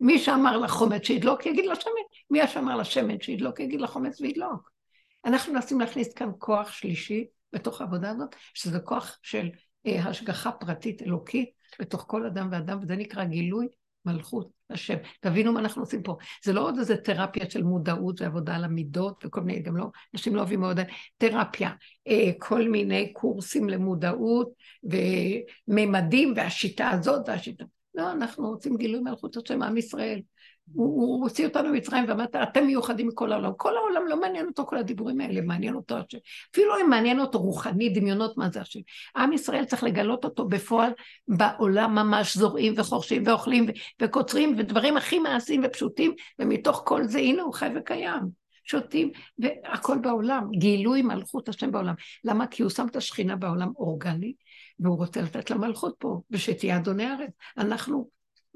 מי 0.00 0.18
שאמר 0.18 0.58
לחומץ 0.58 1.06
שידלוק, 1.06 1.46
יגיד 1.46 1.66
לשמן. 1.66 1.92
מי 2.30 2.46
שאמר 2.46 2.76
לשמן 2.76 3.20
שידלוק, 3.20 3.60
יגיד 3.60 3.80
לחומץ 3.80 4.20
וידלוק. 4.20 4.70
אנחנו 5.24 5.52
מנסים 5.52 5.80
להכניס 5.80 6.14
כאן 6.14 6.30
כוח 6.38 6.72
שלישי 6.72 7.26
בתוך 7.54 7.80
העבודה 7.80 8.10
הזאת, 8.10 8.36
שזה 8.54 8.80
כוח 8.80 9.18
של 9.22 9.48
אה, 9.86 10.04
השגחה 10.04 10.52
פרטית 10.52 11.02
אלוקית 11.02 11.50
בתוך 11.80 12.04
כל 12.08 12.26
אדם 12.26 12.48
ואדם, 12.52 12.78
וזה 12.82 12.96
נקרא 12.96 13.24
גילוי 13.24 13.66
מלכות 14.04 14.50
השם. 14.70 14.96
תבינו 15.20 15.52
מה 15.52 15.60
אנחנו 15.60 15.82
עושים 15.82 16.02
פה. 16.02 16.16
זה 16.44 16.52
לא 16.52 16.60
עוד 16.60 16.78
איזה 16.78 16.96
תרפיה 16.96 17.50
של 17.50 17.62
מודעות 17.62 18.20
ועבודה 18.20 18.56
על 18.56 18.64
המידות 18.64 19.24
וכל 19.26 19.40
מיני, 19.40 19.62
גם 19.62 19.76
לא, 19.76 19.86
אנשים 20.14 20.34
לא 20.34 20.40
אוהבים 20.40 20.60
מאוד 20.60 20.80
תרפיה. 21.18 21.70
אה, 22.08 22.30
כל 22.38 22.68
מיני 22.68 23.12
קורסים 23.12 23.68
למודעות 23.68 24.52
וממדים 25.68 26.32
והשיטה 26.36 26.90
הזאת 26.90 27.28
והשיטה. 27.28 27.64
לא, 27.94 28.12
אנחנו 28.12 28.48
רוצים 28.48 28.76
גילוי 28.76 29.00
מלכות 29.00 29.36
השם, 29.36 29.62
עם 29.62 29.76
ישראל. 29.76 30.20
הוא, 30.72 30.86
הוא 30.86 31.22
הוציא 31.22 31.46
אותנו 31.46 31.68
ממצרים 31.68 32.04
ואמרת, 32.08 32.36
אתם 32.36 32.66
מיוחדים 32.66 33.08
מכל 33.08 33.32
העולם. 33.32 33.52
כל 33.56 33.76
העולם 33.76 34.06
לא 34.06 34.20
מעניין 34.20 34.46
אותו 34.46 34.66
כל 34.66 34.76
הדיבורים 34.76 35.20
האלה, 35.20 35.40
מעניין 35.40 35.74
אותו 35.74 35.94
השם. 35.96 36.18
אפילו 36.52 36.80
אם 36.80 36.90
מעניין 36.90 37.20
אותו 37.20 37.38
רוחני, 37.38 37.88
דמיונות 37.88 38.36
מה 38.36 38.50
זה 38.50 38.60
השם. 38.60 38.80
עם 39.16 39.32
ישראל 39.32 39.64
צריך 39.64 39.84
לגלות 39.84 40.24
אותו 40.24 40.48
בפועל 40.48 40.92
בעולם 41.28 41.94
ממש 41.94 42.36
זורעים 42.36 42.74
וחורשים 42.76 43.22
ואוכלים 43.26 43.66
וקוצרים 44.02 44.54
ודברים 44.58 44.96
הכי 44.96 45.18
מעשיים 45.18 45.62
ופשוטים, 45.64 46.14
ומתוך 46.38 46.82
כל 46.86 47.04
זה 47.04 47.18
הנה 47.18 47.42
הוא 47.42 47.54
חי 47.54 47.68
וקיים. 47.76 48.44
שותים, 48.66 49.10
והכל 49.38 49.98
בעולם, 49.98 50.48
גילוי 50.50 51.02
מלכות 51.02 51.48
השם 51.48 51.72
בעולם. 51.72 51.94
למה? 52.24 52.46
כי 52.46 52.62
הוא 52.62 52.70
שם 52.70 52.86
את 52.86 52.96
השכינה 52.96 53.36
בעולם 53.36 53.72
אורגני, 53.76 54.32
והוא 54.78 54.96
רוצה 54.96 55.22
לתת 55.22 55.50
לה 55.50 55.56
מלכות 55.56 55.94
פה, 55.98 56.20
ושתהיה 56.30 56.76
אדוני 56.76 57.04
הארץ. 57.04 57.30
אנחנו 57.58 58.08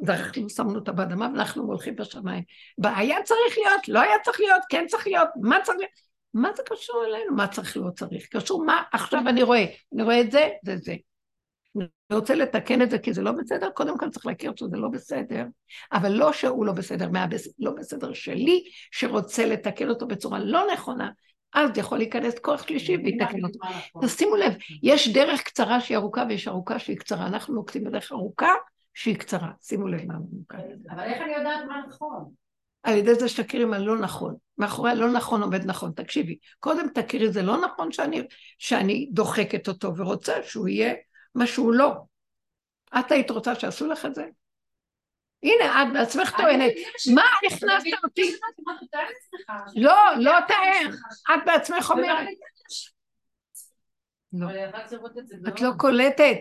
ואנחנו 0.07 0.51
שמנו 0.51 0.75
אותה 0.75 0.93
באדמה 0.93 1.29
ואנחנו 1.33 1.63
הולכים 1.63 1.97
בשמיים. 1.97 2.43
היה 2.85 3.23
צריך 3.23 3.59
להיות, 3.59 3.89
לא 3.89 4.01
היה 4.01 4.15
צריך 4.25 4.41
להיות, 4.41 4.63
כן 4.69 4.85
צריך 4.89 5.07
להיות, 5.07 5.29
מה 5.41 5.57
צריך 5.63 5.79
להיות? 5.79 6.09
מה 6.35 6.51
זה 6.57 6.63
קשור 6.71 7.05
אלינו? 7.05 7.37
מה 7.37 7.49
צריך, 7.49 7.77
לא 7.77 7.91
צריך? 7.91 8.27
קשור 8.31 8.65
מה 8.65 8.83
עכשיו 8.93 9.21
אני 9.29 9.43
רואה? 9.43 9.65
אני 9.95 10.03
רואה 10.03 10.21
את 10.21 10.31
זה, 10.31 10.49
זה 10.65 10.77
זה. 10.77 10.95
אני 11.77 12.19
רוצה 12.19 12.35
לתקן 12.35 12.83
את 12.83 12.91
זה 12.91 12.99
כי 12.99 13.13
זה 13.13 13.23
לא 13.23 13.33
בסדר, 13.33 13.71
קודם 13.71 13.99
כל 13.99 14.11
צריך 14.11 14.27
להכיר 14.27 14.53
שזה 14.57 14.77
לא 14.77 14.89
בסדר, 14.89 15.45
אבל 15.93 16.13
לא 16.13 16.33
שהוא 16.33 16.67
לא 16.67 16.73
בסדר, 16.73 17.09
מה 17.09 17.27
לא 17.59 17.71
בסדר 17.71 18.13
שלי, 18.13 18.65
שרוצה 18.91 19.47
לתקן 19.47 19.89
אותו 19.89 20.07
בצורה 20.07 20.39
לא 20.39 20.67
נכונה, 20.73 21.11
אז 21.55 21.71
יכול 21.77 21.99
להיכנס 21.99 22.39
כוח 22.39 22.63
שלישי 22.63 22.97
ויתקן 22.97 23.45
אותו. 23.45 23.59
תשימו 24.03 24.37
לב, 24.37 24.53
יש 24.83 25.09
דרך 25.09 25.43
קצרה 25.43 25.81
שהיא 25.81 25.97
ארוכה 25.97 26.25
ויש 26.29 26.49
ארוכה 26.49 26.79
שהיא 26.79 26.97
קצרה. 26.97 27.27
אנחנו 27.27 27.55
נוקטים 27.55 27.85
בדרך 27.85 28.13
ארוכה 28.13 28.53
שהיא 28.99 29.17
קצרה. 29.17 29.51
שימו 29.63 29.89
לב 29.89 30.05
מה 30.07 30.15
ממוקד. 30.15 30.59
אבל 30.91 31.03
איך 31.03 31.23
אני 31.23 31.35
יודעת 31.35 31.65
מה 31.69 31.83
נכון? 31.89 32.33
על 32.83 32.97
ידי 32.97 33.15
זה 33.15 33.29
שתכירי 33.29 33.65
מה 33.65 33.79
לא 33.79 33.99
נכון. 33.99 34.37
מאחורי 34.59 34.91
הלא 34.91 35.13
נכון 35.13 35.43
עומד 35.43 35.65
נכון. 35.67 35.93
תקשיבי, 35.93 36.39
קודם 36.61 36.89
תכירי, 36.95 37.33
זה 37.33 37.43
לא 37.43 37.61
נכון 37.61 37.93
שאני, 37.93 38.23
שאני 38.59 39.09
דוחקת 39.13 39.69
אותו 39.69 39.97
ורוצה 39.97 40.43
שהוא 40.43 40.69
יהיה 40.69 40.95
מה 41.35 41.47
שהוא 41.47 41.73
לא. 41.73 41.93
את 42.99 43.13
היית 43.13 43.31
רוצה 43.31 43.55
שעשו 43.55 43.87
לך 43.87 44.07
את 44.07 44.15
זה? 44.15 44.25
הנה, 45.43 45.83
את 45.83 45.89
בעצמך 45.93 46.37
טוענת, 46.37 46.73
מה 47.15 47.23
הכנסת 47.39 48.05
אותי? 48.05 48.35
לא, 49.77 49.97
לא 50.19 50.33
תאר, 50.49 50.91
את 51.35 51.41
בעצמך 51.47 51.91
אומרת. 51.91 52.29
לא, 54.33 54.47
את 55.49 55.61
לא 55.61 55.71
קולטת. 55.77 56.37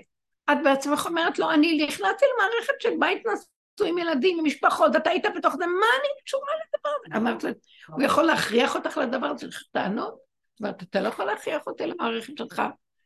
את 0.52 0.58
בעצמך 0.64 1.06
אומרת 1.06 1.40
לו, 1.40 1.52
אני 1.52 1.86
נכנסתי 1.86 2.26
למערכת 2.36 2.82
של 2.82 2.90
בית 3.00 3.24
נשוא 3.26 3.88
עם 3.88 3.98
ילדים, 3.98 4.40
עם 4.40 4.46
משפחות, 4.46 4.96
אתה 4.96 5.10
היית 5.10 5.26
בתוך 5.36 5.56
זה, 5.56 5.66
מה 5.66 5.86
אני 6.00 6.24
קשורה 6.26 6.52
לדבר 6.66 6.90
הזה? 6.90 7.18
אמרת 7.18 7.44
לו, 7.44 7.50
הוא 7.88 8.04
יכול 8.04 8.24
להכריח 8.24 8.76
אותך 8.76 8.98
לדבר 8.98 9.28
הזה, 9.28 9.40
צריך 9.40 9.64
טענות? 9.72 10.16
ואת 10.62 10.84
אתה 10.84 11.02
לא 11.02 11.08
יכול 11.08 11.26
להכריח 11.26 11.68
אותי 11.68 11.86
למערכת 11.86 12.38
שלך. 12.38 12.62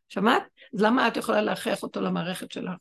שמעת? 0.10 0.44
אז 0.76 0.82
למה 0.82 1.08
את 1.08 1.18
יכולה 1.18 1.42
להכריח 1.42 1.84
אותו 1.84 2.02
למערכת 2.02 2.52
שלך? 2.52 2.74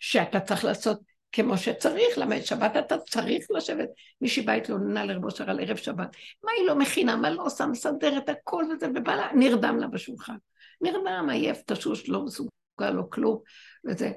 שאתה 0.00 0.40
צריך 0.40 0.64
לעשות 0.64 1.00
כמו 1.32 1.58
שצריך, 1.58 2.18
למה 2.18 2.42
שבת 2.42 2.76
אתה 2.76 2.98
צריך 2.98 3.46
לשבת. 3.50 3.88
מישהי 4.20 4.42
באה 4.42 4.54
התלוננה 4.54 5.04
לרבו 5.04 5.30
שר 5.30 5.50
על 5.50 5.60
ערב 5.60 5.76
שבת. 5.76 6.16
מה 6.44 6.50
היא 6.58 6.66
לא 6.66 6.74
מכינה, 6.74 7.16
מה 7.16 7.30
לא 7.30 7.42
עושה, 7.42 7.66
מסדרת 7.66 8.28
הכל 8.28 8.64
וזה, 8.70 8.86
ובא 8.94 9.14
לה, 9.14 9.28
נרדם 9.34 9.78
לה 9.78 9.86
בשולחן. 9.86 10.36
נרדם, 10.80 11.28
עייף, 11.30 11.62
תשוש, 11.66 12.08
לא 12.08 12.24
מסוגל. 12.24 12.53
לא 12.80 13.02
כלום, 13.10 13.40
וזה. 13.84 14.12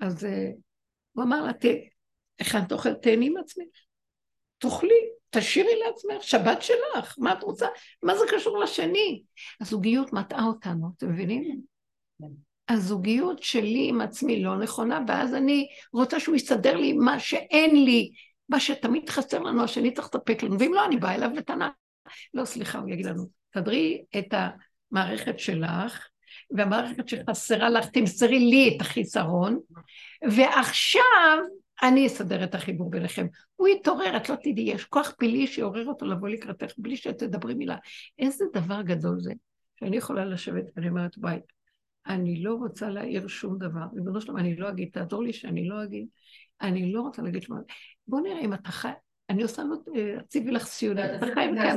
אז 0.00 0.24
uh, 0.24 0.28
הוא 1.12 1.24
אמר 1.24 1.44
לה, 1.44 1.52
הכנת 2.40 2.72
אוכל, 2.72 2.94
תהני 2.94 3.26
עם 3.26 3.36
עצמך. 3.36 3.66
תאכלי, 4.58 5.08
תשאירי 5.30 5.72
לעצמך, 5.86 6.22
שבת 6.22 6.62
שלך, 6.62 7.14
מה 7.18 7.32
את 7.32 7.42
רוצה? 7.42 7.66
מה 8.02 8.14
זה 8.18 8.24
קשור 8.30 8.58
לשני? 8.58 9.22
הזוגיות 9.60 10.12
מטעה 10.12 10.44
אותנו, 10.44 10.90
אתם 10.96 11.12
מבינים? 11.12 11.60
הזוגיות 12.68 13.42
שלי 13.42 13.88
עם 13.88 14.00
עצמי 14.00 14.42
לא 14.42 14.58
נכונה, 14.58 15.00
ואז 15.08 15.34
אני 15.34 15.68
רוצה 15.92 16.20
שהוא 16.20 16.36
יסדר 16.36 16.76
לי 16.76 16.92
מה 16.92 17.20
שאין 17.20 17.84
לי, 17.84 18.10
מה 18.48 18.60
שתמיד 18.60 19.10
חסר 19.10 19.38
לנו, 19.38 19.64
השני 19.64 19.94
צריך 19.94 20.08
לספק 20.14 20.42
לנו, 20.42 20.58
ואם 20.58 20.74
לא, 20.74 20.84
אני 20.84 20.96
באה 20.96 21.14
אליו 21.14 21.30
לטענה. 21.34 21.70
לא, 22.34 22.44
סליחה, 22.44 22.78
הוא 22.78 22.90
יגיד 22.90 23.06
לנו, 23.06 23.24
תדרי 23.50 24.04
את 24.18 24.34
המערכת 24.92 25.38
שלך, 25.38 26.08
והמערכת 26.50 27.08
שחסרה 27.08 27.70
לך, 27.70 27.86
תמסרי 27.86 28.38
לי 28.38 28.74
את 28.76 28.80
החיסרון, 28.80 29.58
ועכשיו 30.30 31.02
אני 31.82 32.06
אסדר 32.06 32.44
את 32.44 32.54
החיבור 32.54 32.90
ביניכם. 32.90 33.26
הוא 33.56 33.68
יתעורר, 33.68 34.16
את 34.16 34.28
לא 34.28 34.34
תדעי, 34.34 34.64
יש 34.64 34.84
כוח 34.84 35.14
פילי 35.18 35.46
שיעורר 35.46 35.86
אותו 35.86 36.06
לבוא 36.06 36.28
לקראתך 36.28 36.72
בלי 36.78 36.96
שתדברי 36.96 37.54
מילה. 37.54 37.76
איזה 38.18 38.44
דבר 38.52 38.82
גדול 38.82 39.20
זה, 39.20 39.32
שאני 39.80 39.96
יכולה 39.96 40.24
לשבת, 40.24 40.64
אני 40.76 40.88
אומרת, 40.88 41.18
וואי, 41.18 41.36
אני 42.06 42.42
לא 42.42 42.54
רוצה 42.54 42.90
להעיר 42.90 43.28
שום 43.28 43.58
דבר. 43.58 43.80
ריבונו 43.94 44.20
שלום, 44.20 44.38
אני 44.38 44.56
לא 44.56 44.68
אגיד, 44.68 44.88
תעזור 44.92 45.22
לי 45.22 45.32
שאני 45.32 45.68
לא 45.68 45.84
אגיד. 45.84 46.06
אני 46.60 46.92
לא 46.92 47.00
רוצה 47.00 47.22
להגיד 47.22 47.42
שום 47.42 47.56
דבר. 47.56 47.66
בוא 48.06 48.20
נראה 48.20 48.40
אם 48.40 48.54
אתה 48.54 48.70
חי... 48.70 48.88
אני 49.30 49.42
עושה 49.42 49.62
לו, 49.62 49.76
אציבי 50.20 50.50
לך 50.50 50.66
סיודה, 50.66 51.16
אתה 51.16 51.26
חי 51.26 51.48
וקיים 51.52 51.76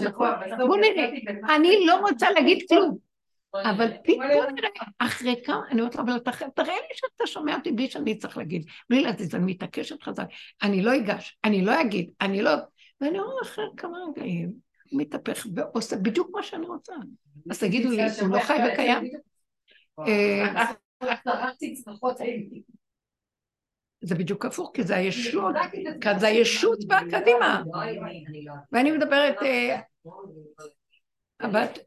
בוא 0.68 0.78
נראה, 0.78 1.10
אני 1.56 1.86
לא 1.86 2.00
רוצה 2.00 2.32
להגיד 2.32 2.66
כלום. 2.70 3.11
אבל 3.56 3.92
פתאום 4.04 4.56
אחרי 5.00 5.36
כמה, 5.46 5.62
אני 5.72 5.82
אומרת 5.82 5.96
לו, 5.96 6.02
אבל 6.02 6.20
תראה 6.56 6.74
לי 6.74 6.96
שאתה 6.96 7.28
שומע 7.28 7.56
אותי 7.56 7.72
בלי 7.72 7.90
שאני 7.90 8.18
צריך 8.18 8.38
להגיד, 8.38 8.66
בלי 8.90 9.02
להזיז, 9.02 9.36
אני 9.36 9.46
מתעקשת 9.46 10.04
חזק, 10.04 10.26
אני 10.64 10.82
לא 10.82 10.96
אגש, 10.96 11.38
אני 11.44 11.66
לא 11.66 11.82
אגיד, 11.82 12.12
אני 12.22 12.42
לא... 12.42 12.52
ואני 13.02 13.20
אומר 13.20 13.34
אחרי 13.44 13.66
כמה 13.78 13.98
רגעים, 14.10 14.54
הוא 14.92 15.02
מתהפך 15.02 15.46
ועושה 15.56 15.96
בדיוק 15.96 16.30
מה 16.34 16.44
שאני 16.44 16.68
רוצה. 16.68 16.94
אז 17.50 17.60
תגידו 17.60 17.90
לי, 17.90 18.04
הוא 18.22 18.30
לא 18.30 18.40
חי 18.40 18.58
וקיים? 18.74 19.12
אה, 20.08 20.72
זה 24.02 24.16
בדיוק 24.16 24.46
הפוך, 24.46 24.72
כי 24.74 24.84
זה 24.84 24.96
הישות, 24.96 25.56
כאן 26.02 26.20
זה 26.20 26.28
הישות 26.28 26.80
בקדימה. 26.88 27.64
ואני 28.72 28.92
מדברת... 28.92 29.38
אה, 31.44 31.48
הבת... 31.48 31.80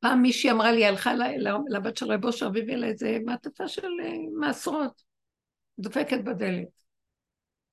פעם 0.00 0.22
מישהי 0.22 0.50
אמרה 0.50 0.72
לי, 0.72 0.84
הלכה 0.84 1.12
לבת 1.68 1.96
של 1.96 2.12
רב 2.12 2.24
אושר 2.24 2.50
והביאה 2.54 2.76
לה 2.76 2.86
איזה 2.86 3.18
מעטפה 3.24 3.68
של 3.68 3.86
אה, 4.04 4.12
מעשרות, 4.38 5.02
דופקת 5.78 6.24
בדלת. 6.24 6.68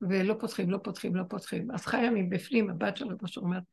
ולא 0.01 0.35
פותחים, 0.39 0.69
לא 0.69 0.77
פותחים, 0.83 1.15
לא 1.15 1.23
פותחים. 1.29 1.71
אז 1.71 1.85
חיה 1.85 2.11
מבפנים, 2.11 2.69
הבת 2.69 2.97
של 2.97 3.07
רב 3.07 3.21
אושר 3.21 3.41
אומרת, 3.41 3.63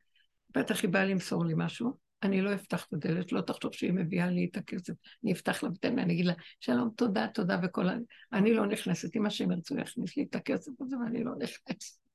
בטח 0.55 0.81
היא 0.81 0.89
באה 0.89 1.05
למסור 1.05 1.45
לי 1.45 1.53
משהו, 1.57 1.97
אני 2.23 2.41
לא 2.41 2.53
אפתח 2.53 2.85
את 2.85 2.93
הדלת, 2.93 3.31
לא 3.31 3.41
תחשוב 3.41 3.73
שהיא 3.73 3.93
מביאה 3.93 4.29
לי 4.29 4.47
את 4.51 4.57
הכסף, 4.57 4.93
אני 5.23 5.33
אפתח 5.33 5.63
לה 5.63 5.69
ותן 5.69 5.95
לה, 5.95 6.01
אני 6.01 6.13
אגיד 6.13 6.25
לה, 6.25 6.33
שלום, 6.59 6.89
תודה, 6.95 7.27
תודה 7.27 7.59
וכל 7.63 7.89
ה... 7.89 7.95
אני 8.33 8.53
לא 8.53 8.65
נכנסת, 8.65 9.15
אם 9.15 9.25
השם 9.25 9.51
ירצו 9.51 9.79
יכניס 9.79 10.17
לי 10.17 10.25
את 10.29 10.35
הכסף 10.35 10.71
הזה 10.81 10.97
ואני 10.97 11.23
לא 11.23 11.31
נכנסת. 11.35 12.06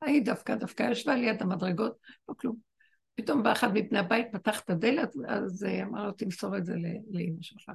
היא 0.00 0.24
דווקא, 0.24 0.54
דווקא 0.54 0.90
ישבה 0.90 1.14
ליד 1.14 1.42
המדרגות, 1.42 1.98
לא 2.28 2.34
כלום. 2.34 2.56
פתאום 3.14 3.42
בא 3.42 3.52
אחד 3.52 3.68
מבני 3.74 3.98
הבית, 3.98 4.26
פתח 4.32 4.60
את 4.60 4.70
הדלת, 4.70 5.12
אז 5.28 5.64
אה, 5.64 5.82
אמר 5.82 6.06
לו, 6.06 6.12
תמסור 6.12 6.56
את 6.56 6.66
זה 6.66 6.74
לאמא 7.10 7.42
שלך. 7.42 7.70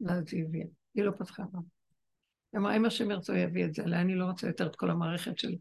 ואז 0.00 0.24
היא 0.32 0.44
הביאה. 0.44 0.66
היא 0.94 1.04
לא 1.04 1.10
פתחה 1.18 1.42
בה. 1.52 1.58
היא 2.52 2.60
אמרה, 2.60 2.76
אם 2.76 2.84
השם 2.84 3.10
ירצו 3.10 3.34
יביא 3.34 3.64
את 3.64 3.74
זה, 3.74 3.82
אליי 3.82 4.00
אני 4.00 4.14
לא 4.14 4.24
רוצה 4.24 4.46
יותר 4.46 4.66
את 4.66 4.76
כל 4.76 4.90
המערכת 4.90 5.38
של 5.38 5.54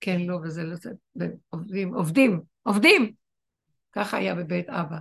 כן, 0.00 0.20
לא 0.20 0.36
וזה 0.44 0.64
לזה. 0.64 0.90
ועובדים, 1.16 1.94
עובדים, 1.94 2.40
עובדים! 2.62 3.12
ככה 3.92 4.16
היה 4.16 4.34
בבית 4.34 4.68
אבא. 4.68 4.98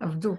עבדו. 0.00 0.36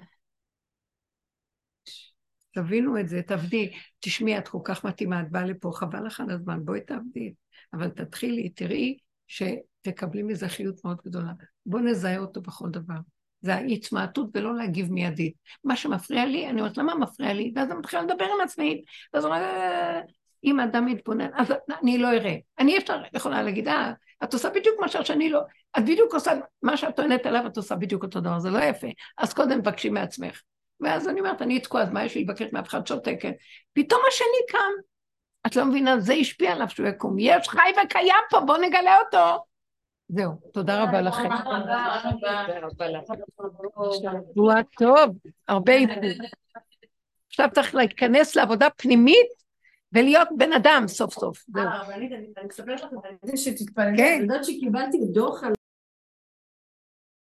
תבינו 2.52 3.00
את 3.00 3.10
זה, 3.10 3.22
תעבדי. 3.22 3.72
תשמעי, 4.00 4.38
את 4.38 4.48
כל 4.48 4.60
כך 4.64 4.86
מתאימה, 4.86 5.22
את 5.22 5.32
באה 5.32 5.46
לפה, 5.46 5.72
חבל 5.76 6.06
לך 6.06 6.20
על 6.20 6.32
הזמן, 6.32 6.66
בואי 6.66 6.82
תעבדי. 6.82 7.34
אבל 7.74 7.90
תתחילי, 7.90 8.50
תראי 8.50 8.98
שתקבלי 9.34 10.24
מזה 10.24 10.48
חיות 10.48 10.86
מאוד 10.86 10.98
גדולה. 11.06 11.32
בואו 11.66 11.84
נזהה 11.84 12.18
אותו 12.18 12.42
בכל 12.42 12.70
דבר. 12.70 12.96
זה 13.42 13.56
ההתמעטות 13.56 14.28
ולא 14.34 14.56
להגיב 14.56 14.92
מיידית. 14.92 15.34
מה 15.64 15.76
שמפריע 15.76 16.26
לי, 16.26 16.50
אני 16.50 16.62
אומרת, 16.62 16.78
למה 16.78 16.96
מפריע 16.96 17.34
לי? 17.34 17.54
ואז 17.56 17.72
אני 17.72 17.80
מתחילה 17.80 18.02
לדבר 18.02 18.26
עם 18.26 18.42
עצמי, 18.44 18.84
ואז 19.14 19.26
אומרת, 19.26 20.06
אם 20.44 20.60
אדם 20.60 20.86
מתבונן, 20.86 21.30
אז 21.36 21.54
אני 21.82 21.98
לא 21.98 22.08
אראה. 22.08 22.36
אני 22.60 22.78
אפשר, 22.78 23.02
יכולה 23.14 23.44
להגיד, 23.44 23.68
אה, 23.68 23.94
את 24.24 24.34
עושה 24.34 24.50
בדיוק 24.50 24.80
מה 24.80 24.88
שאני 24.88 25.30
לא, 25.30 25.42
את 25.78 25.84
בדיוק 25.84 26.14
עושה, 26.14 26.32
מה 26.62 26.78
שאת 26.78 26.96
טוענת 26.96 27.26
עליו, 27.26 27.48
את 27.48 27.58
עושה 27.58 27.76
בדיוק 27.76 28.04
אותו 28.04 28.22
דבר, 28.22 28.40
זה 28.40 28.50
לא 28.50 28.60
יפה. 28.60 28.88
אז 29.18 29.34
קודם 29.34 29.62
תבקשי 29.62 29.90
מעצמך. 29.90 30.42
ואז 30.80 31.08
אני 31.08 31.20
אומרת, 31.20 31.42
אני 31.42 31.60
תקועה, 31.60 31.84
אז 31.84 31.90
מה 31.90 32.06
יש 32.06 32.16
לי 32.16 32.24
לבקש 32.24 32.48
מאף 32.54 32.68
אחד 32.68 32.88
שותקת? 32.88 33.34
פתאום 33.74 34.02
השני 34.08 34.48
קם. 34.50 34.93
את 35.48 35.56
לא 35.56 35.66
מבינה, 35.66 36.00
זה 36.00 36.14
השפיע 36.14 36.52
עליו 36.52 36.70
שהוא 36.70 36.88
יקום. 36.88 37.16
יש 37.20 37.50
חי 37.50 37.72
וקיים 37.86 38.24
פה, 38.30 38.40
בואו 38.40 38.62
נגלה 38.62 38.98
אותו. 39.06 39.44
זהו, 40.10 40.32
תודה 40.54 40.84
רבה 40.84 41.02
לכם. 41.02 41.30
שבוע 44.32 44.56
טוב, 44.78 45.18
הרבה 45.48 45.74
איפור. 45.74 46.04
עכשיו 47.30 47.50
צריך 47.54 47.76
להיכנס 47.76 48.36
לעבודה 48.36 48.70
פנימית 48.70 49.28
ולהיות 49.94 50.28
בן 50.38 50.54
אדם 50.54 50.84
סוף 50.88 51.14
סוף. 51.14 51.44
זהו. 51.48 51.64
אה, 51.64 51.82
אבל 51.82 51.94
אני 51.94 52.16
אני 52.16 52.50
אספר 52.52 52.74
לכם 52.74 52.96
על 53.04 53.16
זה 53.22 53.38
שתתפלאי, 53.38 53.98
כן. 53.98 54.16
את 54.18 54.22
יודעת 54.22 54.46
שקיבלתי 54.46 54.98
דוח 55.14 55.44
על 55.44 55.54